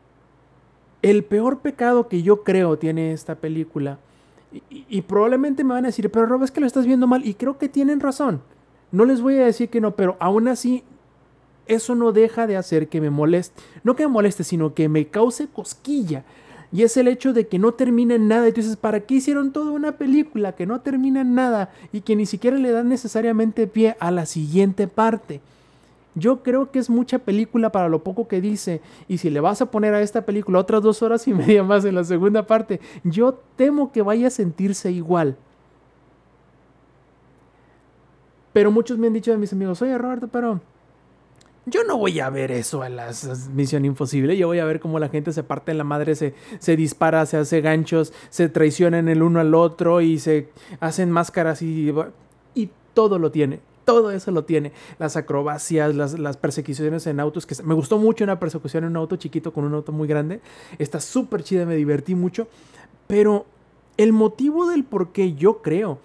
el 1.02 1.22
peor 1.22 1.60
pecado 1.60 2.08
que 2.08 2.22
yo 2.22 2.42
creo 2.42 2.76
tiene 2.76 3.12
esta 3.12 3.36
película, 3.36 3.98
y, 4.52 4.62
y- 4.68 4.86
y 4.88 5.02
probablemente 5.02 5.62
me 5.62 5.74
van 5.74 5.84
a 5.84 5.88
decir, 5.88 6.10
pero 6.10 6.26
Rob, 6.26 6.42
es 6.42 6.50
que 6.50 6.60
lo 6.60 6.66
estás 6.66 6.86
viendo 6.86 7.06
mal, 7.06 7.24
y 7.24 7.34
creo 7.34 7.56
que 7.56 7.68
tienen 7.68 8.00
razón. 8.00 8.40
No 8.92 9.04
les 9.04 9.20
voy 9.20 9.36
a 9.38 9.46
decir 9.46 9.68
que 9.68 9.80
no, 9.80 9.96
pero 9.96 10.16
aún 10.20 10.48
así, 10.48 10.84
eso 11.66 11.94
no 11.94 12.12
deja 12.12 12.46
de 12.46 12.56
hacer 12.56 12.88
que 12.88 13.00
me 13.00 13.10
moleste, 13.10 13.62
no 13.84 13.96
que 13.96 14.06
me 14.06 14.12
moleste, 14.12 14.44
sino 14.44 14.74
que 14.74 14.88
me 14.88 15.06
cause 15.06 15.48
cosquilla. 15.48 16.24
Y 16.72 16.82
es 16.82 16.96
el 16.96 17.06
hecho 17.06 17.32
de 17.32 17.46
que 17.46 17.58
no 17.58 17.72
termina 17.72 18.14
en 18.14 18.28
nada. 18.28 18.48
Y 18.48 18.52
tú 18.52 18.62
dices, 18.62 18.76
¿para 18.76 19.00
qué 19.00 19.16
hicieron 19.16 19.52
toda 19.52 19.72
una 19.72 19.92
película 19.92 20.52
que 20.52 20.66
no 20.66 20.80
termina 20.80 21.20
en 21.20 21.34
nada 21.34 21.70
y 21.92 22.00
que 22.00 22.16
ni 22.16 22.24
siquiera 22.24 22.56
le 22.56 22.70
dan 22.70 22.88
necesariamente 22.88 23.66
pie 23.66 23.96
a 24.00 24.10
la 24.10 24.24
siguiente 24.24 24.88
parte? 24.88 25.42
Yo 26.14 26.42
creo 26.42 26.70
que 26.70 26.78
es 26.78 26.90
mucha 26.90 27.18
película 27.18 27.72
para 27.72 27.88
lo 27.88 28.02
poco 28.02 28.26
que 28.26 28.40
dice. 28.40 28.80
Y 29.06 29.18
si 29.18 29.28
le 29.28 29.40
vas 29.40 29.60
a 29.60 29.70
poner 29.70 29.94
a 29.94 30.00
esta 30.00 30.24
película 30.24 30.58
otras 30.58 30.82
dos 30.82 31.02
horas 31.02 31.28
y 31.28 31.34
media 31.34 31.62
más 31.62 31.84
en 31.84 31.94
la 31.94 32.04
segunda 32.04 32.46
parte, 32.46 32.80
yo 33.04 33.38
temo 33.56 33.92
que 33.92 34.02
vaya 34.02 34.28
a 34.28 34.30
sentirse 34.30 34.90
igual. 34.90 35.36
Pero 38.52 38.70
muchos 38.70 38.98
me 38.98 39.06
han 39.06 39.12
dicho 39.12 39.30
de 39.30 39.38
mis 39.38 39.52
amigos, 39.52 39.80
oye 39.82 39.96
Roberto, 39.96 40.28
pero 40.28 40.60
yo 41.64 41.84
no 41.84 41.96
voy 41.96 42.18
a 42.18 42.28
ver 42.28 42.50
eso 42.50 42.82
a 42.82 42.88
las 42.88 43.48
Misión 43.50 43.84
Imposible. 43.84 44.36
Yo 44.36 44.48
voy 44.48 44.58
a 44.58 44.64
ver 44.64 44.80
cómo 44.80 44.98
la 44.98 45.08
gente 45.08 45.32
se 45.32 45.44
parte 45.44 45.70
en 45.70 45.78
la 45.78 45.84
madre, 45.84 46.16
se, 46.16 46.34
se 46.58 46.76
dispara, 46.76 47.24
se 47.24 47.36
hace 47.36 47.60
ganchos, 47.60 48.12
se 48.30 48.48
traicionan 48.48 49.08
el 49.08 49.22
uno 49.22 49.38
al 49.38 49.54
otro 49.54 50.00
y 50.00 50.18
se 50.18 50.48
hacen 50.80 51.10
máscaras 51.10 51.62
y, 51.62 51.94
y 52.54 52.70
todo 52.94 53.18
lo 53.18 53.30
tiene. 53.30 53.60
Todo 53.84 54.10
eso 54.10 54.32
lo 54.32 54.44
tiene. 54.44 54.72
Las 54.98 55.16
acrobacias, 55.16 55.94
las, 55.94 56.18
las 56.18 56.36
persecuciones 56.36 57.06
en 57.06 57.20
autos. 57.20 57.46
que 57.46 57.54
Me 57.62 57.74
gustó 57.74 57.98
mucho 57.98 58.24
una 58.24 58.40
persecución 58.40 58.84
en 58.84 58.90
un 58.90 58.96
auto 58.96 59.16
chiquito 59.16 59.52
con 59.52 59.64
un 59.64 59.74
auto 59.74 59.92
muy 59.92 60.08
grande. 60.08 60.40
Está 60.78 61.00
súper 61.00 61.44
chida, 61.44 61.64
me 61.64 61.76
divertí 61.76 62.16
mucho. 62.16 62.48
Pero 63.06 63.46
el 63.96 64.12
motivo 64.12 64.68
del 64.68 64.84
por 64.84 65.12
qué 65.12 65.34
yo 65.34 65.62
creo 65.62 65.98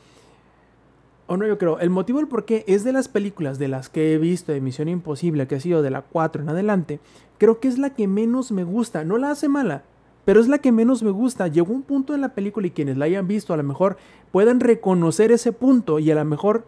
o 1.27 1.35
no 1.35 1.45
yo 1.45 1.57
creo, 1.57 1.79
el 1.79 1.89
motivo 1.89 2.19
del 2.19 2.27
por 2.27 2.45
qué 2.45 2.63
es 2.67 2.85
de 2.85 2.93
las 2.93 3.09
películas 3.09 3.59
de 3.59 3.67
las 3.67 3.89
que 3.89 4.13
he 4.13 4.17
visto 4.17 4.53
de 4.53 4.61
Misión 4.61 4.87
Imposible, 4.87 5.45
que 5.45 5.55
ha 5.55 5.59
sido 5.59 5.81
de 5.81 5.91
la 5.91 6.01
4 6.01 6.41
en 6.41 6.49
adelante, 6.49 6.99
creo 7.37 7.59
que 7.59 7.67
es 7.67 7.77
la 7.77 7.91
que 7.91 8.07
menos 8.07 8.51
me 8.53 8.63
gusta. 8.63 9.03
No 9.03 9.17
la 9.17 9.31
hace 9.31 9.49
mala, 9.49 9.83
pero 10.23 10.39
es 10.39 10.47
la 10.47 10.59
que 10.59 10.71
menos 10.71 11.03
me 11.03 11.11
gusta. 11.11 11.47
Llegó 11.47 11.73
un 11.73 11.83
punto 11.83 12.15
en 12.15 12.21
la 12.21 12.33
película 12.33 12.67
y 12.67 12.71
quienes 12.71 12.97
la 12.97 13.05
hayan 13.05 13.27
visto 13.27 13.53
a 13.53 13.57
lo 13.57 13.63
mejor 13.63 13.97
puedan 14.31 14.61
reconocer 14.61 15.31
ese 15.33 15.51
punto 15.51 15.99
y 15.99 16.09
a 16.11 16.15
lo 16.15 16.23
mejor 16.23 16.65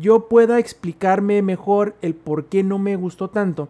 yo 0.00 0.28
pueda 0.28 0.58
explicarme 0.58 1.40
mejor 1.40 1.94
el 2.02 2.14
por 2.14 2.46
qué 2.46 2.64
no 2.64 2.78
me 2.78 2.96
gustó 2.96 3.30
tanto. 3.30 3.68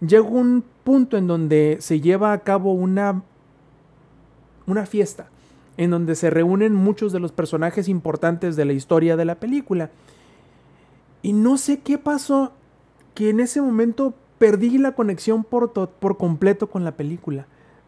Llegó 0.00 0.28
un 0.28 0.64
punto 0.84 1.18
en 1.18 1.26
donde 1.26 1.76
se 1.80 2.00
lleva 2.00 2.32
a 2.32 2.40
cabo 2.40 2.72
una 2.72 3.22
una 4.66 4.86
fiesta 4.86 5.28
en 5.76 5.90
donde 5.90 6.14
se 6.14 6.30
reúnen 6.30 6.74
muchos 6.74 7.12
de 7.12 7.20
los 7.20 7.32
personajes 7.32 7.88
importantes 7.88 8.56
de 8.56 8.64
la 8.64 8.72
historia 8.72 9.16
de 9.16 9.24
la 9.24 9.36
película. 9.36 9.90
Y 11.22 11.32
no 11.32 11.56
sé 11.56 11.80
qué 11.80 11.98
pasó, 11.98 12.52
que 13.14 13.30
en 13.30 13.40
ese 13.40 13.60
momento 13.62 14.14
perdí 14.38 14.78
la 14.78 14.92
conexión 14.92 15.44
por, 15.44 15.72
por 15.72 16.16
completo 16.16 16.68
con 16.68 16.84
la 16.84 16.96
película. 16.96 17.46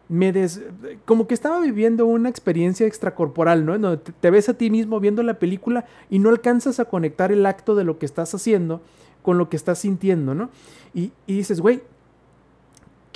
Me 0.09 0.31
des, 0.31 0.61
como 1.05 1.27
que 1.27 1.33
estaba 1.33 1.59
viviendo 1.59 2.05
una 2.05 2.29
experiencia 2.29 2.87
extracorporal, 2.87 3.65
¿no? 3.65 3.99
te, 3.99 4.13
te 4.13 4.31
ves 4.31 4.47
a 4.47 4.53
ti 4.53 4.69
mismo 4.69 5.01
viendo 5.01 5.21
la 5.21 5.37
película 5.37 5.85
y 6.09 6.19
no 6.19 6.29
alcanzas 6.29 6.79
a 6.79 6.85
conectar 6.85 7.31
el 7.31 7.45
acto 7.45 7.75
de 7.75 7.83
lo 7.83 7.99
que 7.99 8.05
estás 8.05 8.33
haciendo 8.33 8.81
con 9.21 9.37
lo 9.37 9.49
que 9.49 9.57
estás 9.57 9.79
sintiendo, 9.79 10.33
¿no? 10.33 10.49
Y, 10.93 11.11
y 11.25 11.35
dices, 11.35 11.59
güey, 11.59 11.81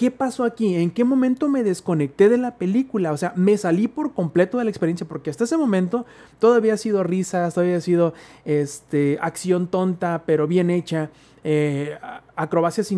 ¿qué 0.02 0.10
pasó 0.10 0.46
aquí? 0.46 0.74
¿En 0.74 0.90
qué 0.90 1.04
momento 1.04 1.48
me 1.48 1.62
desconecté 1.62 2.28
de 2.28 2.40
la 2.40 2.56
película? 2.56 3.12
O 3.12 3.18
sea, 3.18 3.34
me 3.36 3.56
salí 3.56 3.88
por 3.88 4.16
completo 4.16 4.58
de 4.58 4.64
la 4.64 4.72
experiencia 4.72 5.08
porque 5.08 5.30
hasta 5.30 5.44
ese 5.44 5.58
momento 5.58 6.08
todo 6.40 6.56
había 6.56 6.76
sido 6.78 7.04
risas, 7.04 7.54
todo 7.54 7.66
había 7.66 7.80
sido 7.82 8.16
este, 8.44 9.20
acción 9.22 9.68
tonta, 9.68 10.24
pero 10.26 10.48
bien 10.48 10.72
hecha, 10.72 11.12
eh, 11.44 12.00
acrobacias 12.36 12.92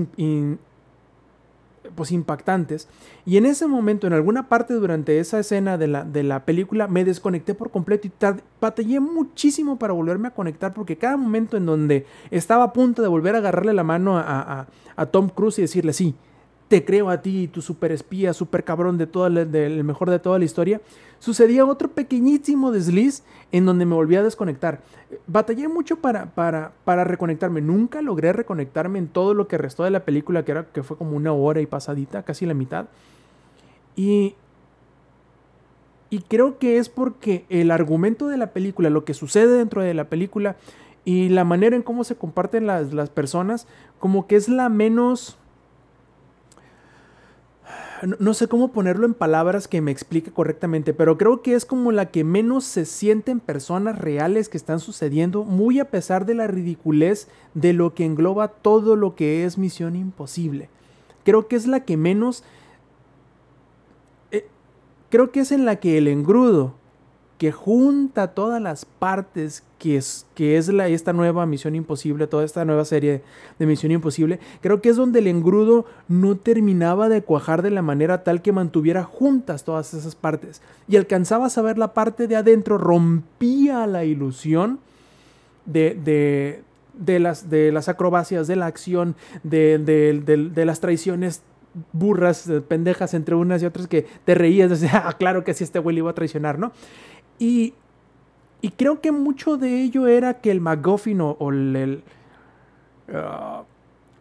pues 1.93 2.13
impactantes. 2.13 2.87
Y 3.25 3.35
en 3.35 3.47
ese 3.47 3.67
momento, 3.67 4.07
en 4.07 4.13
alguna 4.13 4.47
parte 4.47 4.73
durante 4.73 5.19
esa 5.19 5.39
escena 5.39 5.77
de 5.77 5.87
la, 5.87 6.05
de 6.05 6.23
la 6.23 6.45
película, 6.45 6.87
me 6.87 7.03
desconecté 7.03 7.53
por 7.53 7.69
completo 7.69 8.07
y 8.07 8.11
batallé 8.61 9.01
muchísimo 9.01 9.77
para 9.77 9.91
volverme 9.91 10.29
a 10.29 10.31
conectar 10.31 10.73
porque 10.73 10.97
cada 10.97 11.17
momento 11.17 11.57
en 11.57 11.65
donde 11.65 12.05
estaba 12.31 12.63
a 12.63 12.71
punto 12.71 13.01
de 13.01 13.09
volver 13.09 13.35
a 13.35 13.39
agarrarle 13.39 13.73
la 13.73 13.83
mano 13.83 14.17
a, 14.17 14.67
a 14.95 15.05
Tom 15.07 15.27
Cruise 15.27 15.59
y 15.59 15.63
decirle 15.63 15.91
sí, 15.91 16.15
te 16.73 16.83
creo 16.83 17.11
a 17.11 17.21
ti, 17.21 17.47
tu 17.47 17.61
super 17.61 17.91
espía, 17.91 18.33
super 18.33 18.63
cabrón 18.63 18.97
de 18.97 19.05
todo 19.05 19.27
el, 19.27 19.83
mejor 19.83 20.09
de 20.09 20.17
toda 20.17 20.39
la 20.39 20.45
historia, 20.45 20.81
sucedía 21.19 21.63
otro 21.65 21.91
pequeñísimo 21.91 22.71
desliz 22.71 23.21
en 23.51 23.67
donde 23.67 23.85
me 23.85 23.93
volví 23.93 24.15
a 24.15 24.23
desconectar. 24.23 24.81
Batallé 25.27 25.67
mucho 25.67 25.97
para, 25.97 26.33
para, 26.33 26.71
para 26.83 27.03
reconectarme. 27.03 27.61
Nunca 27.61 28.01
logré 28.01 28.33
reconectarme 28.33 28.97
en 28.97 29.07
todo 29.07 29.35
lo 29.35 29.47
que 29.47 29.59
restó 29.59 29.83
de 29.83 29.91
la 29.91 30.03
película, 30.03 30.43
que, 30.43 30.51
era, 30.51 30.65
que 30.65 30.81
fue 30.81 30.97
como 30.97 31.15
una 31.15 31.31
hora 31.31 31.61
y 31.61 31.67
pasadita, 31.67 32.23
casi 32.23 32.47
la 32.47 32.55
mitad. 32.55 32.87
Y, 33.95 34.33
y 36.09 36.21
creo 36.21 36.57
que 36.57 36.79
es 36.79 36.89
porque 36.89 37.45
el 37.49 37.69
argumento 37.69 38.27
de 38.29 38.37
la 38.37 38.47
película, 38.47 38.89
lo 38.89 39.05
que 39.05 39.13
sucede 39.13 39.59
dentro 39.59 39.83
de 39.83 39.93
la 39.93 40.05
película 40.05 40.55
y 41.05 41.29
la 41.29 41.43
manera 41.43 41.75
en 41.75 41.83
cómo 41.83 42.03
se 42.03 42.15
comparten 42.15 42.65
las, 42.65 42.95
las 42.95 43.11
personas, 43.11 43.67
como 43.99 44.25
que 44.25 44.37
es 44.37 44.49
la 44.49 44.69
menos 44.69 45.37
no, 48.05 48.33
sé 48.33 48.47
cómo 48.47 48.71
ponerlo 48.71 49.05
en 49.05 49.13
palabras 49.13 49.67
que 49.67 49.81
me 49.81 49.91
explique 49.91 50.31
correctamente, 50.31 50.93
pero 50.93 51.17
creo 51.17 51.41
que 51.41 51.53
es 51.53 51.65
como 51.65 51.91
la 51.91 52.11
que 52.11 52.23
menos 52.23 52.65
se 52.65 52.85
sienten 52.85 53.39
personas 53.39 53.97
reales 53.97 54.49
que 54.49 54.57
están 54.57 54.79
sucediendo, 54.79 55.43
muy 55.43 55.79
a 55.79 55.89
pesar 55.89 56.25
de 56.25 56.33
la 56.33 56.47
ridiculez 56.47 57.27
de 57.53 57.73
lo 57.73 57.93
que 57.93 58.05
engloba 58.05 58.49
todo 58.49 58.95
lo 58.95 59.15
que 59.15 59.45
es 59.45 59.57
Misión 59.57 59.95
Imposible. 59.95 60.69
Creo 61.23 61.47
que 61.47 61.55
es 61.55 61.67
la 61.67 61.85
que 61.85 61.95
menos... 61.95 62.43
Eh, 64.31 64.47
creo 65.09 65.31
que 65.31 65.41
es 65.41 65.51
en 65.51 65.65
la 65.65 65.77
que 65.77 65.97
el 65.97 66.07
engrudo 66.07 66.73
que 67.43 67.51
junta 67.51 68.29
todas 68.29 68.61
las 68.61 68.85
partes 68.85 69.63
que 69.77 69.97
es, 69.97 70.25
que 70.33 70.55
es 70.55 70.69
la, 70.69 70.87
esta 70.87 71.11
nueva 71.11 71.45
Misión 71.45 71.75
Imposible, 71.75 72.25
toda 72.25 72.45
esta 72.45 72.63
nueva 72.63 72.85
serie 72.85 73.21
de 73.59 73.65
Misión 73.65 73.91
Imposible, 73.91 74.39
creo 74.61 74.79
que 74.79 74.87
es 74.87 74.95
donde 74.95 75.19
el 75.19 75.27
engrudo 75.27 75.85
no 76.07 76.37
terminaba 76.37 77.09
de 77.09 77.21
cuajar 77.21 77.61
de 77.61 77.69
la 77.69 77.81
manera 77.81 78.23
tal 78.23 78.41
que 78.41 78.53
mantuviera 78.53 79.03
juntas 79.03 79.65
todas 79.65 79.93
esas 79.93 80.15
partes. 80.15 80.61
Y 80.87 80.95
alcanzaba 80.95 81.47
a 81.47 81.49
saber 81.49 81.77
la 81.77 81.93
parte 81.93 82.29
de 82.29 82.37
adentro, 82.37 82.77
rompía 82.77 83.87
la 83.87 84.05
ilusión 84.05 84.79
de, 85.65 86.63
de, 86.93 87.19
las, 87.19 87.49
de 87.49 87.73
las 87.73 87.89
acrobacias, 87.89 88.47
de 88.47 88.55
la 88.55 88.67
acción, 88.67 89.17
de, 89.43 90.63
las 90.65 90.79
traiciones 90.79 91.41
burras, 91.91 92.49
pendejas 92.69 93.13
entre 93.13 93.35
unas 93.35 93.61
y 93.61 93.65
otras 93.65 93.87
que 93.87 94.05
te 94.23 94.33
reías, 94.33 94.69
decías, 94.69 94.93
ah, 94.95 95.13
claro 95.19 95.43
que 95.43 95.53
sí, 95.53 95.65
este 95.65 95.79
güey 95.79 95.95
le 95.95 95.99
iba 95.99 96.11
a 96.11 96.15
traicionar, 96.15 96.57
¿no? 96.57 96.71
Y, 97.39 97.73
creo 98.77 99.01
que 99.01 99.11
mucho 99.11 99.57
de 99.57 99.81
ello 99.81 100.07
era 100.07 100.35
que 100.35 100.51
el 100.51 100.61
MacGuffin 100.61 101.19
o, 101.21 101.49
el, 101.49 102.03
ah, 103.13 103.63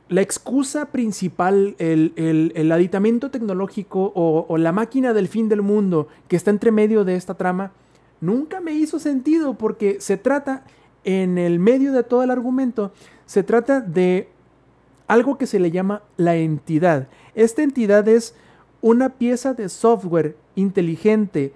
la 0.08 0.20
excusa 0.20 0.86
principal, 0.86 1.76
el, 1.78 2.72
aditamento 2.72 3.30
tecnológico 3.30 4.12
o, 4.14 4.46
o, 4.48 4.58
la 4.58 4.72
máquina 4.72 5.12
del 5.12 5.28
fin 5.28 5.48
del 5.48 5.62
mundo 5.62 6.08
que 6.28 6.36
está 6.36 6.50
entre 6.50 6.72
medio 6.72 7.04
de 7.04 7.14
esta 7.14 7.34
trama, 7.34 7.72
nunca 8.20 8.60
me 8.60 8.72
hizo 8.72 8.98
sentido 8.98 9.54
porque 9.54 10.00
se 10.00 10.16
trata, 10.16 10.64
en 11.04 11.38
el 11.38 11.58
medio 11.58 11.92
de 11.92 12.02
todo 12.02 12.22
el 12.22 12.30
argumento, 12.30 12.92
se 13.26 13.42
trata 13.42 13.80
de 13.80 14.28
algo 15.08 15.36
que 15.36 15.46
se 15.46 15.58
le 15.58 15.70
llama 15.70 16.02
la 16.16 16.36
entidad. 16.36 17.08
Esta 17.34 17.62
entidad 17.62 18.08
es 18.08 18.34
una 18.80 19.10
pieza 19.10 19.54
de 19.54 19.68
software 19.68 20.36
inteligente 20.54 21.52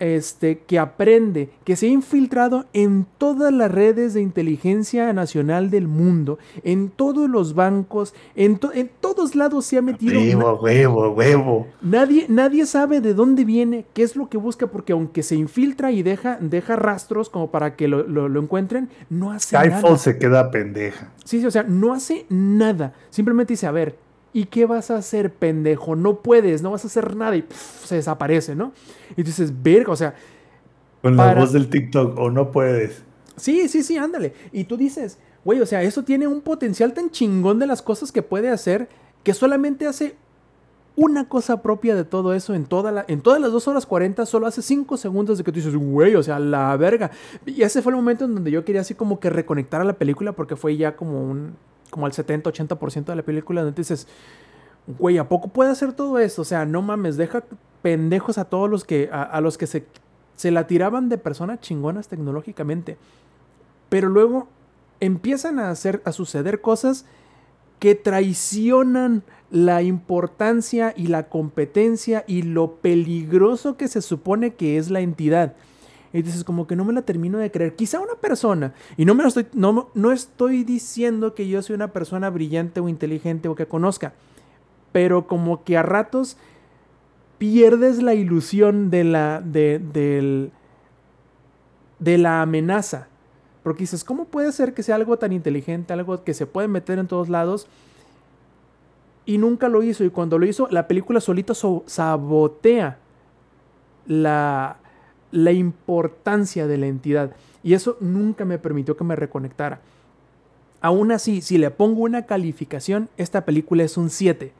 este, 0.00 0.58
que 0.60 0.78
aprende, 0.78 1.50
que 1.64 1.76
se 1.76 1.86
ha 1.86 1.90
infiltrado 1.90 2.66
en 2.72 3.06
todas 3.18 3.52
las 3.52 3.70
redes 3.70 4.14
de 4.14 4.22
inteligencia 4.22 5.12
nacional 5.12 5.70
del 5.70 5.88
mundo, 5.88 6.38
en 6.64 6.90
todos 6.90 7.28
los 7.28 7.54
bancos, 7.54 8.14
en, 8.34 8.60
en 8.74 8.90
todos 9.00 9.34
lados 9.34 9.66
se 9.66 9.78
ha 9.78 9.82
metido. 9.82 10.20
Huevo, 10.20 10.60
huevo, 10.60 11.10
huevo. 11.10 11.66
Nadie, 11.82 12.26
nadie 12.28 12.66
sabe 12.66 13.00
de 13.00 13.14
dónde 13.14 13.44
viene, 13.44 13.84
qué 13.94 14.02
es 14.02 14.16
lo 14.16 14.28
que 14.28 14.38
busca, 14.38 14.66
porque 14.66 14.92
aunque 14.92 15.22
se 15.22 15.36
infiltra 15.36 15.92
y 15.92 16.02
deja, 16.02 16.38
deja 16.40 16.76
rastros 16.76 17.30
como 17.30 17.50
para 17.50 17.76
que 17.76 17.88
lo, 17.88 18.06
lo, 18.06 18.40
encuentren, 18.40 18.88
no 19.10 19.32
hace 19.32 19.56
nada. 19.56 19.96
se 19.98 20.18
queda 20.18 20.50
pendeja. 20.50 21.12
Sí, 21.24 21.40
sí, 21.40 21.46
o 21.46 21.50
sea, 21.50 21.64
no 21.64 21.92
hace 21.92 22.26
nada. 22.28 22.94
Simplemente 23.10 23.52
dice, 23.54 23.66
a 23.66 23.72
ver, 23.72 23.96
¿Y 24.32 24.44
qué 24.46 24.66
vas 24.66 24.90
a 24.90 24.96
hacer, 24.96 25.32
pendejo? 25.32 25.96
No 25.96 26.22
puedes, 26.22 26.62
no 26.62 26.70
vas 26.70 26.84
a 26.84 26.88
hacer 26.88 27.16
nada 27.16 27.36
y 27.36 27.44
se 27.84 27.96
desaparece, 27.96 28.54
¿no? 28.54 28.72
Y 29.16 29.22
dices, 29.22 29.52
verga, 29.62 29.92
o 29.92 29.96
sea. 29.96 30.14
Con 31.02 31.16
la 31.16 31.34
voz 31.34 31.52
del 31.52 31.70
TikTok, 31.70 32.18
o 32.18 32.30
no 32.30 32.50
puedes. 32.50 33.02
Sí, 33.36 33.68
sí, 33.68 33.82
sí, 33.82 33.96
ándale. 33.96 34.34
Y 34.52 34.64
tú 34.64 34.76
dices, 34.76 35.18
güey, 35.44 35.60
o 35.60 35.66
sea, 35.66 35.82
eso 35.82 36.02
tiene 36.02 36.26
un 36.26 36.40
potencial 36.40 36.92
tan 36.92 37.10
chingón 37.10 37.58
de 37.58 37.66
las 37.66 37.82
cosas 37.82 38.12
que 38.12 38.22
puede 38.22 38.50
hacer 38.50 38.88
que 39.22 39.32
solamente 39.32 39.86
hace 39.86 40.16
una 40.96 41.28
cosa 41.28 41.62
propia 41.62 41.94
de 41.94 42.04
todo 42.04 42.34
eso 42.34 42.54
en, 42.54 42.66
toda 42.66 42.90
la, 42.90 43.04
en 43.06 43.20
todas 43.20 43.40
las 43.40 43.52
2 43.52 43.68
horas 43.68 43.86
40, 43.86 44.26
solo 44.26 44.48
hace 44.48 44.62
5 44.62 44.96
segundos 44.96 45.38
de 45.38 45.44
que 45.44 45.52
tú 45.52 45.56
dices, 45.60 45.76
güey, 45.76 46.16
o 46.16 46.22
sea, 46.24 46.40
la 46.40 46.76
verga. 46.76 47.12
Y 47.46 47.62
ese 47.62 47.82
fue 47.82 47.92
el 47.92 47.96
momento 47.96 48.24
en 48.24 48.34
donde 48.34 48.50
yo 48.50 48.64
quería 48.64 48.80
así 48.80 48.94
como 48.94 49.20
que 49.20 49.30
reconectar 49.30 49.80
a 49.80 49.84
la 49.84 49.92
película 49.92 50.32
porque 50.32 50.56
fue 50.56 50.76
ya 50.76 50.96
como 50.96 51.22
un, 51.22 51.54
como 51.90 52.06
al 52.06 52.12
70-80% 52.12 53.04
de 53.04 53.16
la 53.16 53.22
película, 53.22 53.62
donde 53.62 53.80
dices, 53.80 54.06
güey, 54.98 55.18
¿a 55.18 55.28
poco 55.28 55.48
puede 55.48 55.70
hacer 55.70 55.92
todo 55.92 56.18
esto? 56.18 56.42
O 56.42 56.44
sea, 56.44 56.64
no 56.64 56.82
mames, 56.82 57.16
deja 57.16 57.44
pendejos 57.82 58.38
a 58.38 58.44
todos 58.44 58.68
los 58.68 58.84
que, 58.84 59.08
a, 59.12 59.40
los 59.40 59.58
que 59.58 59.66
se, 59.66 59.86
se 60.34 60.50
la 60.50 60.66
tiraban 60.66 61.08
de 61.08 61.18
personas 61.18 61.60
chingonas 61.60 62.08
tecnológicamente. 62.08 62.96
Pero 63.88 64.08
luego 64.08 64.48
empiezan 65.00 65.58
a 65.58 65.70
hacer, 65.70 66.02
a 66.04 66.12
suceder 66.12 66.60
cosas 66.60 67.04
que 67.78 67.94
traicionan 67.94 69.22
la 69.50 69.82
importancia 69.82 70.92
y 70.96 71.06
la 71.06 71.28
competencia 71.28 72.24
y 72.26 72.42
lo 72.42 72.76
peligroso 72.76 73.76
que 73.76 73.88
se 73.88 74.02
supone 74.02 74.54
que 74.54 74.78
es 74.78 74.90
la 74.90 75.00
entidad. 75.00 75.54
Y 76.12 76.22
dices, 76.22 76.44
como 76.44 76.66
que 76.66 76.76
no 76.76 76.84
me 76.84 76.92
la 76.92 77.02
termino 77.02 77.38
de 77.38 77.50
creer. 77.50 77.76
Quizá 77.76 78.00
una 78.00 78.14
persona, 78.14 78.72
y 78.96 79.04
no 79.04 79.14
me 79.14 79.22
lo 79.22 79.28
estoy, 79.28 79.46
no, 79.52 79.90
no 79.94 80.12
estoy 80.12 80.64
diciendo 80.64 81.34
que 81.34 81.48
yo 81.48 81.60
soy 81.62 81.74
una 81.74 81.92
persona 81.92 82.30
brillante 82.30 82.80
o 82.80 82.88
inteligente 82.88 83.48
o 83.48 83.54
que 83.54 83.66
conozca, 83.66 84.14
pero 84.92 85.26
como 85.26 85.64
que 85.64 85.76
a 85.76 85.82
ratos 85.82 86.38
pierdes 87.36 88.02
la 88.02 88.14
ilusión 88.14 88.90
de 88.90 89.04
la, 89.04 89.40
de, 89.40 90.50
de 91.98 92.18
la 92.18 92.42
amenaza. 92.42 93.08
Porque 93.62 93.80
dices, 93.80 94.02
¿cómo 94.02 94.24
puede 94.24 94.50
ser 94.52 94.72
que 94.72 94.82
sea 94.82 94.94
algo 94.94 95.18
tan 95.18 95.32
inteligente, 95.32 95.92
algo 95.92 96.24
que 96.24 96.32
se 96.32 96.46
puede 96.46 96.68
meter 96.68 96.98
en 96.98 97.06
todos 97.06 97.28
lados? 97.28 97.68
Y 99.26 99.36
nunca 99.36 99.68
lo 99.68 99.82
hizo. 99.82 100.04
Y 100.04 100.10
cuando 100.10 100.38
lo 100.38 100.46
hizo, 100.46 100.68
la 100.70 100.88
película 100.88 101.20
solita 101.20 101.52
sabotea 101.54 102.98
la, 104.06 104.78
la 105.30 105.52
importancia 105.52 106.66
de 106.66 106.78
la 106.78 106.86
entidad. 106.86 107.32
Y 107.62 107.74
eso 107.74 107.96
nunca 108.00 108.44
me 108.44 108.58
permitió 108.58 108.96
que 108.96 109.04
me 109.04 109.16
reconectara. 109.16 109.80
Aún 110.80 111.10
así, 111.10 111.40
si 111.42 111.58
le 111.58 111.70
pongo 111.70 112.02
una 112.02 112.26
calificación, 112.26 113.08
esta 113.16 113.44
película 113.44 113.82
es 113.82 113.96
un 113.96 114.10
7 114.10 114.52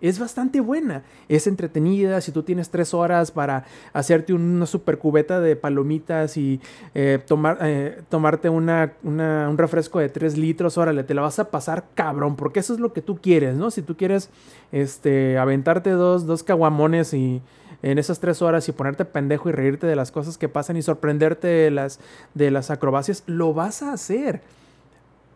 es 0.00 0.18
bastante 0.18 0.60
buena, 0.60 1.02
es 1.28 1.46
entretenida, 1.46 2.20
si 2.20 2.32
tú 2.32 2.42
tienes 2.42 2.70
tres 2.70 2.94
horas 2.94 3.30
para 3.30 3.64
hacerte 3.92 4.32
una 4.32 4.66
super 4.66 4.98
cubeta 4.98 5.40
de 5.40 5.56
palomitas 5.56 6.36
y 6.36 6.60
eh, 6.94 7.18
tomar, 7.26 7.58
eh, 7.60 8.02
tomarte 8.08 8.48
una, 8.48 8.94
un 9.02 9.58
refresco 9.58 9.98
de 9.98 10.08
tres 10.08 10.38
litros, 10.38 10.78
órale, 10.78 11.04
te 11.04 11.14
la 11.14 11.22
vas 11.22 11.38
a 11.38 11.50
pasar 11.50 11.84
cabrón, 11.94 12.36
porque 12.36 12.60
eso 12.60 12.72
es 12.72 12.80
lo 12.80 12.92
que 12.92 13.02
tú 13.02 13.18
quieres, 13.20 13.56
¿no? 13.56 13.70
Si 13.70 13.82
tú 13.82 13.96
quieres 13.96 14.30
este, 14.72 15.38
aventarte 15.38 15.90
dos, 15.90 16.26
dos 16.26 16.42
caguamones 16.42 17.12
y 17.12 17.42
en 17.82 17.98
esas 17.98 18.20
tres 18.20 18.42
horas 18.42 18.68
y 18.68 18.72
ponerte 18.72 19.04
pendejo 19.04 19.48
y 19.48 19.52
reírte 19.52 19.86
de 19.86 19.96
las 19.96 20.12
cosas 20.12 20.38
que 20.38 20.48
pasan 20.48 20.76
y 20.76 20.82
sorprenderte 20.82 21.46
de 21.46 21.70
las, 21.70 22.00
de 22.34 22.50
las 22.50 22.70
acrobacias, 22.70 23.22
lo 23.26 23.54
vas 23.54 23.82
a 23.82 23.92
hacer. 23.92 24.42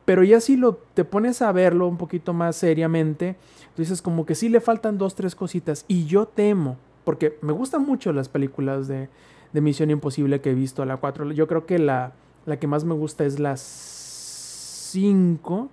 Pero 0.04 0.22
ya 0.22 0.40
si 0.40 0.56
lo, 0.56 0.74
te 0.94 1.04
pones 1.04 1.40
a 1.40 1.50
verlo 1.52 1.88
un 1.88 1.96
poquito 1.96 2.34
más 2.34 2.56
seriamente, 2.56 3.36
tú 3.74 3.82
dices 3.82 4.02
como 4.02 4.26
que 4.26 4.34
sí 4.34 4.50
le 4.50 4.60
faltan 4.60 4.98
dos, 4.98 5.14
tres 5.14 5.34
cositas. 5.34 5.86
Y 5.88 6.04
yo 6.04 6.26
temo, 6.26 6.76
porque 7.04 7.38
me 7.40 7.52
gustan 7.52 7.86
mucho 7.86 8.12
las 8.12 8.28
películas 8.28 8.86
de, 8.86 9.08
de 9.52 9.60
Misión 9.62 9.90
Imposible 9.90 10.42
que 10.42 10.50
he 10.50 10.54
visto, 10.54 10.82
a 10.82 10.86
la 10.86 10.98
4. 10.98 11.32
Yo 11.32 11.46
creo 11.46 11.64
que 11.64 11.78
la, 11.78 12.12
la 12.44 12.58
que 12.58 12.66
más 12.66 12.84
me 12.84 12.94
gusta 12.94 13.24
es 13.24 13.38
la 13.38 13.56
5. 13.56 15.70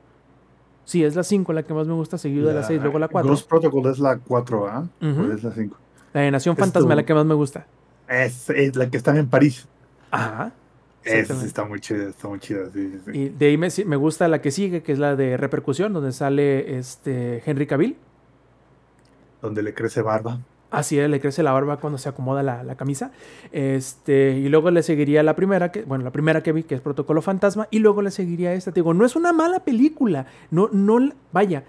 Sí, 0.85 1.03
es 1.03 1.15
la 1.15 1.23
5 1.23 1.53
la 1.53 1.63
que 1.63 1.73
más 1.73 1.87
me 1.87 1.93
gusta, 1.93 2.17
seguido 2.17 2.47
de 2.47 2.53
la 2.53 2.63
6, 2.63 2.81
luego 2.81 2.99
la 2.99 3.09
4. 3.09 3.29
Ghost 3.29 3.49
Protocol 3.49 3.91
es 3.91 3.99
la 3.99 4.17
4, 4.17 4.67
¿ah? 4.67 4.87
es 5.33 5.43
la 5.43 5.51
5? 5.51 5.77
La 6.13 6.21
de 6.21 6.31
Nación 6.31 6.57
Fantasma 6.57 6.91
es 6.91 6.97
la 6.97 7.05
que 7.05 7.13
más 7.13 7.25
me 7.25 7.33
gusta. 7.33 7.65
Es, 8.07 8.49
es 8.49 8.75
la 8.75 8.89
que 8.89 8.97
está 8.97 9.17
en 9.17 9.27
París. 9.27 9.67
Ajá. 10.11 10.51
Esa 11.03 11.45
está 11.45 11.65
muy 11.65 11.79
chida, 11.79 12.09
está 12.09 12.27
muy 12.27 12.39
chida, 12.39 12.69
sí, 12.71 12.99
sí, 13.05 13.11
Y 13.11 13.29
de 13.29 13.47
ahí 13.47 13.57
me, 13.57 13.69
me, 13.85 13.95
gusta 13.95 14.27
la 14.27 14.39
que 14.39 14.51
sigue, 14.51 14.83
que 14.83 14.91
es 14.91 14.99
la 14.99 15.15
de 15.15 15.35
repercusión, 15.35 15.93
donde 15.93 16.11
sale 16.11 16.77
este 16.77 17.41
Henry 17.43 17.65
Cavill. 17.65 17.97
Donde 19.41 19.63
le 19.63 19.73
crece 19.73 20.03
barba. 20.03 20.39
Así 20.69 20.99
es, 20.99 21.09
le 21.09 21.19
crece 21.19 21.41
la 21.41 21.51
barba 21.51 21.77
cuando 21.77 21.97
se 21.97 22.07
acomoda 22.07 22.43
la, 22.43 22.63
la, 22.63 22.75
camisa. 22.75 23.11
Este, 23.51 24.37
y 24.37 24.47
luego 24.47 24.69
le 24.69 24.83
seguiría 24.83 25.23
la 25.23 25.35
primera, 25.35 25.71
que, 25.71 25.81
bueno, 25.83 26.03
la 26.03 26.11
primera 26.11 26.43
que 26.43 26.51
vi, 26.51 26.63
que 26.63 26.75
es 26.75 26.81
Protocolo 26.81 27.21
Fantasma, 27.21 27.67
y 27.71 27.79
luego 27.79 28.01
le 28.03 28.11
seguiría 28.11 28.53
esta. 28.53 28.71
Te 28.71 28.81
digo, 28.81 28.93
no 28.93 29.03
es 29.03 29.15
una 29.15 29.33
mala 29.33 29.61
película. 29.65 30.27
No, 30.51 30.69
no, 30.71 31.09
vaya, 31.33 31.63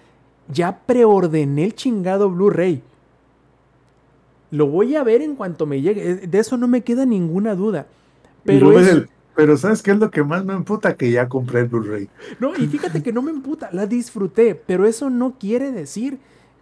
ya 0.48 0.78
preordené 0.86 1.64
el 1.64 1.74
chingado 1.74 2.30
Blu-ray. 2.30 2.82
Lo 4.52 4.68
voy 4.68 4.94
a 4.94 5.02
ver 5.02 5.22
en 5.22 5.34
cuanto 5.34 5.66
me 5.66 5.80
llegue. 5.80 6.14
De 6.14 6.38
eso 6.38 6.56
no 6.56 6.68
me 6.68 6.82
queda 6.82 7.04
ninguna 7.04 7.56
duda. 7.56 7.86
Pero 8.44 8.78
es, 8.78 9.06
pero 9.34 9.56
¿sabes 9.56 9.82
qué 9.82 9.92
es 9.92 9.98
lo 9.98 10.10
que 10.10 10.22
más 10.22 10.44
me 10.44 10.52
emputa? 10.52 10.94
Que 10.94 11.10
ya 11.10 11.28
compré 11.28 11.60
el 11.60 11.68
Blu-ray. 11.68 12.08
No, 12.38 12.54
y 12.56 12.66
fíjate 12.66 13.02
que 13.02 13.12
no 13.12 13.22
me 13.22 13.30
emputa, 13.30 13.70
la 13.72 13.86
disfruté, 13.86 14.54
pero 14.54 14.86
eso 14.86 15.10
no 15.10 15.38
quiere 15.38 15.72
decir 15.72 16.18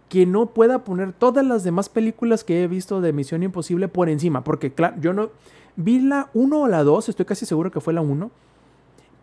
que 0.07 0.25
no 0.25 0.47
pueda 0.47 0.83
poner 0.83 1.13
todas 1.13 1.45
las 1.45 1.63
demás 1.63 1.89
películas 1.89 2.43
que 2.43 2.63
he 2.63 2.67
visto 2.67 3.01
de 3.01 3.13
Misión 3.13 3.43
Imposible 3.43 3.87
por 3.87 4.09
encima, 4.09 4.43
porque 4.43 4.71
claro, 4.71 4.95
yo 4.99 5.13
no 5.13 5.29
vi 5.75 5.99
la 5.99 6.29
1 6.33 6.61
o 6.61 6.67
la 6.67 6.83
2, 6.83 7.09
estoy 7.09 7.25
casi 7.25 7.45
seguro 7.45 7.71
que 7.71 7.79
fue 7.79 7.93
la 7.93 8.01
1, 8.01 8.31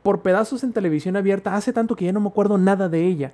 por 0.02 0.20
pedazos 0.20 0.62
en 0.64 0.72
televisión 0.72 1.16
abierta, 1.16 1.54
hace 1.54 1.72
tanto 1.72 1.96
que 1.96 2.06
ya 2.06 2.12
no 2.12 2.20
me 2.20 2.28
acuerdo 2.28 2.56
nada 2.58 2.88
de 2.88 3.06
ella. 3.06 3.32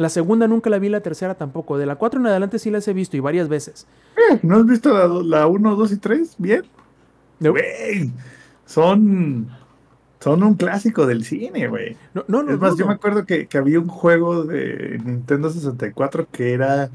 La 0.00 0.08
segunda 0.08 0.48
nunca 0.48 0.70
la 0.70 0.78
vi, 0.78 0.88
la 0.88 1.00
tercera 1.00 1.34
tampoco. 1.34 1.76
De 1.76 1.84
la 1.84 1.96
4 1.96 2.20
en 2.20 2.26
adelante 2.26 2.58
sí 2.58 2.70
las 2.70 2.88
he 2.88 2.94
visto 2.94 3.18
y 3.18 3.20
varias 3.20 3.50
veces. 3.50 3.86
Eh, 4.16 4.40
¿No 4.42 4.56
has 4.56 4.66
visto 4.66 5.22
la, 5.22 5.46
1, 5.46 5.76
2 5.76 5.92
y 5.92 5.96
3? 5.98 6.34
Bien. 6.38 6.62
No 7.38 7.52
son, 8.64 9.50
son 10.18 10.42
un 10.42 10.54
clásico 10.54 11.06
del 11.06 11.22
cine, 11.22 11.68
güey. 11.68 11.98
No, 12.14 12.24
no, 12.28 12.42
no, 12.42 12.52
es 12.52 12.58
más, 12.58 12.78
yo 12.78 12.86
me 12.86 12.94
acuerdo 12.94 13.26
que, 13.26 13.46
había 13.52 13.78
un 13.78 13.88
juego 13.88 14.44
de 14.44 14.98
Nintendo 15.04 15.50
64 15.50 16.28
que 16.32 16.54
era 16.54 16.88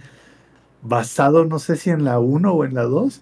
basado, 0.82 1.46
no 1.46 1.60
sé 1.60 1.76
si 1.76 1.92
en 1.92 2.06
la 2.06 2.18
1 2.18 2.52
o 2.52 2.66
en 2.66 2.74
la 2.74 2.86
2. 2.86 3.22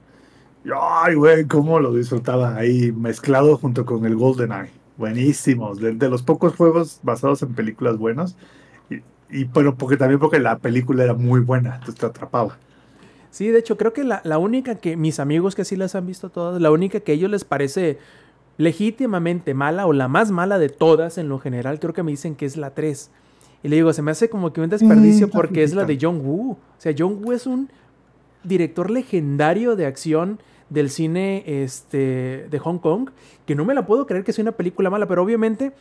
ay, 0.74 1.16
güey, 1.16 1.46
cómo 1.46 1.82
lo 1.82 1.94
disfrutaba 1.94 2.56
ahí, 2.56 2.94
mezclado 2.94 3.58
junto 3.58 3.86
con 3.86 4.06
el 4.06 4.16
GoldenEye. 4.16 4.72
Buenísimos, 4.96 5.80
de, 5.80 5.94
los 6.08 6.24
pocos 6.24 6.56
juegos 6.56 7.02
basados 7.04 7.42
en 7.42 7.54
películas 7.54 7.98
buenos. 7.98 8.38
Y, 9.34 9.46
pero 9.46 9.76
porque 9.76 9.98
también 9.98 10.20
porque 10.20 10.40
la 10.40 10.60
película 10.60 11.04
era 11.04 11.14
muy 11.14 11.42
buena, 11.42 11.76
entonces 11.76 11.96
te 11.96 12.06
atrapaba. 12.06 12.58
Sí, 13.32 13.48
de 13.48 13.60
hecho, 13.60 13.78
creo 13.78 13.94
que 13.94 14.04
la, 14.04 14.22
la, 14.24 14.38
única 14.38 14.76
que 14.76 14.96
mis 14.96 15.20
amigos 15.20 15.56
que 15.56 15.66
sí 15.66 15.76
las 15.76 15.96
han 15.96 16.06
visto 16.06 16.30
todas, 16.30 16.62
la 16.62 16.70
única 16.70 17.00
que 17.00 17.14
a 17.14 17.16
ellos 17.16 17.32
les 17.32 17.44
parece 17.44 17.98
legítimamente 18.58 19.54
mala 19.54 19.88
o 19.88 19.94
la 19.94 20.08
más 20.08 20.32
mala 20.32 20.60
de 20.60 20.70
todas 20.70 21.18
en 21.18 21.30
lo 21.30 21.40
general, 21.40 21.80
creo 21.80 21.94
que 21.94 22.04
me 22.04 22.12
dicen 22.12 22.36
que 22.36 22.46
es 22.46 22.58
la 22.58 22.76
3. 22.76 23.10
Y 23.64 23.70
le 23.70 23.78
digo, 23.78 23.92
se 23.94 24.02
me 24.02 24.12
hace 24.12 24.30
como 24.30 24.54
que 24.54 24.62
un 24.62 24.70
desperdicio 24.70 25.28
mm, 25.28 25.32
porque 25.32 25.64
es 25.64 25.74
la 25.74 25.86
de 25.86 25.98
John 26.00 26.22
Woo. 26.24 26.52
O 26.52 26.58
sea, 26.78 26.94
John 26.96 27.24
Woo 27.24 27.32
es 27.32 27.48
un 27.48 27.70
director 28.44 28.92
legendario 28.92 29.76
de 29.76 29.86
acción 29.86 30.40
del 30.70 30.90
cine 30.90 31.44
este, 31.46 32.48
de 32.50 32.60
Hong 32.60 32.80
Kong, 32.80 33.10
que 33.46 33.56
no 33.56 33.64
me 33.64 33.74
la 33.74 33.86
puedo 33.86 34.06
creer 34.06 34.24
que 34.24 34.34
sea 34.34 34.44
una 34.44 34.52
película 34.52 34.90
mala, 34.90 35.08
pero 35.08 35.24
obviamente 35.24 35.72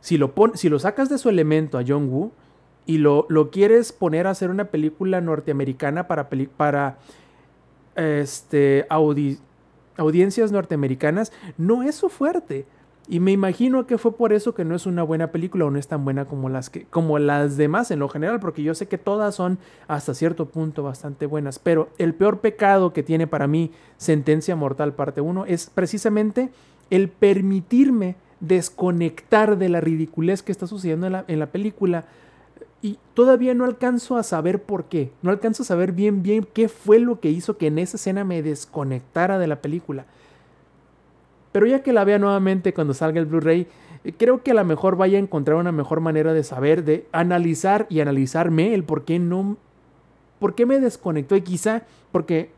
si 0.00 0.18
lo, 0.18 0.34
si 0.54 0.68
lo 0.68 0.78
sacas 0.78 1.08
de 1.08 1.18
su 1.18 1.28
elemento 1.28 1.78
a 1.78 1.84
John 1.86 2.08
Woo 2.10 2.32
y 2.86 2.98
lo, 2.98 3.26
lo 3.28 3.50
quieres 3.50 3.92
poner 3.92 4.26
a 4.26 4.30
hacer 4.30 4.50
una 4.50 4.66
película 4.66 5.20
norteamericana 5.20 6.06
para, 6.06 6.28
para 6.56 6.98
este, 7.96 8.86
audi 8.88 9.38
audiencias 9.96 10.52
norteamericanas, 10.52 11.32
no 11.56 11.82
es 11.82 11.94
su 11.94 12.08
fuerte. 12.08 12.66
Y 13.06 13.20
me 13.20 13.32
imagino 13.32 13.86
que 13.86 13.98
fue 13.98 14.16
por 14.16 14.32
eso 14.32 14.54
que 14.54 14.64
no 14.64 14.74
es 14.74 14.86
una 14.86 15.02
buena 15.02 15.30
película 15.30 15.66
o 15.66 15.70
no 15.70 15.78
es 15.78 15.88
tan 15.88 16.04
buena 16.04 16.24
como 16.24 16.48
las, 16.48 16.70
que, 16.70 16.84
como 16.86 17.18
las 17.18 17.58
demás 17.58 17.90
en 17.90 17.98
lo 17.98 18.08
general, 18.08 18.40
porque 18.40 18.62
yo 18.62 18.74
sé 18.74 18.88
que 18.88 18.96
todas 18.96 19.34
son 19.34 19.58
hasta 19.88 20.14
cierto 20.14 20.46
punto 20.46 20.82
bastante 20.82 21.26
buenas. 21.26 21.58
Pero 21.58 21.90
el 21.98 22.14
peor 22.14 22.40
pecado 22.40 22.94
que 22.94 23.02
tiene 23.02 23.26
para 23.26 23.46
mí 23.46 23.72
Sentencia 23.98 24.56
Mortal 24.56 24.94
parte 24.94 25.20
1 25.20 25.44
es 25.46 25.70
precisamente 25.72 26.50
el 26.88 27.10
permitirme 27.10 28.16
desconectar 28.40 29.58
de 29.58 29.68
la 29.68 29.80
ridiculez 29.80 30.42
que 30.42 30.52
está 30.52 30.66
sucediendo 30.66 31.06
en 31.06 31.12
la, 31.12 31.24
en 31.28 31.38
la 31.38 31.46
película 31.46 32.06
y 32.84 32.98
todavía 33.14 33.54
no 33.54 33.64
alcanzo 33.64 34.18
a 34.18 34.22
saber 34.22 34.62
por 34.62 34.84
qué. 34.84 35.10
No 35.22 35.30
alcanzo 35.30 35.62
a 35.62 35.66
saber 35.66 35.92
bien, 35.92 36.22
bien 36.22 36.46
qué 36.52 36.68
fue 36.68 36.98
lo 36.98 37.18
que 37.18 37.30
hizo 37.30 37.56
que 37.56 37.68
en 37.68 37.78
esa 37.78 37.96
escena 37.96 38.24
me 38.24 38.42
desconectara 38.42 39.38
de 39.38 39.46
la 39.46 39.62
película. 39.62 40.04
Pero 41.50 41.64
ya 41.64 41.82
que 41.82 41.94
la 41.94 42.04
vea 42.04 42.18
nuevamente 42.18 42.74
cuando 42.74 42.92
salga 42.92 43.20
el 43.20 43.24
Blu-ray, 43.24 43.68
creo 44.18 44.42
que 44.42 44.50
a 44.50 44.54
lo 44.54 44.66
mejor 44.66 44.96
vaya 44.96 45.16
a 45.16 45.22
encontrar 45.22 45.56
una 45.56 45.72
mejor 45.72 46.00
manera 46.00 46.34
de 46.34 46.44
saber, 46.44 46.84
de 46.84 47.06
analizar 47.10 47.86
y 47.88 48.00
analizarme 48.00 48.74
el 48.74 48.84
por 48.84 49.06
qué 49.06 49.18
no. 49.18 49.56
¿Por 50.38 50.54
qué 50.54 50.66
me 50.66 50.78
desconectó? 50.78 51.36
Y 51.36 51.40
quizá 51.40 51.84
porque 52.12 52.50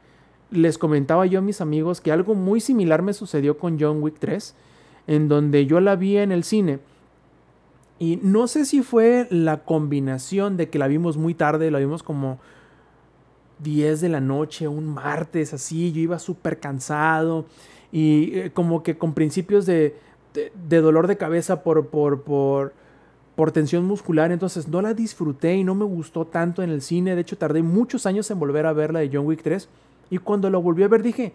les 0.51 0.77
comentaba 0.77 1.27
yo 1.27 1.39
a 1.39 1.43
mis 1.43 1.61
amigos 1.61 2.01
que 2.01 2.11
algo 2.11 2.35
muy 2.35 2.59
similar 2.59 3.01
me 3.01 3.13
sucedió 3.13 3.59
con 3.59 3.79
John 3.79 4.03
Wick 4.03 4.17
3, 4.19 4.57
en 5.07 5.29
donde 5.29 5.67
yo 5.67 5.79
la 5.79 5.95
vi 5.95 6.17
en 6.17 6.33
el 6.33 6.43
cine 6.43 6.81
y 7.99 8.19
no 8.23 8.47
sé 8.47 8.67
si 8.67 8.83
fue 8.83 9.27
la 9.31 9.65
combinación 9.65 10.57
de 10.57 10.69
que 10.69 10.79
la 10.79 10.87
vimos 10.87 11.17
muy 11.17 11.35
tarde, 11.35 11.71
la 11.71 11.79
vimos 11.79 12.03
como 12.03 12.39
10 13.61 14.03
de 14.03 14.09
la 14.11 14.21
noche, 14.21 14.69
un 14.69 14.87
martes 14.87 15.55
así, 15.55 15.93
yo 15.93 16.01
iba 16.01 16.19
súper 16.19 16.59
cansado 16.61 17.47
y 17.91 18.39
eh, 18.39 18.51
como 18.53 18.83
que 18.83 18.99
con 18.99 19.15
principios 19.15 19.65
de, 19.65 19.97
de, 20.35 20.81
dolor 20.81 21.07
de 21.07 21.17
cabeza 21.17 21.63
por, 21.63 21.87
por, 21.87 22.23
por, 22.23 22.75
por, 23.35 23.53
tensión 23.53 23.87
muscular, 23.87 24.31
entonces 24.31 24.69
no 24.69 24.83
la 24.83 24.93
disfruté 24.93 25.57
y 25.57 25.65
no 25.65 25.75
me 25.75 25.87
gustó 25.87 26.27
tanto 26.27 26.63
en 26.63 26.69
el 26.69 26.83
cine, 26.83 27.15
de 27.15 27.23
hecho 27.23 27.39
tardé 27.39 27.63
muchos 27.63 28.05
años 28.05 28.31
en 28.31 28.39
volver 28.39 28.67
a 28.67 28.75
ver 28.75 28.93
la 28.93 29.01
de 29.01 29.11
John 29.11 29.25
Wick 29.25 29.43
3 29.43 29.71
y 30.11 30.19
cuando 30.19 30.51
la 30.51 30.59
volví 30.59 30.83
a 30.83 30.89
ver 30.89 31.03
dije, 31.03 31.33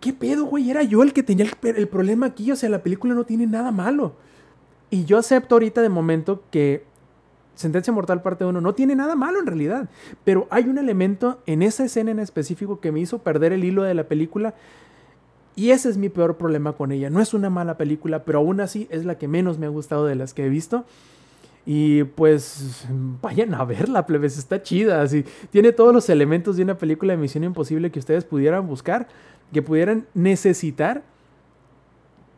¿qué 0.00 0.14
pedo, 0.14 0.46
güey? 0.46 0.70
Era 0.70 0.82
yo 0.82 1.02
el 1.02 1.12
que 1.12 1.22
tenía 1.22 1.44
el, 1.44 1.76
el 1.76 1.88
problema 1.88 2.24
aquí, 2.24 2.50
o 2.50 2.56
sea, 2.56 2.70
la 2.70 2.82
película 2.82 3.12
no 3.12 3.24
tiene 3.24 3.46
nada 3.46 3.70
malo. 3.70 4.14
Y 4.90 5.04
yo 5.04 5.18
acepto 5.18 5.54
ahorita 5.56 5.82
de 5.82 5.88
momento 5.88 6.42
que 6.50 6.84
Sentencia 7.54 7.92
Mortal 7.92 8.22
Parte 8.22 8.44
1 8.44 8.60
no 8.60 8.74
tiene 8.74 8.94
nada 8.94 9.16
malo 9.16 9.40
en 9.40 9.46
realidad, 9.46 9.88
pero 10.24 10.46
hay 10.50 10.64
un 10.68 10.78
elemento 10.78 11.40
en 11.44 11.62
esa 11.62 11.84
escena 11.84 12.10
en 12.10 12.20
específico 12.20 12.80
que 12.80 12.92
me 12.92 13.00
hizo 13.00 13.18
perder 13.18 13.52
el 13.52 13.64
hilo 13.64 13.82
de 13.82 13.94
la 13.94 14.04
película 14.04 14.54
y 15.58 15.72
ese 15.72 15.88
es 15.88 15.96
mi 15.96 16.08
peor 16.08 16.36
problema 16.36 16.74
con 16.74 16.92
ella. 16.92 17.10
No 17.10 17.20
es 17.20 17.34
una 17.34 17.50
mala 17.50 17.76
película, 17.76 18.22
pero 18.22 18.38
aún 18.38 18.60
así 18.60 18.86
es 18.92 19.04
la 19.04 19.18
que 19.18 19.26
menos 19.26 19.58
me 19.58 19.66
ha 19.66 19.70
gustado 19.70 20.06
de 20.06 20.14
las 20.14 20.32
que 20.32 20.46
he 20.46 20.48
visto. 20.48 20.84
Y 21.66 22.04
pues 22.04 22.86
vayan 23.20 23.54
a 23.54 23.64
verla, 23.64 24.06
plebes, 24.06 24.38
está 24.38 24.62
chida. 24.62 25.02
Así, 25.02 25.24
tiene 25.50 25.72
todos 25.72 25.92
los 25.92 26.08
elementos 26.10 26.56
de 26.56 26.62
una 26.62 26.78
película 26.78 27.12
de 27.12 27.16
Misión 27.16 27.42
Imposible 27.42 27.90
que 27.90 27.98
ustedes 27.98 28.24
pudieran 28.24 28.68
buscar, 28.68 29.08
que 29.52 29.60
pudieran 29.60 30.06
necesitar 30.14 31.02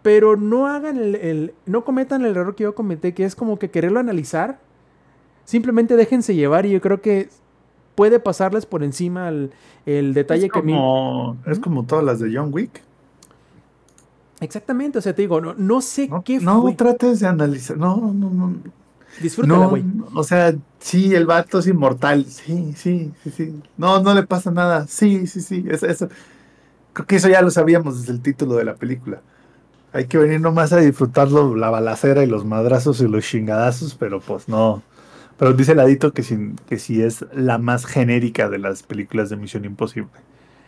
pero 0.02 0.36
no 0.36 0.66
hagan 0.66 0.98
el, 0.98 1.52
no 1.66 1.84
cometan 1.84 2.24
el 2.24 2.36
error 2.36 2.54
que 2.54 2.64
yo 2.64 2.74
cometí, 2.74 3.12
que 3.12 3.24
es 3.24 3.34
como 3.34 3.58
que 3.58 3.70
quererlo 3.70 4.00
analizar. 4.00 4.58
Simplemente 5.44 5.96
déjense 5.96 6.34
llevar 6.34 6.66
y 6.66 6.70
yo 6.70 6.80
creo 6.80 7.00
que 7.00 7.28
puede 7.94 8.20
pasarles 8.20 8.66
por 8.66 8.82
encima 8.82 9.28
el, 9.28 10.14
detalle 10.14 10.48
que 10.48 10.62
me... 10.62 10.72
Es 11.46 11.58
como 11.58 11.84
todas 11.84 12.04
las 12.04 12.20
de 12.20 12.34
John 12.34 12.50
Wick. 12.52 12.82
Exactamente, 14.40 14.98
o 14.98 15.02
sea, 15.02 15.14
te 15.14 15.22
digo, 15.22 15.40
no, 15.40 15.54
no 15.54 15.82
sé 15.82 16.08
No, 16.08 16.22
qué 16.22 16.40
no 16.40 16.62
fue. 16.62 16.74
trates 16.74 17.20
de 17.20 17.26
analizar. 17.26 17.76
No, 17.76 17.96
no, 18.14 18.30
no. 18.30 18.54
Disfrútala, 19.20 19.66
güey. 19.66 19.84
o 20.14 20.24
sea, 20.24 20.54
sí, 20.78 21.14
el 21.14 21.26
vato 21.26 21.58
es 21.58 21.66
inmortal. 21.66 22.24
Sí, 22.24 22.72
sí, 22.74 23.12
sí, 23.22 23.30
sí. 23.30 23.60
No, 23.76 24.00
no 24.02 24.14
le 24.14 24.22
pasa 24.22 24.50
nada. 24.50 24.86
Sí, 24.86 25.26
sí, 25.26 25.42
sí. 25.42 25.66
Eso, 25.68 25.86
eso. 25.86 26.08
Creo 26.94 27.06
que 27.06 27.16
eso 27.16 27.28
ya 27.28 27.42
lo 27.42 27.50
sabíamos 27.50 28.00
desde 28.00 28.12
el 28.12 28.22
título 28.22 28.54
de 28.54 28.64
la 28.64 28.76
película. 28.76 29.20
Hay 29.92 30.06
que 30.06 30.18
venir 30.18 30.40
nomás 30.40 30.72
a 30.72 30.78
disfrutarlo, 30.78 31.56
la 31.56 31.70
balacera 31.70 32.22
y 32.22 32.26
los 32.26 32.44
madrazos 32.44 33.00
y 33.00 33.08
los 33.08 33.24
chingadazos, 33.24 33.94
pero 33.96 34.20
pues 34.20 34.48
no. 34.48 34.82
Pero 35.36 35.52
dice 35.54 35.74
Ladito 35.74 36.12
que 36.12 36.22
sí, 36.22 36.54
que 36.68 36.78
sí 36.78 37.02
es 37.02 37.24
la 37.34 37.58
más 37.58 37.86
genérica 37.86 38.48
de 38.48 38.58
las 38.58 38.82
películas 38.82 39.30
de 39.30 39.36
Misión 39.36 39.64
Imposible. 39.64 40.10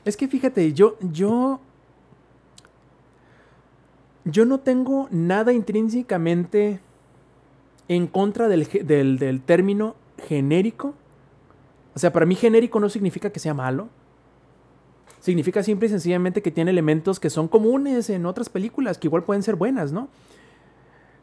Es 0.05 0.17
que 0.17 0.29
fíjate, 0.29 0.73
yo, 0.73 0.97
yo. 1.01 1.61
Yo 4.25 4.45
no 4.45 4.61
tengo 4.61 5.09
nada 5.11 5.53
intrínsecamente 5.53 6.81
en 7.89 8.07
contra 8.07 8.49
del, 8.49 8.67
del 9.19 9.41
término 9.43 9.97
genérico. 10.27 10.95
O 11.95 11.99
sea, 11.99 12.13
para 12.13 12.25
mí 12.25 12.35
genérico 12.35 12.81
no 12.81 12.89
significa 12.89 13.31
que 13.31 13.41
sea 13.41 13.55
malo. 13.55 13.89
Significa 15.23 15.63
simple 15.63 15.87
y 15.87 15.91
sencillamente 15.91 16.43
que 16.43 16.51
tiene 16.51 16.73
elementos 16.73 17.21
que 17.21 17.31
son 17.31 17.47
comunes 17.47 18.11
en 18.11 18.27
otras 18.27 18.49
películas, 18.49 18.99
que 18.99 19.07
igual 19.07 19.23
pueden 19.23 19.45
ser 19.45 19.55
buenas, 19.55 19.93
¿no? 19.93 20.09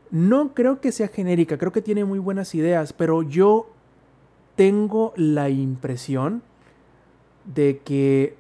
No 0.10 0.54
creo 0.54 0.80
que 0.80 0.94
sea 0.94 1.10
genérica, 1.10 1.58
creo 1.58 1.74
que 1.74 1.82
tiene 1.82 2.06
muy 2.06 2.18
buenas 2.18 2.56
ideas, 2.56 2.94
pero 2.94 3.24
yo 3.24 3.68
tengo 4.56 5.12
la 5.18 5.50
impresión 5.50 6.42
de 7.44 7.82
que 7.84 8.38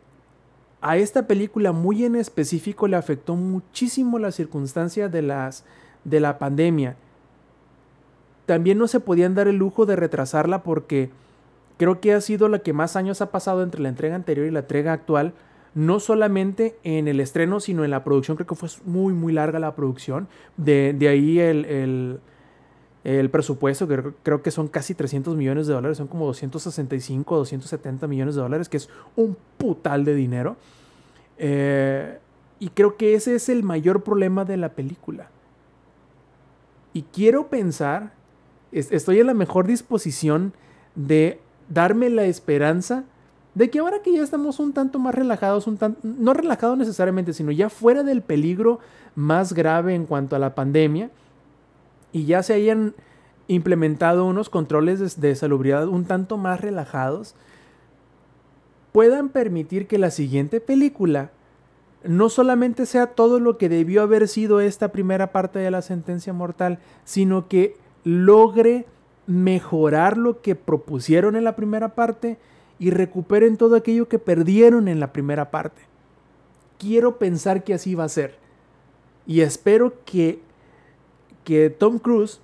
a 0.79 0.95
esta 0.95 1.27
película 1.27 1.73
muy 1.73 2.05
en 2.05 2.15
específico 2.15 2.87
le 2.87 2.95
afectó 2.95 3.35
muchísimo 3.35 4.17
la 4.17 4.31
circunstancia 4.31 5.09
de, 5.09 5.23
las, 5.23 5.65
de 6.05 6.21
la 6.21 6.39
pandemia. 6.39 6.95
También 8.45 8.77
no 8.77 8.87
se 8.87 9.01
podían 9.01 9.35
dar 9.35 9.49
el 9.49 9.57
lujo 9.57 9.85
de 9.85 9.97
retrasarla 9.97 10.63
porque 10.63 11.09
creo 11.77 11.99
que 11.99 12.13
ha 12.13 12.21
sido 12.21 12.47
la 12.47 12.59
que 12.59 12.71
más 12.71 12.95
años 12.95 13.19
ha 13.19 13.29
pasado 13.29 13.61
entre 13.61 13.81
la 13.81 13.89
entrega 13.89 14.15
anterior 14.15 14.47
y 14.47 14.51
la 14.51 14.59
entrega 14.59 14.93
actual. 14.93 15.33
No 15.75 15.99
solamente 15.99 16.77
en 16.83 17.07
el 17.07 17.19
estreno, 17.19 17.59
sino 17.59 17.83
en 17.85 17.91
la 17.91 18.03
producción. 18.03 18.35
Creo 18.37 18.47
que 18.47 18.55
fue 18.55 18.69
muy, 18.85 19.13
muy 19.13 19.31
larga 19.33 19.59
la 19.59 19.75
producción. 19.75 20.27
De, 20.57 20.95
de 20.97 21.07
ahí 21.07 21.39
el, 21.39 21.65
el, 21.65 22.19
el 23.03 23.29
presupuesto, 23.29 23.87
que 23.87 24.01
creo- 24.23 24.41
que 24.41 24.51
son 24.51 24.67
casi 24.67 24.95
300 24.95 25.35
millones 25.35 25.67
de 25.67 25.73
dólares. 25.73 25.97
Son 25.97 26.07
como 26.07 26.25
265, 26.25 27.35
270 27.37 28.07
millones 28.07 28.35
de 28.35 28.41
dólares, 28.41 28.67
que 28.67 28.77
es 28.77 28.89
un 29.15 29.37
putal 29.57 30.05
de 30.05 30.15
dinero. 30.15 30.57
Eh, 31.37 32.17
y 32.59 32.69
creo 32.69 32.97
que 32.97 33.13
ese 33.13 33.35
es 33.35 33.47
el 33.47 33.63
mayor 33.63 34.03
problema 34.03 34.43
de 34.45 34.57
la 34.57 34.69
película. 34.69 35.29
Y 36.93 37.03
quiero 37.03 37.47
pensar, 37.47 38.13
es- 38.71 38.91
estoy 38.91 39.19
en 39.19 39.27
la 39.27 39.33
mejor 39.33 39.67
disposición 39.67 40.53
de 40.95 41.39
darme 41.69 42.09
la 42.09 42.25
esperanza 42.25 43.03
de 43.55 43.69
que 43.69 43.79
ahora 43.79 44.01
que 44.01 44.13
ya 44.13 44.21
estamos 44.23 44.59
un 44.59 44.73
tanto 44.73 44.99
más 44.99 45.15
relajados, 45.15 45.67
un 45.67 45.77
tan- 45.77 45.97
no 46.03 46.33
relajados 46.33 46.77
necesariamente, 46.77 47.33
sino 47.33 47.51
ya 47.51 47.69
fuera 47.69 48.03
del 48.03 48.21
peligro 48.21 48.79
más 49.15 49.53
grave 49.53 49.95
en 49.95 50.05
cuanto 50.05 50.35
a 50.35 50.39
la 50.39 50.55
pandemia, 50.55 51.09
y 52.11 52.25
ya 52.25 52.41
se 52.43 52.53
hayan 52.53 52.93
implementado 53.47 54.25
unos 54.25 54.49
controles 54.49 54.99
de, 54.99 55.27
de 55.27 55.35
salubridad 55.35 55.87
un 55.87 56.05
tanto 56.05 56.37
más 56.37 56.61
relajados, 56.61 57.35
puedan 58.91 59.29
permitir 59.29 59.87
que 59.87 59.97
la 59.97 60.11
siguiente 60.11 60.61
película 60.61 61.31
no 62.03 62.29
solamente 62.29 62.85
sea 62.85 63.07
todo 63.07 63.39
lo 63.39 63.57
que 63.57 63.67
debió 63.69 64.01
haber 64.03 64.27
sido 64.27 64.61
esta 64.61 64.91
primera 64.91 65.31
parte 65.31 65.59
de 65.59 65.69
la 65.69 65.81
sentencia 65.81 66.31
mortal, 66.33 66.79
sino 67.03 67.47
que 67.47 67.75
logre 68.03 68.85
mejorar 69.27 70.17
lo 70.17 70.41
que 70.41 70.55
propusieron 70.55 71.35
en 71.35 71.43
la 71.43 71.55
primera 71.55 71.95
parte 71.95 72.37
y 72.79 72.91
recuperen 72.91 73.57
todo 73.57 73.75
aquello 73.75 74.07
que 74.07 74.19
perdieron 74.19 74.87
en 74.87 74.99
la 74.99 75.11
primera 75.11 75.51
parte. 75.51 75.81
Quiero 76.77 77.17
pensar 77.17 77.63
que 77.63 77.73
así 77.73 77.93
va 77.95 78.05
a 78.05 78.09
ser. 78.09 78.37
Y 79.27 79.41
espero 79.41 79.93
que, 80.05 80.39
que 81.43 81.69
Tom 81.69 81.99
Cruise 81.99 82.39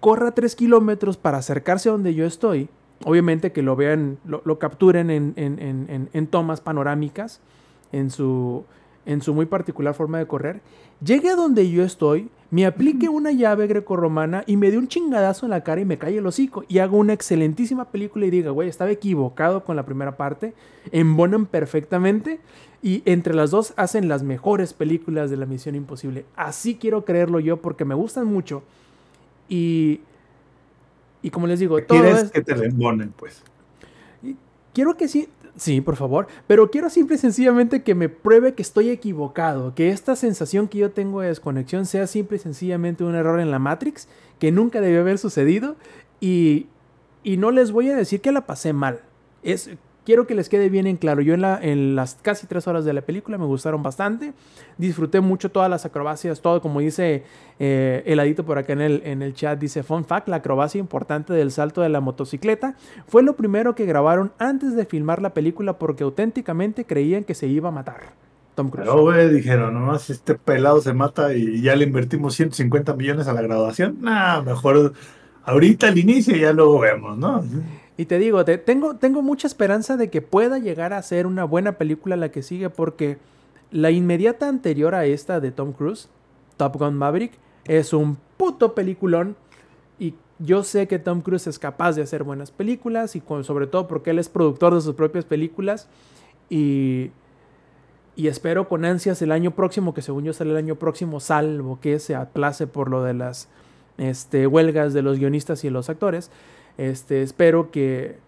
corra 0.00 0.32
tres 0.32 0.54
kilómetros 0.56 1.16
para 1.16 1.38
acercarse 1.38 1.88
a 1.88 1.92
donde 1.92 2.14
yo 2.14 2.24
estoy. 2.26 2.68
Obviamente 3.04 3.52
que 3.52 3.62
lo 3.62 3.76
vean, 3.76 4.18
lo, 4.24 4.40
lo 4.44 4.58
capturen 4.58 5.10
en, 5.10 5.34
en- 5.36 5.58
en- 5.58 5.86
en- 5.90 6.08
en 6.12 6.26
tomas 6.26 6.60
panorámicas, 6.60 7.40
en 7.92 8.10
su, 8.10 8.64
en 9.06 9.22
su 9.22 9.32
muy 9.32 9.46
particular 9.46 9.94
forma 9.94 10.18
de 10.18 10.26
correr. 10.26 10.60
Llegue 11.04 11.30
a 11.30 11.36
donde 11.36 11.70
yo 11.70 11.82
estoy, 11.84 12.28
me 12.50 12.66
aplique 12.66 13.08
una 13.08 13.32
llave 13.32 13.66
grecorromana 13.66 14.44
y 14.46 14.56
me 14.56 14.70
dé 14.70 14.78
un 14.78 14.88
chingadazo 14.88 15.46
en 15.46 15.50
la 15.50 15.62
cara 15.64 15.80
y 15.80 15.84
me 15.84 15.98
calle 15.98 16.18
el 16.18 16.26
hocico. 16.26 16.64
Y 16.68 16.78
hago 16.78 16.96
una 16.96 17.12
excelentísima 17.12 17.86
película 17.86 18.26
y 18.26 18.30
diga, 18.30 18.50
güey, 18.50 18.68
estaba 18.68 18.90
equivocado 18.90 19.64
con 19.64 19.76
la 19.76 19.84
primera 19.86 20.16
parte, 20.16 20.54
embonan 20.92 21.46
perfectamente 21.46 22.40
y 22.82 23.02
entre 23.04 23.34
las 23.34 23.50
dos 23.50 23.72
hacen 23.76 24.08
las 24.08 24.22
mejores 24.22 24.72
películas 24.72 25.30
de 25.30 25.36
la 25.36 25.46
Misión 25.46 25.74
Imposible. 25.74 26.24
Así 26.36 26.76
quiero 26.76 27.04
creerlo 27.04 27.40
yo 27.40 27.56
porque 27.58 27.84
me 27.84 27.94
gustan 27.94 28.26
mucho. 28.26 28.62
Y, 29.48 30.00
y 31.22 31.30
como 31.30 31.46
les 31.46 31.58
digo, 31.60 31.80
todo 31.82 32.00
Quieres 32.00 32.24
es- 32.24 32.30
que 32.30 32.42
te 32.42 32.52
embonen, 32.52 33.12
pues. 33.16 33.42
quiero 34.72 34.96
que 34.96 35.08
sí, 35.08 35.28
sí, 35.56 35.80
por 35.80 35.96
favor, 35.96 36.26
pero 36.46 36.70
quiero 36.70 36.90
simple 36.90 37.16
y 37.16 37.18
sencillamente 37.18 37.82
que 37.82 37.94
me 37.94 38.08
pruebe 38.08 38.54
que 38.54 38.62
estoy 38.62 38.90
equivocado, 38.90 39.74
que 39.74 39.90
esta 39.90 40.16
sensación 40.16 40.68
que 40.68 40.78
yo 40.78 40.90
tengo 40.90 41.20
de 41.20 41.28
desconexión 41.28 41.86
sea 41.86 42.06
simple 42.06 42.36
y 42.36 42.40
sencillamente 42.40 43.04
un 43.04 43.14
error 43.14 43.40
en 43.40 43.50
la 43.50 43.58
Matrix 43.58 44.08
que 44.38 44.52
nunca 44.52 44.80
debió 44.80 45.00
haber 45.00 45.18
sucedido 45.18 45.76
y, 46.20 46.66
y 47.22 47.36
no 47.36 47.50
les 47.50 47.72
voy 47.72 47.90
a 47.90 47.96
decir 47.96 48.20
que 48.20 48.32
la 48.32 48.46
pasé 48.46 48.72
mal. 48.72 49.00
Es, 49.42 49.70
quiero 50.06 50.26
que 50.26 50.34
les 50.34 50.48
quede 50.48 50.70
bien 50.70 50.86
en 50.86 50.96
claro. 50.96 51.20
Yo 51.20 51.34
en, 51.34 51.42
la, 51.42 51.58
en 51.60 51.96
las 51.96 52.14
casi 52.14 52.46
tres 52.46 52.66
horas 52.66 52.84
de 52.86 52.94
la 52.94 53.02
película 53.02 53.36
me 53.36 53.44
gustaron 53.44 53.82
bastante. 53.82 54.32
Disfruté 54.78 55.20
mucho 55.20 55.50
todas 55.50 55.68
las 55.68 55.84
acrobacias, 55.84 56.40
todo 56.40 56.62
como 56.62 56.80
dice 56.80 57.24
eh, 57.58 58.02
Heladito 58.06 58.46
por 58.46 58.56
acá 58.56 58.72
en 58.72 58.80
el, 58.80 59.02
en 59.04 59.20
el 59.20 59.34
chat. 59.34 59.58
Dice, 59.58 59.82
fun 59.82 60.04
fact, 60.04 60.28
la 60.28 60.36
acrobacia 60.36 60.78
importante 60.78 61.34
del 61.34 61.50
salto 61.50 61.82
de 61.82 61.90
la 61.90 62.00
motocicleta 62.00 62.76
fue 63.08 63.22
lo 63.22 63.36
primero 63.36 63.74
que 63.74 63.84
grabaron 63.84 64.32
antes 64.38 64.76
de 64.76 64.86
filmar 64.86 65.20
la 65.20 65.34
película 65.34 65.78
porque 65.78 66.04
auténticamente 66.04 66.86
creían 66.86 67.24
que 67.24 67.34
se 67.34 67.48
iba 67.48 67.68
a 67.68 67.72
matar. 67.72 68.14
Tom 68.54 68.70
Cruise. 68.70 68.88
Pero, 68.88 69.02
güey, 69.02 69.28
dijeron, 69.28 69.74
nomás 69.74 70.08
este 70.08 70.34
pelado 70.34 70.80
se 70.80 70.94
mata 70.94 71.34
y 71.34 71.60
ya 71.60 71.76
le 71.76 71.84
invertimos 71.84 72.34
150 72.36 72.94
millones 72.94 73.26
a 73.26 73.34
la 73.34 73.42
graduación. 73.42 73.98
Nah, 74.00 74.40
mejor 74.40 74.94
ahorita 75.44 75.88
al 75.88 75.98
inicio 75.98 76.34
y 76.34 76.40
ya 76.40 76.52
luego 76.52 76.78
vemos, 76.78 77.18
¿no? 77.18 77.44
Y 77.96 78.06
te 78.06 78.18
digo, 78.18 78.44
te- 78.44 78.58
tengo, 78.58 79.22
mucha 79.22 79.46
esperanza 79.46 79.96
de 79.96 80.10
que 80.10 80.20
pueda 80.22 80.58
llegar 80.58 80.92
a 80.92 81.02
ser 81.02 81.26
una 81.26 81.44
buena 81.44 81.72
película 81.78 82.16
la 82.16 82.30
que 82.30 82.42
sigue 82.42 82.68
porque 82.68 83.18
la 83.70 83.90
inmediata 83.90 84.48
anterior 84.48 84.94
a 84.94 85.06
esta 85.06 85.40
de 85.40 85.50
Tom 85.50 85.72
Cruise, 85.72 86.08
Top 86.56 86.76
Gun 86.76 86.94
Maverick, 86.94 87.32
es 87.64 87.92
un 87.92 88.18
puto 88.36 88.74
peliculón 88.74 89.34
y 89.98 90.14
yo 90.38 90.62
sé 90.62 90.86
que 90.86 90.98
Tom 90.98 91.22
Cruise 91.22 91.46
es 91.46 91.58
capaz 91.58 91.96
de 91.96 92.02
hacer 92.02 92.22
buenas 92.22 92.50
películas 92.50 93.16
y 93.16 93.22
sobre 93.42 93.66
todo 93.66 93.88
porque 93.88 94.10
él 94.10 94.18
es 94.18 94.28
productor 94.28 94.74
de 94.74 94.82
sus 94.82 94.94
propias 94.94 95.24
películas 95.24 95.88
y, 96.50 97.10
y 98.14 98.28
espero 98.28 98.68
con 98.68 98.84
ansias 98.84 99.20
el 99.22 99.32
año 99.32 99.52
próximo, 99.52 99.94
que 99.94 100.02
según 100.02 100.24
yo 100.24 100.32
sale 100.34 100.50
el 100.50 100.58
año 100.58 100.76
próximo, 100.76 101.18
salvo 101.18 101.80
que 101.80 101.98
se 101.98 102.14
aplace 102.14 102.66
por 102.66 102.90
lo 102.90 103.02
de 103.02 103.14
las 103.14 103.48
este, 103.98 104.46
huelgas 104.46 104.92
de 104.92 105.00
los 105.02 105.18
guionistas 105.18 105.64
y 105.64 105.70
los 105.70 105.88
actores. 105.88 106.30
Este, 106.78 107.22
espero 107.22 107.70
que 107.70 108.18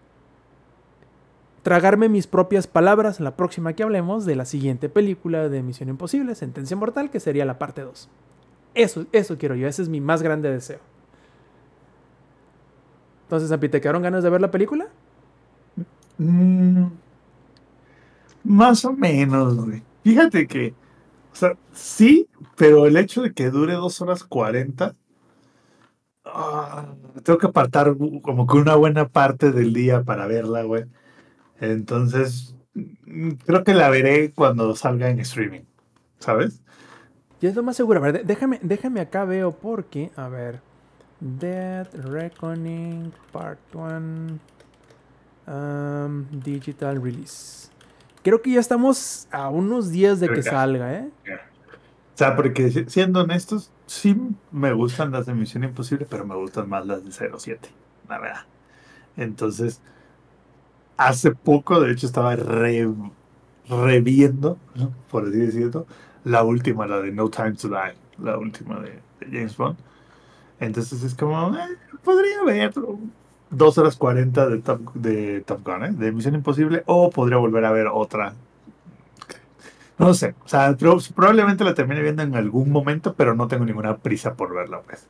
tragarme 1.63 2.09
mis 2.09 2.27
propias 2.27 2.67
palabras 2.67 3.19
la 3.19 3.35
próxima 3.35 3.73
que 3.73 3.83
hablemos 3.83 4.25
de 4.25 4.35
la 4.35 4.45
siguiente 4.45 4.89
película 4.89 5.49
de 5.49 5.61
Misión 5.61 5.89
Imposible, 5.89 6.35
Sentencia 6.35 6.75
Mortal, 6.75 7.09
que 7.09 7.19
sería 7.19 7.45
la 7.45 7.59
parte 7.59 7.81
2. 7.81 8.09
Eso, 8.75 9.05
eso 9.11 9.37
quiero 9.37 9.55
yo, 9.55 9.67
ese 9.67 9.81
es 9.81 9.89
mi 9.89 10.01
más 10.01 10.21
grande 10.21 10.49
deseo. 10.49 10.79
Entonces, 13.23 13.49
Zampi, 13.49 13.69
¿te 13.69 13.81
quedaron 13.81 14.01
ganas 14.01 14.23
de 14.23 14.29
ver 14.29 14.41
la 14.41 14.49
película? 14.49 14.87
Mm, 16.17 16.87
más 18.43 18.83
o 18.85 18.93
menos, 18.93 19.55
güey. 19.55 19.83
Fíjate 20.03 20.47
que, 20.47 20.73
o 21.31 21.35
sea, 21.35 21.55
sí, 21.71 22.27
pero 22.55 22.87
el 22.87 22.97
hecho 22.97 23.21
de 23.21 23.33
que 23.33 23.51
dure 23.51 23.73
dos 23.73 24.01
horas 24.01 24.23
40, 24.23 24.95
ah, 26.33 26.95
tengo 27.23 27.39
que 27.39 27.47
apartar 27.47 27.95
como 28.21 28.47
que 28.47 28.57
una 28.57 28.75
buena 28.75 29.07
parte 29.07 29.51
del 29.51 29.73
día 29.73 30.03
para 30.03 30.27
verla, 30.27 30.63
güey. 30.63 30.85
Entonces, 31.59 32.55
creo 33.45 33.63
que 33.63 33.73
la 33.73 33.89
veré 33.89 34.31
cuando 34.31 34.75
salga 34.75 35.09
en 35.09 35.19
streaming, 35.19 35.61
¿sabes? 36.19 36.61
Ya 37.41 37.49
es 37.49 37.55
lo 37.55 37.63
más 37.63 37.75
seguro. 37.77 37.99
A 37.99 38.03
ver, 38.11 38.25
déjame, 38.25 38.59
déjame 38.61 39.01
acá 39.01 39.25
veo 39.25 39.51
porque, 39.51 40.11
a 40.15 40.27
ver, 40.29 40.59
Dead 41.19 41.87
Reckoning 41.93 43.11
Part 43.31 43.59
1 43.73 44.39
um, 45.47 46.25
Digital 46.31 47.01
Release. 47.01 47.69
Creo 48.23 48.41
que 48.41 48.51
ya 48.51 48.59
estamos 48.59 49.27
a 49.31 49.49
unos 49.49 49.91
días 49.91 50.19
de 50.19 50.27
Creo 50.27 50.37
que 50.37 50.43
que- 50.43 50.49
salga, 50.49 50.93
¿eh? 50.93 51.09
sea, 52.15 52.35
porque 52.35 52.69
si- 52.71 52.85
siendo 52.89 53.21
honestos, 53.21 53.71
sí 53.89 54.15
me 54.51 54.71
gustan 54.73 55.11
las 55.11 55.25
de 55.25 55.33
Misión 55.33 55.63
Imposible, 55.63 56.05
pero 56.09 56.25
me 56.25 56.35
gustan 56.35 56.69
más 56.69 56.85
las 56.85 57.03
de 57.03 57.11
07, 57.11 57.69
la 58.07 58.19
verdad. 58.19 58.45
Entonces, 59.17 59.81
hace 60.97 61.31
poco, 61.31 61.79
de 61.79 61.91
hecho, 61.91 62.05
estaba 62.07 62.35
re, 62.35 62.87
reviendo, 63.69 64.57
por 65.11 65.27
así 65.27 65.37
decirlo, 65.37 65.85
la 66.23 66.43
última, 66.43 66.87
la 66.87 66.99
de 67.01 67.11
No 67.11 67.29
Time 67.29 67.53
to 67.53 67.69
Die, 67.69 67.95
la 68.23 68.37
última 68.37 68.79
de, 68.79 69.01
de 69.19 69.25
James 69.27 69.57
Bond. 69.57 69.77
Entonces 70.59 71.03
es 71.03 71.15
como, 71.15 71.55
eh, 71.55 71.77
podría 72.03 72.43
ver 72.45 72.73
dos 73.49 73.77
horas 73.77 73.97
40 73.97 74.49
de 74.49 74.59
Top, 74.59 74.93
de 74.93 75.41
Top 75.41 75.65
Gun, 75.65 75.85
¿eh? 75.85 75.91
de 75.93 76.11
Misión 76.11 76.35
Imposible, 76.35 76.83
o 76.87 77.09
podría 77.11 77.37
volver 77.37 77.65
a 77.65 77.71
ver 77.71 77.87
otra. 77.87 78.35
No 79.99 80.13
sé, 80.13 80.33
o 80.45 80.47
sea, 80.47 80.75
probablemente 81.13 81.65
la 81.65 81.73
termine 81.73 82.01
viendo 82.01 82.23
en 82.23 82.33
algún 82.33 82.71
momento, 82.71 83.13
pero 83.15 83.35
no 83.35 83.49
tengo 83.49 83.65
ninguna 83.65 83.97
prisa 83.97 84.33
por 84.33 84.55
verla, 84.55 84.81
pues. 84.81 85.07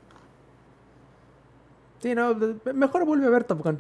Sí, 2.02 2.16
no, 2.16 2.36
mejor 2.74 3.06
vuelve 3.06 3.28
a 3.28 3.30
ver 3.30 3.44
Top 3.44 3.64
Gun. 3.64 3.78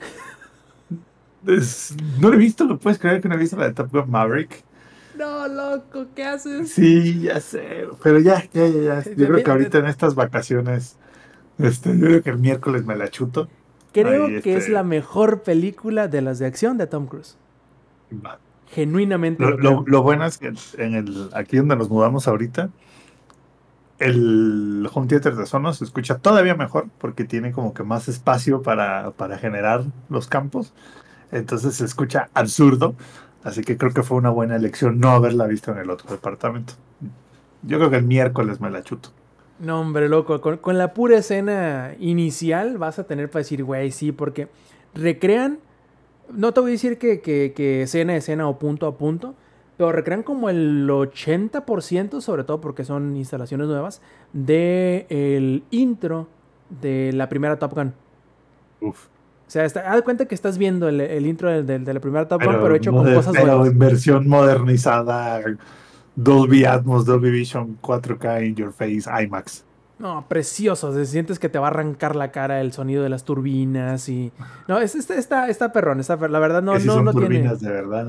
Es- 1.47 1.95
no 2.19 2.29
lo 2.29 2.35
he 2.35 2.37
visto, 2.37 2.65
¿lo 2.65 2.77
puedes 2.77 2.99
creer 2.99 3.21
que 3.21 3.29
no 3.29 3.35
he 3.35 3.37
visto 3.37 3.57
la 3.57 3.65
de 3.65 3.73
Top 3.73 3.91
Gun 3.91 4.09
Maverick? 4.09 4.63
No, 5.17 5.47
loco, 5.47 6.05
¿qué 6.15 6.23
haces? 6.25 6.71
Sí, 6.71 7.21
ya 7.21 7.39
sé, 7.41 7.87
pero 8.03 8.19
ya, 8.19 8.43
ya, 8.53 8.67
ya, 8.67 9.01
ya. 9.01 9.03
Yo 9.15 9.27
creo 9.27 9.43
que 9.43 9.51
ahorita 9.51 9.79
en 9.79 9.87
estas 9.87 10.15
vacaciones, 10.15 10.97
este, 11.57 11.97
yo 11.97 12.05
creo 12.05 12.23
que 12.23 12.29
el 12.29 12.37
miércoles 12.37 12.85
me 12.85 12.95
la 12.95 13.09
chuto. 13.09 13.47
Creo 13.93 14.27
Ahí, 14.27 14.41
que 14.41 14.53
es 14.53 14.63
este- 14.63 14.71
la 14.71 14.83
mejor 14.83 15.41
película 15.41 16.07
de 16.07 16.21
las 16.21 16.39
de 16.39 16.45
acción 16.45 16.77
de 16.77 16.87
Tom 16.87 17.07
Cruise. 17.07 17.35
Va. 18.13 18.37
Genuinamente. 18.73 19.43
Lo, 19.57 20.03
bueno 20.03 20.25
es 20.25 20.37
que 20.37 20.53
en 20.77 20.95
el, 20.95 21.29
aquí 21.33 21.57
donde 21.57 21.75
nos 21.75 21.89
mudamos 21.89 22.27
ahorita, 22.27 22.69
el 23.97 24.87
home 24.93 25.07
theater 25.07 25.35
de 25.35 25.45
Sonos 25.45 25.77
se 25.77 25.85
escucha 25.85 26.19
todavía 26.19 26.55
mejor 26.55 26.87
porque 26.99 27.25
tiene 27.25 27.51
como 27.51 27.73
que 27.73 27.83
más 27.83 28.07
espacio 28.07 28.61
para, 28.61 29.11
para 29.11 29.37
generar 29.37 29.83
los 30.09 30.27
campos. 30.27 30.73
Entonces 31.31 31.75
se 31.75 31.85
escucha 31.85 32.29
absurdo. 32.33 32.95
Así 33.43 33.63
que 33.63 33.77
creo 33.77 33.91
que 33.91 34.03
fue 34.03 34.17
una 34.17 34.29
buena 34.29 34.55
elección 34.55 34.99
no 34.99 35.11
haberla 35.11 35.47
visto 35.47 35.71
en 35.71 35.79
el 35.79 35.89
otro 35.89 36.11
departamento. 36.11 36.73
Yo 37.63 37.77
creo 37.77 37.89
que 37.89 37.97
el 37.97 38.05
miércoles 38.05 38.61
me 38.61 38.69
la 38.69 38.83
chuto. 38.83 39.09
No, 39.59 39.81
hombre, 39.81 40.09
loco. 40.09 40.39
Con, 40.41 40.57
con 40.57 40.77
la 40.77 40.93
pura 40.93 41.17
escena 41.17 41.95
inicial 41.99 42.77
vas 42.77 42.99
a 42.99 43.05
tener 43.05 43.29
para 43.29 43.41
decir, 43.41 43.63
güey, 43.63 43.91
sí, 43.91 44.11
porque 44.11 44.47
recrean. 44.93 45.59
No 46.33 46.53
te 46.53 46.59
voy 46.61 46.71
a 46.71 46.73
decir 46.73 46.97
que, 46.97 47.21
que, 47.21 47.53
que 47.55 47.83
escena 47.83 48.13
a 48.13 48.17
escena 48.17 48.47
o 48.47 48.59
punto 48.59 48.87
a 48.87 48.97
punto, 48.97 49.35
pero 49.77 49.91
recrean 49.91 50.23
como 50.23 50.49
el 50.49 50.87
80%, 50.89 52.21
sobre 52.21 52.43
todo 52.43 52.59
porque 52.61 52.83
son 52.83 53.15
instalaciones 53.15 53.67
nuevas, 53.67 54.01
de 54.33 55.05
el 55.09 55.63
intro 55.71 56.27
de 56.81 57.11
la 57.13 57.29
primera 57.29 57.57
Top 57.57 57.73
Gun. 57.73 57.93
Uf. 58.81 59.07
O 59.47 59.51
sea, 59.51 59.65
está, 59.65 59.89
haz 59.89 59.95
de 59.95 60.01
cuenta 60.03 60.25
que 60.27 60.35
estás 60.35 60.57
viendo 60.59 60.87
el, 60.89 61.01
el 61.01 61.25
intro 61.25 61.49
de, 61.49 61.63
de- 61.63 61.79
de 61.79 61.93
la 61.93 61.99
primera 61.99 62.27
Top 62.27 62.43
Gun, 62.43 62.57
pero 62.61 62.75
hecho 62.75 62.91
con 62.91 63.05
cosas 63.15 63.33
pero 63.33 63.45
nuevas. 63.47 63.67
en 63.69 63.79
versión 63.79 64.27
modernizada, 64.29 65.41
Dolby 66.15 66.65
Atmos, 66.65 67.05
Dolby 67.05 67.31
Vision, 67.31 67.77
4K 67.81 68.47
in 68.47 68.55
your 68.55 68.71
face, 68.71 69.03
IMAX. 69.23 69.63
No, 69.99 70.25
precioso. 70.27 70.93
Se 70.93 71.05
sientes 71.05 71.39
que 71.39 71.49
te 71.49 71.59
va 71.59 71.67
a 71.67 71.71
arrancar 71.71 72.15
la 72.15 72.31
cara 72.31 72.61
el 72.61 72.71
sonido 72.71 73.03
de 73.03 73.09
las 73.09 73.23
turbinas 73.25 74.07
y. 74.09 74.31
No, 74.67 74.79
es, 74.79 74.95
está, 74.95 75.15
está, 75.15 75.49
está 75.49 75.71
perrón. 75.73 75.99
Está 75.99 76.17
per- 76.17 76.31
La 76.31 76.39
verdad, 76.39 76.61
no, 76.63 76.73
que 76.73 76.79
no, 76.85 76.93
son 76.93 77.05
no 77.05 77.11
tiene. 77.11 77.27
turbinas 77.27 77.59
de 77.59 77.69
verdad. 77.71 78.07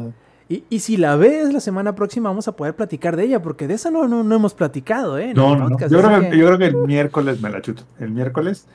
Y, 0.49 0.65
y 0.71 0.81
si 0.81 0.97
la 0.97 1.17
ves 1.17 1.53
la 1.53 1.61
semana 1.61 1.95
próxima, 1.95 2.29
vamos 2.29 2.49
a 2.49 2.53
poder 2.57 2.75
platicar 2.75 3.17
de 3.17 3.25
ella, 3.25 3.43
porque 3.43 3.69
de 3.69 3.75
esa 3.75 3.91
no, 3.91 4.09
no, 4.09 4.23
no 4.25 4.35
hemos 4.35 4.55
platicado, 4.55 5.19
¿eh? 5.19 5.33
No, 5.35 5.55
no, 5.57 5.69
no. 5.69 5.79
Yo, 5.79 5.87
creo 6.01 6.21
que, 6.21 6.31
que- 6.31 6.39
yo 6.39 6.47
creo 6.47 6.59
que 6.59 6.67
el 6.67 6.77
miércoles 6.77 7.41
me 7.41 7.51
la 7.51 7.61
chuto. 7.63 7.83
El 8.01 8.11
miércoles, 8.11 8.67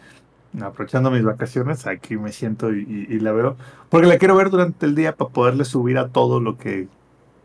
aprovechando 0.62 1.12
mis 1.12 1.24
vacaciones, 1.24 1.86
aquí 1.88 2.16
me 2.18 2.32
siento 2.32 2.74
y, 2.74 2.80
y- 3.10 3.16
y 3.16 3.20
la 3.20 3.32
veo. 3.34 3.56
Porque 3.90 4.08
la 4.08 4.18
quiero 4.18 4.36
ver 4.36 4.50
durante 4.50 4.86
el 4.86 4.96
día 4.96 5.16
para 5.16 5.32
poderle 5.32 5.66
subir 5.66 5.98
a 5.98 6.10
todo 6.10 6.40
lo 6.40 6.58
que, 6.58 6.88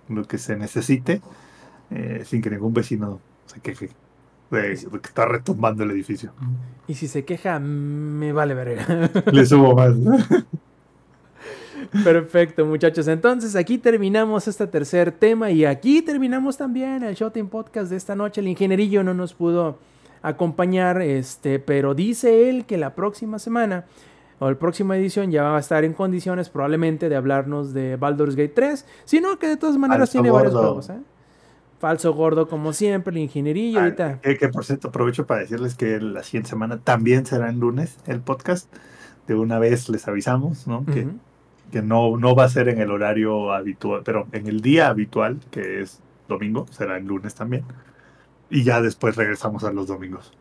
lo 0.09 0.25
que 0.25 0.39
se 0.39 0.57
necesite, 0.57 1.23
eh, 1.91 2.23
sin 2.25 2.41
que 2.43 2.51
ningún 2.51 2.73
vecino 2.75 3.21
se 3.47 3.61
queje 3.61 3.91
de, 4.51 4.77
que 4.77 5.09
está 5.09 5.27
retumbando 5.27 5.85
el 5.85 5.91
edificio. 5.91 6.33
Y 6.89 6.95
si 6.95 7.09
se 7.09 7.25
queja, 7.25 7.59
me 7.59 8.33
vale 8.33 8.55
verga. 8.55 9.11
Le 9.33 9.47
subo 9.47 9.75
más. 9.75 9.95
Perfecto, 12.05 12.67
muchachos. 12.67 13.09
Entonces, 13.09 13.57
aquí 13.57 13.79
terminamos 13.79 14.47
este 14.49 14.67
tercer 14.67 15.13
tema 15.13 15.51
y 15.51 15.65
aquí 15.65 16.03
terminamos 16.03 16.57
también 16.57 17.03
el 17.03 17.15
Showtime 17.15 17.49
Podcast 17.49 17.91
de 17.91 17.97
esta 17.97 18.15
noche. 18.15 18.41
El 18.41 18.49
ingenierillo 18.49 19.03
no 19.03 19.15
nos 19.15 19.35
pudo 19.35 19.79
acompañar, 20.23 21.01
este, 21.01 21.59
pero 21.59 21.95
dice 21.95 22.51
él 22.51 22.65
que 22.67 22.77
la 22.77 22.95
próxima 22.95 23.39
semana 23.39 23.87
o 24.39 24.51
la 24.51 24.59
próxima 24.59 24.97
edición 24.97 25.31
ya 25.31 25.43
va 25.43 25.57
a 25.57 25.61
estar 25.61 25.85
en 25.85 25.93
condiciones 25.93 26.49
probablemente 26.49 27.09
de 27.09 27.17
hablarnos 27.17 27.73
de 27.73 27.97
Baldur's 27.97 28.37
Gate 28.37 28.53
3, 28.55 28.87
sino 29.05 29.39
que 29.39 29.49
de 29.49 29.57
todas 29.57 29.77
maneras 29.77 30.11
tiene 30.11 30.31
varios 30.31 30.55
juegos, 30.55 30.91
¿eh? 30.91 30.99
Falso 31.81 32.13
gordo 32.13 32.47
como 32.47 32.73
siempre, 32.75 33.11
el 33.13 33.19
ingenierillo 33.23 33.81
Ah, 33.81 33.85
ahorita. 33.85 34.21
que, 34.21 34.37
que, 34.37 34.49
por 34.51 34.65
cierto, 34.65 34.89
aprovecho 34.89 35.27
para 35.27 35.41
decirles 35.41 35.75
que 35.75 35.99
la 35.99 36.23
siguiente 36.23 36.51
semana 36.51 36.79
también 36.79 37.25
será 37.27 37.49
en 37.49 37.59
lunes 37.59 37.97
el 38.07 38.21
podcast. 38.21 38.73
De 39.27 39.35
una 39.35 39.59
vez 39.59 39.89
les 39.89 40.07
avisamos, 40.07 40.67
¿no? 40.67 40.85
Que, 40.85 41.09
que 41.73 41.83
no, 41.83 42.17
no 42.19 42.35
va 42.35 42.45
a 42.45 42.49
ser 42.49 42.69
en 42.69 42.81
el 42.81 42.91
horario 42.91 43.53
habitual, 43.53 44.03
pero 44.05 44.27
en 44.33 44.47
el 44.47 44.61
día 44.61 44.89
habitual, 44.89 45.39
que 45.51 45.81
es 45.81 46.01
domingo, 46.29 46.67
será 46.71 46.99
en 46.99 47.07
lunes 47.07 47.35
también. 47.35 47.65
Y 48.51 48.63
ya 48.65 48.83
después 48.83 49.17
regresamos 49.17 49.65
a 49.65 49.73
los 49.73 49.87
domingos. 49.87 50.33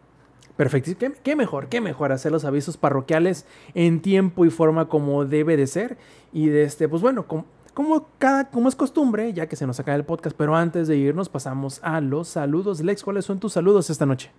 Perfecto. 0.58 0.92
¿Qué, 1.00 1.14
qué 1.24 1.36
mejor, 1.38 1.68
qué 1.70 1.80
mejor 1.80 2.12
hacer 2.12 2.34
los 2.34 2.44
avisos 2.44 2.76
parroquiales 2.76 3.46
en 3.76 4.02
tiempo 4.02 4.44
y 4.44 4.50
forma 4.50 4.90
como 4.90 5.24
debe 5.24 5.56
de 5.56 5.68
ser. 5.68 5.98
Y 6.34 6.48
de 6.50 6.64
este, 6.64 6.90
pues 6.90 7.02
bueno, 7.02 7.28
como, 7.72 8.08
cada, 8.18 8.50
como 8.50 8.70
es 8.70 8.76
costumbre, 8.76 9.34
ya 9.34 9.48
que 9.48 9.56
se 9.56 9.68
nos 9.68 9.80
acaba 9.80 9.96
el 9.96 10.06
podcast, 10.06 10.36
pero 10.38 10.56
antes 10.56 10.88
de 10.88 10.98
irnos 10.98 11.30
pasamos 11.30 11.80
a 11.84 12.02
los 12.02 12.28
saludos. 12.28 12.82
Lex, 12.82 13.04
¿cuáles 13.04 13.26
son 13.26 13.40
tus 13.40 13.54
saludos 13.54 13.90
esta 13.90 14.06
noche? 14.06 14.32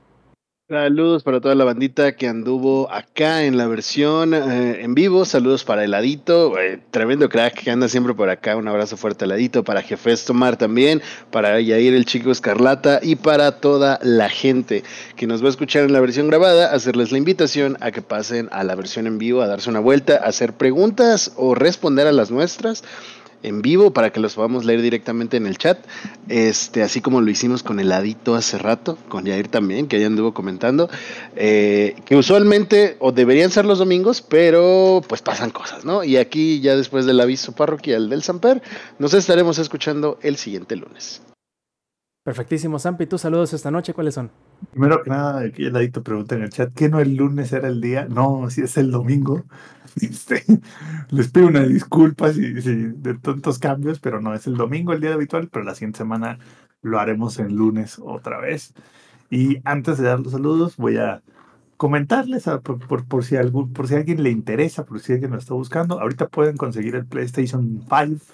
Saludos 0.70 1.24
para 1.24 1.40
toda 1.40 1.56
la 1.56 1.64
bandita 1.64 2.14
que 2.14 2.28
anduvo 2.28 2.88
acá 2.92 3.42
en 3.42 3.56
la 3.56 3.66
versión 3.66 4.34
eh, 4.34 4.84
en 4.84 4.94
vivo. 4.94 5.24
Saludos 5.24 5.64
para 5.64 5.82
Heladito, 5.82 6.56
eh, 6.60 6.78
tremendo 6.92 7.28
crack 7.28 7.64
que 7.64 7.72
anda 7.72 7.88
siempre 7.88 8.14
por 8.14 8.30
acá. 8.30 8.54
Un 8.56 8.68
abrazo 8.68 8.96
fuerte, 8.96 9.24
Heladito. 9.24 9.64
Para 9.64 9.82
Jefes 9.82 10.24
Tomar 10.24 10.56
también. 10.56 11.02
Para 11.32 11.60
Yair, 11.60 11.92
el 11.92 12.04
chico 12.04 12.30
Escarlata. 12.30 13.00
Y 13.02 13.16
para 13.16 13.58
toda 13.58 13.98
la 14.04 14.28
gente 14.28 14.84
que 15.16 15.26
nos 15.26 15.42
va 15.42 15.48
a 15.48 15.50
escuchar 15.50 15.82
en 15.82 15.92
la 15.92 15.98
versión 15.98 16.28
grabada, 16.28 16.72
hacerles 16.72 17.10
la 17.10 17.18
invitación 17.18 17.76
a 17.80 17.90
que 17.90 18.00
pasen 18.00 18.48
a 18.52 18.62
la 18.62 18.76
versión 18.76 19.08
en 19.08 19.18
vivo, 19.18 19.42
a 19.42 19.48
darse 19.48 19.70
una 19.70 19.80
vuelta, 19.80 20.20
a 20.22 20.28
hacer 20.28 20.52
preguntas 20.52 21.32
o 21.34 21.56
responder 21.56 22.06
a 22.06 22.12
las 22.12 22.30
nuestras 22.30 22.84
en 23.42 23.62
vivo 23.62 23.92
para 23.92 24.10
que 24.10 24.20
los 24.20 24.34
podamos 24.34 24.64
leer 24.64 24.82
directamente 24.82 25.36
en 25.36 25.46
el 25.46 25.58
chat, 25.58 25.78
este, 26.28 26.82
así 26.82 27.00
como 27.00 27.20
lo 27.20 27.30
hicimos 27.30 27.62
con 27.62 27.80
Heladito 27.80 28.34
hace 28.34 28.58
rato, 28.58 28.98
con 29.08 29.24
Yair 29.24 29.48
también, 29.48 29.88
que 29.88 30.00
ya 30.00 30.06
anduvo 30.06 30.34
comentando, 30.34 30.88
eh, 31.36 31.96
que 32.04 32.16
usualmente 32.16 32.96
o 33.00 33.12
deberían 33.12 33.50
ser 33.50 33.64
los 33.64 33.78
domingos, 33.78 34.22
pero 34.22 35.02
pues 35.08 35.22
pasan 35.22 35.50
cosas, 35.50 35.84
¿no? 35.84 36.04
Y 36.04 36.16
aquí 36.16 36.60
ya 36.60 36.76
después 36.76 37.06
del 37.06 37.20
aviso 37.20 37.52
parroquial 37.52 38.08
del 38.10 38.22
Samper, 38.22 38.62
nos 38.98 39.14
estaremos 39.14 39.58
escuchando 39.58 40.18
el 40.22 40.36
siguiente 40.36 40.76
lunes. 40.76 41.22
Perfectísimo, 42.22 42.78
Sampi. 42.78 43.06
¿Tus 43.06 43.22
saludos 43.22 43.54
esta 43.54 43.70
noche 43.70 43.94
cuáles 43.94 44.14
son? 44.14 44.30
Primero 44.72 45.02
que 45.02 45.08
nada, 45.08 45.40
aquí 45.40 45.64
el 45.64 45.72
ladito 45.72 46.02
pregunta 46.02 46.34
en 46.34 46.42
el 46.42 46.50
chat, 46.50 46.70
¿qué 46.74 46.90
no 46.90 47.00
el 47.00 47.16
lunes 47.16 47.50
era 47.52 47.68
el 47.68 47.80
día? 47.80 48.06
No, 48.10 48.50
si 48.50 48.60
es 48.60 48.76
el 48.76 48.90
domingo. 48.90 49.44
Les 51.10 51.28
pido 51.30 51.48
una 51.48 51.62
disculpa 51.64 52.32
si, 52.32 52.40
de 52.52 53.14
tantos 53.18 53.58
cambios, 53.58 54.00
pero 54.00 54.20
no, 54.20 54.34
es 54.34 54.46
el 54.46 54.56
domingo 54.56 54.92
el 54.92 55.00
día 55.00 55.14
habitual, 55.14 55.48
pero 55.48 55.64
la 55.64 55.74
siguiente 55.74 55.98
semana 55.98 56.38
lo 56.82 56.98
haremos 56.98 57.38
en 57.38 57.54
lunes 57.56 57.98
otra 58.02 58.38
vez. 58.40 58.74
Y 59.30 59.60
antes 59.64 59.98
de 59.98 60.04
dar 60.04 60.20
los 60.20 60.32
saludos, 60.32 60.76
voy 60.76 60.98
a 60.98 61.22
comentarles 61.76 62.48
a- 62.48 62.60
por, 62.60 63.24
si 63.24 63.36
algún, 63.36 63.72
por 63.72 63.88
si 63.88 63.94
alguien 63.96 64.22
le 64.22 64.30
interesa, 64.30 64.84
por 64.84 65.00
si 65.00 65.12
alguien 65.14 65.32
lo 65.32 65.38
está 65.38 65.54
buscando. 65.54 66.00
Ahorita 66.00 66.28
pueden 66.28 66.56
conseguir 66.56 66.96
el 66.96 67.06
PlayStation 67.06 67.84
5, 67.88 68.24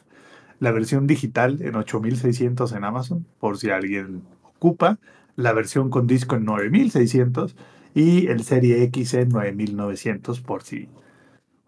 la 0.59 0.71
versión 0.73 1.07
digital 1.07 1.59
en 1.63 1.77
8600 1.77 2.73
en 2.73 2.85
Amazon, 2.85 3.27
por 3.39 3.59
si 3.59 3.71
alguien 3.71 4.23
ocupa 4.43 4.99
la 5.37 5.53
versión 5.53 5.91
con 5.91 6.07
disco 6.07 6.37
en 6.37 6.45
9600 6.45 7.57
y 7.95 8.29
el 8.29 8.43
Serie 8.45 8.83
X 8.85 9.15
en 9.15 9.29
9900 9.31 10.41
por 10.41 10.63
si... 10.63 10.89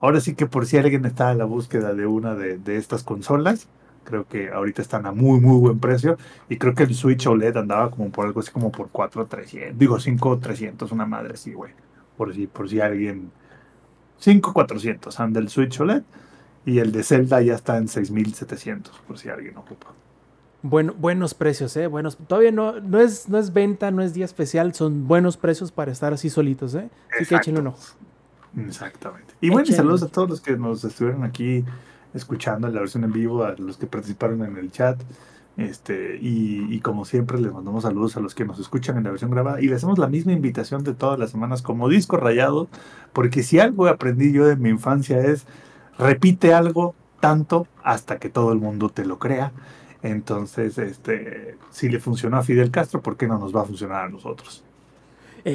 Ahora 0.00 0.20
sí 0.20 0.34
que 0.34 0.46
por 0.46 0.66
si 0.66 0.76
alguien 0.76 1.04
está 1.04 1.30
a 1.30 1.34
la 1.34 1.44
búsqueda 1.44 1.94
de 1.94 2.06
una 2.06 2.34
de, 2.34 2.58
de 2.58 2.76
estas 2.76 3.02
consolas, 3.02 3.68
creo 4.04 4.26
que 4.26 4.50
ahorita 4.50 4.80
están 4.80 5.06
a 5.06 5.12
muy 5.12 5.38
muy 5.40 5.58
buen 5.58 5.78
precio 5.80 6.16
y 6.48 6.56
creo 6.56 6.74
que 6.74 6.84
el 6.84 6.94
Switch 6.94 7.26
OLED 7.26 7.56
andaba 7.58 7.90
como 7.90 8.10
por 8.10 8.26
algo 8.26 8.40
así 8.40 8.50
como 8.50 8.72
por 8.72 8.88
4300, 8.88 9.78
digo 9.78 10.00
5300, 10.00 10.92
una 10.92 11.04
madre 11.04 11.34
así, 11.34 11.52
güey. 11.52 11.72
Por 12.16 12.34
si 12.34 12.46
por 12.46 12.68
si 12.68 12.80
alguien 12.80 13.30
5400 14.18 15.20
anda 15.20 15.40
el 15.40 15.48
Switch 15.48 15.78
OLED 15.80 16.02
y 16.64 16.78
el 16.78 16.92
de 16.92 17.02
Zelda 17.02 17.40
ya 17.42 17.54
está 17.54 17.76
en 17.76 17.88
6700 17.88 19.02
por 19.06 19.18
si 19.18 19.28
alguien 19.28 19.56
ocupa. 19.56 19.88
Bueno, 20.62 20.92
buenos 20.98 21.34
precios, 21.34 21.76
¿eh? 21.76 21.86
Buenos. 21.86 22.16
Todavía 22.16 22.50
no, 22.50 22.80
no, 22.80 22.98
es, 22.98 23.28
no 23.28 23.38
es 23.38 23.52
venta, 23.52 23.90
no 23.92 24.02
es 24.02 24.12
día 24.12 24.24
especial, 24.24 24.74
son 24.74 25.06
buenos 25.06 25.36
precios 25.36 25.70
para 25.70 25.92
estar 25.92 26.12
así 26.12 26.30
solitos, 26.30 26.74
¿eh? 26.74 26.90
Así 27.14 27.26
que 27.26 27.36
échenle 27.36 27.60
uno. 27.60 27.76
Exactamente. 28.56 29.34
Y 29.40 29.50
bueno, 29.50 29.66
y 29.68 29.72
saludos 29.72 30.02
a 30.02 30.08
todos 30.08 30.28
los 30.28 30.40
que 30.40 30.56
nos 30.56 30.84
estuvieron 30.84 31.24
aquí 31.24 31.64
escuchando 32.14 32.68
en 32.68 32.74
la 32.74 32.80
versión 32.80 33.04
en 33.04 33.12
vivo, 33.12 33.44
a 33.44 33.54
los 33.58 33.76
que 33.76 33.86
participaron 33.86 34.44
en 34.44 34.56
el 34.56 34.70
chat. 34.70 35.00
Este, 35.56 36.16
y, 36.22 36.72
y, 36.72 36.80
como 36.80 37.04
siempre, 37.04 37.40
les 37.40 37.52
mandamos 37.52 37.82
saludos 37.82 38.16
a 38.16 38.20
los 38.20 38.34
que 38.34 38.44
nos 38.44 38.60
escuchan 38.60 38.96
en 38.96 39.02
la 39.02 39.10
versión 39.10 39.32
grabada 39.32 39.60
y 39.60 39.66
les 39.66 39.78
hacemos 39.78 39.98
la 39.98 40.06
misma 40.06 40.32
invitación 40.32 40.84
de 40.84 40.94
todas 40.94 41.18
las 41.18 41.32
semanas 41.32 41.62
como 41.62 41.88
disco 41.88 42.16
rayado, 42.16 42.68
porque 43.12 43.42
si 43.42 43.58
algo 43.58 43.88
aprendí 43.88 44.32
yo 44.32 44.46
de 44.46 44.54
mi 44.54 44.68
infancia 44.68 45.18
es 45.18 45.46
repite 45.98 46.54
algo 46.54 46.94
tanto 47.20 47.66
hasta 47.82 48.18
que 48.18 48.28
todo 48.28 48.52
el 48.52 48.58
mundo 48.60 48.88
te 48.88 49.04
lo 49.04 49.18
crea. 49.18 49.52
Entonces, 50.02 50.78
este, 50.78 51.56
si 51.70 51.88
le 51.88 51.98
funcionó 51.98 52.36
a 52.36 52.42
Fidel 52.42 52.70
Castro, 52.70 53.02
¿por 53.02 53.16
qué 53.16 53.26
no 53.26 53.38
nos 53.38 53.54
va 53.54 53.62
a 53.62 53.64
funcionar 53.64 54.04
a 54.04 54.08
nosotros? 54.08 54.64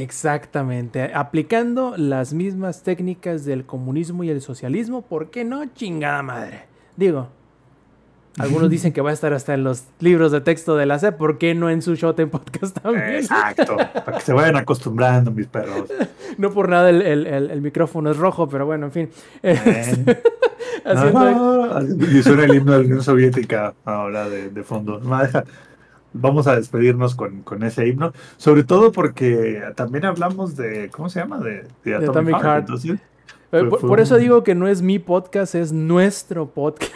Exactamente, 0.02 1.12
aplicando 1.14 1.94
las 1.98 2.34
mismas 2.34 2.82
técnicas 2.82 3.46
del 3.46 3.64
comunismo 3.64 4.24
y 4.24 4.30
el 4.32 4.42
socialismo, 4.42 5.04
¿por 5.04 5.30
qué 5.30 5.44
no? 5.44 5.64
Chingada 5.76 6.24
madre. 6.24 6.64
Digo, 6.98 7.28
algunos 8.40 8.70
dicen 8.72 8.92
que 8.92 9.02
va 9.02 9.12
a 9.12 9.14
estar 9.14 9.34
hasta 9.34 9.54
en 9.54 9.64
los 9.64 9.84
libros 10.00 10.32
de 10.32 10.42
texto 10.42 10.76
de 10.76 10.88
la 10.88 10.98
C, 10.98 11.12
¿por 11.12 11.38
qué 11.38 11.54
no 11.54 11.70
en 11.70 11.84
su 11.84 11.92
en 11.94 12.30
Podcast 12.32 12.80
también? 12.82 13.18
Exacto, 13.18 13.78
para 13.78 14.18
que 14.18 14.22
se 14.22 14.34
vayan 14.34 14.56
acostumbrando, 14.56 15.32
mis 15.32 15.48
perros. 15.48 15.90
No 16.40 16.50
por 16.50 16.68
nada 16.68 16.90
el, 16.90 17.04
el, 17.04 17.28
el, 17.28 17.62
micrófono 17.62 18.10
es 18.10 18.18
rojo, 18.18 18.50
pero 18.50 18.66
bueno, 18.66 18.88
en 18.88 18.92
fin. 18.92 19.10
Haciendo... 20.84 22.08
y 22.12 22.24
suena 22.24 22.46
el 22.46 22.56
himno 22.56 22.72
de 22.72 22.78
la 22.80 22.86
Unión 22.86 23.04
Soviética 23.04 23.76
ahora 23.86 24.28
de, 24.28 24.50
de 24.50 24.64
fondo. 24.64 25.00
Vamos 26.14 26.48
a 26.48 26.56
despedirnos 26.56 27.16
con, 27.16 27.42
con, 27.42 27.64
ese 27.64 27.88
himno, 27.88 28.14
sobre 28.38 28.64
todo 28.64 28.92
porque 28.92 29.64
también 29.76 30.06
hablamos 30.06 30.56
de, 30.56 30.90
¿cómo 30.90 31.10
se 31.10 31.20
llama? 31.20 31.40
De, 31.40 31.66
de 31.84 31.96
Atomic, 31.96 32.40
Heart. 32.40 32.60
Entonces, 32.60 33.00
eh, 33.52 33.64
por, 33.64 33.82
por 33.82 34.00
eso 34.00 34.18
digo 34.18 34.44
que 34.44 34.56
no 34.56 34.68
es 34.68 34.82
mi 34.82 35.00
podcast, 35.00 35.56
es 35.56 35.72
nuestro 35.72 36.50
podcast. 36.50 36.92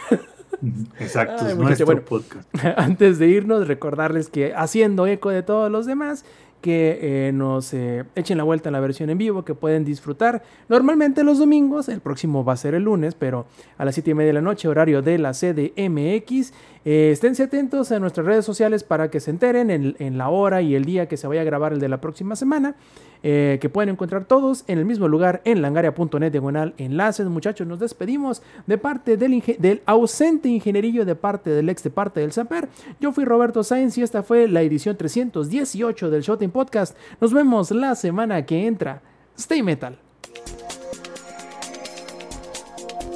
Exacto, 0.98 1.46
es 1.46 1.56
nuestro 1.56 2.04
podcast. 2.04 2.48
Antes 2.76 3.18
de 3.18 3.28
irnos, 3.28 3.68
recordarles 3.68 4.28
que 4.28 4.54
haciendo 4.54 5.06
eco 5.06 5.30
de 5.30 5.42
todos 5.42 5.70
los 5.70 5.86
demás, 5.86 6.24
que 6.60 6.98
eh, 7.00 7.32
nos 7.32 7.72
eh, 7.72 8.04
echen 8.16 8.36
la 8.36 8.44
vuelta 8.44 8.68
en 8.68 8.72
la 8.72 8.80
versión 8.80 9.10
en 9.10 9.18
vivo, 9.18 9.44
que 9.44 9.54
pueden 9.54 9.84
disfrutar 9.84 10.42
normalmente 10.68 11.22
los 11.22 11.38
domingos, 11.38 11.88
el 11.88 12.00
próximo 12.00 12.44
va 12.44 12.54
a 12.54 12.56
ser 12.56 12.74
el 12.74 12.84
lunes, 12.84 13.14
pero 13.14 13.46
a 13.76 13.84
las 13.84 13.94
7 13.94 14.10
y 14.10 14.14
media 14.14 14.28
de 14.28 14.32
la 14.34 14.40
noche, 14.40 14.66
horario 14.66 15.02
de 15.02 15.18
la 15.18 15.32
CDMX. 15.32 16.52
Eh, 16.84 17.10
esténse 17.12 17.44
atentos 17.44 17.92
a 17.92 17.98
nuestras 17.98 18.26
redes 18.26 18.44
sociales 18.44 18.84
para 18.84 19.10
que 19.10 19.20
se 19.20 19.30
enteren 19.30 19.70
en, 19.70 20.18
la 20.18 20.28
hora 20.28 20.62
y 20.62 20.74
el 20.74 20.84
día 20.84 21.06
que 21.06 21.16
se 21.16 21.26
vaya 21.26 21.42
a 21.42 21.44
grabar 21.44 21.72
el 21.72 21.80
de 21.80 21.88
la 21.88 22.00
próxima 22.00 22.36
semana. 22.36 22.76
Eh, 23.24 23.58
que 23.60 23.68
pueden 23.68 23.88
encontrar 23.88 24.26
todos 24.26 24.62
en 24.68 24.78
el 24.78 24.84
mismo 24.84 25.08
lugar 25.08 25.42
en 25.44 25.60
langaria.net 25.60 26.30
diagonal 26.30 26.74
enlaces. 26.78 27.26
Muchachos, 27.26 27.66
nos 27.66 27.80
despedimos 27.80 28.42
de 28.68 28.78
parte 28.78 29.16
del, 29.16 29.82
ausente 29.86 30.48
ingenierillo, 30.48 31.04
de 31.04 31.16
parte 31.16 31.50
del 31.50 31.68
ex, 31.68 31.82
de 31.82 31.90
parte 31.90 32.20
del 32.20 32.30
Saper. 32.30 32.68
Yo 33.00 33.10
fui 33.10 33.24
Roberto 33.24 33.64
Sainz 33.64 33.98
y 33.98 34.02
esta 34.02 34.22
fue 34.22 34.46
la 34.46 34.62
edición 34.62 34.96
318 34.96 36.10
del 36.10 36.22
Showtime 36.22 36.52
Podcast. 36.52 36.96
Nos 37.20 37.32
vemos 37.32 37.72
la 37.72 37.96
semana 37.96 38.46
que 38.46 38.66
entra. 38.66 39.02
Stay 39.36 39.62
Metal. 39.62 39.98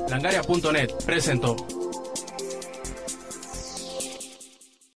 Langaria.net 0.08 0.90
presentó. 1.06 1.56